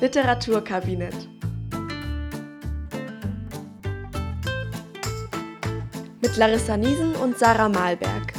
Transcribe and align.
Literaturkabinett. 0.00 1.28
Mit 6.22 6.36
Larissa 6.36 6.76
Niesen 6.76 7.16
und 7.16 7.36
Sarah 7.36 7.68
Malberg. 7.68 8.32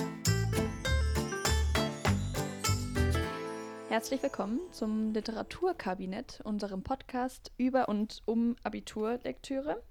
Herzlich 3.89 4.23
willkommen 4.23 4.61
zum 4.71 5.11
Literaturkabinett, 5.11 6.39
unserem 6.45 6.81
Podcast 6.81 7.51
über 7.57 7.89
und 7.89 8.21
um 8.23 8.55
Abiturlektüre. 8.63 9.83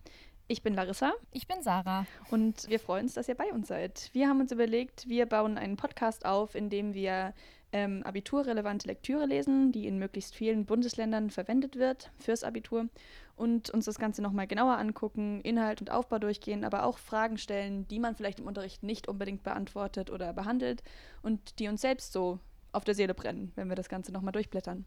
Ich 0.47 0.63
bin 0.63 0.73
Larissa. 0.73 1.13
Ich 1.33 1.47
bin 1.47 1.63
Sarah. 1.63 2.07
Und 2.31 2.67
wir 2.71 2.81
freuen 2.81 3.05
uns, 3.05 3.13
dass 3.13 3.29
ihr 3.29 3.35
bei 3.35 3.53
uns 3.53 3.69
seid. 3.69 4.09
Wir 4.15 4.31
haben 4.31 4.41
uns 4.41 4.53
überlegt, 4.53 5.07
wir 5.07 5.27
bauen 5.27 5.59
einen 5.59 5.77
Podcast 5.77 6.25
auf, 6.25 6.55
in 6.55 6.71
dem 6.71 6.95
wir 6.95 7.35
ähm, 7.73 8.03
abiturrelevante 8.03 8.87
Lektüre 8.89 9.27
lesen, 9.27 9.73
die 9.73 9.87
in 9.87 9.99
möglichst 9.99 10.35
vielen 10.35 10.65
Bundesländern 10.65 11.31
verwendet 11.31 11.77
wird 11.77 12.11
fürs 12.19 12.45
Abitur 12.45 12.89
und 13.37 13.71
uns 13.71 13.85
das 13.85 13.99
Ganze 13.99 14.23
nochmal 14.23 14.47
genauer 14.47 14.79
angucken, 14.79 15.41
Inhalt 15.43 15.81
und 15.81 15.91
Aufbau 15.91 16.19
durchgehen, 16.19 16.65
aber 16.65 16.85
auch 16.85 16.99
Fragen 16.99 17.39
stellen, 17.39 17.87
die 17.89 17.99
man 17.99 18.17
vielleicht 18.17 18.41
im 18.41 18.47
Unterricht 18.47 18.83
nicht 18.83 19.09
unbedingt 19.09 19.43
beantwortet 19.43 20.11
oder 20.11 20.33
behandelt 20.33 20.83
und 21.23 21.59
die 21.59 21.69
uns 21.69 21.81
selbst 21.81 22.13
so 22.13 22.39
auf 22.73 22.85
der 22.85 22.95
Seele 22.95 23.15
brennen, 23.15 23.53
wenn 23.55 23.69
wir 23.69 23.77
das 23.77 23.89
Ganze 23.89 24.13
nochmal 24.13 24.33
durchblättern. 24.33 24.85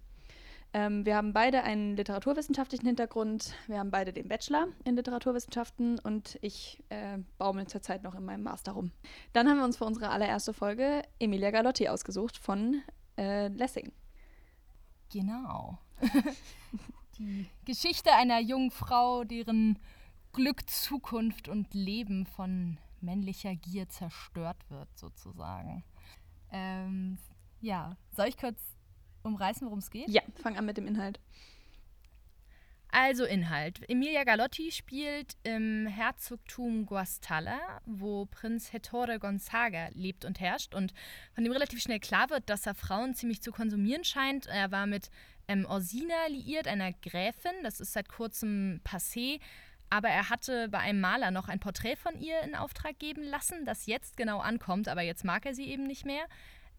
Ähm, 0.74 1.06
wir 1.06 1.18
haben 1.18 1.34
beide 1.34 1.64
einen 1.64 1.98
literaturwissenschaftlichen 1.98 2.86
Hintergrund. 2.86 3.54
Wir 3.68 3.80
haben 3.80 3.92
beide 3.92 4.14
den 4.14 4.30
Bachelor 4.30 4.68
in 4.86 4.96
Literaturwissenschaften 4.96 6.00
und 6.00 6.40
ich 6.42 6.82
äh, 6.90 7.18
baumel 7.38 7.68
zurzeit 7.68 8.04
noch 8.04 8.16
in 8.16 8.24
meinem 8.24 8.44
Master 8.44 8.72
rum. 8.72 8.92
Dann 9.34 9.50
haben 9.50 9.58
wir 9.58 9.66
uns 9.66 9.78
für 9.78 9.86
unsere 9.86 10.10
allererste 10.10 10.54
Folge 10.54 11.04
Emilia 11.20 11.52
Galotti 11.52 11.90
ausgesucht 11.90 12.38
von 12.38 12.82
äh, 13.18 13.50
Lessing. 13.50 13.92
Genau. 15.12 15.78
Die 17.18 17.46
Geschichte 17.66 18.14
einer 18.14 18.40
jungen 18.40 18.72
Frau, 18.72 19.26
deren 19.26 19.78
Glück, 20.32 20.70
Zukunft 20.70 21.50
und 21.50 21.74
Leben 21.74 22.26
von 22.26 22.78
männlicher 23.02 23.56
Gier 23.56 23.90
zerstört 23.90 24.70
wird, 24.70 24.88
sozusagen. 24.98 25.84
Ähm, 26.52 27.18
ja, 27.60 27.98
soll 28.16 28.28
ich 28.28 28.38
kurz 28.38 28.62
umreißen, 29.24 29.66
worum 29.66 29.80
es 29.80 29.90
geht? 29.90 30.10
Ja, 30.10 30.22
fang 30.42 30.58
an 30.58 30.66
mit 30.66 30.78
dem 30.78 30.88
Inhalt. 30.88 31.20
Also 32.94 33.24
Inhalt. 33.24 33.90
Emilia 33.90 34.26
Galotti 34.26 34.70
spielt 34.70 35.38
im 35.44 35.88
Herzogtum 35.88 36.86
Guastalla, 36.86 37.80
wo 37.86 38.26
Prinz 38.26 38.74
Hettore 38.74 39.18
Gonzaga 39.18 39.88
lebt 39.94 40.26
und 40.26 40.42
herrscht 40.42 40.76
und 40.76 40.94
von 41.34 41.46
dem 41.46 41.54
relativ 41.54 41.82
schnell 41.82 42.02
klar 42.02 42.30
wird, 42.30 42.50
dass 42.50 42.66
er 42.66 42.76
Frauen 42.76 43.16
ziemlich 43.16 43.42
zu 43.42 43.54
konsumieren 43.54 44.04
scheint. 44.04 44.48
Er 44.48 44.72
war 44.72 44.88
mit 44.88 45.10
ähm, 45.48 45.66
Orsina 45.66 46.28
liiert, 46.28 46.68
einer 46.68 46.92
Gräfin, 46.92 47.64
das 47.64 47.80
ist 47.80 47.94
seit 47.94 48.10
kurzem 48.10 48.82
passé, 48.84 49.40
aber 49.90 50.10
er 50.10 50.30
hatte 50.30 50.68
bei 50.68 50.80
einem 50.80 51.00
Maler 51.00 51.32
noch 51.32 51.48
ein 51.48 51.62
Porträt 51.62 51.96
von 51.96 52.20
ihr 52.20 52.42
in 52.42 52.56
Auftrag 52.56 53.00
geben 53.00 53.24
lassen, 53.24 53.64
das 53.64 53.86
jetzt 53.86 54.18
genau 54.18 54.40
ankommt, 54.40 54.90
aber 54.90 55.02
jetzt 55.02 55.24
mag 55.24 55.46
er 55.46 55.56
sie 55.56 55.70
eben 55.70 55.84
nicht 55.84 56.06
mehr. 56.06 56.26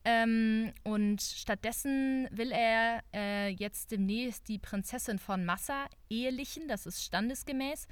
Ähm, 0.04 0.72
und 0.82 1.22
stattdessen 1.22 2.28
will 2.32 2.50
er 2.50 3.04
äh, 3.14 3.48
jetzt 3.50 3.92
demnächst 3.92 4.48
die 4.48 4.58
Prinzessin 4.58 5.18
von 5.18 5.44
Massa 5.44 5.86
ehelichen, 6.10 6.66
das 6.66 6.86
ist 6.86 7.04
standesgemäß. 7.04 7.86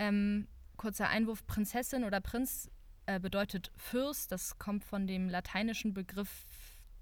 Ähm, 0.00 0.48
kurzer 0.76 1.08
Einwurf, 1.08 1.46
Prinzessin 1.46 2.02
oder 2.02 2.20
Prinz 2.20 2.70
äh, 3.06 3.20
bedeutet 3.20 3.70
Fürst, 3.76 4.32
das 4.32 4.58
kommt 4.58 4.84
von 4.84 5.06
dem 5.06 5.28
lateinischen 5.28 5.94
Begriff, 5.94 6.44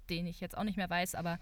den 0.09 0.27
ich 0.27 0.39
jetzt 0.39 0.57
auch 0.57 0.63
nicht 0.63 0.77
mehr 0.77 0.89
weiß, 0.89 1.15
aber 1.15 1.39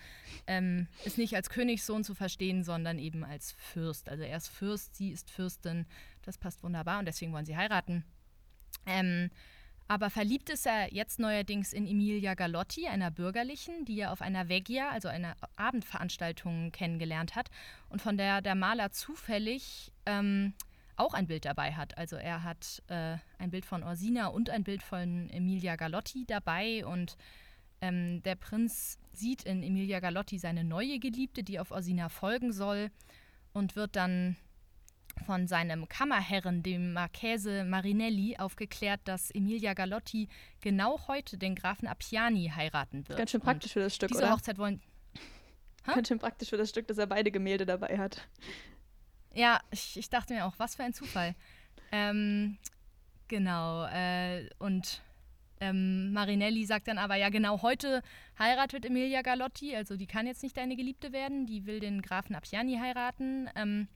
ähm, 0.48 0.88
ist 1.04 1.18
nicht 1.18 1.36
als 1.36 1.50
Königssohn 1.50 2.04
zu 2.04 2.14
verstehen, 2.14 2.64
sondern 2.64 2.98
eben 2.98 3.26
als 3.26 3.52
Fürst. 3.52 4.08
Also 4.08 4.24
er 4.24 4.38
ist 4.38 4.48
Fürst, 4.48 4.96
sie 4.96 5.10
ist 5.10 5.30
Fürstin, 5.30 5.86
das 6.22 6.38
passt 6.38 6.64
wunderbar 6.64 7.00
und 7.00 7.06
deswegen 7.06 7.34
wollen 7.34 7.46
sie 7.46 7.58
heiraten. 7.58 8.06
Ähm, 8.86 9.32
aber 9.92 10.10
verliebt 10.10 10.50
ist 10.50 10.66
er 10.66 10.94
jetzt 10.94 11.20
neuerdings 11.20 11.74
in 11.74 11.86
Emilia 11.86 12.34
Galotti, 12.34 12.88
einer 12.88 13.12
bürgerlichen, 13.12 13.84
die 13.84 14.00
er 14.00 14.14
auf 14.14 14.22
einer 14.22 14.48
Veggia, 14.48 14.90
also 14.90 15.10
einer 15.10 15.36
Abendveranstaltung, 15.58 16.72
kennengelernt 16.72 17.36
hat 17.36 17.50
und 17.90 18.02
von 18.02 18.16
der 18.16 18.42
der 18.42 18.56
Maler 18.56 18.92
zufällig 18.92 19.92
ähm, 20.06 20.54
auch 20.96 21.14
ein 21.14 21.28
Bild 21.28 21.44
dabei 21.44 21.74
hat. 21.74 21.98
Also 21.98 22.16
er 22.16 22.44
hat 22.44 22.82
äh, 22.88 23.18
ein 23.38 23.52
Bild 23.52 23.66
von 23.66 23.84
Orsina 23.84 24.28
und 24.28 24.50
ein 24.50 24.64
Bild 24.64 24.82
von 24.82 25.30
Emilia 25.30 25.76
Galotti 25.76 26.24
dabei 26.26 26.86
und 26.86 27.18
ähm, 27.82 28.24
der 28.24 28.36
Prinz 28.36 28.98
sieht 29.12 29.44
in 29.44 29.62
Emilia 29.62 30.00
Galotti 30.00 30.40
seine 30.40 30.64
neue 30.64 31.00
Geliebte, 31.00 31.44
die 31.44 31.60
auf 31.60 31.72
Orsina 31.72 32.08
folgen 32.08 32.54
soll 32.54 32.92
und 33.52 33.76
wird 33.76 33.98
dann 33.98 34.38
von 35.26 35.48
seinem 35.48 35.88
Kammerherren, 35.88 36.64
dem 36.64 36.94
Marchese 36.94 37.64
Marinelli, 37.64 38.38
aufgeklärt, 38.38 39.02
dass 39.06 39.32
Emilia 39.32 39.74
Galotti 39.74 40.28
genau 40.62 41.08
heute 41.08 41.38
den 41.38 41.56
Grafen 41.56 41.88
Appiani 41.88 42.52
heiraten 42.56 43.08
wird. 43.08 43.18
Ganz 43.18 43.32
schön 43.32 43.42
praktisch 43.42 43.72
Und 43.72 43.74
für 43.74 43.80
das 43.82 43.96
Stück, 43.96 44.10
diese 44.10 44.24
oder? 44.24 44.34
Hochzeit 44.34 44.58
wollen. 44.58 44.82
Ha? 45.88 45.96
Ganz 45.96 46.10
schön 46.10 46.20
praktisch 46.20 46.50
für 46.50 46.58
das 46.58 46.70
Stück, 46.70 46.88
dass 46.88 47.00
er 47.00 47.08
beide 47.08 47.32
Gemälde 47.32 47.66
dabei 47.66 47.98
hat. 47.98 48.28
Ja, 49.34 49.60
ich, 49.72 49.98
ich 49.98 50.12
dachte 50.12 50.36
mir 50.36 50.46
auch, 50.46 50.54
was 50.60 50.76
für 50.76 50.84
ein 50.84 50.94
Zufall. 50.94 51.34
ähm, 51.92 52.60
genau. 53.28 53.86
Äh, 53.86 54.48
und 54.60 55.02
ähm, 55.62 56.12
Marinelli 56.12 56.66
sagt 56.66 56.88
dann 56.88 56.98
aber, 56.98 57.16
ja, 57.16 57.30
genau 57.30 57.62
heute 57.62 58.02
heiratet 58.38 58.86
Emilia 58.86 59.22
Galotti, 59.22 59.76
also 59.76 59.96
die 59.96 60.08
kann 60.08 60.28
jetzt 60.28 60.44
nicht 60.44 60.58
deine 60.58 60.76
Geliebte 60.76 61.14
werden, 61.14 61.46
die 61.46 61.66
will 61.66 61.80
den 61.80 62.02
Grafen 62.02 62.36
Appiani 62.36 62.78
heiraten. 62.78 63.50
Ähm, 63.56 63.88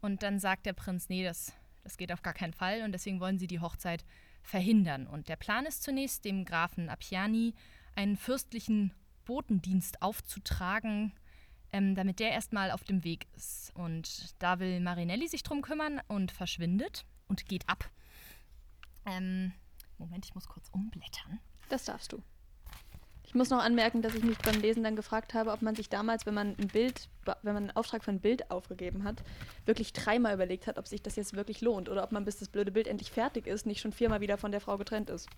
und 0.00 0.22
dann 0.22 0.38
sagt 0.38 0.66
der 0.66 0.72
Prinz, 0.72 1.08
nee, 1.08 1.24
das, 1.24 1.52
das 1.82 1.96
geht 1.96 2.12
auf 2.12 2.22
gar 2.22 2.34
keinen 2.34 2.52
Fall 2.52 2.82
und 2.82 2.92
deswegen 2.92 3.20
wollen 3.20 3.38
sie 3.38 3.46
die 3.46 3.60
Hochzeit 3.60 4.04
verhindern. 4.42 5.06
Und 5.06 5.28
der 5.28 5.36
Plan 5.36 5.66
ist 5.66 5.82
zunächst, 5.82 6.24
dem 6.24 6.44
Grafen 6.44 6.88
Appiani 6.88 7.54
einen 7.94 8.16
fürstlichen 8.16 8.94
Botendienst 9.24 10.00
aufzutragen, 10.02 11.12
ähm, 11.72 11.94
damit 11.94 12.18
der 12.20 12.30
erstmal 12.30 12.70
auf 12.70 12.84
dem 12.84 13.04
Weg 13.04 13.26
ist. 13.36 13.72
Und 13.74 14.34
da 14.42 14.58
will 14.58 14.80
Marinelli 14.80 15.28
sich 15.28 15.42
drum 15.42 15.62
kümmern 15.62 16.00
und 16.08 16.32
verschwindet 16.32 17.04
und 17.26 17.46
geht 17.46 17.68
ab. 17.68 17.90
Ähm, 19.04 19.52
Moment, 19.98 20.24
ich 20.24 20.34
muss 20.34 20.48
kurz 20.48 20.68
umblättern. 20.70 21.40
Das 21.68 21.84
darfst 21.84 22.12
du. 22.12 22.22
Ich 23.28 23.34
muss 23.34 23.50
noch 23.50 23.62
anmerken, 23.62 24.00
dass 24.00 24.14
ich 24.14 24.24
mich 24.24 24.38
beim 24.38 24.58
Lesen 24.58 24.82
dann 24.82 24.96
gefragt 24.96 25.34
habe, 25.34 25.52
ob 25.52 25.60
man 25.60 25.74
sich 25.74 25.90
damals, 25.90 26.24
wenn 26.24 26.32
man 26.32 26.56
ein 26.58 26.68
Bild, 26.68 27.10
wenn 27.42 27.52
man 27.52 27.64
einen 27.64 27.76
Auftrag 27.76 28.02
für 28.02 28.10
ein 28.10 28.20
Bild 28.20 28.50
aufgegeben 28.50 29.04
hat, 29.04 29.22
wirklich 29.66 29.92
dreimal 29.92 30.32
überlegt 30.32 30.66
hat, 30.66 30.78
ob 30.78 30.88
sich 30.88 31.02
das 31.02 31.14
jetzt 31.16 31.36
wirklich 31.36 31.60
lohnt 31.60 31.90
oder 31.90 32.02
ob 32.02 32.10
man, 32.10 32.24
bis 32.24 32.38
das 32.38 32.48
blöde 32.48 32.72
Bild 32.72 32.86
endlich 32.86 33.10
fertig 33.10 33.46
ist, 33.46 33.66
nicht 33.66 33.82
schon 33.82 33.92
viermal 33.92 34.22
wieder 34.22 34.38
von 34.38 34.50
der 34.50 34.62
Frau 34.62 34.78
getrennt 34.78 35.10
ist. 35.10 35.28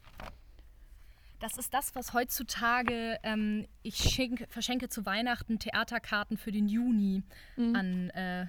Das 1.41 1.59
ist 1.59 1.75
das, 1.75 1.93
was 1.97 2.13
heutzutage, 2.13 3.19
ähm, 3.25 3.67
ich 3.83 3.97
schenk, 3.97 4.47
verschenke 4.51 4.89
zu 4.89 5.05
Weihnachten 5.05 5.59
Theaterkarten 5.59 6.37
für 6.37 6.53
den 6.53 6.69
Juni 6.69 7.25
mhm. 7.57 7.75
an, 7.75 8.11
äh, 8.11 8.47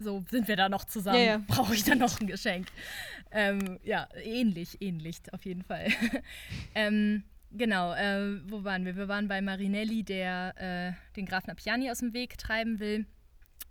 so 0.00 0.24
sind 0.28 0.48
wir 0.48 0.56
da 0.56 0.68
noch 0.68 0.86
zusammen, 0.86 1.18
ja, 1.18 1.24
ja. 1.24 1.42
brauche 1.46 1.72
ich 1.72 1.84
dann 1.84 1.98
noch 1.98 2.20
ein 2.20 2.26
Geschenk. 2.26 2.66
Ähm, 3.30 3.78
ja, 3.84 4.08
ähnlich, 4.24 4.82
ähnlich 4.82 5.20
auf 5.30 5.44
jeden 5.44 5.62
Fall. 5.62 5.86
ähm, 6.74 7.22
Genau, 7.54 7.92
äh, 7.92 8.40
wo 8.50 8.64
waren 8.64 8.86
wir? 8.86 8.96
Wir 8.96 9.08
waren 9.08 9.28
bei 9.28 9.42
Marinelli, 9.42 10.04
der 10.04 10.54
äh, 10.56 11.14
den 11.16 11.26
Grafen 11.26 11.50
Appiani 11.50 11.90
aus 11.90 11.98
dem 11.98 12.14
Weg 12.14 12.38
treiben 12.38 12.80
will. 12.80 13.06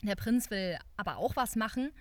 Der 0.03 0.15
Prinz 0.15 0.51
will 0.51 0.77
aber 0.97 1.17
auch 1.17 1.35
was 1.35 1.55
machen 1.55 1.91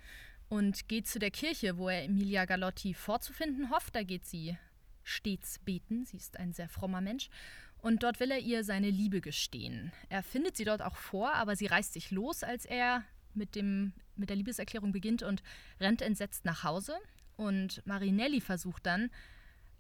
und 0.51 0.89
geht 0.89 1.07
zu 1.07 1.19
der 1.19 1.31
Kirche, 1.31 1.79
wo 1.79 1.89
er 1.89 2.05
Emilia 2.05 2.45
Galotti 2.45 2.93
vorzufinden 2.93 3.71
hofft. 3.71 3.95
Da 3.95 4.03
geht 4.03 4.27
sie 4.27 4.59
stets 5.05 5.59
beten. 5.61 6.05
Sie 6.05 6.19
ist 6.19 6.39
ein 6.39 6.53
sehr 6.53 6.69
frommer 6.69 7.01
Mensch. 7.01 7.31
Und 7.79 8.03
dort 8.03 8.21
will 8.21 8.31
er 8.31 8.41
ihr 8.41 8.63
seine 8.63 8.91
Liebe 8.91 9.23
gestehen. 9.23 9.91
Er 10.11 10.23
findet 10.23 10.59
sie 10.59 10.65
dort 10.65 10.83
auch 10.83 10.97
vor, 10.97 11.33
aber 11.33 11.57
sie 11.57 11.67
reißt 11.67 11.95
sich 11.95 12.11
los, 12.11 12.43
als 12.43 12.67
er 12.67 13.05
mit, 13.33 13.55
dem, 13.55 13.95
mit 14.17 14.29
der 14.29 14.37
Liebeserklärung 14.37 14.93
beginnt 14.93 15.23
und 15.23 15.43
rennt 15.81 16.03
entsetzt 16.03 16.45
nach 16.45 16.63
Hause. 16.63 16.97
Und 17.37 17.81
Marinelli 17.87 18.43
versucht 18.43 18.85
dann, 18.85 19.11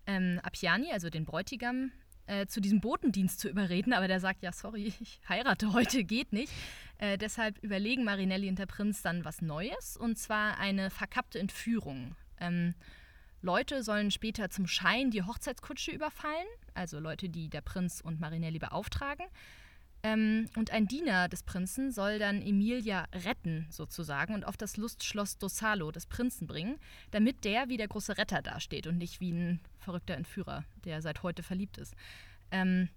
ähm, 0.06 0.41
Appiani, 0.43 0.93
also 0.93 1.11
den 1.11 1.25
Bräutigam, 1.25 1.93
äh, 2.26 2.47
zu 2.47 2.61
diesem 2.61 2.81
Botendienst 2.81 3.41
zu 3.41 3.49
überreden, 3.49 3.93
aber 3.93 4.06
der 4.06 4.20
sagt, 4.20 4.43
ja, 4.43 4.52
sorry, 4.52 4.93
ich 5.00 5.20
heirate 5.29 5.73
heute, 5.73 6.05
geht 6.05 6.32
nicht. 6.32 6.52
Äh, 6.99 7.19
deshalb 7.19 7.58
überlegen 7.62 8.05
Marinelli 8.05 8.49
und 8.49 8.58
der 8.58 8.67
Prinz 8.67 9.02
dann 9.02 9.25
was 9.25 9.43
Neues, 9.43 9.97
und 9.97 10.19
zwar 10.19 10.58
eine 10.58 10.91
verkappte 10.91 11.38
Entführung. 11.38 12.14
Ähm, 12.38 12.75
Leute 13.43 13.82
sollen 13.82 14.11
später 14.11 14.50
zum 14.50 14.67
Schein 14.67 15.11
die 15.11 15.23
Hochzeitskutsche 15.23 15.93
überfallen, 15.93 16.47
also 16.75 17.00
Leute, 17.00 17.29
die 17.29 17.49
der 17.49 17.62
Prinz 17.62 18.00
und 18.00 18.20
Marinelli 18.20 18.58
beauftragen. 18.58 19.26
Ähm, 20.02 20.49
und 20.56 20.70
ein 20.70 20.87
Diener 20.87 21.29
des 21.29 21.43
Prinzen 21.43 21.93
soll 21.93 22.19
dann 22.19 22.41
Emilia 22.41 23.06
retten, 23.12 23.67
sozusagen, 23.70 24.35
und 24.35 24.44
auf 24.44 24.56
das 24.56 24.76
Lustschloss 24.76 25.37
Dossalo 25.37 25.91
des 25.91 26.06
Prinzen 26.06 26.47
bringen, 26.47 26.79
damit 27.11 27.44
der 27.44 27.69
wie 27.69 27.76
der 27.76 27.88
große 27.88 28.17
Retter 28.17 28.41
dasteht 28.41 28.87
und 28.87 28.97
nicht 28.97 29.20
wie 29.20 29.32
ein 29.32 29.61
verrückter 29.79 30.14
Entführer, 30.14 30.64
der 30.85 31.02
seit 31.02 31.23
heute 31.23 31.43
verliebt 31.43 31.76
ist. 31.76 31.94
Ähm, 32.50 32.88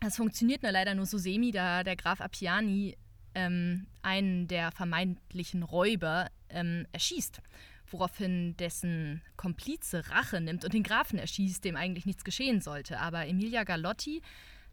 das 0.00 0.16
funktioniert 0.16 0.62
nur 0.62 0.72
leider 0.72 0.94
nur 0.94 1.04
so 1.04 1.18
semi, 1.18 1.50
da 1.50 1.84
der 1.84 1.96
Graf 1.96 2.22
Appiani 2.22 2.96
ähm, 3.34 3.86
einen 4.00 4.48
der 4.48 4.72
vermeintlichen 4.72 5.62
Räuber 5.62 6.30
ähm, 6.48 6.86
erschießt, 6.92 7.42
woraufhin 7.90 8.56
dessen 8.56 9.20
Komplize 9.36 10.08
Rache 10.08 10.40
nimmt 10.40 10.64
und 10.64 10.72
den 10.72 10.82
Grafen 10.82 11.18
erschießt, 11.18 11.62
dem 11.64 11.76
eigentlich 11.76 12.06
nichts 12.06 12.24
geschehen 12.24 12.62
sollte. 12.62 12.98
Aber 12.98 13.26
Emilia 13.26 13.64
Galotti 13.64 14.22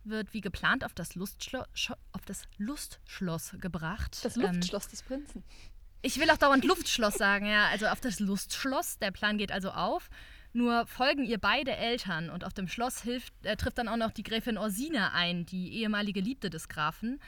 wird 0.09 0.33
wie 0.33 0.41
geplant 0.41 0.83
auf 0.83 0.93
das, 0.93 1.15
Lustschlo 1.15 1.63
auf 2.11 2.25
das 2.25 2.43
Lustschloss 2.57 3.55
gebracht. 3.59 4.19
Das 4.23 4.35
Luftschloss 4.35 4.85
ähm, 4.85 4.91
des 4.91 5.03
Prinzen. 5.03 5.43
Ich 6.01 6.19
will 6.19 6.29
auch 6.29 6.37
dauernd 6.37 6.63
Luftschloss 6.63 7.15
sagen, 7.15 7.47
ja. 7.47 7.67
Also 7.67 7.87
auf 7.87 7.99
das 7.99 8.19
Lustschloss. 8.19 8.99
Der 8.99 9.11
Plan 9.11 9.37
geht 9.37 9.51
also 9.51 9.71
auf. 9.71 10.09
Nur 10.53 10.87
folgen 10.87 11.23
ihr 11.23 11.37
beide 11.37 11.75
Eltern 11.75 12.29
und 12.29 12.43
auf 12.43 12.53
dem 12.53 12.67
Schloss 12.67 13.01
hilft, 13.01 13.33
äh, 13.43 13.55
trifft 13.57 13.77
dann 13.77 13.87
auch 13.87 13.97
noch 13.97 14.11
die 14.11 14.23
Gräfin 14.23 14.57
Orsina 14.57 15.11
ein, 15.13 15.45
die 15.45 15.73
ehemalige 15.73 16.21
Liebte 16.21 16.49
des 16.49 16.67
Grafen. 16.67 17.19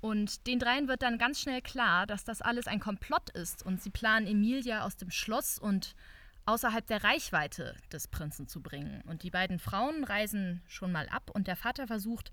Und 0.00 0.46
den 0.46 0.58
dreien 0.58 0.88
wird 0.88 1.02
dann 1.02 1.18
ganz 1.18 1.40
schnell 1.40 1.62
klar, 1.62 2.06
dass 2.06 2.24
das 2.24 2.42
alles 2.42 2.66
ein 2.66 2.80
Komplott 2.80 3.30
ist 3.30 3.64
und 3.64 3.82
sie 3.82 3.90
planen 3.90 4.26
Emilia 4.26 4.84
aus 4.84 4.96
dem 4.96 5.10
Schloss 5.10 5.58
und 5.58 5.94
außerhalb 6.46 6.86
der 6.86 7.04
Reichweite 7.04 7.74
des 7.92 8.08
Prinzen 8.08 8.48
zu 8.48 8.62
bringen. 8.62 9.02
Und 9.06 9.22
die 9.22 9.30
beiden 9.30 9.58
Frauen 9.58 10.04
reisen 10.04 10.62
schon 10.66 10.92
mal 10.92 11.08
ab 11.08 11.30
und 11.32 11.46
der 11.46 11.56
Vater 11.56 11.86
versucht, 11.86 12.32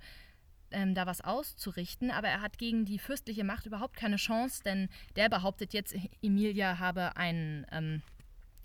ähm, 0.71 0.95
da 0.95 1.05
was 1.05 1.21
auszurichten, 1.21 2.11
aber 2.11 2.27
er 2.27 2.41
hat 2.41 2.57
gegen 2.57 2.85
die 2.85 2.99
fürstliche 2.99 3.43
Macht 3.43 3.65
überhaupt 3.65 3.95
keine 3.95 4.15
Chance, 4.15 4.63
denn 4.63 4.89
der 5.15 5.29
behauptet 5.29 5.73
jetzt, 5.73 5.95
Emilia 6.21 6.79
habe 6.79 7.15
einen, 7.15 7.65
ähm, 7.71 8.01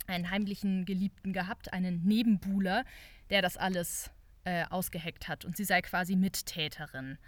einen 0.07 0.31
heimlichen 0.31 0.85
Geliebten 0.85 1.33
gehabt, 1.33 1.73
einen 1.73 2.03
Nebenbuhler, 2.05 2.85
der 3.31 3.43
das 3.43 3.57
alles 3.57 4.11
äh, 4.45 4.65
ausgeheckt 4.71 5.29
hat 5.29 5.45
und 5.45 5.57
sie 5.57 5.65
sei 5.65 5.83
quasi 5.83 6.17
Mittäterin 6.17 7.19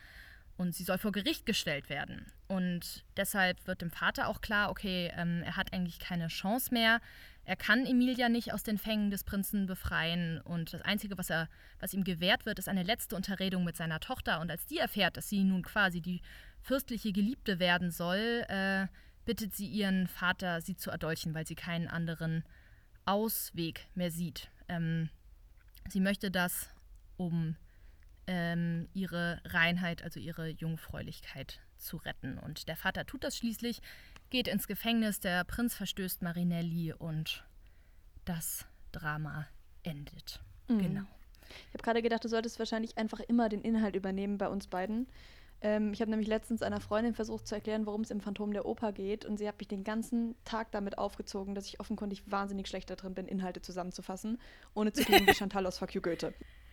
und 0.57 0.75
sie 0.75 0.85
soll 0.85 0.99
vor 0.99 1.13
Gericht 1.13 1.47
gestellt 1.47 1.89
werden. 1.89 2.31
Und 2.47 3.05
deshalb 3.17 3.67
wird 3.67 3.81
dem 3.81 3.91
Vater 3.91 4.29
auch 4.29 4.41
klar, 4.41 4.71
okay, 4.71 5.11
ähm, 5.17 5.43
er 5.43 5.57
hat 5.57 5.73
eigentlich 5.73 5.99
keine 5.99 6.29
Chance 6.29 6.73
mehr. 6.73 7.01
Er 7.45 7.57
kann 7.57 7.87
Emilia 7.87 8.29
nicht 8.29 8.53
aus 8.53 8.63
den 8.63 8.79
Fängen 8.79 9.11
des 9.11 9.25
Prinzen 9.25 9.67
befreien 9.67 10.41
und 10.43 10.73
das 10.73 10.83
Einzige, 10.83 11.19
was, 11.19 11.31
er, 11.31 11.49
was 11.81 11.95
ihm 11.95 12.05
gewährt 12.05 12.47
wird, 12.47 12.59
ist 12.59 12.69
eine 12.69 12.83
letzte 12.83 13.17
Unterredung 13.17 13.65
mit 13.65 13.77
seiner 13.77 13.99
Tochter. 13.99 14.41
Und 14.41 14.51
als 14.51 14.67
die 14.67 14.79
erfährt, 14.79 15.17
dass 15.17 15.29
sie 15.29 15.43
nun 15.43 15.63
quasi 15.63 16.01
die 16.01 16.21
fürstliche 16.63 17.13
Geliebte 17.13 17.59
werden 17.59 17.91
soll, 17.91 18.45
äh, 18.49 18.87
bittet 19.25 19.55
sie 19.55 19.67
ihren 19.67 20.07
Vater, 20.07 20.61
sie 20.61 20.77
zu 20.77 20.91
erdolchen, 20.91 21.35
weil 21.35 21.47
sie 21.47 21.55
keinen 21.55 21.89
anderen 21.89 22.45
Ausweg 23.05 23.87
mehr 23.95 24.11
sieht. 24.11 24.51
Ähm, 24.69 25.09
sie 25.89 26.01
möchte 26.01 26.31
das, 26.31 26.69
um 27.17 27.57
ähm, 28.27 28.89
ihre 28.93 29.41
Reinheit, 29.45 30.03
also 30.03 30.21
ihre 30.21 30.49
Jungfräulichkeit 30.49 31.61
zu 31.77 31.97
retten. 31.97 32.39
Und 32.39 32.69
der 32.69 32.77
Vater 32.77 33.07
tut 33.07 33.25
das 33.25 33.37
schließlich, 33.37 33.81
geht 34.31 34.49
ins 34.49 34.67
Gefängnis, 34.67 35.21
der 35.21 35.45
Prinz 35.45 35.75
verstößt 35.75 36.23
Marinelli 36.23 36.93
und 36.93 37.45
das 38.25 38.65
Drama 38.93 39.47
endet. 39.83 40.41
Mhm. 40.69 40.79
Genau. 40.79 41.03
Ich 41.69 41.75
habe 41.75 41.83
gerade 41.83 42.03
gedacht, 42.03 42.25
du 42.25 42.29
solltest 42.29 42.59
wahrscheinlich 42.59 42.97
einfach 42.97 43.21
immer 43.21 43.49
den 43.49 43.63
Inhalt 43.63 43.97
übernehmen 43.97 44.39
bei 44.39 44.49
uns 44.49 44.69
beiden. 44.69 45.09
Ähm, 45.63 45.93
ich 45.93 46.01
habe 46.01 46.11
nämlich 46.11 46.29
letztens 46.29 46.63
einer 46.63 46.81
Freundin 46.81 47.15
versucht 47.15 47.47
zu 47.47 47.55
erklären, 47.55 47.87
worum 47.87 48.03
es 48.03 48.11
im 48.11 48.21
Phantom 48.21 48.53
der 48.53 48.67
Oper 48.67 48.93
geht 48.93 49.25
und 49.25 49.37
sie 49.37 49.47
hat 49.47 49.59
mich 49.59 49.69
den 49.69 49.85
ganzen 49.85 50.35
Tag 50.45 50.71
damit 50.73 50.97
aufgezogen, 50.97 51.55
dass 51.55 51.67
ich 51.67 51.81
offenkundig 51.81 52.31
wahnsinnig 52.31 52.69
schlecht 52.69 52.89
darin 52.89 53.15
bin, 53.15 53.27
Inhalte 53.27 53.61
zusammenzufassen, 53.61 54.39
ohne 54.75 54.93
zu 54.93 55.05
klingen 55.05 55.27
wie 55.27 55.35
Chantal 55.35 55.67
aus 55.67 55.79
Fuck 55.79 55.95
You 55.95 56.01
Goethe. 56.01 56.33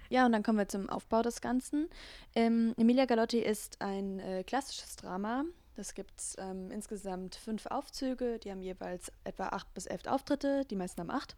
Ja, 0.10 0.26
und 0.26 0.32
dann 0.32 0.44
kommen 0.44 0.58
wir 0.58 0.70
zum 0.70 0.88
Aufbau 0.90 1.22
des 1.22 1.42
Ganzen. 1.42 1.90
Ähm, 2.34 2.74
Emilia 2.78 3.06
Galotti 3.06 3.40
ist 3.40 3.82
ein 3.82 4.20
äh, 4.20 4.44
klassisches 4.46 4.96
Drama. 4.96 5.44
Das 5.78 5.94
gibt 5.94 6.20
es 6.20 6.36
ähm, 6.40 6.72
insgesamt 6.72 7.36
fünf 7.36 7.68
Aufzüge, 7.68 8.40
die 8.40 8.50
haben 8.50 8.64
jeweils 8.64 9.12
etwa 9.24 9.50
acht 9.50 9.72
bis 9.76 9.86
elf 9.86 10.08
Auftritte, 10.08 10.66
die 10.66 10.76
meisten 10.76 11.00
haben 11.02 11.12
acht. 11.12 11.38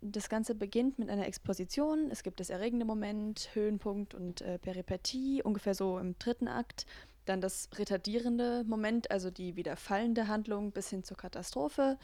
Das 0.00 0.28
Ganze 0.28 0.54
beginnt 0.54 1.00
mit 1.00 1.10
einer 1.10 1.26
Exposition. 1.26 2.10
Es 2.10 2.22
gibt 2.22 2.38
das 2.38 2.48
erregende 2.48 2.86
Moment, 2.86 3.50
Höhenpunkt 3.52 4.14
und 4.14 4.40
äh, 4.40 4.58
Peripetie, 4.58 5.42
ungefähr 5.42 5.74
so 5.74 5.98
im 5.98 6.16
dritten 6.18 6.46
Akt. 6.46 6.86
Dann 7.24 7.40
das 7.40 7.68
retardierende 7.74 8.62
Moment, 8.64 9.10
also 9.10 9.30
die 9.30 9.56
wieder 9.56 9.76
fallende 9.76 10.28
Handlung 10.28 10.70
bis 10.70 10.88
hin 10.88 11.02
zur 11.02 11.16
Katastrophe 11.16 11.98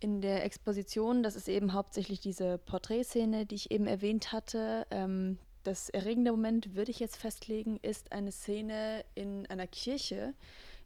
in 0.00 0.20
der 0.20 0.44
Exposition, 0.44 1.22
das 1.22 1.36
ist 1.36 1.48
eben 1.48 1.72
hauptsächlich 1.72 2.18
diese 2.18 2.58
Porträtszene, 2.58 3.46
die 3.46 3.54
ich 3.54 3.70
eben 3.70 3.86
erwähnt 3.86 4.32
hatte. 4.32 4.84
Ähm, 4.90 5.38
das 5.62 5.90
erregende 5.90 6.32
Moment, 6.32 6.74
würde 6.74 6.90
ich 6.90 6.98
jetzt 6.98 7.16
festlegen, 7.16 7.78
ist 7.82 8.10
eine 8.10 8.32
Szene 8.32 9.04
in 9.14 9.46
einer 9.46 9.68
Kirche, 9.68 10.34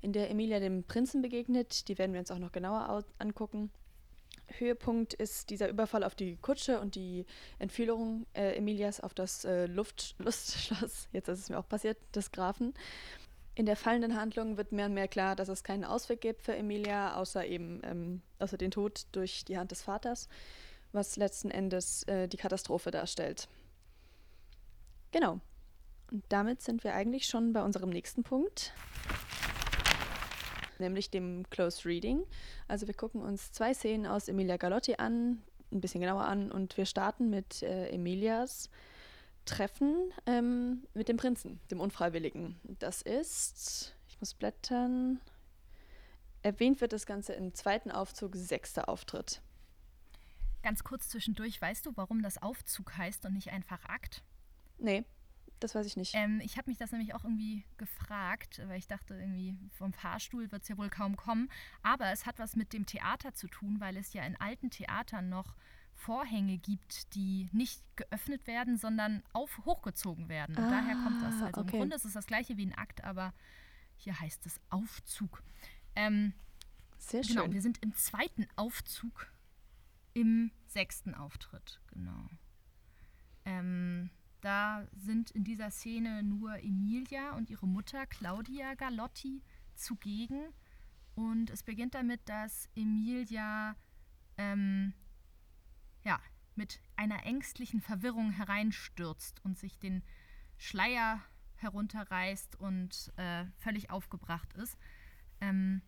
in 0.06 0.12
der 0.12 0.30
Emilia 0.30 0.60
dem 0.60 0.84
Prinzen 0.84 1.20
begegnet. 1.20 1.88
Die 1.88 1.98
werden 1.98 2.12
wir 2.12 2.20
uns 2.20 2.30
auch 2.30 2.38
noch 2.38 2.52
genauer 2.52 3.04
angucken. 3.18 3.72
Höhepunkt 4.46 5.14
ist 5.14 5.50
dieser 5.50 5.68
Überfall 5.68 6.04
auf 6.04 6.14
die 6.14 6.36
Kutsche 6.36 6.78
und 6.78 6.94
die 6.94 7.26
Entführung 7.58 8.24
äh, 8.32 8.54
Emilias 8.54 9.00
auf 9.00 9.14
das 9.14 9.44
äh, 9.44 9.66
Luft 9.66 10.14
jetzt 10.20 11.08
ist 11.12 11.28
es 11.28 11.48
mir 11.50 11.58
auch 11.58 11.68
passiert, 11.68 11.98
des 12.14 12.30
Grafen. 12.30 12.72
In 13.56 13.66
der 13.66 13.74
fallenden 13.74 14.14
Handlung 14.14 14.56
wird 14.56 14.70
mehr 14.70 14.86
und 14.86 14.94
mehr 14.94 15.08
klar, 15.08 15.34
dass 15.34 15.48
es 15.48 15.64
keinen 15.64 15.84
Ausweg 15.84 16.20
gibt 16.20 16.42
für 16.42 16.54
Emilia, 16.54 17.16
außer 17.16 17.44
eben 17.44 17.80
ähm, 17.82 18.22
außer 18.38 18.58
den 18.58 18.70
Tod 18.70 19.06
durch 19.10 19.44
die 19.44 19.58
Hand 19.58 19.72
des 19.72 19.82
Vaters, 19.82 20.28
was 20.92 21.16
letzten 21.16 21.50
Endes 21.50 22.04
äh, 22.04 22.28
die 22.28 22.36
Katastrophe 22.36 22.92
darstellt. 22.92 23.48
Genau. 25.10 25.40
Und 26.12 26.22
damit 26.28 26.62
sind 26.62 26.84
wir 26.84 26.94
eigentlich 26.94 27.26
schon 27.26 27.52
bei 27.52 27.64
unserem 27.64 27.90
nächsten 27.90 28.22
Punkt, 28.22 28.72
nämlich 30.80 31.10
dem 31.10 31.48
Close 31.50 31.88
Reading. 31.88 32.22
Also 32.68 32.86
wir 32.86 32.94
gucken 32.94 33.22
uns 33.22 33.52
zwei 33.52 33.74
Szenen 33.74 34.06
aus 34.06 34.28
Emilia 34.28 34.56
Galotti 34.56 34.96
an, 34.96 35.42
ein 35.72 35.80
bisschen 35.80 36.00
genauer 36.00 36.24
an, 36.24 36.52
und 36.52 36.76
wir 36.76 36.86
starten 36.86 37.30
mit 37.30 37.62
äh, 37.62 37.88
Emilias 37.88 38.70
Treffen 39.44 40.12
ähm, 40.26 40.86
mit 40.92 41.08
dem 41.08 41.16
Prinzen, 41.16 41.60
dem 41.70 41.80
Unfreiwilligen. 41.80 42.58
Das 42.64 43.00
ist, 43.02 43.94
ich 44.08 44.20
muss 44.20 44.34
blättern, 44.34 45.20
erwähnt 46.42 46.80
wird 46.80 46.92
das 46.92 47.06
Ganze 47.06 47.32
im 47.32 47.54
zweiten 47.54 47.90
Aufzug, 47.90 48.34
sechster 48.34 48.88
Auftritt. 48.88 49.40
Ganz 50.62 50.82
kurz 50.82 51.08
zwischendurch, 51.08 51.60
weißt 51.62 51.86
du, 51.86 51.92
warum 51.94 52.22
das 52.22 52.42
Aufzug 52.42 52.96
heißt 52.96 53.24
und 53.24 53.34
nicht 53.34 53.52
einfach 53.52 53.84
Akt? 53.84 54.24
Nee, 54.78 55.04
das 55.60 55.74
weiß 55.74 55.86
ich 55.86 55.96
nicht. 55.96 56.14
Ähm, 56.14 56.40
ich 56.42 56.58
habe 56.58 56.70
mich 56.70 56.78
das 56.78 56.92
nämlich 56.92 57.14
auch 57.14 57.24
irgendwie 57.24 57.64
gefragt, 57.78 58.60
weil 58.66 58.78
ich 58.78 58.86
dachte, 58.86 59.14
irgendwie 59.14 59.56
vom 59.70 59.92
Fahrstuhl 59.92 60.50
wird 60.52 60.62
es 60.62 60.68
ja 60.68 60.76
wohl 60.76 60.90
kaum 60.90 61.16
kommen. 61.16 61.48
Aber 61.82 62.10
es 62.10 62.26
hat 62.26 62.38
was 62.38 62.56
mit 62.56 62.72
dem 62.72 62.86
Theater 62.86 63.32
zu 63.34 63.48
tun, 63.48 63.80
weil 63.80 63.96
es 63.96 64.12
ja 64.12 64.22
in 64.24 64.36
alten 64.36 64.70
Theatern 64.70 65.28
noch 65.28 65.56
Vorhänge 65.94 66.58
gibt, 66.58 67.14
die 67.14 67.48
nicht 67.52 67.82
geöffnet 67.96 68.46
werden, 68.46 68.76
sondern 68.76 69.22
auf, 69.32 69.64
hochgezogen 69.64 70.28
werden. 70.28 70.56
Und 70.56 70.64
ah, 70.64 70.70
daher 70.70 70.94
kommt 70.96 71.22
das. 71.22 71.42
Also 71.42 71.60
okay. 71.62 71.72
im 71.72 71.78
Grunde 71.78 71.96
ist 71.96 72.04
es 72.04 72.12
das 72.12 72.26
gleiche 72.26 72.56
wie 72.58 72.66
ein 72.66 72.74
Akt, 72.74 73.02
aber 73.02 73.32
hier 73.96 74.20
heißt 74.20 74.44
es 74.44 74.60
Aufzug. 74.68 75.42
Ähm, 75.94 76.34
Sehr 76.98 77.22
genau, 77.22 77.26
schön. 77.26 77.36
Genau, 77.42 77.54
wir 77.54 77.62
sind 77.62 77.78
im 77.82 77.94
zweiten 77.94 78.46
Aufzug 78.56 79.32
im 80.12 80.50
sechsten 80.66 81.14
Auftritt. 81.14 81.80
Genau. 81.92 82.28
Ähm, 83.46 84.10
da 84.40 84.86
sind 84.94 85.30
in 85.30 85.44
dieser 85.44 85.70
Szene 85.70 86.22
nur 86.22 86.58
Emilia 86.62 87.34
und 87.36 87.50
ihre 87.50 87.66
Mutter 87.66 88.06
Claudia 88.06 88.74
Galotti 88.74 89.42
zugegen. 89.74 90.48
Und 91.14 91.50
es 91.50 91.62
beginnt 91.62 91.94
damit, 91.94 92.28
dass 92.28 92.68
Emilia 92.74 93.74
ähm, 94.36 94.92
ja, 96.04 96.20
mit 96.54 96.80
einer 96.96 97.24
ängstlichen 97.24 97.80
Verwirrung 97.80 98.30
hereinstürzt 98.30 99.44
und 99.44 99.58
sich 99.58 99.78
den 99.78 100.02
Schleier 100.58 101.20
herunterreißt 101.56 102.56
und 102.56 103.12
äh, 103.16 103.46
völlig 103.58 103.90
aufgebracht 103.90 104.52
ist. 104.54 104.76
Ähm, 105.40 105.82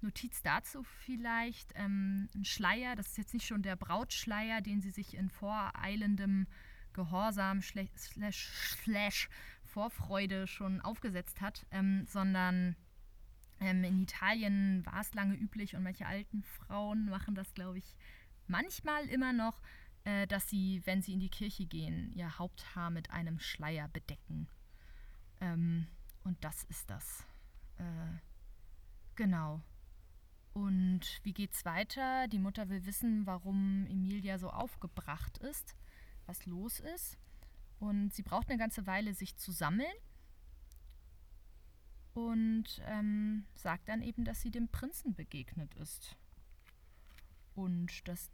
Notiz 0.00 0.42
dazu 0.42 0.82
vielleicht, 0.82 1.72
ähm, 1.76 2.28
ein 2.34 2.44
Schleier, 2.44 2.96
das 2.96 3.08
ist 3.08 3.18
jetzt 3.18 3.34
nicht 3.34 3.46
schon 3.46 3.62
der 3.62 3.76
Brautschleier, 3.76 4.60
den 4.60 4.80
sie 4.80 4.90
sich 4.90 5.16
in 5.16 5.30
voreilendem 5.30 6.46
Gehorsam 6.92 7.62
slash, 7.62 8.50
slash 8.84 9.28
Vorfreude 9.64 10.46
schon 10.46 10.80
aufgesetzt 10.80 11.40
hat, 11.40 11.64
ähm, 11.70 12.04
sondern 12.06 12.76
ähm, 13.60 13.84
in 13.84 14.02
Italien 14.02 14.84
war 14.84 15.00
es 15.00 15.14
lange 15.14 15.34
üblich 15.34 15.74
und 15.74 15.82
manche 15.82 16.06
alten 16.06 16.42
Frauen 16.42 17.06
machen 17.06 17.34
das, 17.34 17.54
glaube 17.54 17.78
ich, 17.78 17.96
manchmal 18.46 19.06
immer 19.06 19.32
noch, 19.32 19.62
äh, 20.04 20.26
dass 20.26 20.48
sie, 20.48 20.82
wenn 20.84 21.00
sie 21.00 21.12
in 21.12 21.20
die 21.20 21.30
Kirche 21.30 21.64
gehen, 21.64 22.12
ihr 22.12 22.38
Haupthaar 22.38 22.90
mit 22.90 23.10
einem 23.10 23.38
Schleier 23.38 23.88
bedecken. 23.88 24.48
Ähm, 25.40 25.86
und 26.24 26.42
das 26.44 26.64
ist 26.64 26.90
das. 26.90 27.24
Äh, 27.78 28.18
genau. 29.14 29.62
Und 30.52 31.20
wie 31.22 31.32
geht's 31.32 31.64
weiter? 31.64 32.28
Die 32.28 32.38
Mutter 32.38 32.68
will 32.68 32.84
wissen, 32.84 33.26
warum 33.26 33.86
Emilia 33.86 34.38
so 34.38 34.50
aufgebracht 34.50 35.38
ist, 35.38 35.74
was 36.32 36.46
los 36.46 36.80
ist. 36.80 37.18
Und 37.78 38.14
sie 38.14 38.22
braucht 38.22 38.48
eine 38.48 38.58
ganze 38.58 38.86
Weile, 38.86 39.12
sich 39.12 39.36
zu 39.36 39.52
sammeln. 39.52 39.92
und 42.14 42.82
ähm, 42.86 43.46
sagt 43.54 43.88
dann 43.88 44.02
eben, 44.02 44.24
dass 44.24 44.42
sie 44.42 44.50
dem 44.50 44.68
Prinzen 44.68 45.14
begegnet 45.14 45.74
ist. 45.76 46.16
Und 47.54 48.06
das. 48.06 48.30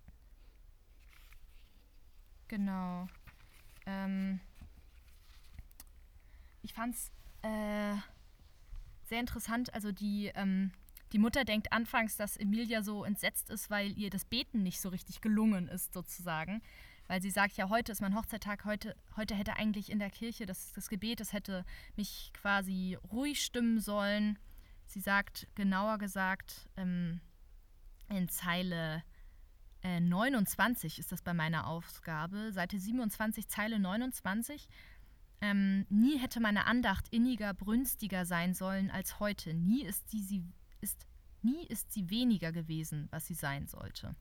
Genau. 2.49 3.07
Ähm, 3.87 4.40
ich 6.62 6.75
fand's 6.75 7.12
äh, 7.43 7.95
sehr 9.05 9.21
interessant. 9.21 9.73
Also 9.75 9.93
die, 9.93 10.33
ähm, 10.35 10.73
die 11.12 11.19
Mutter 11.19 11.45
denkt 11.45 11.73
anfangs, 11.73 12.17
dass 12.17 12.37
Emilia 12.37 12.83
so 12.83 13.05
entsetzt 13.05 13.50
ist, 13.50 13.71
weil 13.71 13.97
ihr 13.97 14.11
das 14.11 14.25
Beten 14.25 14.62
nicht 14.62 14.81
so 14.81 14.88
richtig 14.88 15.21
gelungen 15.21 15.69
ist, 15.69 15.93
sozusagen. 15.93 16.62
Weil 17.09 17.23
sie 17.23 17.31
sagt 17.31 17.57
ja, 17.57 17.71
heute 17.71 17.91
ist 17.91 18.03
mein 18.03 18.15
Hochzeittag, 18.15 18.67
heute, 18.67 18.95
heute 19.17 19.35
hätte 19.35 19.57
eigentlich 19.57 19.91
in 19.91 19.99
der 19.99 20.11
Kirche 20.11 20.45
das, 20.47 20.73
das 20.75 20.88
Gebet, 20.88 21.21
das 21.21 21.33
hätte 21.33 21.65
mich 21.97 22.31
quasi 22.35 22.99
ruhig 23.11 23.43
stimmen 23.43 23.81
sollen. 23.81 24.38
Sie 24.85 25.00
sagt, 25.00 25.49
genauer 25.55 25.99
gesagt, 25.99 26.69
ähm, 26.77 27.21
in 28.11 28.29
Zeile 28.29 29.03
äh, 29.83 30.00
29 30.00 30.99
ist 30.99 31.11
das 31.11 31.23
bei 31.23 31.33
meiner 31.33 31.67
Aufgabe, 31.67 32.53
Seite 32.53 32.79
27, 32.79 33.49
Zeile 33.49 33.79
29. 33.79 34.69
Ähm, 35.41 35.87
nie 35.88 36.19
hätte 36.19 36.41
meine 36.41 36.67
Andacht 36.67 37.09
inniger, 37.09 37.55
brünstiger 37.55 38.27
sein 38.27 38.55
sollen 38.55 38.91
als 38.91 39.19
heute. 39.19 39.55
Nie 39.55 39.85
ist 39.85 40.11
sie, 40.11 40.21
sie 40.21 40.45
ist, 40.81 41.07
nie 41.43 41.65
ist 41.67 41.93
sie 41.93 42.11
weniger 42.11 42.53
gewesen, 42.53 43.09
was 43.11 43.27
sie 43.27 43.35
sein 43.35 43.67
sollte. 43.67 44.15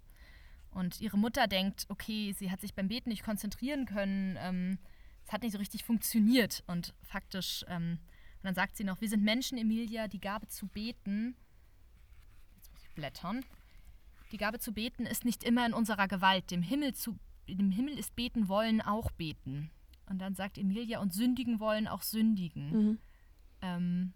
Und 0.71 1.01
ihre 1.01 1.17
Mutter 1.17 1.47
denkt, 1.47 1.85
okay, 1.89 2.33
sie 2.33 2.51
hat 2.51 2.61
sich 2.61 2.73
beim 2.73 2.87
Beten 2.87 3.09
nicht 3.09 3.23
konzentrieren 3.23 3.85
können, 3.85 4.37
ähm, 4.39 4.77
es 5.25 5.33
hat 5.33 5.41
nicht 5.41 5.51
so 5.51 5.57
richtig 5.57 5.83
funktioniert. 5.83 6.63
Und 6.67 6.93
faktisch, 7.03 7.65
ähm, 7.67 7.99
und 8.37 8.43
dann 8.43 8.55
sagt 8.55 8.77
sie 8.77 8.83
noch, 8.83 9.01
wir 9.01 9.09
sind 9.09 9.23
Menschen, 9.23 9.57
Emilia, 9.57 10.07
die 10.07 10.21
Gabe 10.21 10.47
zu 10.47 10.67
beten. 10.67 11.35
Jetzt 12.55 12.71
muss 12.71 12.83
ich 12.83 12.89
blättern. 12.91 13.43
Die 14.31 14.37
Gabe 14.37 14.59
zu 14.59 14.73
beten 14.73 15.05
ist 15.05 15.25
nicht 15.25 15.43
immer 15.43 15.65
in 15.65 15.73
unserer 15.73 16.07
Gewalt. 16.07 16.51
Dem 16.51 16.61
Himmel, 16.61 16.93
zu, 16.93 17.17
dem 17.47 17.71
Himmel 17.71 17.97
ist 17.97 18.15
beten 18.15 18.47
wollen 18.47 18.81
auch 18.81 19.11
beten. 19.11 19.71
Und 20.09 20.19
dann 20.19 20.35
sagt 20.35 20.57
Emilia, 20.57 20.99
und 20.99 21.13
sündigen 21.13 21.59
wollen 21.59 21.87
auch 21.87 22.03
sündigen. 22.03 22.69
Mhm. 22.69 22.99
Ähm, 23.61 24.13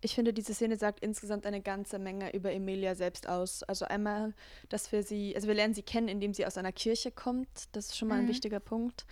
ich 0.00 0.14
finde, 0.14 0.32
diese 0.32 0.54
Szene 0.54 0.76
sagt 0.76 1.00
insgesamt 1.00 1.44
eine 1.44 1.60
ganze 1.60 1.98
Menge 1.98 2.32
über 2.34 2.52
Emilia 2.52 2.94
selbst 2.94 3.28
aus. 3.28 3.62
Also 3.64 3.84
einmal, 3.84 4.32
dass 4.68 4.92
wir 4.92 5.02
sie, 5.02 5.34
also 5.34 5.48
wir 5.48 5.54
lernen 5.54 5.74
sie 5.74 5.82
kennen, 5.82 6.08
indem 6.08 6.34
sie 6.34 6.46
aus 6.46 6.56
einer 6.56 6.72
Kirche 6.72 7.10
kommt. 7.10 7.48
Das 7.72 7.86
ist 7.86 7.96
schon 7.96 8.08
mal 8.08 8.16
mhm. 8.16 8.24
ein 8.24 8.28
wichtiger 8.28 8.60
Punkt. 8.60 9.06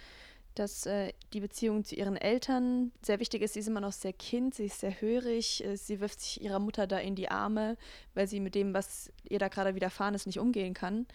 Dass 0.55 0.87
äh, 0.87 1.12
die 1.33 1.40
Beziehung 1.40 1.85
zu 1.85 1.97
ihren 1.97 2.16
Eltern 2.16 2.93
sehr 3.02 3.21
wichtig 3.21 3.43
ist. 3.43 3.55
Sie 3.55 3.61
ist 3.61 3.69
immer 3.69 3.81
noch 3.81 3.93
sehr 3.93 4.12
Kind, 4.12 4.55
sie 4.55 4.66
ist 4.66 4.81
sehr 4.81 5.00
hörig. 5.00 5.64
Äh, 5.64 5.76
sie 5.76 6.00
wirft 6.00 6.21
sich 6.21 6.40
ihrer 6.40 6.61
Mutter 6.61 6.87
da 6.87 6.99
in 6.99 7.14
die 7.14 7.31
Arme, 7.31 7.76
weil 8.14 8.28
sie 8.28 8.40
mit 8.40 8.55
dem, 8.55 8.73
was 8.73 9.12
ihr 9.28 9.38
da 9.38 9.49
gerade 9.49 9.75
widerfahren 9.75 10.14
ist, 10.14 10.26
nicht 10.26 10.38
umgehen 10.38 10.73
kann. 10.73 11.07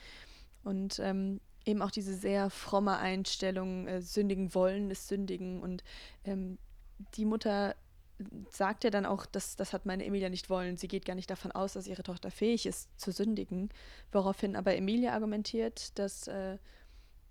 Und 0.63 0.99
ähm, 0.99 1.39
eben 1.65 1.81
auch 1.81 1.91
diese 1.91 2.13
sehr 2.13 2.49
fromme 2.49 2.97
Einstellung, 2.97 3.87
äh, 3.87 4.01
sündigen 4.01 4.53
wollen 4.53 4.91
ist 4.91 5.07
sündigen. 5.07 5.61
Und 5.61 5.83
ähm, 6.25 6.57
die 7.15 7.25
Mutter 7.25 7.75
sagt 8.49 8.83
ja 8.83 8.89
dann 8.89 9.05
auch, 9.05 9.25
dass 9.25 9.55
das 9.55 9.73
hat 9.73 9.85
meine 9.85 10.05
Emilia 10.05 10.29
nicht 10.29 10.49
wollen. 10.49 10.77
Sie 10.77 10.87
geht 10.87 11.05
gar 11.05 11.15
nicht 11.15 11.29
davon 11.29 11.51
aus, 11.51 11.73
dass 11.73 11.87
ihre 11.87 12.03
Tochter 12.03 12.31
fähig 12.31 12.65
ist 12.65 12.89
zu 12.99 13.11
sündigen. 13.11 13.69
Woraufhin 14.11 14.55
aber 14.55 14.75
Emilia 14.75 15.13
argumentiert, 15.13 15.97
dass, 15.99 16.27
äh, 16.27 16.57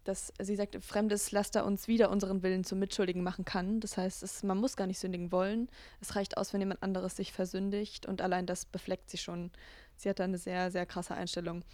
dass 0.05 0.33
sie 0.41 0.57
sagt, 0.57 0.77
fremdes 0.83 1.33
Laster 1.33 1.65
uns 1.65 1.89
wieder 1.89 2.11
unseren 2.11 2.43
Willen 2.43 2.65
zum 2.65 2.79
Mitschuldigen 2.79 3.23
machen 3.23 3.45
kann. 3.45 3.81
Das 3.81 3.97
heißt, 3.97 4.23
es, 4.23 4.43
man 4.43 4.59
muss 4.59 4.77
gar 4.77 4.87
nicht 4.87 4.99
sündigen 4.99 5.33
wollen. 5.33 5.69
Es 6.01 6.17
reicht 6.17 6.37
aus, 6.37 6.53
wenn 6.53 6.61
jemand 6.61 6.83
anderes 6.83 7.17
sich 7.17 7.33
versündigt 7.33 8.07
und 8.07 8.23
allein 8.23 8.47
das 8.47 8.65
befleckt 8.65 9.11
sie 9.11 9.19
schon. 9.19 9.51
Sie 9.97 10.09
hat 10.09 10.19
da 10.19 10.25
eine 10.25 10.39
sehr, 10.39 10.71
sehr 10.71 10.87
krasse 10.87 11.15
Einstellung. 11.15 11.65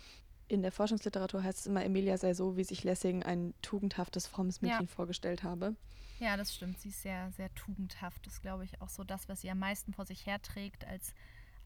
In 0.48 0.62
der 0.62 0.72
Forschungsliteratur 0.72 1.42
heißt 1.42 1.60
es 1.60 1.66
immer, 1.66 1.84
Emilia 1.84 2.16
sei 2.18 2.34
so, 2.34 2.56
wie 2.56 2.64
sich 2.64 2.84
Lessing 2.84 3.22
ein 3.22 3.54
tugendhaftes, 3.62 4.26
frommes 4.26 4.62
Mädchen 4.62 4.86
ja. 4.86 4.92
vorgestellt 4.92 5.42
habe. 5.42 5.74
Ja, 6.18 6.36
das 6.36 6.54
stimmt. 6.54 6.80
Sie 6.80 6.88
ist 6.88 7.02
sehr, 7.02 7.30
sehr 7.32 7.52
tugendhaft. 7.54 8.26
Das 8.26 8.34
ist, 8.34 8.42
glaube 8.42 8.64
ich, 8.64 8.80
auch 8.80 8.88
so 8.88 9.04
das, 9.04 9.28
was 9.28 9.42
sie 9.42 9.50
am 9.50 9.58
meisten 9.58 9.92
vor 9.92 10.06
sich 10.06 10.24
herträgt 10.26 10.84
als 10.86 11.14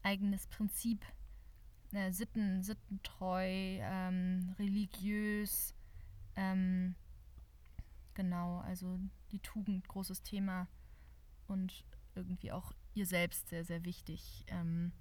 eigenes 0.03 0.47
Prinzip. 0.47 1.05
Äh, 1.93 2.11
Sitten, 2.11 2.61
sittentreu, 2.63 3.45
ähm, 3.45 4.53
religiös. 4.59 5.73
Ähm, 6.35 6.95
genau, 8.13 8.59
also 8.59 8.99
die 9.31 9.39
Tugend, 9.39 9.87
großes 9.87 10.21
Thema. 10.23 10.67
Und 11.47 11.85
irgendwie 12.15 12.51
auch 12.51 12.73
ihr 12.93 13.05
selbst 13.05 13.47
sehr, 13.49 13.63
sehr 13.63 13.85
wichtig. 13.85 14.43
Ähm, 14.47 14.91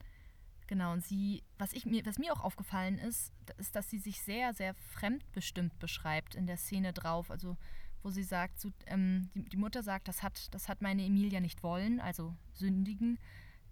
genau, 0.69 0.92
und 0.92 1.04
sie, 1.04 1.42
was, 1.59 1.73
ich 1.73 1.87
mir, 1.87 2.07
was 2.07 2.19
mir 2.19 2.33
auch 2.33 2.40
aufgefallen 2.40 2.99
ist, 2.99 3.33
ist, 3.59 3.75
dass 3.75 3.90
sie 3.90 3.99
sich 3.99 4.23
sehr, 4.23 4.54
sehr 4.54 4.75
fremdbestimmt 4.75 5.76
beschreibt 5.80 6.37
in 6.37 6.47
der 6.47 6.57
Szene 6.57 6.92
drauf. 6.92 7.33
Also 7.33 7.57
wo 8.02 8.11
sie 8.11 8.23
sagt, 8.23 8.61
so, 8.61 8.71
ähm, 8.87 9.30
die, 9.35 9.45
die, 9.45 9.57
Mutter 9.57 9.83
sagt, 9.83 10.09
das 10.09 10.23
hat, 10.23 10.52
das 10.54 10.69
hat 10.69 10.83
meine 10.83 11.04
Emilia 11.04 11.40
nicht 11.40 11.62
wollen, 11.62 12.00
also 12.00 12.35
sündigen. 12.54 13.19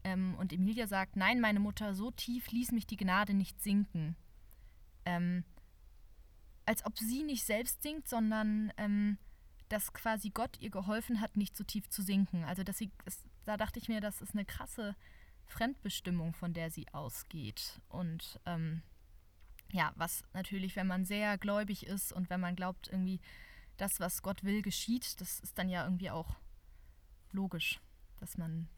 Ähm, 0.04 0.35
und 0.38 0.52
Emilia 0.52 0.87
sagt, 0.87 1.16
nein, 1.16 1.40
meine 1.40 1.61
Mutter, 1.61 1.94
so 1.94 2.11
tief 2.11 2.50
ließ 2.50 2.73
mich 2.73 2.87
die 2.87 2.97
Gnade 2.97 3.35
nicht 3.35 3.61
sinken. 3.62 4.16
Ähm, 5.04 5.44
als 6.66 6.85
ob 6.85 6.99
sie 6.99 7.23
nicht 7.23 7.44
selbst 7.44 7.82
sinkt, 7.82 8.08
sondern 8.08 8.73
ähm, 8.76 9.18
dass 9.68 9.92
quasi 9.92 10.30
Gott 10.30 10.58
ihr 10.61 10.70
geholfen 10.70 11.20
hat, 11.20 11.37
nicht 11.37 11.56
so 11.56 11.64
tief 11.64 11.88
zu 11.88 12.02
sinken. 12.02 12.44
Also 12.44 12.62
dass 12.62 12.78
sie, 12.78 12.90
das, 13.04 13.25
da 13.44 13.56
dachte 13.56 13.78
ich 13.78 13.88
mir, 13.88 14.00
das 14.00 14.20
ist 14.20 14.35
eine 14.35 14.44
krasse 14.44 14.94
Fremdbestimmung, 15.47 16.35
von 16.35 16.52
der 16.52 16.70
sie 16.70 16.87
ausgeht. 16.92 17.80
Und 17.88 18.38
ähm, 18.47 18.82
ja, 19.73 19.92
was 19.97 20.25
natürlich, 20.32 20.76
wenn 20.76 20.87
man 20.87 21.04
sehr 21.04 21.38
gläubig 21.38 21.87
ist 21.87 22.12
und 22.12 22.30
wenn 22.30 22.40
man 22.40 22.56
glaubt, 22.56 22.88
irgendwie, 22.88 23.20
das, 23.78 24.00
was 24.00 24.23
Gott 24.23 24.44
will, 24.44 24.62
geschieht, 24.62 25.20
das 25.20 25.40
ist 25.40 25.58
dann 25.58 25.68
ja 25.68 25.85
irgendwie 25.85 26.11
auch 26.11 26.37
logisch, 27.32 27.80
dass 28.20 28.37
man 28.37 28.68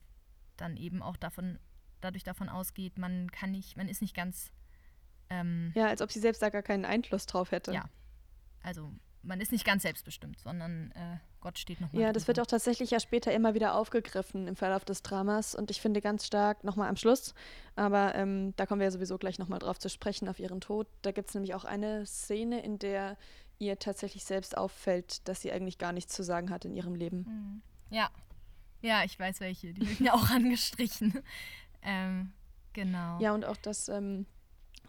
dann 0.57 0.77
eben 0.77 1.03
auch 1.03 1.17
davon, 1.17 1.59
dadurch 2.01 2.25
davon 2.25 2.49
ausgeht, 2.49 2.99
man 2.99 3.31
kann 3.33 3.51
nicht, 3.51 3.77
man 3.77 3.89
ist 3.89 4.03
nicht 4.03 4.15
ganz. 4.15 4.53
Ähm, 5.31 5.73
ja, 5.75 5.87
als 5.87 6.03
ob 6.03 6.13
sie 6.13 6.21
selbst 6.21 6.43
da 6.43 6.51
gar 6.51 6.63
keinen 6.63 6.85
Einfluss 6.85 7.27
drauf 7.27 7.51
hätte. 7.51 7.73
Ja. 7.73 7.89
Also 8.63 8.93
man 9.23 9.41
ist 9.41 9.53
nicht 9.53 9.65
ganz 9.65 9.83
selbstbestimmt, 9.83 10.39
sondern 10.39 10.91
äh, 10.93 11.19
Gott 11.41 11.59
steht 11.59 11.81
noch 11.81 11.93
mal. 11.93 12.01
Ja, 12.01 12.13
das 12.13 12.27
wird 12.27 12.41
auch 12.41 12.47
tatsächlich 12.47 12.91
ja 12.91 13.01
später 13.01 13.33
immer 13.33 13.55
wieder 13.55 13.75
aufgegriffen 13.75 14.47
im 14.49 14.57
Verlauf 14.57 14.85
des 14.85 15.03
Dramas 15.03 15.55
und 15.55 15.71
ich 15.71 15.81
finde 15.81 16.01
ganz 16.01 16.27
stark 16.27 16.65
nochmal 16.65 16.89
am 16.89 16.97
Schluss, 16.97 17.35
aber 17.77 18.15
ähm, 18.15 18.55
da 18.57 18.67
kommen 18.67 18.81
wir 18.81 18.87
ja 18.87 18.91
sowieso 18.91 19.19
gleich 19.19 19.39
nochmal 19.39 19.59
drauf 19.59 19.79
zu 19.79 19.89
sprechen, 19.89 20.29
auf 20.29 20.39
ihren 20.39 20.61
Tod. 20.61 20.87
Da 21.03 21.13
gibt 21.13 21.29
es 21.29 21.35
nämlich 21.35 21.55
auch 21.55 21.65
eine 21.65 22.07
Szene, 22.07 22.63
in 22.63 22.79
der 22.79 23.17
ihr 23.61 23.79
tatsächlich 23.79 24.25
selbst 24.25 24.57
auffällt, 24.57 25.29
dass 25.29 25.43
sie 25.43 25.53
eigentlich 25.53 25.79
gar 25.79 25.93
nichts 25.93 26.15
zu 26.15 26.25
sagen 26.25 26.51
hat 26.51 26.65
in 26.65 26.75
ihrem 26.75 26.95
Leben. 26.95 27.19
Mhm. 27.19 27.63
Ja, 27.91 28.11
ja, 28.83 29.05
ich 29.05 29.19
weiß 29.19 29.41
welche. 29.41 29.73
Die 29.73 29.89
wird 29.89 30.01
mir 30.01 30.15
auch 30.15 30.31
angestrichen. 30.31 31.23
Ähm, 31.83 32.31
genau. 32.75 33.19
Ja, 33.21 33.33
und 33.33 33.47
auch 33.47 33.57
das, 33.57 33.89
ähm, 33.89 34.27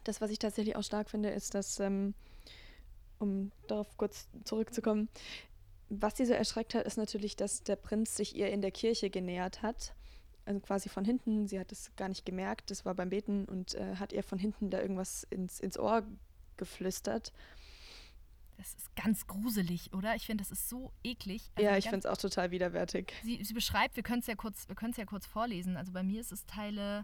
das, 0.04 0.20
was 0.20 0.30
ich 0.30 0.40
tatsächlich 0.40 0.76
auch 0.76 0.84
stark 0.84 1.10
finde, 1.10 1.30
ist, 1.30 1.54
dass, 1.56 1.80
ähm, 1.80 2.14
um 3.18 3.54
darauf 3.70 3.96
kurz 3.96 4.28
zurückzukommen, 4.44 5.08
was 5.88 6.18
sie 6.18 6.26
so 6.26 6.34
erschreckt 6.34 6.76
hat, 6.76 6.86
ist 6.86 6.98
natürlich, 6.98 7.38
dass 7.38 7.64
der 7.64 7.78
Prinz 7.78 8.18
sich 8.18 8.36
ihr 8.36 8.50
in 8.50 8.62
der 8.62 8.72
Kirche 8.72 9.10
genähert 9.10 9.62
hat. 9.62 9.96
Also 10.44 10.60
quasi 10.60 10.90
von 10.90 11.06
hinten, 11.06 11.48
sie 11.48 11.62
hat 11.62 11.72
es 11.72 11.96
gar 11.96 12.10
nicht 12.10 12.26
gemerkt, 12.26 12.72
das 12.72 12.84
war 12.84 12.94
beim 12.94 13.10
Beten 13.10 13.46
und 13.46 13.76
äh, 13.76 13.96
hat 13.96 14.12
ihr 14.12 14.24
von 14.24 14.38
hinten 14.38 14.70
da 14.70 14.82
irgendwas 14.82 15.26
ins, 15.30 15.62
ins 15.62 15.80
Ohr 15.80 16.04
geflüstert. 16.58 17.32
Das 18.62 18.76
ist 18.76 18.96
ganz 18.96 19.26
gruselig, 19.26 19.92
oder? 19.92 20.16
Ich 20.16 20.28
finde, 20.28 20.44
das 20.44 20.52
ist 20.52 20.70
so 20.70 20.92
eklig. 21.04 21.50
Also 21.56 21.68
ja, 21.68 21.78
ich 21.78 21.86
finde 21.86 21.98
es 21.98 22.06
auch 22.06 22.18
total 22.18 22.52
widerwärtig. 22.52 23.12
Sie, 23.24 23.44
sie 23.44 23.56
beschreibt, 23.56 23.96
wir 23.96 24.04
können 24.04 24.20
es 24.20 24.28
ja 24.28 24.36
kurz, 24.36 24.68
ja 24.98 25.06
kurz 25.06 25.26
vorlesen. 25.26 25.78
Also 25.78 25.92
bei 25.92 26.04
mir 26.04 26.22
ist 26.22 26.32
es 26.32 26.46
Teile, 26.46 27.04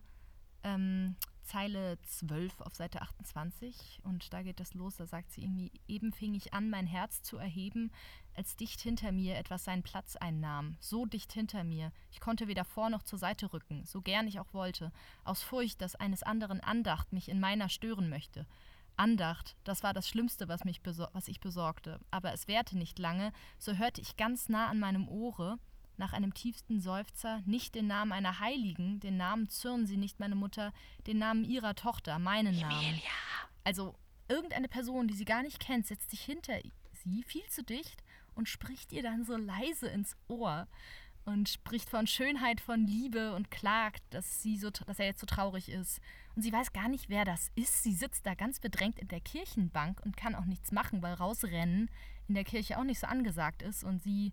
ähm, 0.64 1.16
Zeile 1.42 1.98
12 2.04 2.62
auf 2.62 2.76
Seite 2.76 3.02
28 3.02 4.02
und 4.04 4.32
da 4.34 4.44
geht 4.44 4.60
das 4.60 4.76
los. 4.76 4.98
Da 4.98 5.08
sagt 5.08 5.32
sie 5.32 5.42
irgendwie, 5.42 5.72
eben 5.88 6.14
fing 6.14 6.36
ich 6.36 6.54
an, 6.54 6.70
mein 6.70 6.86
Herz 6.86 7.24
zu 7.24 7.38
erheben, 7.38 7.92
als 8.36 8.56
dicht 8.56 8.80
hinter 8.80 9.12
mir 9.12 9.36
etwas 9.36 9.64
seinen 9.64 9.82
Platz 9.82 10.16
einnahm. 10.16 10.78
So 10.80 11.08
dicht 11.08 11.34
hinter 11.34 11.64
mir. 11.64 11.92
Ich 12.12 12.20
konnte 12.20 12.48
weder 12.48 12.66
vor 12.66 12.92
noch 12.92 13.02
zur 13.02 13.18
Seite 13.18 13.52
rücken, 13.52 13.84
so 13.84 14.02
gern 14.02 14.28
ich 14.28 14.40
auch 14.40 14.54
wollte, 14.54 14.92
aus 15.24 15.42
Furcht, 15.42 15.82
dass 15.82 15.96
eines 15.96 16.22
anderen 16.22 16.60
Andacht 16.60 17.14
mich 17.14 17.30
in 17.30 17.40
meiner 17.40 17.68
stören 17.68 18.10
möchte. 18.10 18.46
Andacht, 18.98 19.56
das 19.64 19.84
war 19.84 19.94
das 19.94 20.08
Schlimmste, 20.08 20.48
was, 20.48 20.66
mich 20.66 20.82
was 20.86 21.28
ich 21.28 21.40
besorgte. 21.40 22.00
Aber 22.12 22.34
es 22.34 22.48
währte 22.48 22.78
nicht 22.78 23.00
lange, 23.00 23.32
so 23.58 23.74
hörte 23.74 24.02
ich 24.02 24.18
ganz 24.18 24.50
nah 24.50 24.68
an 24.68 24.80
meinem 24.80 25.08
Ohre, 25.08 25.60
nach 25.98 26.14
einem 26.14 26.34
tiefsten 26.34 26.80
Seufzer, 26.80 27.42
nicht 27.46 27.76
den 27.76 27.88
Namen 27.88 28.12
einer 28.12 28.40
Heiligen, 28.40 29.00
den 29.00 29.18
Namen 29.18 29.50
zürnen 29.50 29.88
sie 29.88 29.98
nicht, 29.98 30.20
meine 30.20 30.36
Mutter, 30.36 30.72
den 31.08 31.18
Namen 31.18 31.44
ihrer 31.44 31.76
Tochter, 31.76 32.20
meinen 32.20 32.54
Emilia. 32.54 32.70
Namen. 32.70 33.02
Also 33.64 33.96
irgendeine 34.28 34.68
Person, 34.68 35.08
die 35.08 35.16
sie 35.16 35.26
gar 35.26 35.42
nicht 35.42 35.60
kennt, 35.60 35.88
setzt 35.88 36.12
sich 36.12 36.22
hinter 36.22 36.54
sie, 36.94 37.24
viel 37.24 37.46
zu 37.50 37.64
dicht, 37.64 38.04
und 38.38 38.48
spricht 38.48 38.94
ihr 38.94 39.02
dann 39.02 39.26
so 39.26 39.36
leise 39.36 39.88
ins 39.88 40.16
Ohr. 40.28 40.68
Und 41.28 41.50
spricht 41.50 41.90
von 41.90 42.08
Schönheit, 42.08 42.62
von 42.62 42.88
Liebe 42.88 43.36
und 43.36 43.52
klagt, 43.52 44.02
dass, 44.12 44.42
sie 44.42 44.58
so, 44.58 44.70
dass 44.70 44.98
er 44.98 45.08
jetzt 45.08 45.20
so 45.20 45.26
traurig 45.26 45.68
ist. 45.68 46.00
Und 46.36 46.42
sie 46.42 46.54
weiß 46.54 46.72
gar 46.72 46.88
nicht, 46.88 47.10
wer 47.10 47.26
das 47.26 47.52
ist. 47.56 47.84
Sie 47.84 47.94
sitzt 47.94 48.26
da 48.26 48.34
ganz 48.34 48.62
bedrängt 48.62 48.98
in 48.98 49.10
der 49.10 49.20
Kirchenbank 49.20 50.00
und 50.06 50.16
kann 50.16 50.36
auch 50.36 50.46
nichts 50.46 50.72
machen, 50.72 51.02
weil 51.02 51.14
rausrennen 51.14 51.92
in 52.30 52.36
der 52.36 52.46
Kirche 52.46 52.80
auch 52.80 52.86
nicht 52.86 53.00
so 53.00 53.08
angesagt 53.08 53.62
ist. 53.62 53.84
Und 53.84 54.02
sie, 54.02 54.32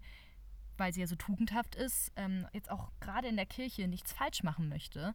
weil 0.76 0.94
sie 0.94 1.00
ja 1.00 1.08
so 1.08 1.16
tugendhaft 1.16 1.74
ist, 1.74 2.12
ähm, 2.14 2.46
jetzt 2.52 2.70
auch 2.70 2.92
gerade 3.00 3.26
in 3.26 3.36
der 3.36 3.46
Kirche 3.46 3.88
nichts 3.88 4.12
falsch 4.12 4.44
machen 4.44 4.68
möchte. 4.68 5.14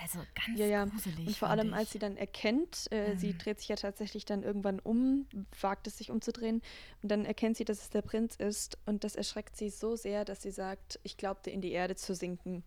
Also 0.00 0.18
ganz 0.34 0.58
ja, 0.58 0.66
ja. 0.66 0.84
gruselig. 0.84 1.26
Und 1.26 1.36
vor 1.36 1.48
allem, 1.48 1.68
ich. 1.68 1.74
als 1.74 1.90
sie 1.92 1.98
dann 1.98 2.16
erkennt, 2.16 2.88
äh, 2.90 3.14
mhm. 3.14 3.18
sie 3.18 3.36
dreht 3.36 3.60
sich 3.60 3.68
ja 3.68 3.76
tatsächlich 3.76 4.24
dann 4.24 4.42
irgendwann 4.42 4.80
um, 4.80 5.26
wagt 5.60 5.86
es 5.86 5.98
sich 5.98 6.10
umzudrehen 6.10 6.62
und 7.02 7.10
dann 7.10 7.24
erkennt 7.24 7.56
sie, 7.56 7.64
dass 7.64 7.82
es 7.82 7.90
der 7.90 8.02
Prinz 8.02 8.36
ist 8.36 8.78
und 8.86 9.04
das 9.04 9.16
erschreckt 9.16 9.56
sie 9.56 9.70
so 9.70 9.96
sehr, 9.96 10.24
dass 10.24 10.42
sie 10.42 10.50
sagt, 10.50 10.98
ich 11.02 11.16
glaubte 11.16 11.50
in 11.50 11.60
die 11.60 11.72
Erde 11.72 11.94
zu 11.94 12.14
sinken, 12.14 12.64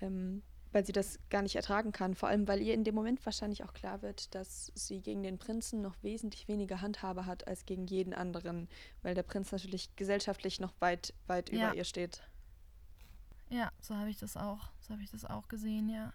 ähm, 0.00 0.42
weil 0.72 0.86
sie 0.86 0.92
das 0.92 1.18
gar 1.28 1.42
nicht 1.42 1.56
ertragen 1.56 1.92
kann. 1.92 2.14
Vor 2.14 2.28
allem, 2.28 2.48
weil 2.48 2.62
ihr 2.62 2.74
in 2.74 2.84
dem 2.84 2.94
Moment 2.94 3.24
wahrscheinlich 3.26 3.62
auch 3.62 3.74
klar 3.74 4.00
wird, 4.02 4.34
dass 4.34 4.72
sie 4.74 5.00
gegen 5.00 5.22
den 5.22 5.38
Prinzen 5.38 5.82
noch 5.82 5.94
wesentlich 6.02 6.48
weniger 6.48 6.80
Handhabe 6.80 7.26
hat 7.26 7.46
als 7.46 7.66
gegen 7.66 7.86
jeden 7.86 8.14
anderen, 8.14 8.68
weil 9.02 9.14
der 9.14 9.22
Prinz 9.22 9.52
natürlich 9.52 9.94
gesellschaftlich 9.96 10.60
noch 10.60 10.72
weit, 10.80 11.12
weit 11.26 11.52
ja. 11.52 11.68
über 11.68 11.76
ihr 11.76 11.84
steht. 11.84 12.22
Ja, 13.50 13.70
so 13.82 13.94
habe 13.94 14.08
ich 14.08 14.16
das 14.16 14.38
auch, 14.38 14.70
so 14.80 14.94
habe 14.94 15.02
ich 15.02 15.10
das 15.10 15.26
auch 15.26 15.46
gesehen, 15.48 15.90
ja. 15.90 16.14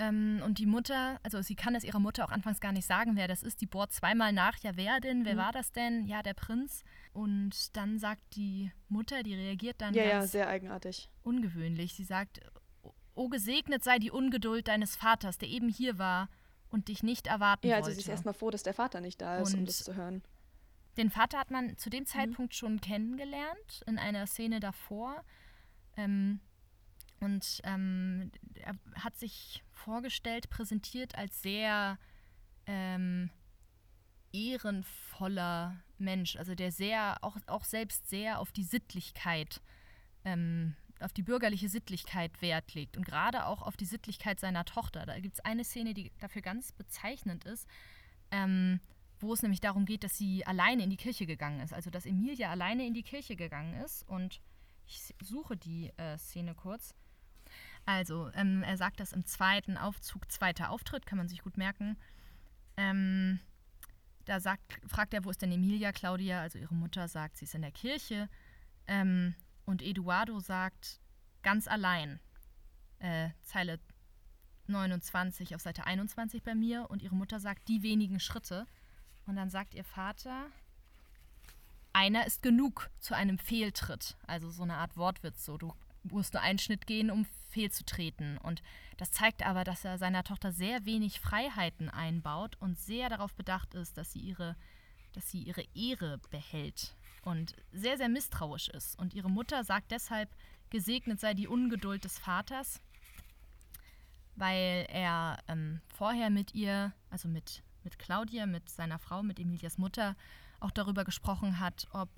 Ähm, 0.00 0.40
und 0.44 0.58
die 0.58 0.66
Mutter, 0.66 1.18
also 1.22 1.42
sie 1.42 1.56
kann 1.56 1.74
es 1.74 1.82
ihrer 1.82 1.98
Mutter 1.98 2.24
auch 2.24 2.30
anfangs 2.30 2.60
gar 2.60 2.72
nicht 2.72 2.86
sagen, 2.86 3.16
wer 3.16 3.26
das 3.26 3.42
ist. 3.42 3.60
Die 3.60 3.66
bohrt 3.66 3.92
zweimal 3.92 4.32
nach, 4.32 4.56
ja, 4.58 4.76
wer 4.76 5.00
denn? 5.00 5.24
Wer 5.24 5.34
mhm. 5.34 5.38
war 5.38 5.52
das 5.52 5.72
denn? 5.72 6.06
Ja, 6.06 6.22
der 6.22 6.34
Prinz. 6.34 6.84
Und 7.12 7.76
dann 7.76 7.98
sagt 7.98 8.22
die 8.36 8.70
Mutter, 8.88 9.22
die 9.22 9.34
reagiert 9.34 9.80
dann. 9.80 9.94
Ja, 9.94 10.04
ja, 10.04 10.26
sehr 10.26 10.48
eigenartig. 10.48 11.10
Ungewöhnlich. 11.22 11.94
Sie 11.94 12.04
sagt: 12.04 12.40
O 13.14 13.28
gesegnet 13.28 13.82
sei 13.82 13.98
die 13.98 14.12
Ungeduld 14.12 14.68
deines 14.68 14.94
Vaters, 14.94 15.38
der 15.38 15.48
eben 15.48 15.68
hier 15.68 15.98
war 15.98 16.28
und 16.70 16.88
dich 16.88 17.02
nicht 17.02 17.26
erwarten 17.26 17.64
wollte. 17.64 17.68
Ja, 17.68 17.76
also 17.76 17.90
sie 17.90 18.00
ist 18.00 18.08
erstmal 18.08 18.34
froh, 18.34 18.50
dass 18.50 18.62
der 18.62 18.74
Vater 18.74 19.00
nicht 19.00 19.20
da 19.20 19.38
ist, 19.38 19.52
und 19.52 19.60
um 19.60 19.66
das 19.66 19.82
zu 19.82 19.96
hören. 19.96 20.22
Den 20.96 21.10
Vater 21.10 21.38
hat 21.38 21.50
man 21.50 21.76
zu 21.76 21.90
dem 21.90 22.02
mhm. 22.02 22.06
Zeitpunkt 22.06 22.52
mhm. 22.52 22.56
schon 22.56 22.80
kennengelernt, 22.80 23.82
in 23.86 23.98
einer 23.98 24.26
Szene 24.26 24.60
davor. 24.60 25.24
Ähm, 25.96 26.40
und 27.20 27.60
ähm, 27.64 28.30
er 28.54 28.74
hat 29.02 29.16
sich 29.16 29.64
vorgestellt, 29.72 30.50
präsentiert 30.50 31.16
als 31.16 31.42
sehr 31.42 31.98
ähm, 32.66 33.30
ehrenvoller 34.32 35.76
Mensch, 35.98 36.36
also 36.36 36.54
der 36.54 36.70
sehr, 36.70 37.18
auch, 37.22 37.36
auch 37.46 37.64
selbst 37.64 38.08
sehr 38.08 38.38
auf 38.38 38.52
die 38.52 38.62
Sittlichkeit, 38.62 39.60
ähm, 40.24 40.74
auf 41.00 41.12
die 41.12 41.22
bürgerliche 41.22 41.68
Sittlichkeit 41.68 42.42
Wert 42.42 42.74
legt 42.74 42.96
und 42.96 43.04
gerade 43.04 43.46
auch 43.46 43.62
auf 43.62 43.76
die 43.76 43.84
Sittlichkeit 43.84 44.40
seiner 44.40 44.64
Tochter. 44.64 45.06
Da 45.06 45.18
gibt 45.18 45.34
es 45.34 45.44
eine 45.44 45.64
Szene, 45.64 45.94
die 45.94 46.12
dafür 46.20 46.42
ganz 46.42 46.72
bezeichnend 46.72 47.44
ist, 47.44 47.66
ähm, 48.30 48.80
wo 49.20 49.32
es 49.32 49.42
nämlich 49.42 49.60
darum 49.60 49.84
geht, 49.84 50.04
dass 50.04 50.16
sie 50.16 50.46
alleine 50.46 50.84
in 50.84 50.90
die 50.90 50.96
Kirche 50.96 51.26
gegangen 51.26 51.60
ist, 51.60 51.72
also 51.72 51.90
dass 51.90 52.06
Emilia 52.06 52.50
alleine 52.50 52.86
in 52.86 52.94
die 52.94 53.02
Kirche 53.02 53.36
gegangen 53.36 53.74
ist 53.82 54.08
und 54.08 54.40
ich 54.86 55.14
suche 55.22 55.56
die 55.56 55.92
äh, 55.96 56.16
Szene 56.18 56.54
kurz. 56.54 56.94
Also, 57.88 58.30
ähm, 58.34 58.62
er 58.62 58.76
sagt 58.76 59.00
das 59.00 59.14
im 59.14 59.24
zweiten 59.24 59.78
Aufzug, 59.78 60.30
zweiter 60.30 60.68
Auftritt, 60.68 61.06
kann 61.06 61.16
man 61.16 61.26
sich 61.26 61.40
gut 61.40 61.56
merken. 61.56 61.96
Ähm, 62.76 63.40
da 64.26 64.40
sagt, 64.40 64.78
fragt 64.86 65.14
er, 65.14 65.24
wo 65.24 65.30
ist 65.30 65.40
denn 65.40 65.52
Emilia? 65.52 65.90
Claudia, 65.92 66.42
also 66.42 66.58
ihre 66.58 66.74
Mutter, 66.74 67.08
sagt, 67.08 67.38
sie 67.38 67.46
ist 67.46 67.54
in 67.54 67.62
der 67.62 67.72
Kirche. 67.72 68.28
Ähm, 68.88 69.34
und 69.64 69.80
Eduardo 69.80 70.38
sagt, 70.38 71.00
ganz 71.42 71.66
allein. 71.66 72.20
Äh, 72.98 73.30
Zeile 73.40 73.80
29 74.66 75.54
auf 75.54 75.62
Seite 75.62 75.86
21 75.86 76.42
bei 76.42 76.54
mir. 76.54 76.90
Und 76.90 77.02
ihre 77.02 77.16
Mutter 77.16 77.40
sagt, 77.40 77.68
die 77.68 77.82
wenigen 77.82 78.20
Schritte. 78.20 78.66
Und 79.24 79.36
dann 79.36 79.48
sagt 79.48 79.72
ihr 79.72 79.84
Vater, 79.84 80.48
einer 81.94 82.26
ist 82.26 82.42
genug 82.42 82.90
zu 82.98 83.16
einem 83.16 83.38
Fehltritt. 83.38 84.18
Also 84.26 84.50
so 84.50 84.64
eine 84.64 84.74
Art 84.74 84.98
Wortwitz. 84.98 85.42
So, 85.42 85.56
du 85.56 85.72
musst 86.02 86.34
nur 86.34 86.42
einen 86.42 86.58
Schnitt 86.58 86.86
gehen, 86.86 87.10
um 87.10 87.26
fehlzutreten. 87.50 88.38
Und 88.38 88.62
das 88.96 89.10
zeigt 89.10 89.44
aber, 89.44 89.64
dass 89.64 89.84
er 89.84 89.98
seiner 89.98 90.24
Tochter 90.24 90.52
sehr 90.52 90.84
wenig 90.84 91.20
Freiheiten 91.20 91.88
einbaut 91.88 92.56
und 92.60 92.78
sehr 92.78 93.08
darauf 93.08 93.34
bedacht 93.34 93.74
ist, 93.74 93.96
dass 93.96 94.12
sie 94.12 94.20
ihre, 94.20 94.56
dass 95.12 95.30
sie 95.30 95.42
ihre 95.42 95.64
Ehre 95.74 96.18
behält 96.30 96.94
und 97.22 97.54
sehr, 97.72 97.96
sehr 97.96 98.08
misstrauisch 98.08 98.68
ist. 98.68 98.98
Und 98.98 99.14
ihre 99.14 99.30
Mutter 99.30 99.64
sagt 99.64 99.90
deshalb, 99.90 100.34
gesegnet 100.70 101.20
sei 101.20 101.34
die 101.34 101.48
Ungeduld 101.48 102.04
des 102.04 102.18
Vaters, 102.18 102.80
weil 104.36 104.86
er 104.90 105.38
ähm, 105.48 105.80
vorher 105.88 106.30
mit 106.30 106.54
ihr, 106.54 106.92
also 107.10 107.28
mit, 107.28 107.62
mit 107.82 107.98
Claudia, 107.98 108.46
mit 108.46 108.68
seiner 108.68 108.98
Frau, 108.98 109.22
mit 109.22 109.40
Emilias 109.40 109.78
Mutter, 109.78 110.16
auch 110.60 110.70
darüber 110.70 111.04
gesprochen 111.04 111.60
hat, 111.60 111.86
ob 111.92 112.08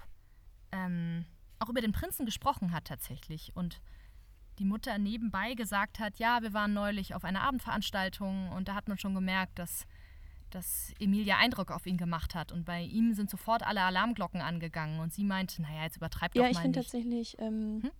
ähm, 0.72 1.24
auch 1.60 1.68
über 1.68 1.80
den 1.80 1.92
Prinzen 1.92 2.26
gesprochen 2.26 2.72
hat 2.72 2.86
tatsächlich 2.86 3.52
und 3.54 3.80
die 4.58 4.64
Mutter 4.64 4.98
nebenbei 4.98 5.54
gesagt 5.54 5.98
hat, 5.98 6.18
ja, 6.18 6.42
wir 6.42 6.52
waren 6.52 6.74
neulich 6.74 7.14
auf 7.14 7.24
einer 7.24 7.42
Abendveranstaltung 7.42 8.50
und 8.50 8.68
da 8.68 8.74
hat 8.74 8.88
man 8.88 8.98
schon 8.98 9.14
gemerkt, 9.14 9.58
dass, 9.58 9.86
dass 10.50 10.92
Emilia 10.98 11.38
Eindruck 11.38 11.70
auf 11.70 11.86
ihn 11.86 11.96
gemacht 11.96 12.34
hat 12.34 12.52
und 12.52 12.64
bei 12.64 12.82
ihm 12.82 13.14
sind 13.14 13.30
sofort 13.30 13.62
alle 13.62 13.82
Alarmglocken 13.82 14.40
angegangen 14.40 15.00
und 15.00 15.12
sie 15.14 15.24
meinte, 15.24 15.62
naja, 15.62 15.84
jetzt 15.84 15.96
übertreibt 15.96 16.34
ja, 16.34 16.42
doch 16.42 16.48
mal. 16.48 16.52
Ja, 16.52 16.58
ich 16.58 16.62
finde 16.62 16.80
tatsächlich, 16.80 17.36
ähm, 17.38 17.80
hm? 17.82 17.90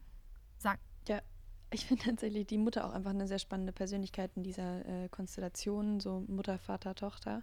Sag. 0.59 0.81
Ja, 1.09 1.23
ich 1.71 1.87
finde 1.87 2.05
tatsächlich 2.05 2.47
die 2.47 2.59
Mutter 2.59 2.87
auch 2.87 2.93
einfach 2.93 3.11
eine 3.11 3.27
sehr 3.27 3.39
spannende 3.39 3.73
Persönlichkeit 3.73 4.31
in 4.37 4.43
dieser 4.43 4.87
äh, 4.87 5.09
Konstellation, 5.09 6.01
so 6.01 6.25
Mutter, 6.29 6.59
Vater, 6.59 6.95
Tochter. 6.95 7.43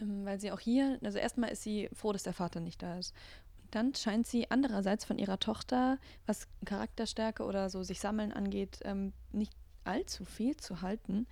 Ähm, 0.00 0.24
weil 0.24 0.40
sie 0.40 0.52
auch 0.52 0.60
hier, 0.60 0.98
also 1.02 1.18
erstmal 1.18 1.50
ist 1.50 1.62
sie 1.62 1.90
froh, 1.92 2.12
dass 2.12 2.22
der 2.22 2.32
Vater 2.32 2.60
nicht 2.60 2.80
da 2.80 2.98
ist 2.98 3.14
dann 3.70 3.94
scheint 3.94 4.26
sie 4.26 4.50
andererseits 4.50 5.04
von 5.04 5.18
ihrer 5.18 5.38
Tochter, 5.38 5.98
was 6.26 6.48
Charakterstärke 6.64 7.44
oder 7.44 7.70
so 7.70 7.82
sich 7.82 8.00
sammeln 8.00 8.32
angeht, 8.32 8.80
ähm, 8.84 9.12
nicht 9.32 9.52
allzu 9.84 10.24
viel 10.24 10.56
zu 10.56 10.82
halten, 10.82 11.26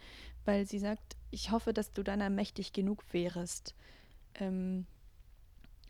weil 0.45 0.67
sie 0.67 0.79
sagt, 0.79 1.17
ich 1.31 1.51
hoffe, 1.51 1.73
dass 1.73 1.93
du 1.93 2.03
deiner 2.03 2.31
mächtig 2.31 2.73
genug 2.73 3.05
wärest. 3.13 3.75
Ähm, 4.35 4.87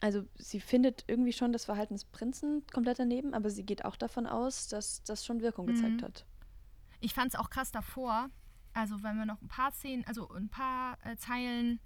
also 0.00 0.24
sie 0.36 0.60
findet 0.60 1.04
irgendwie 1.06 1.32
schon 1.32 1.52
das 1.52 1.64
Verhalten 1.64 1.94
des 1.94 2.04
Prinzen 2.04 2.64
komplett 2.72 2.98
daneben, 2.98 3.34
aber 3.34 3.50
sie 3.50 3.64
geht 3.64 3.84
auch 3.84 3.96
davon 3.96 4.26
aus, 4.26 4.68
dass 4.68 5.02
das 5.02 5.24
schon 5.24 5.40
Wirkung 5.40 5.66
mhm. 5.66 5.74
gezeigt 5.74 6.02
hat. 6.02 6.24
Ich 7.00 7.14
fand 7.14 7.32
es 7.32 7.38
auch 7.38 7.50
krass 7.50 7.70
davor, 7.70 8.30
also 8.74 9.02
wenn 9.02 9.16
wir 9.16 9.26
noch 9.26 9.40
ein 9.42 9.48
paar 9.48 9.72
Szenen, 9.72 10.04
also 10.06 10.28
ein 10.30 10.48
paar 10.48 10.98
äh, 11.04 11.16
Zeilen 11.16 11.80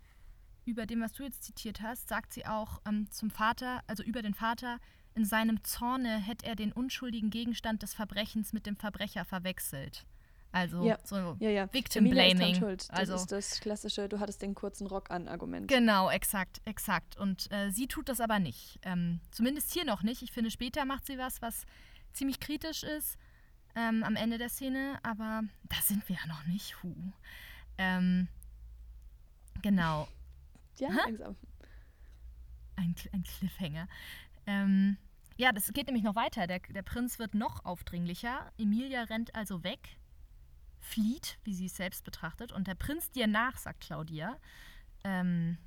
über 0.65 0.87
dem, 0.87 1.01
was 1.01 1.13
du 1.13 1.23
jetzt 1.23 1.43
zitiert 1.43 1.81
hast, 1.81 2.09
sagt 2.09 2.33
sie 2.33 2.47
auch 2.47 2.81
ähm, 2.87 3.11
zum 3.11 3.31
Vater, 3.31 3.83
also 3.87 4.03
über 4.03 4.23
den 4.23 4.35
Vater, 4.35 4.79
in 5.15 5.25
seinem 5.25 5.63
Zorne 5.65 6.19
hätte 6.19 6.47
er 6.47 6.57
den 6.57 6.73
unschuldigen 6.73 7.31
Gegenstand 7.31 7.83
des 7.83 7.95
Verbrechens 7.95 8.53
mit 8.53 8.67
dem 8.67 8.77
Verbrecher 8.77 9.25
verwechselt. 9.25 10.07
Also 10.53 10.85
ja. 10.85 10.99
so 11.03 11.37
ja, 11.41 11.51
ja. 11.51 11.73
Victim 11.73 12.11
Blaming. 12.11 12.61
Das 12.61 12.91
also, 12.91 13.15
ist 13.15 13.33
das 13.33 13.61
klassische, 13.61 14.09
du 14.09 14.21
hattest 14.21 14.43
den 14.43 14.55
kurzen 14.55 14.87
Rock 14.87 15.11
an 15.11 15.27
Argument. 15.27 15.67
Genau, 15.67 16.11
exakt, 16.11 16.61
exakt. 16.67 17.17
Und 17.19 17.51
äh, 17.51 17.71
sie 17.71 17.87
tut 17.87 18.09
das 18.09 18.21
aber 18.21 18.39
nicht. 18.39 18.79
Ähm, 18.83 19.21
zumindest 19.31 19.73
hier 19.73 19.85
noch 19.85 20.03
nicht. 20.03 20.23
Ich 20.23 20.31
finde, 20.31 20.51
später 20.51 20.85
macht 20.85 21.07
sie 21.07 21.17
was, 21.17 21.41
was 21.41 21.65
ziemlich 22.13 22.39
kritisch 22.39 22.83
ist 22.83 23.17
ähm, 23.75 24.05
am 24.05 24.17
Ende 24.17 24.37
der 24.37 24.51
Szene, 24.51 24.99
aber 25.03 25.43
da 25.65 25.77
sind 25.83 26.07
wir 26.09 26.17
ja 26.17 26.27
noch 26.27 26.45
nicht. 26.47 26.83
Huh. 26.83 26.95
Ähm, 27.79 28.29
genau. 29.63 30.07
Ja, 30.79 30.89
Aha. 30.89 31.01
langsam. 31.05 31.37
Ein, 32.77 32.95
ein 33.13 33.23
Cliffhanger. 33.23 33.89
Ähm, 34.47 34.97
ja, 35.37 35.53
das 35.53 35.73
geht 35.73 35.87
nämlich 35.87 36.05
noch 36.05 36.17
weiter. 36.17 36.47
Der, 36.47 36.61
der 36.61 36.83
Prinz 36.83 37.19
wird 37.19 37.35
noch 37.35 37.65
aufdringlicher. 37.65 38.53
Emilia 38.59 39.03
rennt 39.05 39.35
also 39.35 39.63
weg, 39.63 39.99
flieht, 40.81 41.39
wie 41.45 41.55
sie 41.55 41.67
es 41.67 41.77
selbst 41.77 42.05
betrachtet, 42.05 42.53
und 42.53 42.67
der 42.67 42.75
Prinz 42.75 43.11
dir 43.11 43.27
nach, 43.27 43.57
sagt 43.57 43.81
Claudia. 43.81 44.39
Ähm, 45.05 45.59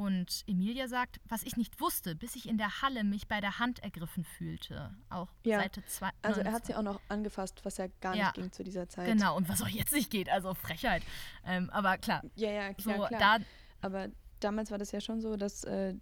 und 0.00 0.44
Emilia 0.46 0.88
sagt, 0.88 1.20
was 1.28 1.42
ich 1.42 1.58
nicht 1.58 1.78
wusste, 1.78 2.14
bis 2.14 2.34
ich 2.34 2.48
in 2.48 2.56
der 2.56 2.80
Halle 2.80 3.04
mich 3.04 3.28
bei 3.28 3.42
der 3.42 3.58
Hand 3.58 3.80
ergriffen 3.80 4.24
fühlte. 4.24 4.94
Auch 5.10 5.28
ja. 5.44 5.60
Seite 5.60 5.84
2. 5.84 6.08
Also 6.22 6.40
er 6.40 6.52
hat 6.52 6.64
sie 6.64 6.74
auch 6.74 6.82
noch 6.82 7.02
angefasst, 7.10 7.60
was 7.64 7.76
ja 7.76 7.88
gar 8.00 8.16
ja. 8.16 8.24
nicht 8.24 8.34
ging 8.36 8.50
zu 8.50 8.64
dieser 8.64 8.88
Zeit. 8.88 9.06
Genau, 9.06 9.36
und 9.36 9.50
was 9.50 9.60
auch 9.60 9.68
jetzt 9.68 9.92
nicht 9.92 10.10
geht, 10.10 10.30
also 10.30 10.54
Frechheit. 10.54 11.02
Ähm, 11.44 11.68
aber 11.68 11.98
klar. 11.98 12.22
Ja, 12.34 12.50
ja, 12.50 12.72
klar, 12.72 12.96
so, 12.96 13.06
klar. 13.08 13.40
Da, 13.40 13.44
aber 13.80 14.08
damals 14.40 14.70
war 14.70 14.78
das 14.78 14.92
ja 14.92 15.00
schon 15.00 15.20
so, 15.20 15.36
dass 15.36 15.64
äh, 15.64 15.94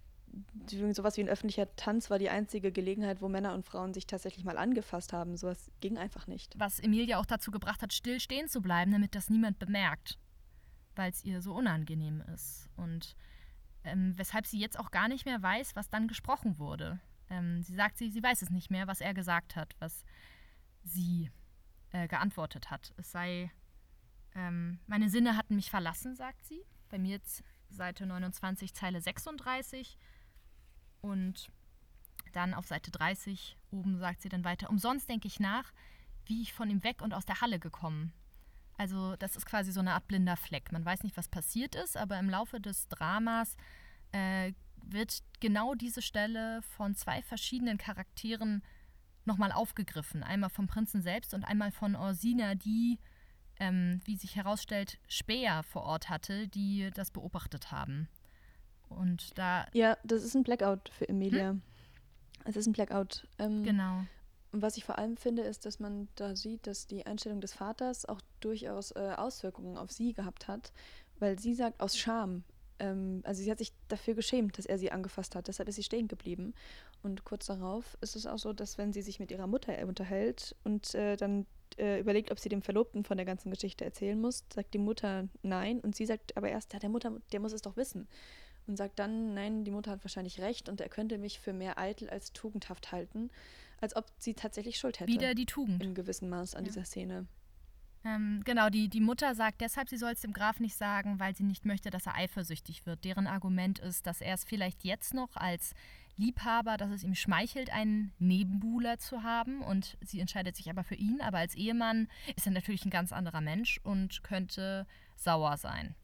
sowas 0.93 1.17
wie 1.17 1.21
ein 1.21 1.29
öffentlicher 1.29 1.75
Tanz 1.75 2.09
war 2.09 2.19
die 2.19 2.29
einzige 2.29 2.71
Gelegenheit, 2.71 3.21
wo 3.21 3.29
Männer 3.29 3.53
und 3.53 3.65
Frauen 3.65 3.93
sich 3.93 4.05
tatsächlich 4.05 4.45
mal 4.45 4.57
angefasst 4.57 5.13
haben. 5.13 5.35
Sowas 5.37 5.71
ging 5.79 5.97
einfach 5.97 6.27
nicht. 6.27 6.53
Was 6.57 6.79
Emilia 6.79 7.19
auch 7.19 7.25
dazu 7.25 7.51
gebracht 7.51 7.81
hat, 7.81 7.93
still 7.93 8.19
stehen 8.19 8.47
zu 8.47 8.61
bleiben, 8.61 8.91
damit 8.91 9.15
das 9.15 9.29
niemand 9.29 9.59
bemerkt, 9.59 10.19
weil 10.95 11.11
es 11.11 11.23
ihr 11.23 11.41
so 11.41 11.53
unangenehm 11.53 12.21
ist. 12.33 12.69
Und 12.75 13.15
ähm, 13.83 14.13
weshalb 14.17 14.45
sie 14.45 14.59
jetzt 14.59 14.79
auch 14.79 14.91
gar 14.91 15.07
nicht 15.07 15.25
mehr 15.25 15.41
weiß, 15.41 15.75
was 15.75 15.89
dann 15.89 16.07
gesprochen 16.07 16.59
wurde. 16.59 16.99
ähm, 17.29 17.63
sie 17.63 17.75
sagt, 17.75 17.97
sie, 17.97 18.09
sie 18.11 18.23
weiß 18.23 18.41
es 18.41 18.49
nicht 18.49 18.69
mehr, 18.69 18.87
was 18.87 19.01
er 19.01 19.13
gesagt 19.13 19.55
hat, 19.55 19.75
was 19.79 20.03
sie 20.83 21.31
äh, 21.91 22.07
geantwortet 22.07 22.69
hat. 22.69 22.93
Es 22.97 23.11
sei, 23.11 23.51
ähm, 24.35 24.79
meine 24.87 25.09
Sinne 25.09 25.35
hatten 25.37 25.55
mich 25.55 25.69
verlassen, 25.69 26.15
sagt 26.15 26.45
sie. 26.45 26.61
Bei 26.89 26.97
mir 26.97 27.11
jetzt 27.11 27.43
Seite 27.69 28.05
29, 28.05 28.73
Zeile 28.73 29.01
36. 29.01 29.97
Und 31.01 31.49
dann 32.33 32.53
auf 32.53 32.67
Seite 32.67 32.91
30 32.91 33.57
oben 33.71 33.97
sagt 33.97 34.21
sie 34.21 34.29
dann 34.29 34.43
weiter, 34.43 34.69
umsonst 34.69 35.09
denke 35.09 35.27
ich 35.27 35.39
nach, 35.39 35.71
wie 36.25 36.41
ich 36.41 36.53
von 36.53 36.69
ihm 36.69 36.83
weg 36.83 37.01
und 37.01 37.13
aus 37.13 37.25
der 37.25 37.41
Halle 37.41 37.59
gekommen. 37.59 38.13
Also 38.77 39.15
das 39.17 39.35
ist 39.35 39.45
quasi 39.45 39.71
so 39.71 39.79
eine 39.79 39.93
Art 39.93 40.07
blinder 40.07 40.37
Fleck. 40.37 40.71
Man 40.71 40.85
weiß 40.85 41.03
nicht, 41.03 41.17
was 41.17 41.27
passiert 41.27 41.75
ist, 41.75 41.97
aber 41.97 42.17
im 42.17 42.29
Laufe 42.29 42.61
des 42.61 42.87
Dramas 42.87 43.57
äh, 44.11 44.53
wird 44.83 45.21
genau 45.39 45.75
diese 45.75 46.01
Stelle 46.01 46.61
von 46.61 46.95
zwei 46.95 47.21
verschiedenen 47.21 47.77
Charakteren 47.77 48.63
nochmal 49.25 49.51
aufgegriffen. 49.51 50.23
Einmal 50.23 50.49
vom 50.49 50.67
Prinzen 50.67 51.01
selbst 51.01 51.33
und 51.33 51.43
einmal 51.43 51.71
von 51.71 51.95
Orsina, 51.95 52.55
die, 52.55 52.99
ähm, 53.59 54.01
wie 54.05 54.15
sich 54.15 54.35
herausstellt, 54.35 54.97
Späher 55.07 55.63
vor 55.63 55.83
Ort 55.83 56.09
hatte, 56.09 56.47
die 56.47 56.89
das 56.93 57.11
beobachtet 57.11 57.71
haben. 57.71 58.07
Und 58.89 59.37
da. 59.37 59.67
Ja, 59.73 59.97
das 60.03 60.23
ist 60.23 60.35
ein 60.35 60.43
Blackout 60.43 60.89
für 60.89 61.07
Emilia. 61.07 61.51
Hm? 61.51 61.61
Es 62.45 62.55
ist 62.55 62.67
ein 62.67 62.73
Blackout. 62.73 63.27
Ähm, 63.37 63.63
genau. 63.63 64.05
Und 64.51 64.61
was 64.61 64.77
ich 64.77 64.83
vor 64.83 64.97
allem 64.97 65.17
finde, 65.17 65.43
ist, 65.43 65.65
dass 65.65 65.79
man 65.79 66.07
da 66.15 66.35
sieht, 66.35 66.65
dass 66.65 66.87
die 66.87 67.05
Einstellung 67.05 67.39
des 67.39 67.53
Vaters 67.53 68.05
auch 68.05 68.21
durchaus 68.39 68.91
äh, 68.91 69.13
Auswirkungen 69.15 69.77
auf 69.77 69.91
sie 69.91 70.13
gehabt 70.13 70.47
hat, 70.47 70.73
weil 71.19 71.37
sie 71.37 71.53
sagt 71.53 71.79
aus 71.81 71.95
Scham, 71.95 72.43
ähm, 72.79 73.21
also 73.25 73.43
sie 73.43 73.51
hat 73.51 73.59
sich 73.59 73.73
dafür 73.89 74.15
geschämt, 74.15 74.57
dass 74.57 74.65
er 74.65 74.79
sie 74.79 74.91
angefasst 74.91 75.35
hat, 75.35 75.47
deshalb 75.47 75.69
ist 75.69 75.75
sie 75.75 75.83
stehen 75.83 76.07
geblieben. 76.07 76.55
Und 77.03 77.25
kurz 77.25 77.45
darauf 77.45 77.97
ist 78.01 78.15
es 78.15 78.25
auch 78.25 78.39
so, 78.39 78.51
dass 78.51 78.77
wenn 78.79 78.91
sie 78.91 79.03
sich 79.03 79.19
mit 79.19 79.29
ihrer 79.29 79.47
Mutter 79.47 79.73
unterhält 79.87 80.55
und 80.63 80.95
äh, 80.95 81.15
dann 81.15 81.45
äh, 81.77 81.99
überlegt, 81.99 82.31
ob 82.31 82.39
sie 82.39 82.49
dem 82.49 82.61
Verlobten 82.61 83.03
von 83.03 83.17
der 83.17 83.25
ganzen 83.25 83.51
Geschichte 83.51 83.85
erzählen 83.85 84.19
muss, 84.19 84.45
sagt 84.53 84.73
die 84.73 84.79
Mutter 84.79 85.27
nein 85.43 85.79
und 85.81 85.95
sie 85.95 86.05
sagt 86.05 86.37
aber 86.37 86.49
erst, 86.49 86.73
ja, 86.73 86.79
der 86.79 86.89
Mutter, 86.89 87.17
der 87.31 87.39
muss 87.39 87.53
es 87.53 87.61
doch 87.61 87.77
wissen 87.77 88.07
und 88.69 88.77
sagt 88.77 88.99
dann, 88.99 89.33
nein, 89.33 89.65
die 89.65 89.71
Mutter 89.71 89.91
hat 89.91 90.03
wahrscheinlich 90.03 90.39
recht 90.39 90.69
und 90.69 90.79
er 90.79 90.89
könnte 90.89 91.17
mich 91.17 91.39
für 91.39 91.53
mehr 91.53 91.77
eitel 91.77 92.09
als 92.09 92.31
tugendhaft 92.31 92.91
halten, 92.91 93.29
als 93.81 93.95
ob 93.95 94.05
sie 94.17 94.35
tatsächlich 94.35 94.77
Schuld 94.77 94.99
hätte. 94.99 95.11
Wieder 95.11 95.33
die 95.33 95.45
Tugend. 95.45 95.83
Im 95.83 95.95
gewissen 95.95 96.29
Maß 96.29 96.55
an 96.55 96.63
ja. 96.63 96.69
dieser 96.69 96.85
Szene. 96.85 97.27
Ähm, 98.05 98.41
genau, 98.45 98.69
die, 98.69 98.87
die 98.87 99.01
Mutter 99.01 99.35
sagt 99.35 99.59
deshalb, 99.59 99.89
sie 99.89 99.97
soll 99.97 100.13
es 100.13 100.21
dem 100.21 100.31
Graf 100.31 100.61
nicht 100.61 100.77
sagen, 100.77 101.19
weil 101.19 101.35
sie 101.35 101.43
nicht 101.43 101.65
möchte, 101.65 101.89
dass 101.89 102.05
er 102.05 102.15
eifersüchtig 102.15 102.85
wird. 102.85 103.03
Deren 103.03 103.27
Argument 103.27 103.79
ist, 103.79 104.07
dass 104.07 104.21
er 104.21 104.35
es 104.35 104.45
vielleicht 104.45 104.85
jetzt 104.85 105.13
noch 105.13 105.35
als 105.35 105.73
Liebhaber, 106.19 106.77
dass 106.77 106.91
es 106.91 107.03
ihm 107.03 107.15
schmeichelt, 107.15 107.71
einen 107.71 108.13
Nebenbuhler 108.19 108.99
zu 108.99 109.23
haben 109.23 109.61
und 109.61 109.97
sie 110.01 110.19
entscheidet 110.19 110.55
sich 110.55 110.69
aber 110.69 110.83
für 110.83 110.95
ihn. 110.95 111.21
Aber 111.21 111.37
als 111.37 111.55
Ehemann 111.55 112.09
ist 112.35 112.45
er 112.45 112.51
natürlich 112.51 112.85
ein 112.85 112.91
ganz 112.91 113.13
anderer 113.13 113.41
Mensch 113.41 113.79
und 113.83 114.21
könnte 114.21 114.85
sauer 115.15 115.57
sein. 115.57 115.95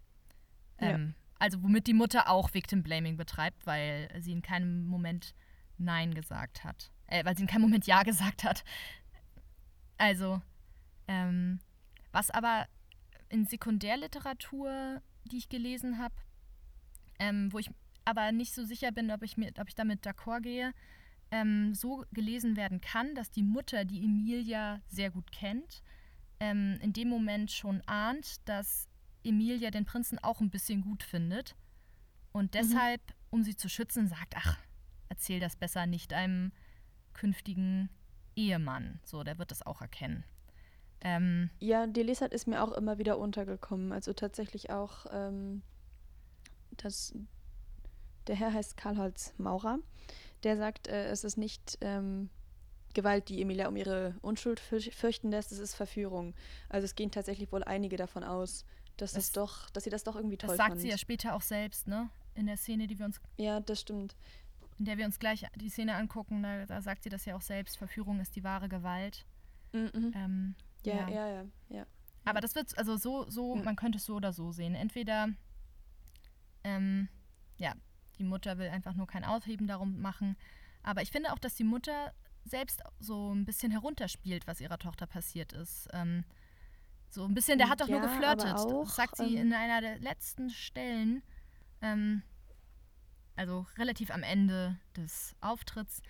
Ähm, 0.79 1.15
ja. 1.15 1.21
Also 1.37 1.61
womit 1.63 1.87
die 1.87 1.93
Mutter 1.93 2.29
auch 2.29 2.53
Victim 2.53 2.81
Blaming 2.81 3.17
betreibt, 3.17 3.67
weil 3.67 4.09
sie 4.21 4.31
in 4.31 4.41
keinem 4.41 4.85
Moment 4.85 5.35
Nein 5.77 6.13
gesagt 6.13 6.63
hat. 6.63 6.91
Äh, 7.07 7.25
weil 7.25 7.35
sie 7.35 7.43
in 7.43 7.49
keinem 7.49 7.63
Moment 7.63 7.85
Ja 7.85 8.03
gesagt 8.03 8.43
hat. 8.43 8.63
Also, 9.97 10.41
ähm, 11.07 11.59
was 12.11 12.31
aber 12.31 12.67
in 13.29 13.45
Sekundärliteratur, 13.45 15.01
die 15.25 15.37
ich 15.37 15.49
gelesen 15.49 15.99
habe, 15.99 16.15
ähm, 17.19 17.51
wo 17.51 17.59
ich 17.59 17.69
aber 18.05 18.31
nicht 18.31 18.53
so 18.53 18.63
sicher 18.63 18.91
bin, 18.91 19.11
ob 19.11 19.23
ich, 19.23 19.37
mir, 19.37 19.51
ob 19.59 19.67
ich 19.67 19.75
damit 19.75 20.05
d'accord 20.05 20.41
gehe, 20.41 20.73
ähm, 21.31 21.73
so 21.73 22.05
gelesen 22.13 22.55
werden 22.55 22.81
kann, 22.81 23.15
dass 23.15 23.31
die 23.31 23.43
Mutter, 23.43 23.85
die 23.85 24.03
Emilia 24.03 24.81
sehr 24.87 25.11
gut 25.11 25.31
kennt, 25.31 25.81
ähm, 26.39 26.77
in 26.81 26.93
dem 26.93 27.09
Moment 27.09 27.51
schon 27.51 27.81
ahnt, 27.87 28.47
dass 28.47 28.87
Emilia 29.23 29.71
den 29.71 29.85
Prinzen 29.85 30.19
auch 30.19 30.39
ein 30.39 30.51
bisschen 30.51 30.81
gut 30.81 31.03
findet 31.03 31.55
und 32.31 32.53
mhm. 32.53 32.59
deshalb, 32.59 33.01
mhm. 33.01 33.13
um 33.31 33.43
sie 33.43 33.55
zu 33.55 33.69
schützen, 33.69 34.07
sagt, 34.07 34.35
ach, 34.35 34.57
erzähl 35.09 35.39
das 35.39 35.55
besser 35.55 35.85
nicht 35.85 36.13
einem 36.13 36.51
künftigen 37.13 37.89
Ehemann. 38.35 38.99
So, 39.05 39.23
der 39.23 39.39
wird 39.39 39.51
das 39.51 39.65
auch 39.65 39.81
erkennen. 39.81 40.23
Ähm, 41.01 41.49
ja, 41.59 41.87
die 41.87 42.03
Lesart 42.03 42.33
ist 42.33 42.47
mir 42.47 42.63
auch 42.63 42.71
immer 42.71 42.97
wieder 42.97 43.17
untergekommen. 43.17 43.91
Also 43.91 44.13
tatsächlich 44.13 44.69
auch, 44.69 45.05
ähm, 45.11 45.61
dass 46.77 47.13
der 48.27 48.35
Herr 48.35 48.53
heißt 48.53 48.77
Karl-Holz 48.77 49.33
Maurer. 49.37 49.79
Der 50.43 50.57
sagt, 50.57 50.87
äh, 50.87 51.07
es 51.07 51.23
ist 51.23 51.37
nicht 51.37 51.77
ähm, 51.81 52.29
Gewalt, 52.93 53.29
die 53.29 53.41
Emilia 53.41 53.67
um 53.67 53.75
ihre 53.75 54.15
Unschuld 54.21 54.59
fürchten 54.59 55.29
lässt, 55.29 55.51
es 55.51 55.59
ist 55.59 55.75
Verführung. 55.75 56.33
Also 56.69 56.85
es 56.85 56.95
gehen 56.95 57.11
tatsächlich 57.11 57.51
wohl 57.51 57.63
einige 57.63 57.97
davon 57.97 58.23
aus, 58.23 58.65
dass 58.97 59.13
das, 59.13 59.25
es 59.25 59.31
doch, 59.33 59.69
dass 59.71 59.83
sie 59.83 59.89
das 59.89 60.03
doch 60.03 60.15
irgendwie 60.15 60.37
toll 60.37 60.47
Das 60.47 60.57
sagt 60.57 60.69
fand. 60.69 60.81
sie 60.81 60.89
ja 60.89 60.97
später 60.97 61.35
auch 61.35 61.41
selbst, 61.41 61.87
ne? 61.87 62.09
In 62.33 62.47
der 62.47 62.57
Szene, 62.57 62.87
die 62.87 62.97
wir 62.97 63.05
uns. 63.05 63.21
Ja, 63.37 63.59
das 63.59 63.81
stimmt. 63.81 64.15
In 64.77 64.85
der 64.85 64.97
wir 64.97 65.05
uns 65.05 65.19
gleich 65.19 65.45
die 65.55 65.69
Szene 65.69 65.95
angucken, 65.95 66.43
da, 66.43 66.65
da 66.65 66.81
sagt 66.81 67.03
sie 67.03 67.09
das 67.09 67.25
ja 67.25 67.35
auch 67.35 67.41
selbst. 67.41 67.77
Verführung 67.77 68.19
ist 68.19 68.35
die 68.35 68.43
wahre 68.43 68.67
Gewalt. 68.67 69.25
Mhm. 69.71 70.13
Ähm, 70.15 70.55
ja, 70.83 70.95
ja, 70.95 71.09
ja, 71.09 71.27
ja, 71.27 71.45
ja. 71.69 71.85
Aber 72.25 72.41
das 72.41 72.55
wird, 72.55 72.77
also 72.77 72.97
so, 72.97 73.29
so, 73.29 73.55
ja. 73.55 73.63
man 73.63 73.75
könnte 73.75 73.97
es 73.97 74.05
so 74.05 74.15
oder 74.15 74.33
so 74.33 74.51
sehen. 74.51 74.75
Entweder, 74.75 75.29
ähm, 76.63 77.07
ja, 77.57 77.73
die 78.17 78.23
Mutter 78.23 78.57
will 78.57 78.69
einfach 78.69 78.93
nur 78.93 79.07
kein 79.07 79.23
Aufheben 79.23 79.67
darum 79.67 80.01
machen. 80.01 80.35
Aber 80.83 81.01
ich 81.01 81.11
finde 81.11 81.33
auch, 81.33 81.39
dass 81.39 81.55
die 81.55 81.63
Mutter 81.63 82.13
selbst 82.45 82.81
so 82.99 83.33
ein 83.33 83.45
bisschen 83.45 83.71
herunterspielt, 83.71 84.47
was 84.47 84.61
ihrer 84.61 84.77
Tochter 84.77 85.07
passiert 85.07 85.53
ist. 85.53 85.87
Ähm, 85.93 86.23
so 87.09 87.25
ein 87.25 87.33
bisschen, 87.33 87.57
der 87.57 87.69
hat 87.69 87.81
doch 87.81 87.87
ja, 87.87 87.99
nur 87.99 88.07
geflirtet. 88.07 88.53
Auch, 88.53 88.83
das 88.85 88.95
sagt 88.95 89.17
sie 89.17 89.35
ähm, 89.35 89.47
in 89.47 89.53
einer 89.53 89.81
der 89.81 89.99
letzten 89.99 90.49
Stellen, 90.49 91.23
ähm, 91.81 92.21
also 93.35 93.65
relativ 93.77 94.11
am 94.11 94.23
Ende 94.23 94.77
des 94.95 95.35
Auftritts. 95.41 96.01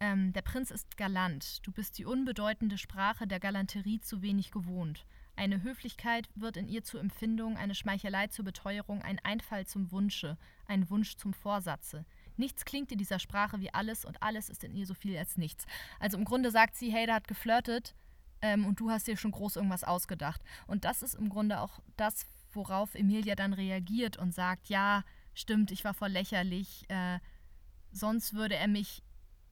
Ähm, 0.00 0.32
der 0.32 0.42
Prinz 0.42 0.70
ist 0.70 0.96
galant. 0.96 1.66
Du 1.66 1.72
bist 1.72 1.98
die 1.98 2.04
unbedeutende 2.04 2.78
Sprache 2.78 3.26
der 3.26 3.40
Galanterie 3.40 4.00
zu 4.00 4.22
wenig 4.22 4.50
gewohnt. 4.50 5.06
Eine 5.38 5.62
Höflichkeit 5.62 6.28
wird 6.34 6.56
in 6.56 6.66
ihr 6.66 6.82
zur 6.82 6.98
Empfindung, 6.98 7.56
eine 7.56 7.76
Schmeichelei 7.76 8.26
zur 8.26 8.44
Beteuerung, 8.44 9.02
ein 9.02 9.20
Einfall 9.22 9.68
zum 9.68 9.92
Wunsche, 9.92 10.36
ein 10.66 10.90
Wunsch 10.90 11.16
zum 11.16 11.32
Vorsatze. 11.32 12.04
Nichts 12.36 12.64
klingt 12.64 12.90
in 12.90 12.98
dieser 12.98 13.20
Sprache 13.20 13.60
wie 13.60 13.72
alles 13.72 14.04
und 14.04 14.20
alles 14.20 14.48
ist 14.48 14.64
in 14.64 14.74
ihr 14.74 14.84
so 14.84 14.94
viel 14.94 15.16
als 15.16 15.36
nichts. 15.36 15.64
Also 16.00 16.18
im 16.18 16.24
Grunde 16.24 16.50
sagt 16.50 16.74
sie, 16.74 16.90
hey, 16.90 17.06
der 17.06 17.14
hat 17.14 17.28
geflirtet, 17.28 17.94
ähm, 18.42 18.66
und 18.66 18.80
du 18.80 18.90
hast 18.90 19.06
dir 19.06 19.16
schon 19.16 19.30
groß 19.30 19.54
irgendwas 19.54 19.84
ausgedacht. 19.84 20.42
Und 20.66 20.84
das 20.84 21.02
ist 21.02 21.14
im 21.14 21.28
Grunde 21.28 21.60
auch 21.60 21.78
das, 21.96 22.26
worauf 22.50 22.96
Emilia 22.96 23.36
dann 23.36 23.52
reagiert 23.52 24.16
und 24.16 24.34
sagt, 24.34 24.68
ja, 24.68 25.04
stimmt, 25.34 25.70
ich 25.70 25.84
war 25.84 25.94
voll 25.94 26.10
lächerlich, 26.10 26.84
äh, 26.88 27.20
sonst 27.92 28.34
würde 28.34 28.56
er 28.56 28.66
mich 28.66 29.04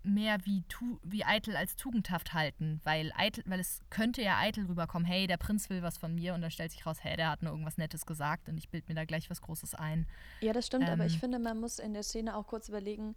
mehr 0.07 0.38
wie, 0.45 0.62
tu, 0.69 0.99
wie 1.03 1.25
eitel 1.25 1.57
als 1.57 1.77
tugendhaft 1.77 2.33
halten, 2.33 2.81
weil, 2.85 3.12
eitel, 3.16 3.45
weil 3.47 3.61
es 3.61 3.81
könnte 3.90 4.23
ja 4.23 4.38
eitel 4.38 4.66
rüberkommen, 4.66 5.07
hey, 5.07 5.27
der 5.27 5.37
Prinz 5.37 5.69
will 5.69 5.83
was 5.83 5.99
von 5.99 6.14
mir. 6.14 6.35
Und 6.35 6.42
dann 6.42 6.51
stellt 6.51 6.71
sich 6.71 6.87
raus, 6.87 6.99
hey, 7.01 7.16
der 7.16 7.31
hat 7.31 7.42
nur 7.42 7.53
irgendwas 7.53 7.77
Nettes 7.77 8.07
gesagt. 8.07 8.49
Und 8.49 8.57
ich 8.57 8.69
bilde 8.69 8.87
mir 8.88 8.95
da 8.95 9.05
gleich 9.05 9.29
was 9.29 9.42
Großes 9.42 9.75
ein. 9.75 10.07
Ja, 10.40 10.53
das 10.53 10.66
stimmt, 10.66 10.85
ähm, 10.85 10.92
aber 10.92 11.07
ich 11.07 11.14
ähm, 11.14 11.21
finde, 11.21 11.38
man 11.38 11.61
muss 11.61 11.79
in 11.79 11.92
der 11.92 12.03
Szene 12.03 12.37
auch 12.37 12.47
kurz 12.47 12.69
überlegen, 12.69 13.16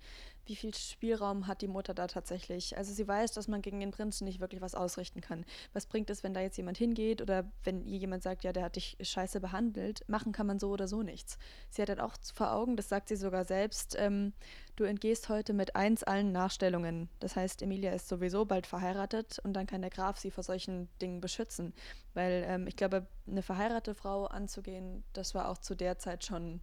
wie 0.50 0.56
viel 0.56 0.74
Spielraum 0.74 1.48
hat 1.48 1.62
die 1.62 1.68
Mutter 1.68 1.94
da 1.94 2.08
tatsächlich. 2.08 2.78
Also 2.78 2.92
sie 2.92 3.08
weiß, 3.08 3.32
dass 3.34 3.48
man 3.48 3.62
gegen 3.62 3.80
den 3.80 3.92
Prinzen 3.92 4.26
nicht 4.26 4.40
wirklich 4.40 4.62
was 4.62 4.76
ausrichten 4.76 5.22
kann. 5.22 5.46
Was 5.74 5.86
bringt 5.86 6.10
es, 6.10 6.24
wenn 6.24 6.34
da 6.34 6.42
jetzt 6.42 6.58
jemand 6.58 6.78
hingeht 6.78 7.22
oder 7.22 7.50
wenn 7.64 7.86
ihr 7.86 8.00
jemand 8.00 8.24
sagt, 8.24 8.44
ja, 8.44 8.52
der 8.52 8.64
hat 8.64 8.76
dich 8.76 8.98
scheiße 9.00 9.40
behandelt, 9.40 10.04
machen 10.08 10.32
kann 10.32 10.48
man 10.48 10.60
so 10.60 10.72
oder 10.72 10.88
so 10.88 11.04
nichts. 11.04 11.38
Sie 11.70 11.82
hat 11.82 11.90
halt 11.90 12.02
auch 12.02 12.16
vor 12.34 12.52
Augen, 12.52 12.76
das 12.76 12.90
sagt 12.90 13.10
sie 13.10 13.16
sogar 13.16 13.46
selbst, 13.46 13.96
ähm, 13.98 14.34
du 14.76 14.84
entgehst 14.84 15.30
heute 15.30 15.54
mit 15.54 15.76
eins 15.76 16.04
allen 16.04 16.32
Nachstellungen. 16.32 17.10
Das 17.20 17.36
heißt, 17.36 17.62
Emilia 17.62 17.92
ist 17.92 18.08
sowieso 18.08 18.46
bald 18.46 18.66
verheiratet 18.66 19.40
und 19.44 19.54
dann 19.54 19.68
kann 19.68 19.82
der 19.82 19.92
Graf 19.92 20.18
sie 20.18 20.32
vor 20.32 20.44
solchen 20.44 20.90
Dingen 21.02 21.22
beschützen. 21.22 21.74
Weil 22.14 22.44
ähm, 22.48 22.66
ich 22.68 22.76
glaube, 22.76 23.06
eine 23.28 23.44
verheiratete 23.44 23.94
Frau 23.94 24.26
anzugehen, 24.26 25.04
das 25.14 25.36
war 25.36 25.50
auch 25.50 25.60
zu 25.60 25.76
der 25.76 26.00
Zeit 26.00 26.26
schon 26.26 26.62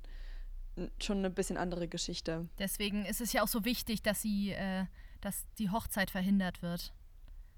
schon 1.02 1.18
eine 1.18 1.30
bisschen 1.30 1.56
andere 1.56 1.88
Geschichte. 1.88 2.48
Deswegen 2.58 3.04
ist 3.04 3.20
es 3.20 3.32
ja 3.32 3.42
auch 3.42 3.48
so 3.48 3.64
wichtig, 3.64 4.02
dass 4.02 4.20
sie, 4.22 4.52
äh, 4.52 4.86
dass 5.20 5.46
die 5.58 5.70
Hochzeit 5.70 6.10
verhindert 6.10 6.62
wird. 6.62 6.92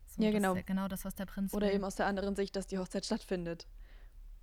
So, 0.07 0.23
ja, 0.23 0.31
genau. 0.31 0.55
Ja 0.55 0.63
genau 0.63 0.89
das, 0.89 1.05
was 1.05 1.15
der 1.15 1.27
Prinz 1.27 1.53
Oder 1.53 1.69
will. 1.69 1.75
eben 1.75 1.85
aus 1.85 1.97
der 1.97 2.07
anderen 2.07 2.37
Sicht, 2.37 2.57
dass 2.57 2.67
die 2.67 2.79
Hochzeit 2.79 3.05
stattfindet. 3.05 3.67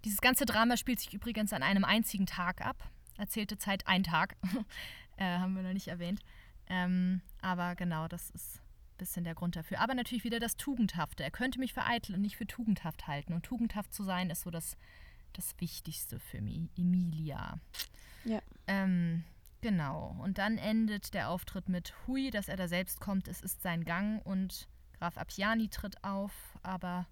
Dieses 0.03 0.21
ganze 0.21 0.45
Drama 0.45 0.77
spielt 0.77 0.99
sich 0.99 1.13
übrigens 1.13 1.51
an 1.53 1.63
einem 1.63 1.83
einzigen 1.83 2.25
Tag 2.25 2.61
ab. 2.61 2.77
Erzählte 3.17 3.57
Zeit 3.57 3.87
ein 3.87 4.03
Tag. 4.03 4.35
äh, 5.17 5.23
haben 5.23 5.55
wir 5.55 5.63
noch 5.63 5.73
nicht 5.73 5.87
erwähnt. 5.87 6.19
Ähm, 6.67 7.21
aber 7.41 7.75
genau, 7.75 8.07
das 8.07 8.29
ist 8.31 8.57
ein 8.57 8.97
bisschen 8.97 9.23
der 9.23 9.35
Grund 9.35 9.55
dafür. 9.55 9.79
Aber 9.79 9.95
natürlich 9.95 10.23
wieder 10.23 10.39
das 10.39 10.57
Tugendhafte. 10.57 11.23
Er 11.23 11.31
könnte 11.31 11.59
mich 11.59 11.73
für 11.73 11.83
eitel 11.83 12.15
und 12.15 12.21
nicht 12.21 12.37
für 12.37 12.47
tugendhaft 12.47 13.07
halten. 13.07 13.33
Und 13.33 13.43
tugendhaft 13.43 13.93
zu 13.93 14.03
sein 14.03 14.29
ist 14.29 14.41
so 14.41 14.51
das, 14.51 14.77
das 15.37 15.53
Wichtigste 15.59 16.19
für 16.19 16.41
mich, 16.41 16.69
Emilia. 16.77 17.59
Ja. 18.23 18.39
Ähm, 18.67 19.23
Genau. 19.61 20.15
Und 20.21 20.37
dann 20.37 20.59
endet 20.59 21.15
der 21.15 21.29
Auftritt 21.31 21.69
mit 21.69 21.95
Hui, 22.05 22.29
dass 22.29 22.49
er 22.49 22.55
da 22.55 22.67
selbst 22.67 22.99
kommt. 23.01 23.27
Es 23.27 23.41
ist 23.41 23.63
sein 23.63 23.83
Gang 23.83 24.23
und 24.23 24.67
Graf 24.99 25.17
Appiani 25.17 25.69
tritt 25.69 26.03
auf, 26.03 26.31
aber 26.61 27.07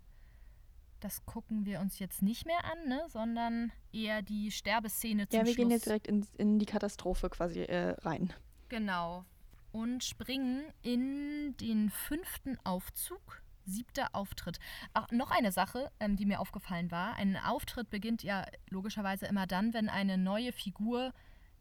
das 0.99 1.25
gucken 1.25 1.65
wir 1.65 1.79
uns 1.79 1.97
jetzt 1.99 2.21
nicht 2.21 2.45
mehr 2.45 2.63
an, 2.63 2.87
ne? 2.87 3.01
sondern 3.09 3.71
eher 3.91 4.21
die 4.21 4.51
Sterbeszene 4.51 5.27
zum 5.27 5.39
Ja, 5.39 5.45
wir 5.45 5.53
Schluss. 5.53 5.55
gehen 5.63 5.71
jetzt 5.71 5.85
direkt 5.87 6.07
in, 6.07 6.27
in 6.37 6.59
die 6.59 6.67
Katastrophe 6.67 7.29
quasi 7.29 7.61
äh, 7.61 7.95
rein. 8.01 8.31
Genau. 8.69 9.25
Und 9.71 10.03
springen 10.03 10.63
in 10.83 11.57
den 11.57 11.89
fünften 11.89 12.57
Aufzug. 12.63 13.41
Siebter 13.65 14.09
Auftritt. 14.13 14.59
Ach, 14.93 15.09
noch 15.11 15.31
eine 15.31 15.51
Sache, 15.51 15.91
ähm, 15.99 16.15
die 16.15 16.25
mir 16.25 16.39
aufgefallen 16.39 16.91
war. 16.91 17.15
Ein 17.15 17.37
Auftritt 17.37 17.89
beginnt 17.89 18.23
ja 18.23 18.45
logischerweise 18.69 19.25
immer 19.25 19.47
dann, 19.47 19.73
wenn 19.73 19.89
eine 19.89 20.17
neue 20.17 20.51
Figur 20.51 21.13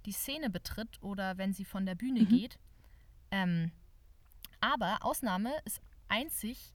die 0.04 0.12
Szene 0.12 0.50
betritt 0.50 1.02
oder 1.02 1.38
wenn 1.38 1.52
sie 1.52 1.64
von 1.64 1.86
der 1.86 1.94
Bühne 1.94 2.20
mhm. 2.20 2.28
geht. 2.28 2.58
Ähm, 3.30 3.72
aber 4.60 4.98
Ausnahme 5.02 5.52
ist 5.64 5.80
einzig 6.08 6.74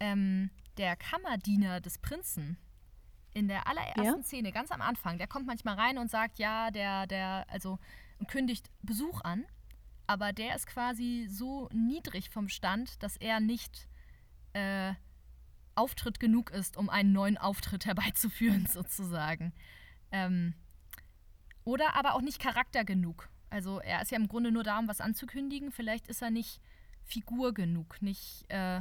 ähm, 0.00 0.50
der 0.76 0.96
Kammerdiener 0.96 1.80
des 1.80 1.98
Prinzen. 1.98 2.58
In 3.32 3.48
der 3.48 3.66
allerersten 3.66 4.20
ja? 4.20 4.22
Szene, 4.22 4.52
ganz 4.52 4.70
am 4.70 4.80
Anfang, 4.80 5.18
der 5.18 5.26
kommt 5.26 5.46
manchmal 5.46 5.74
rein 5.74 5.98
und 5.98 6.08
sagt, 6.08 6.38
ja, 6.38 6.70
der, 6.70 7.08
der, 7.08 7.46
also 7.48 7.80
und 8.18 8.28
kündigt 8.28 8.70
Besuch 8.82 9.20
an. 9.22 9.44
Aber 10.06 10.32
der 10.32 10.54
ist 10.54 10.66
quasi 10.66 11.26
so 11.28 11.68
niedrig 11.72 12.30
vom 12.30 12.48
Stand, 12.48 13.02
dass 13.02 13.16
er 13.16 13.40
nicht 13.40 13.88
äh, 14.54 14.94
Auftritt 15.74 16.20
genug 16.20 16.50
ist, 16.50 16.76
um 16.76 16.88
einen 16.88 17.12
neuen 17.12 17.36
Auftritt 17.36 17.86
herbeizuführen, 17.86 18.66
sozusagen. 18.66 19.52
Ähm, 20.12 20.54
oder 21.64 21.94
aber 21.94 22.14
auch 22.14 22.20
nicht 22.20 22.40
Charakter 22.40 22.84
genug. 22.84 23.28
Also 23.50 23.80
er 23.80 24.02
ist 24.02 24.10
ja 24.10 24.18
im 24.18 24.28
Grunde 24.28 24.50
nur 24.50 24.64
da, 24.64 24.78
um 24.78 24.88
was 24.88 25.00
anzukündigen. 25.00 25.70
Vielleicht 25.70 26.08
ist 26.08 26.22
er 26.22 26.30
nicht 26.30 26.60
Figur 27.04 27.54
genug, 27.54 28.00
nicht, 28.02 28.44
äh, 28.48 28.80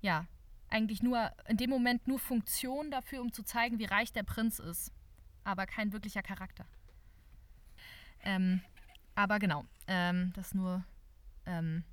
ja, 0.00 0.26
eigentlich 0.68 1.02
nur 1.02 1.30
in 1.46 1.56
dem 1.56 1.70
Moment 1.70 2.06
nur 2.06 2.18
Funktion 2.18 2.90
dafür, 2.90 3.20
um 3.20 3.32
zu 3.32 3.42
zeigen, 3.42 3.78
wie 3.78 3.84
reich 3.84 4.12
der 4.12 4.22
Prinz 4.22 4.58
ist. 4.58 4.92
Aber 5.42 5.66
kein 5.66 5.92
wirklicher 5.92 6.22
Charakter. 6.22 6.66
Ähm, 8.22 8.60
aber 9.14 9.38
genau, 9.38 9.64
ähm, 9.86 10.32
das 10.34 10.54
nur 10.54 10.84
ähm, 11.46 11.84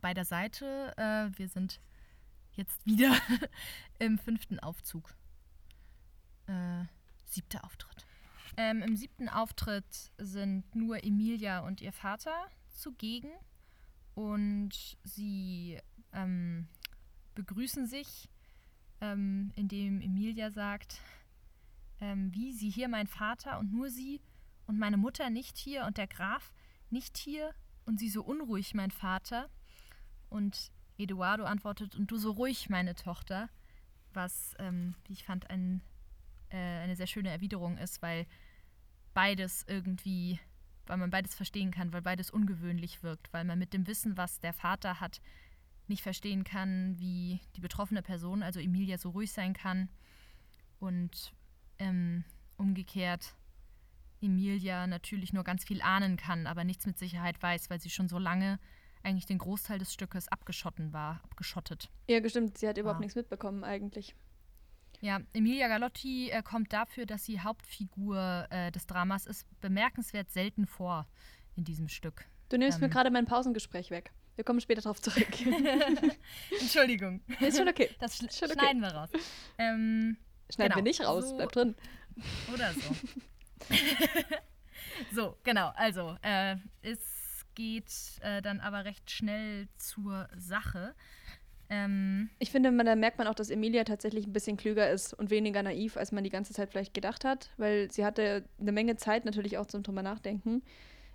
bei, 0.00 0.14
der 0.14 0.24
Seite. 0.24 0.92
Äh, 0.96 1.36
wir 1.38 1.48
sind 1.48 1.80
jetzt 2.52 2.84
wieder 2.84 3.16
im 3.98 4.18
fünften 4.18 4.58
Aufzug. 4.60 5.14
Äh, 6.46 6.84
siebter 7.24 7.64
Auftritt. 7.64 8.06
Ähm, 8.56 8.82
Im 8.82 8.96
siebten 8.96 9.28
Auftritt 9.28 10.12
sind 10.18 10.74
nur 10.76 11.02
Emilia 11.02 11.60
und 11.60 11.80
ihr 11.80 11.92
Vater 11.92 12.34
zugegen 12.68 13.30
und 14.14 14.96
sie 15.02 15.80
ähm, 16.12 16.68
begrüßen 17.34 17.86
sich, 17.86 18.28
ähm, 19.00 19.52
indem 19.56 20.00
Emilia 20.00 20.52
sagt, 20.52 21.00
ähm, 22.00 22.32
wie 22.32 22.52
sie 22.52 22.70
hier 22.70 22.88
mein 22.88 23.08
Vater 23.08 23.58
und 23.58 23.72
nur 23.72 23.90
sie 23.90 24.20
und 24.66 24.78
meine 24.78 24.98
Mutter 24.98 25.30
nicht 25.30 25.58
hier 25.58 25.84
und 25.86 25.96
der 25.98 26.06
Graf 26.06 26.52
nicht 26.90 27.16
hier 27.16 27.52
und 27.86 27.98
sie 27.98 28.08
so 28.08 28.22
unruhig, 28.22 28.74
mein 28.74 28.90
Vater. 28.90 29.48
Und 30.28 30.70
Eduardo 30.98 31.44
antwortet, 31.44 31.94
und 31.94 32.10
du 32.10 32.16
so 32.16 32.32
ruhig, 32.32 32.68
meine 32.70 32.94
Tochter, 32.94 33.48
was, 34.12 34.54
ähm, 34.58 34.94
wie 35.06 35.12
ich 35.12 35.24
fand, 35.24 35.50
ein 35.50 35.82
äh, 36.54 36.82
eine 36.82 36.96
sehr 36.96 37.06
schöne 37.06 37.30
Erwiderung 37.30 37.76
ist, 37.78 38.00
weil 38.00 38.26
beides 39.12 39.64
irgendwie, 39.66 40.38
weil 40.86 40.96
man 40.96 41.10
beides 41.10 41.34
verstehen 41.34 41.70
kann, 41.70 41.92
weil 41.92 42.02
beides 42.02 42.30
ungewöhnlich 42.30 43.02
wirkt, 43.02 43.32
weil 43.32 43.44
man 43.44 43.58
mit 43.58 43.72
dem 43.72 43.86
Wissen, 43.86 44.16
was 44.16 44.40
der 44.40 44.52
Vater 44.52 45.00
hat, 45.00 45.20
nicht 45.86 46.02
verstehen 46.02 46.44
kann, 46.44 46.98
wie 46.98 47.40
die 47.56 47.60
betroffene 47.60 48.02
Person, 48.02 48.42
also 48.42 48.60
Emilia, 48.60 48.98
so 48.98 49.10
ruhig 49.10 49.32
sein 49.32 49.52
kann. 49.52 49.90
Und 50.78 51.34
ähm, 51.78 52.24
umgekehrt 52.56 53.34
Emilia 54.24 54.86
natürlich 54.86 55.32
nur 55.32 55.44
ganz 55.44 55.64
viel 55.64 55.82
ahnen 55.82 56.16
kann, 56.16 56.46
aber 56.46 56.64
nichts 56.64 56.86
mit 56.86 56.98
Sicherheit 56.98 57.42
weiß, 57.42 57.70
weil 57.70 57.80
sie 57.80 57.90
schon 57.90 58.08
so 58.08 58.18
lange 58.18 58.58
eigentlich 59.02 59.26
den 59.26 59.38
Großteil 59.38 59.78
des 59.78 59.92
Stückes 59.92 60.28
abgeschotten 60.28 60.92
war, 60.92 61.20
abgeschottet. 61.24 61.90
Ja, 62.08 62.20
gestimmt. 62.20 62.58
Sie 62.58 62.66
hat 62.66 62.78
überhaupt 62.78 63.00
nichts 63.00 63.14
mitbekommen 63.14 63.62
eigentlich. 63.62 64.14
Ja, 65.00 65.20
Emilia 65.34 65.68
Galotti 65.68 66.30
äh, 66.30 66.42
kommt 66.42 66.72
dafür, 66.72 67.04
dass 67.04 67.24
sie 67.24 67.40
Hauptfigur 67.40 68.46
äh, 68.48 68.72
des 68.72 68.86
Dramas 68.86 69.26
ist, 69.26 69.46
bemerkenswert 69.60 70.30
selten 70.30 70.66
vor 70.66 71.06
in 71.56 71.64
diesem 71.64 71.88
Stück. 71.88 72.24
Du 72.48 72.56
nimmst 72.56 72.78
ähm. 72.78 72.84
mir 72.84 72.88
gerade 72.88 73.10
mein 73.10 73.26
Pausengespräch 73.26 73.90
weg. 73.90 74.12
Wir 74.36 74.44
kommen 74.44 74.60
später 74.60 74.80
darauf 74.80 75.00
zurück. 75.00 75.28
Entschuldigung. 76.60 77.20
Ist 77.40 77.58
schon 77.58 77.68
okay. 77.68 77.90
Das 78.00 78.16
sch 78.16 78.32
schon 78.32 78.50
schneiden 78.50 78.80
wir 78.80 78.88
raus. 78.88 79.10
Ähm, 79.58 80.16
schneiden 80.50 80.72
genau. 80.72 80.76
wir 80.76 80.82
nicht 80.82 81.04
raus, 81.04 81.28
so, 81.28 81.36
bleib 81.36 81.52
drin. 81.52 81.74
Oder 82.52 82.72
so. 82.72 82.80
so, 85.14 85.36
genau. 85.42 85.72
Also, 85.76 86.16
äh, 86.22 86.56
es 86.82 87.44
geht 87.54 87.92
äh, 88.20 88.42
dann 88.42 88.60
aber 88.60 88.84
recht 88.84 89.10
schnell 89.10 89.68
zur 89.76 90.28
Sache. 90.36 90.94
Ähm, 91.70 92.30
ich 92.38 92.50
finde, 92.50 92.70
man, 92.70 92.86
da 92.86 92.94
merkt 92.94 93.18
man 93.18 93.26
auch, 93.26 93.34
dass 93.34 93.50
Emilia 93.50 93.84
tatsächlich 93.84 94.26
ein 94.26 94.32
bisschen 94.32 94.56
klüger 94.56 94.90
ist 94.90 95.14
und 95.14 95.30
weniger 95.30 95.62
naiv, 95.62 95.96
als 95.96 96.12
man 96.12 96.24
die 96.24 96.30
ganze 96.30 96.52
Zeit 96.52 96.70
vielleicht 96.70 96.94
gedacht 96.94 97.24
hat, 97.24 97.50
weil 97.56 97.90
sie 97.90 98.04
hatte 98.04 98.44
eine 98.60 98.72
Menge 98.72 98.96
Zeit 98.96 99.24
natürlich 99.24 99.56
auch 99.56 99.66
zum 99.66 99.82
drüber 99.82 100.02
nachdenken, 100.02 100.62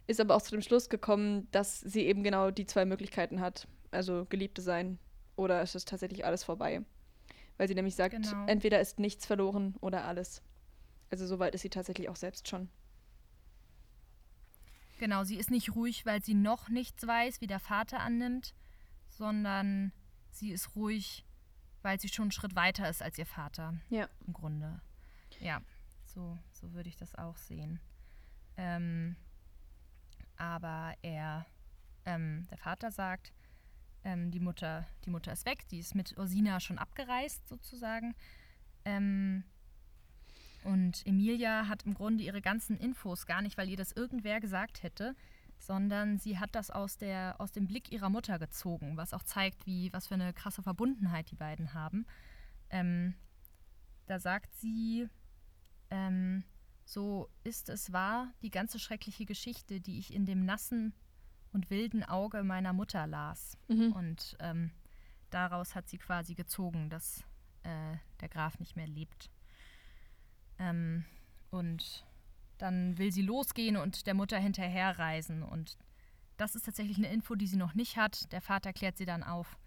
ist 0.07 0.19
aber 0.19 0.35
auch 0.35 0.41
zu 0.41 0.51
dem 0.51 0.61
Schluss 0.61 0.89
gekommen, 0.89 1.47
dass 1.51 1.79
sie 1.81 2.05
eben 2.05 2.23
genau 2.23 2.51
die 2.51 2.65
zwei 2.65 2.85
Möglichkeiten 2.85 3.41
hat, 3.41 3.67
also 3.91 4.25
Geliebte 4.29 4.61
sein 4.61 4.97
oder 5.35 5.61
es 5.61 5.75
ist 5.75 5.87
tatsächlich 5.87 6.25
alles 6.25 6.43
vorbei. 6.43 6.81
Weil 7.57 7.67
sie 7.67 7.75
nämlich 7.75 7.95
sagt, 7.95 8.15
genau. 8.15 8.45
entweder 8.47 8.79
ist 8.79 8.99
nichts 8.99 9.25
verloren 9.25 9.75
oder 9.81 10.05
alles. 10.05 10.41
Also 11.09 11.25
soweit 11.25 11.55
ist 11.55 11.61
sie 11.61 11.69
tatsächlich 11.69 12.09
auch 12.09 12.15
selbst 12.15 12.47
schon. 12.47 12.69
Genau, 14.99 15.23
sie 15.23 15.37
ist 15.37 15.49
nicht 15.49 15.75
ruhig, 15.75 16.05
weil 16.05 16.21
sie 16.21 16.33
noch 16.33 16.69
nichts 16.69 17.07
weiß, 17.07 17.41
wie 17.41 17.47
der 17.47 17.59
Vater 17.59 18.01
annimmt, 18.01 18.53
sondern 19.07 19.93
sie 20.29 20.51
ist 20.51 20.75
ruhig, 20.75 21.25
weil 21.81 21.99
sie 21.99 22.09
schon 22.09 22.23
einen 22.23 22.31
Schritt 22.31 22.55
weiter 22.55 22.89
ist 22.89 23.01
als 23.01 23.17
ihr 23.17 23.25
Vater. 23.25 23.79
Ja. 23.89 24.09
Im 24.27 24.33
Grunde. 24.33 24.81
Ja, 25.39 25.61
so, 26.05 26.37
so 26.51 26.73
würde 26.73 26.89
ich 26.89 26.97
das 26.97 27.15
auch 27.15 27.37
sehen. 27.37 27.79
Ähm, 28.57 29.15
aber 30.35 30.93
er, 31.01 31.45
ähm, 32.05 32.47
der 32.49 32.57
Vater 32.57 32.91
sagt, 32.91 33.31
ähm, 34.03 34.31
die, 34.31 34.39
Mutter, 34.39 34.85
die 35.05 35.09
Mutter 35.09 35.31
ist 35.31 35.45
weg, 35.45 35.67
die 35.69 35.79
ist 35.79 35.95
mit 35.95 36.17
Ursina 36.17 36.59
schon 36.59 36.77
abgereist 36.77 37.47
sozusagen. 37.47 38.15
Ähm, 38.83 39.43
und 40.63 41.05
Emilia 41.05 41.67
hat 41.67 41.85
im 41.85 41.93
Grunde 41.93 42.23
ihre 42.23 42.41
ganzen 42.41 42.77
Infos 42.77 43.25
gar 43.25 43.41
nicht, 43.41 43.57
weil 43.57 43.69
ihr 43.69 43.77
das 43.77 43.91
irgendwer 43.91 44.39
gesagt 44.39 44.83
hätte, 44.83 45.15
sondern 45.57 46.17
sie 46.17 46.39
hat 46.39 46.55
das 46.55 46.71
aus, 46.71 46.97
der, 46.97 47.35
aus 47.39 47.51
dem 47.51 47.67
Blick 47.67 47.91
ihrer 47.91 48.09
Mutter 48.09 48.39
gezogen, 48.39 48.97
was 48.97 49.13
auch 49.13 49.23
zeigt, 49.23 49.65
wie, 49.65 49.91
was 49.93 50.07
für 50.07 50.15
eine 50.15 50.33
krasse 50.33 50.63
Verbundenheit 50.63 51.31
die 51.31 51.35
beiden 51.35 51.73
haben. 51.73 52.05
Ähm, 52.69 53.15
da 54.07 54.19
sagt 54.19 54.55
sie, 54.55 55.07
ähm, 55.89 56.43
so 56.85 57.29
ist 57.43 57.69
es 57.69 57.91
wahr, 57.93 58.33
die 58.41 58.49
ganze 58.49 58.79
schreckliche 58.79 59.25
Geschichte, 59.25 59.79
die 59.79 59.99
ich 59.99 60.13
in 60.13 60.25
dem 60.25 60.45
nassen 60.45 60.93
und 61.51 61.69
wilden 61.69 62.03
Auge 62.03 62.43
meiner 62.43 62.73
Mutter 62.73 63.05
las. 63.05 63.57
Mhm. 63.67 63.91
Und 63.91 64.37
ähm, 64.39 64.71
daraus 65.29 65.75
hat 65.75 65.89
sie 65.89 65.97
quasi 65.97 66.35
gezogen, 66.35 66.89
dass 66.89 67.23
äh, 67.63 67.97
der 68.21 68.29
Graf 68.29 68.59
nicht 68.59 68.75
mehr 68.75 68.87
lebt. 68.87 69.29
Ähm, 70.59 71.05
und 71.51 72.05
dann 72.57 72.97
will 72.97 73.11
sie 73.11 73.21
losgehen 73.21 73.77
und 73.77 74.05
der 74.05 74.13
Mutter 74.13 74.37
hinterherreisen. 74.37 75.43
Und 75.43 75.77
das 76.37 76.55
ist 76.55 76.65
tatsächlich 76.65 76.97
eine 76.97 77.11
Info, 77.11 77.35
die 77.35 77.47
sie 77.47 77.57
noch 77.57 77.73
nicht 77.73 77.97
hat. 77.97 78.31
Der 78.31 78.41
Vater 78.41 78.73
klärt 78.73 78.97
sie 78.97 79.05
dann 79.05 79.23
auf, 79.23 79.57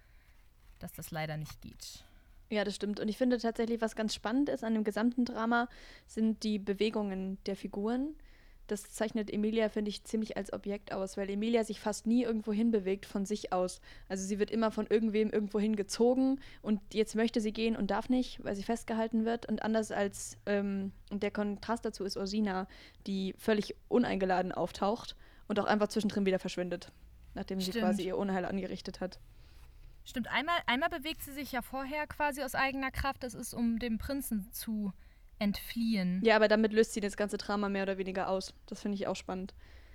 dass 0.79 0.93
das 0.93 1.11
leider 1.11 1.37
nicht 1.37 1.61
geht. 1.61 2.05
Ja, 2.51 2.65
das 2.65 2.77
stimmt. 2.77 3.01
Und 3.01 3.09
ich 3.09 3.17
finde 3.17 3.39
tatsächlich, 3.39 3.81
was 3.81 3.97
ganz 3.97 4.15
spannend 4.15 4.51
ist 4.51 4.63
an 4.63 4.75
dem 4.75 4.85
gesamten 4.85 5.25
Drama, 5.25 5.69
sind 6.07 6.43
die 6.43 6.59
Bewegungen 6.59 7.43
der 7.47 7.57
Figuren 7.57 8.15
das 8.67 8.91
zeichnet 8.91 9.31
Emilia, 9.31 9.69
finde 9.69 9.91
ich, 9.91 10.05
ziemlich 10.05 10.37
als 10.37 10.53
Objekt 10.53 10.93
aus, 10.93 11.17
weil 11.17 11.29
Emilia 11.29 11.65
sich 11.65 11.81
fast 11.81 12.07
nie 12.07 12.23
irgendwo 12.23 12.53
hinbewegt 12.53 13.07
von 13.07 13.27
sich 13.27 13.53
aus. 13.53 13.81
Also 14.09 14.25
sie 14.25 14.39
wird 14.39 14.51
immer 14.51 14.71
von 14.71 14.87
irgendwem 14.87 15.31
irgendwo 15.31 15.59
hingezogen 15.61 16.41
und 16.63 16.81
jetzt 16.93 17.15
möchte 17.15 17.41
sie 17.41 17.53
gehen 17.53 17.77
und 17.77 17.91
darf 17.91 18.09
nicht, 18.09 18.43
weil 18.45 18.55
sie 18.55 18.63
festgehalten 18.63 19.25
wird. 19.25 19.47
Und 19.47 19.63
anders 19.63 19.91
als, 19.91 20.39
ähm, 20.47 20.93
und 21.11 21.23
der 21.23 21.31
Kontrast 21.31 21.85
dazu 21.85 22.05
ist 22.05 22.17
Orsina, 22.17 22.67
die 23.07 23.35
völlig 23.39 23.75
uneingeladen 23.89 24.53
auftaucht 24.53 25.17
und 25.49 25.59
auch 25.59 25.67
einfach 25.67 25.89
zwischendrin 25.89 26.25
wieder 26.27 26.39
verschwindet, 26.39 26.93
nachdem 27.35 27.61
Stimmt. 27.61 27.75
sie 27.75 27.81
quasi 27.81 28.03
ihr 28.07 28.17
Unheil 28.17 28.45
angerichtet 28.45 29.01
hat. 29.01 29.19
Stimmt, 30.05 30.29
einmal, 30.29 30.59
einmal 30.67 30.89
bewegt 30.89 31.23
sie 31.23 31.33
sich 31.33 31.53
ja 31.53 31.63
vorher 31.63 32.07
quasi 32.07 32.43
aus 32.43 32.55
eigener 32.55 32.91
Kraft, 32.91 33.23
das 33.23 33.35
ist, 33.35 33.55
um 33.55 33.79
dem 33.79 33.99
Prinzen 33.99 34.51
zu 34.53 34.93
entfliehen. 35.43 36.21
Ja, 36.25 36.37
aber 36.37 36.49
damit 36.49 36.73
löst 36.73 36.93
sie 36.95 37.01
das 37.01 37.17
ganze 37.17 37.37
Drama 37.37 37.69
mehr 37.69 37.83
oder 37.83 37.99
weniger 37.99 38.29
aus. 38.29 38.55
Das 38.67 38.81
finde 38.81 38.97
ich 38.97 39.07
auch 39.07 39.17
spannend. 39.17 39.55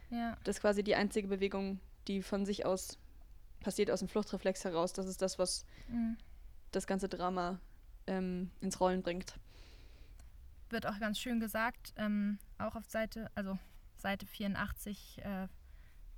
Ja. 0.10 0.38
Das 0.44 0.58
ist 0.58 0.62
quasi 0.62 0.84
die 0.84 0.96
einzige 0.96 1.28
Bewegung, 1.28 1.80
die 2.08 2.22
von 2.22 2.46
sich 2.46 2.66
aus 2.66 2.98
passiert, 3.62 3.90
aus 3.92 4.00
dem 4.00 4.08
Fluchtreflex 4.08 4.64
heraus. 4.66 4.94
Das 4.94 5.08
ist 5.08 5.22
das, 5.22 5.40
was 5.40 5.66
Mhm. 5.90 6.18
das 6.72 6.86
ganze 6.88 7.10
Drama 7.10 7.60
ähm, 8.06 8.52
ins 8.62 8.80
Rollen 8.80 9.02
bringt. 9.02 9.34
Wird 10.70 10.86
auch 10.86 11.00
ganz 11.00 11.20
schön 11.20 11.40
gesagt, 11.40 11.94
ähm, 11.98 12.40
auch 12.58 12.76
auf 12.76 12.86
Seite, 12.86 13.30
also 13.36 13.58
Seite 13.98 14.26
84, 14.26 15.20
äh, 15.24 15.48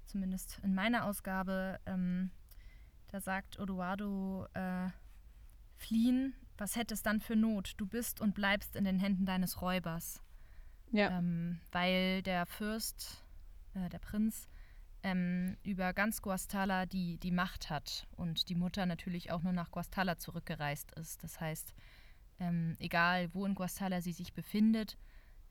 zumindest 0.05 0.59
in 0.63 0.73
meiner 0.73 1.05
Ausgabe, 1.05 1.79
ähm, 1.85 2.31
da 3.11 3.21
sagt 3.21 3.59
Odoardo, 3.59 4.47
äh, 4.53 4.89
fliehen, 5.77 6.33
was 6.59 6.75
hätte 6.75 6.93
es 6.93 7.01
dann 7.01 7.19
für 7.19 7.35
Not? 7.35 7.73
Du 7.77 7.85
bist 7.85 8.21
und 8.21 8.35
bleibst 8.35 8.75
in 8.75 8.83
den 8.83 8.99
Händen 8.99 9.25
deines 9.25 9.61
Räubers. 9.61 10.21
Ja. 10.91 11.17
ähm, 11.17 11.59
weil 11.71 12.23
der 12.23 12.45
Fürst, 12.45 13.23
äh, 13.75 13.89
der 13.89 13.99
Prinz, 13.99 14.47
ähm, 15.03 15.55
über 15.63 15.93
ganz 15.93 16.21
Guastala 16.21 16.85
die, 16.85 17.17
die 17.19 17.31
Macht 17.31 17.69
hat 17.69 18.07
und 18.15 18.49
die 18.49 18.55
Mutter 18.55 18.85
natürlich 18.85 19.31
auch 19.31 19.41
nur 19.43 19.53
nach 19.53 19.71
Guastala 19.71 20.17
zurückgereist 20.17 20.91
ist. 20.93 21.23
Das 21.23 21.39
heißt, 21.39 21.73
ähm, 22.39 22.75
egal 22.79 23.33
wo 23.33 23.45
in 23.45 23.55
Guastala 23.55 24.01
sie 24.01 24.13
sich 24.13 24.33
befindet, 24.33 24.97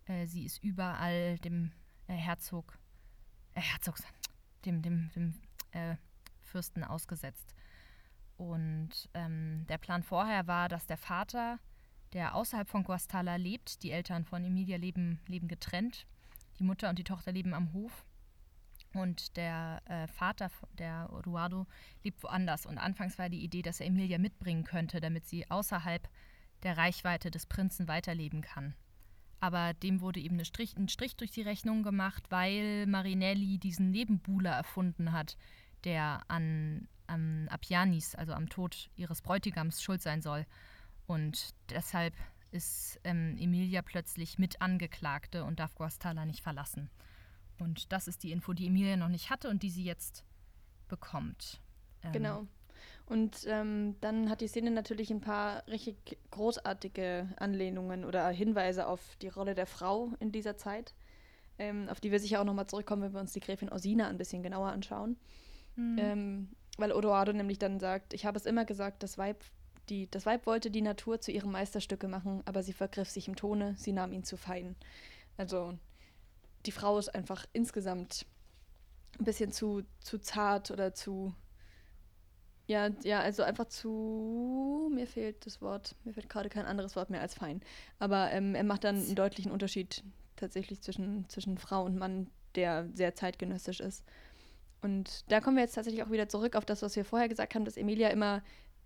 äh, 0.06 0.26
sie 0.26 0.44
ist 0.44 0.62
überall 0.62 1.38
dem 1.38 1.72
äh, 2.08 2.14
Herzog, 2.14 2.78
äh, 3.54 3.60
Herzog, 3.60 3.98
dem, 4.64 4.82
dem, 4.82 5.10
dem 5.14 5.34
äh, 5.70 5.96
Fürsten 6.42 6.84
ausgesetzt. 6.84 7.54
Und 8.38 9.10
ähm, 9.14 9.66
der 9.68 9.78
Plan 9.78 10.02
vorher 10.02 10.46
war, 10.46 10.68
dass 10.68 10.86
der 10.86 10.96
Vater, 10.96 11.58
der 12.12 12.34
außerhalb 12.34 12.68
von 12.68 12.84
Guastala 12.84 13.36
lebt, 13.36 13.82
die 13.82 13.90
Eltern 13.90 14.24
von 14.24 14.44
Emilia 14.44 14.78
leben, 14.78 15.20
leben 15.26 15.48
getrennt, 15.48 16.06
die 16.58 16.64
Mutter 16.64 16.88
und 16.88 16.98
die 16.98 17.04
Tochter 17.04 17.32
leben 17.32 17.52
am 17.52 17.72
Hof. 17.72 18.06
Und 18.94 19.36
der 19.36 19.82
äh, 19.86 20.06
Vater, 20.06 20.50
der 20.78 21.10
Eduardo, 21.18 21.66
lebt 22.04 22.22
woanders. 22.22 22.64
Und 22.64 22.78
anfangs 22.78 23.18
war 23.18 23.28
die 23.28 23.42
Idee, 23.42 23.60
dass 23.60 23.80
er 23.80 23.86
Emilia 23.86 24.18
mitbringen 24.18 24.64
könnte, 24.64 25.00
damit 25.00 25.26
sie 25.26 25.50
außerhalb 25.50 26.08
der 26.62 26.76
Reichweite 26.76 27.30
des 27.30 27.44
Prinzen 27.44 27.88
weiterleben 27.88 28.40
kann. 28.40 28.74
Aber 29.40 29.74
dem 29.74 30.00
wurde 30.00 30.20
eben 30.20 30.44
Strich, 30.44 30.76
ein 30.76 30.88
Strich 30.88 31.16
durch 31.16 31.32
die 31.32 31.42
Rechnung 31.42 31.82
gemacht, 31.82 32.24
weil 32.30 32.86
Marinelli 32.86 33.58
diesen 33.58 33.90
Nebenbuhler 33.90 34.52
erfunden 34.52 35.12
hat, 35.12 35.36
der 35.84 36.22
an, 36.28 36.88
an 37.08 37.48
Appianis, 37.48 38.14
also 38.14 38.32
am 38.32 38.48
Tod 38.48 38.90
ihres 38.96 39.22
Bräutigams, 39.22 39.82
schuld 39.82 40.02
sein 40.02 40.22
soll. 40.22 40.46
Und 41.06 41.54
deshalb 41.70 42.14
ist 42.50 42.98
ähm, 43.04 43.36
Emilia 43.38 43.82
plötzlich 43.82 44.38
mit 44.38 44.60
Angeklagte 44.60 45.44
und 45.44 45.58
darf 45.60 45.74
Guastalla 45.74 46.24
nicht 46.24 46.42
verlassen. 46.42 46.90
Und 47.58 47.92
das 47.92 48.08
ist 48.08 48.22
die 48.22 48.32
Info, 48.32 48.52
die 48.52 48.66
Emilia 48.66 48.96
noch 48.96 49.08
nicht 49.08 49.30
hatte 49.30 49.48
und 49.48 49.62
die 49.62 49.70
sie 49.70 49.84
jetzt 49.84 50.24
bekommt. 50.88 51.60
Ähm, 52.02 52.12
Genau. 52.12 52.46
Und 53.06 53.44
ähm, 53.46 53.96
dann 54.00 54.30
hat 54.30 54.40
die 54.40 54.48
Szene 54.48 54.70
natürlich 54.70 55.10
ein 55.10 55.20
paar 55.20 55.66
richtig 55.66 56.18
großartige 56.30 57.28
Anlehnungen 57.36 58.04
oder 58.04 58.28
Hinweise 58.28 58.86
auf 58.86 59.16
die 59.22 59.28
Rolle 59.28 59.54
der 59.54 59.66
Frau 59.66 60.12
in 60.20 60.30
dieser 60.30 60.56
Zeit, 60.56 60.94
ähm, 61.58 61.88
auf 61.88 62.00
die 62.00 62.12
wir 62.12 62.20
sicher 62.20 62.40
auch 62.40 62.44
nochmal 62.44 62.66
zurückkommen, 62.66 63.02
wenn 63.02 63.14
wir 63.14 63.20
uns 63.20 63.32
die 63.32 63.40
Gräfin 63.40 63.70
Orsina 63.70 64.08
ein 64.08 64.18
bisschen 64.18 64.42
genauer 64.42 64.68
anschauen. 64.70 65.16
hm, 65.74 65.96
Ähm, 65.98 66.48
weil 66.78 66.92
Odoardo 66.92 67.32
nämlich 67.32 67.58
dann 67.58 67.78
sagt, 67.80 68.14
ich 68.14 68.24
habe 68.24 68.38
es 68.38 68.46
immer 68.46 68.64
gesagt, 68.64 69.02
das 69.02 69.18
Weib, 69.18 69.44
die, 69.88 70.10
das 70.10 70.24
Weib 70.24 70.46
wollte 70.46 70.70
die 70.70 70.82
Natur 70.82 71.20
zu 71.20 71.32
ihrem 71.32 71.52
Meisterstücke 71.52 72.08
machen, 72.08 72.42
aber 72.46 72.62
sie 72.62 72.72
vergriff 72.72 73.10
sich 73.10 73.28
im 73.28 73.36
Tone, 73.36 73.74
sie 73.76 73.92
nahm 73.92 74.12
ihn 74.12 74.24
zu 74.24 74.36
fein. 74.36 74.76
Also 75.36 75.76
die 76.66 76.72
Frau 76.72 76.98
ist 76.98 77.14
einfach 77.14 77.46
insgesamt 77.52 78.26
ein 79.18 79.24
bisschen 79.24 79.52
zu, 79.52 79.82
zu 80.00 80.18
zart 80.18 80.70
oder 80.70 80.94
zu. 80.94 81.34
Ja, 82.66 82.90
ja, 83.02 83.20
also 83.20 83.42
einfach 83.42 83.66
zu. 83.66 84.90
Mir 84.94 85.06
fehlt 85.06 85.46
das 85.46 85.62
Wort. 85.62 85.96
Mir 86.04 86.12
fällt 86.12 86.28
gerade 86.28 86.50
kein 86.50 86.66
anderes 86.66 86.96
Wort 86.96 87.10
mehr 87.10 87.22
als 87.22 87.34
fein. 87.34 87.62
Aber 87.98 88.30
ähm, 88.30 88.54
er 88.54 88.64
macht 88.64 88.84
dann 88.84 88.96
einen 88.96 89.14
deutlichen 89.14 89.50
Unterschied 89.50 90.04
tatsächlich 90.36 90.82
zwischen, 90.82 91.28
zwischen 91.28 91.56
Frau 91.58 91.84
und 91.84 91.96
Mann, 91.96 92.28
der 92.54 92.88
sehr 92.92 93.14
zeitgenössisch 93.14 93.80
ist. 93.80 94.04
Und 94.80 95.30
da 95.30 95.40
kommen 95.40 95.56
wir 95.56 95.64
jetzt 95.64 95.74
tatsächlich 95.74 96.02
auch 96.02 96.10
wieder 96.10 96.28
zurück 96.28 96.56
auf 96.56 96.64
das, 96.64 96.82
was 96.82 96.96
wir 96.96 97.04
vorher 97.04 97.28
gesagt 97.28 97.54
haben, 97.54 97.64
dass 97.64 97.76
Emilia 97.76 98.08
immer 98.08 98.42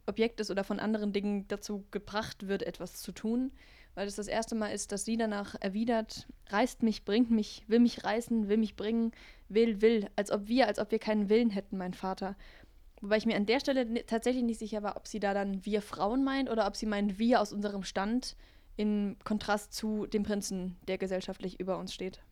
Objekt 0.06 0.40
ist 0.40 0.50
oder 0.50 0.64
von 0.64 0.80
anderen 0.80 1.12
Dingen 1.12 1.46
dazu 1.48 1.84
gebracht 1.90 2.48
wird, 2.48 2.62
etwas 2.62 3.00
zu 3.00 3.12
tun. 3.12 3.52
Weil 3.94 4.06
das 4.06 4.16
das 4.16 4.26
erste 4.26 4.54
Mal 4.54 4.68
ist, 4.68 4.90
dass 4.90 5.04
sie 5.04 5.18
danach 5.18 5.54
erwidert, 5.60 6.26
reißt 6.48 6.82
mich, 6.82 7.04
bringt 7.04 7.30
mich, 7.30 7.62
will 7.68 7.78
mich 7.78 8.04
reißen, 8.04 8.48
will 8.48 8.56
mich 8.56 8.74
bringen, 8.74 9.12
will, 9.48 9.82
will. 9.82 10.08
Als 10.16 10.30
ob 10.30 10.48
wir, 10.48 10.66
als 10.66 10.78
ob 10.78 10.90
wir 10.90 10.98
keinen 10.98 11.28
Willen 11.28 11.50
hätten, 11.50 11.76
mein 11.76 11.92
Vater. 11.92 12.36
Wobei 13.02 13.18
ich 13.18 13.26
mir 13.26 13.36
an 13.36 13.46
der 13.46 13.60
Stelle 13.60 14.06
tatsächlich 14.06 14.44
nicht 14.44 14.60
sicher 14.60 14.82
war, 14.82 14.96
ob 14.96 15.06
sie 15.06 15.20
da 15.20 15.34
dann 15.34 15.64
wir 15.66 15.82
Frauen 15.82 16.24
meint 16.24 16.48
oder 16.48 16.66
ob 16.66 16.76
sie 16.76 16.86
meint 16.86 17.18
wir 17.18 17.40
aus 17.40 17.52
unserem 17.52 17.82
Stand 17.82 18.36
im 18.76 19.16
Kontrast 19.24 19.74
zu 19.74 20.06
dem 20.06 20.22
Prinzen, 20.22 20.76
der 20.88 20.96
gesellschaftlich 20.96 21.60
über 21.60 21.78
uns 21.78 21.92
steht. 21.92 22.22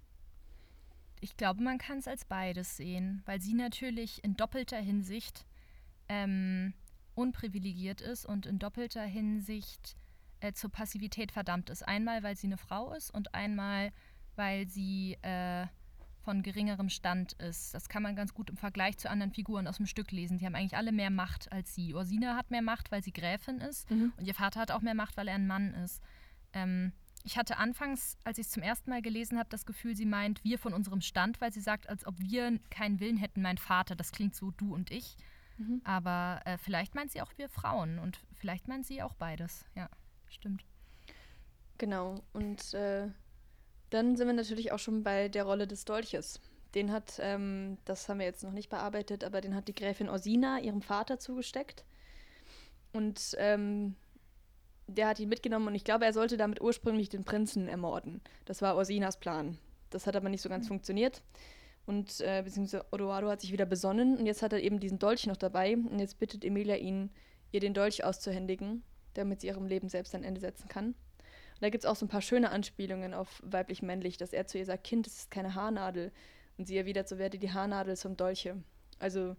Ich 1.21 1.37
glaube, 1.37 1.63
man 1.63 1.79
kann 1.79 1.99
es 1.99 2.09
als 2.09 2.25
beides 2.25 2.77
sehen, 2.77 3.23
weil 3.27 3.41
sie 3.41 3.55
natürlich 3.55 4.25
in 4.25 4.37
doppelter 4.37 4.79
Hinsicht 4.79 5.47
ähm, 6.09 6.73
unprivilegiert 7.15 8.01
ist 8.01 8.25
und 8.25 8.47
in 8.47 8.59
doppelter 8.59 9.03
Hinsicht 9.05 9.97
äh, 10.41 10.53
zur 10.53 10.71
Passivität 10.71 11.33
verdammt 11.33 11.69
ist. 11.71 11.87
Einmal, 11.87 12.23
weil 12.23 12.37
sie 12.37 12.47
eine 12.47 12.57
Frau 12.57 12.93
ist 12.95 13.11
und 13.11 13.35
einmal, 13.35 13.93
weil 14.37 14.67
sie 14.69 15.19
äh, 15.23 15.67
von 16.23 16.43
geringerem 16.43 16.89
Stand 16.89 17.33
ist. 17.35 17.75
Das 17.75 17.89
kann 17.89 18.03
man 18.03 18.17
ganz 18.17 18.33
gut 18.35 18.51
im 18.51 18.57
Vergleich 18.57 18.97
zu 18.99 19.11
anderen 19.11 19.33
Figuren 19.33 19.67
aus 19.67 19.77
dem 19.77 19.87
Stück 19.87 20.11
lesen. 20.13 20.39
Die 20.39 20.47
haben 20.47 20.55
eigentlich 20.55 20.77
alle 20.77 20.93
mehr 20.93 21.11
Macht 21.11 21.51
als 21.53 21.75
sie. 21.75 21.95
Ursina 21.95 22.37
hat 22.37 22.51
mehr 22.51 22.63
Macht, 22.63 22.91
weil 22.91 23.03
sie 23.03 23.13
Gräfin 23.13 23.59
ist 23.59 23.91
Mhm. 23.91 24.13
und 24.17 24.27
ihr 24.27 24.35
Vater 24.35 24.61
hat 24.61 24.71
auch 24.71 24.81
mehr 24.83 24.95
Macht, 24.95 25.17
weil 25.17 25.29
er 25.29 25.35
ein 25.35 25.47
Mann 25.47 25.75
ist. 25.75 26.03
Ähm, 26.53 26.93
ich 27.25 27.37
hatte 27.37 27.59
anfangs, 27.59 28.17
als 28.25 28.39
ich 28.39 28.47
es 28.47 28.53
zum 28.53 28.63
ersten 28.63 28.91
Mal 28.91 29.03
gelesen 29.03 29.39
habe, 29.39 29.49
das 29.51 29.67
Gefühl, 29.67 29.95
sie 29.95 30.07
meint 30.07 30.43
wir 30.43 30.59
von 30.59 30.73
unserem 30.73 31.01
Stand, 31.01 31.41
weil 31.41 31.53
sie 31.53 31.61
sagt, 31.61 31.89
als 31.89 32.07
ob 32.07 32.19
wir 32.19 32.59
keinen 32.71 33.01
Willen 33.01 33.17
hätten, 33.17 33.43
mein 33.43 33.59
Vater. 33.59 33.95
Das 33.95 34.13
klingt 34.13 34.35
so 34.35 34.51
du 34.53 34.75
und 34.75 34.91
ich. 34.91 35.17
Mhm. 35.59 35.83
Aber 35.85 36.41
äh, 36.45 36.57
vielleicht 36.57 36.95
meint 36.95 37.13
sie 37.13 37.21
auch 37.21 37.33
wir 37.37 37.49
Frauen 37.49 37.99
und 37.99 38.19
vielleicht 38.35 38.69
meint 38.69 38.87
sie 38.87 39.03
auch 39.03 39.15
beides. 39.15 39.67
Ja, 39.75 39.89
stimmt. 40.29 40.65
Genau. 41.77 42.23
Und 42.33 42.73
äh, 42.75 43.09
dann 43.91 44.17
sind 44.17 44.27
wir 44.27 44.35
natürlich 44.35 44.73
auch 44.73 44.79
schon 44.79 45.03
bei 45.03 45.29
der 45.29 45.45
Rolle 45.45 45.67
des 45.67 45.85
Dolches. 45.85 46.41
Den 46.75 46.93
hat, 46.93 47.19
ähm, 47.21 47.79
das 47.85 48.09
haben 48.09 48.19
wir 48.19 48.27
jetzt 48.27 48.45
noch 48.45 48.53
nicht 48.53 48.71
bearbeitet, 48.71 49.25
aber 49.25 49.41
den 49.41 49.55
hat 49.55 49.69
die 49.69 49.75
Gräfin 49.75 50.09
Orsina 50.09 50.61
ihrem 50.61 50.83
Vater 50.83 51.19
zugesteckt. 51.19 51.85
Und 52.93 53.35
ähm, 53.39 53.97
der 54.91 55.09
hat 55.09 55.21
ihn 55.21 55.29
mitgenommen 55.29 55.69
und 55.69 55.75
ich 55.75 55.85
glaube, 55.85 56.05
er 56.05 56.13
sollte 56.13 56.37
damit 56.37 56.61
ursprünglich 56.61 57.09
den 57.09 57.25
Prinzen 57.25 57.69
ermorden. 57.69 58.21
Das 58.45 58.63
war 58.63 58.77
Orsinas 58.77 59.19
Plan. 59.19 59.59
Das 59.91 60.07
hat 60.07 60.17
aber 60.17 60.29
nicht 60.29 60.43
so 60.43 60.49
ganz 60.49 60.69
funktioniert. 60.69 61.23
Und 61.87 62.21
äh, 62.21 62.43
beziehungsweise 62.45 62.85
Odoardo 62.93 63.29
hat 63.29 63.41
sich 63.41 63.53
wieder 63.53 63.67
besonnen 63.67 64.17
und 64.17 64.27
jetzt 64.27 64.43
hat 64.43 64.53
er 64.53 64.61
eben 64.61 64.79
diesen 64.79 64.99
Dolch 64.99 65.27
noch 65.27 65.37
dabei. 65.37 65.77
Und 65.77 65.99
jetzt 65.99 66.19
bittet 66.19 66.45
Emilia 66.45 66.77
ihn, 66.77 67.11
ihr 67.51 67.61
den 67.61 67.75
Dolch 67.75 68.05
auszuhändigen, 68.05 68.83
damit 69.15 69.41
sie 69.41 69.49
ihrem 69.49 69.67
Leben 69.67 69.89
selbst 69.89 70.15
ein 70.15 70.23
Ende 70.23 70.41
setzen 70.41 70.69
kann. 70.69 70.87
Und 70.87 71.63
da 71.63 71.71
gibt 71.71 71.85
es 71.85 71.91
auch 71.91 71.97
so 71.97 72.07
ein 72.07 72.11
paar 72.11 72.23
schöne 72.23 72.51
Anspielungen 72.51 73.13
auf 73.13 73.43
weiblich-männlich, 73.45 74.17
dass 74.17 74.33
er 74.33 74.47
zu 74.47 74.59
ihr 74.59 74.65
sagt, 74.65 74.85
Kind, 74.85 75.07
es 75.07 75.17
ist 75.17 75.31
keine 75.31 75.55
Haarnadel. 75.55 76.13
Und 76.59 76.67
sie 76.67 76.77
erwidert, 76.77 77.09
so 77.09 77.19
werde 77.19 77.39
die 77.39 77.53
Haarnadel 77.53 77.97
zum 77.97 78.17
Dolche. 78.17 78.63
Also 78.99 79.35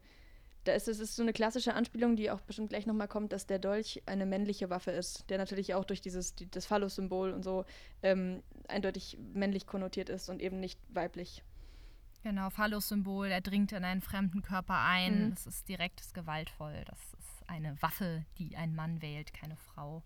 da 0.64 0.74
ist 0.74 0.88
es 0.88 1.00
ist 1.00 1.16
so 1.16 1.24
eine 1.24 1.34
klassische 1.34 1.74
Anspielung, 1.74 2.16
die 2.16 2.30
auch 2.30 2.42
bestimmt 2.42 2.70
gleich 2.70 2.86
nochmal 2.86 3.08
kommt, 3.08 3.32
dass 3.32 3.48
der 3.48 3.60
Dolch 3.60 4.02
eine 4.06 4.26
männliche 4.26 4.70
Waffe 4.70 4.92
ist, 4.92 5.30
der 5.30 5.38
natürlich 5.38 5.74
auch 5.74 5.86
durch 5.86 6.02
dieses 6.02 6.36
die, 6.36 6.50
das 6.50 6.66
Phallus-Symbol 6.66 7.32
und 7.32 7.44
so 7.44 7.66
ähm, 8.04 8.44
eindeutig 8.68 9.18
männlich 9.34 9.66
konnotiert 9.66 10.10
ist 10.10 10.30
und 10.30 10.42
eben 10.42 10.60
nicht 10.60 10.80
weiblich. 10.90 11.44
Genau, 12.24 12.52
Phallus-Symbol, 12.52 13.28
er 13.28 13.42
dringt 13.42 13.72
in 13.72 13.84
einen 13.84 14.02
fremden 14.02 14.44
Körper 14.44 14.80
ein. 14.80 15.26
Mhm. 15.26 15.30
Das 15.32 15.48
ist 15.48 15.68
direkt 15.68 16.00
das 16.00 16.08
ist 16.08 16.14
gewaltvoll. 16.14 16.84
Das 16.86 17.00
ist 17.00 17.50
eine 17.50 17.82
Waffe, 17.82 18.26
die 18.38 18.56
ein 18.56 18.76
Mann 18.76 19.02
wählt, 19.02 19.34
keine 19.34 19.56
Frau. 19.56 20.04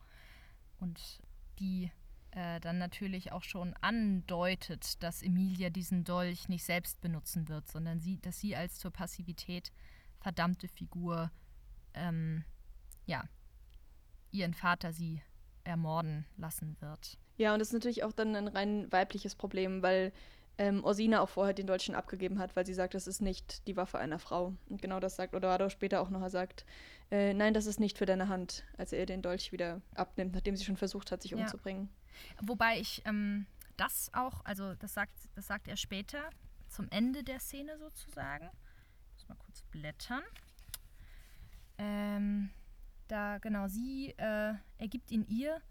Und 0.79 1.19
die 1.59 1.91
äh, 2.31 2.59
dann 2.61 2.77
natürlich 2.77 3.33
auch 3.33 3.43
schon 3.43 3.73
andeutet, 3.81 5.01
dass 5.03 5.21
Emilia 5.21 5.69
diesen 5.69 6.05
Dolch 6.05 6.47
nicht 6.47 6.63
selbst 6.63 7.01
benutzen 7.01 7.49
wird, 7.49 7.67
sondern 7.67 7.99
sie, 7.99 8.19
dass 8.21 8.39
sie 8.39 8.55
als 8.55 8.79
zur 8.79 8.91
Passivität 8.91 9.73
verdammte 10.25 10.67
Figur, 10.67 11.29
ähm, 11.93 12.43
ja, 13.05 13.25
ihren 14.31 14.55
Vater 14.55 14.91
sie 14.91 15.21
ermorden 15.63 16.25
lassen 16.35 16.75
wird. 16.79 17.19
Ja, 17.37 17.53
und 17.53 17.59
das 17.59 17.67
ist 17.67 17.73
natürlich 17.75 18.03
auch 18.03 18.11
dann 18.11 18.35
ein 18.35 18.47
rein 18.47 18.91
weibliches 18.91 19.35
Problem, 19.35 19.83
weil 19.83 20.11
ähm, 20.57 20.83
Orsina 20.83 21.21
auch 21.21 21.29
vorher 21.29 21.53
den 21.53 21.67
Dolch 21.67 21.83
schon 21.83 21.93
abgegeben 21.93 22.39
hat, 22.39 22.55
weil 22.55 22.65
sie 22.65 22.73
sagt, 22.73 22.95
das 22.95 23.05
ist 23.05 23.21
nicht 23.21 23.67
die 23.67 23.77
Waffe 23.77 23.99
einer 23.99 24.17
Frau. 24.17 24.55
Und 24.67 24.81
genau 24.81 24.99
das 24.99 25.15
sagt 25.15 25.35
Odoardo 25.35 25.69
später 25.69 26.01
auch 26.01 26.09
noch. 26.09 26.21
Er 26.23 26.31
sagt, 26.31 26.65
äh, 27.11 27.35
nein, 27.35 27.53
das 27.53 27.67
ist 27.67 27.79
nicht 27.79 27.99
für 27.99 28.07
deine 28.07 28.27
Hand, 28.27 28.63
als 28.79 28.93
er 28.93 29.01
ihr 29.01 29.05
den 29.05 29.21
Dolch 29.21 29.51
wieder 29.51 29.79
abnimmt, 29.93 30.33
nachdem 30.33 30.55
sie 30.55 30.65
schon 30.65 30.77
versucht 30.77 31.11
hat, 31.11 31.21
sich 31.21 31.31
Ja. 31.31 31.37
umzubringen. 31.37 31.89
Wobei 32.41 32.79
ich 32.79 33.03
ähm, 33.05 33.45
das 33.77 34.09
auch, 34.13 34.43
also 34.43 34.73
das 34.73 34.95
sagt, 34.95 35.13
das 35.35 35.45
sagt 35.45 35.67
er 35.67 35.77
später, 35.77 36.31
zum 36.67 36.87
Ende 36.89 37.23
der 37.23 37.39
Szene 37.39 37.77
sozusagen. 37.77 38.49
Muss 39.25 39.29
mal 39.29 39.43
kurz 39.43 39.63
blättern. 39.63 40.21
Ähm, 41.79 42.51
da, 43.07 43.39
genau, 43.39 43.67
sie 43.67 44.13
äh, 44.17 44.53
ergibt 44.77 45.09
ihn 45.09 45.25
ihr 45.27 45.61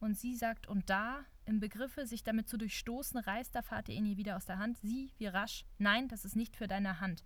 und 0.00 0.18
sie 0.18 0.34
sagt, 0.34 0.66
und 0.66 0.90
da, 0.90 1.24
im 1.44 1.60
Begriffe, 1.60 2.06
sich 2.06 2.24
damit 2.24 2.48
zu 2.48 2.56
durchstoßen, 2.58 3.20
reißt 3.20 3.54
der 3.54 3.62
Vater 3.62 3.92
ihn 3.92 4.06
ihr 4.06 4.16
wieder 4.16 4.36
aus 4.36 4.44
der 4.44 4.58
Hand. 4.58 4.78
Sie, 4.78 5.12
wie 5.18 5.26
rasch, 5.26 5.64
nein, 5.78 6.08
das 6.08 6.24
ist 6.24 6.34
nicht 6.34 6.56
für 6.56 6.66
deine 6.66 6.98
Hand. 7.00 7.22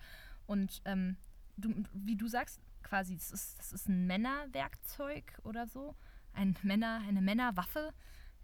Und 0.46 0.82
ähm, 0.84 1.16
du, 1.56 1.82
wie 1.94 2.16
du 2.16 2.28
sagst, 2.28 2.60
quasi, 2.82 3.16
das 3.16 3.30
ist, 3.30 3.58
das 3.58 3.72
ist 3.72 3.88
ein 3.88 4.06
Männerwerkzeug 4.06 5.38
oder 5.44 5.66
so. 5.66 5.94
Ein 6.34 6.56
Männer, 6.62 7.02
eine 7.08 7.22
Männerwaffe. 7.22 7.94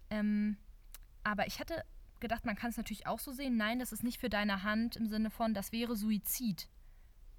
Ähm, 0.09 0.57
aber 1.23 1.45
ich 1.45 1.59
hatte 1.59 1.83
gedacht, 2.19 2.45
man 2.45 2.55
kann 2.55 2.71
es 2.71 2.77
natürlich 2.77 3.05
auch 3.05 3.19
so 3.19 3.31
sehen. 3.31 3.57
Nein, 3.57 3.77
das 3.77 3.91
ist 3.91 4.03
nicht 4.03 4.19
für 4.19 4.29
deine 4.29 4.63
Hand 4.63 4.95
im 4.95 5.07
Sinne 5.07 5.29
von, 5.29 5.53
das 5.53 5.71
wäre 5.71 5.95
Suizid. 5.95 6.67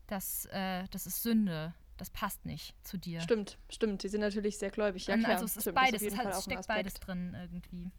Das, 0.09 0.46
äh, 0.46 0.84
das 0.90 1.06
ist 1.06 1.22
Sünde. 1.22 1.74
Das 1.96 2.11
passt 2.11 2.44
nicht 2.44 2.74
zu 2.86 2.96
dir. 2.96 3.20
Stimmt, 3.20 3.59
stimmt. 3.68 4.02
Die 4.02 4.09
sind 4.09 4.20
natürlich 4.20 4.59
sehr 4.59 4.70
gläubig. 4.70 5.06
Ja, 5.06 5.16
klar. 5.16 5.32
Also 5.32 5.44
es 5.44 5.56
ist 5.56 5.62
stimmt, 5.62 5.76
beides, 5.76 6.02
es, 6.02 6.14
es 6.14 6.44
steckt 6.44 6.66
beides 6.68 6.94
drin 6.94 7.34
irgendwie. 7.34 7.90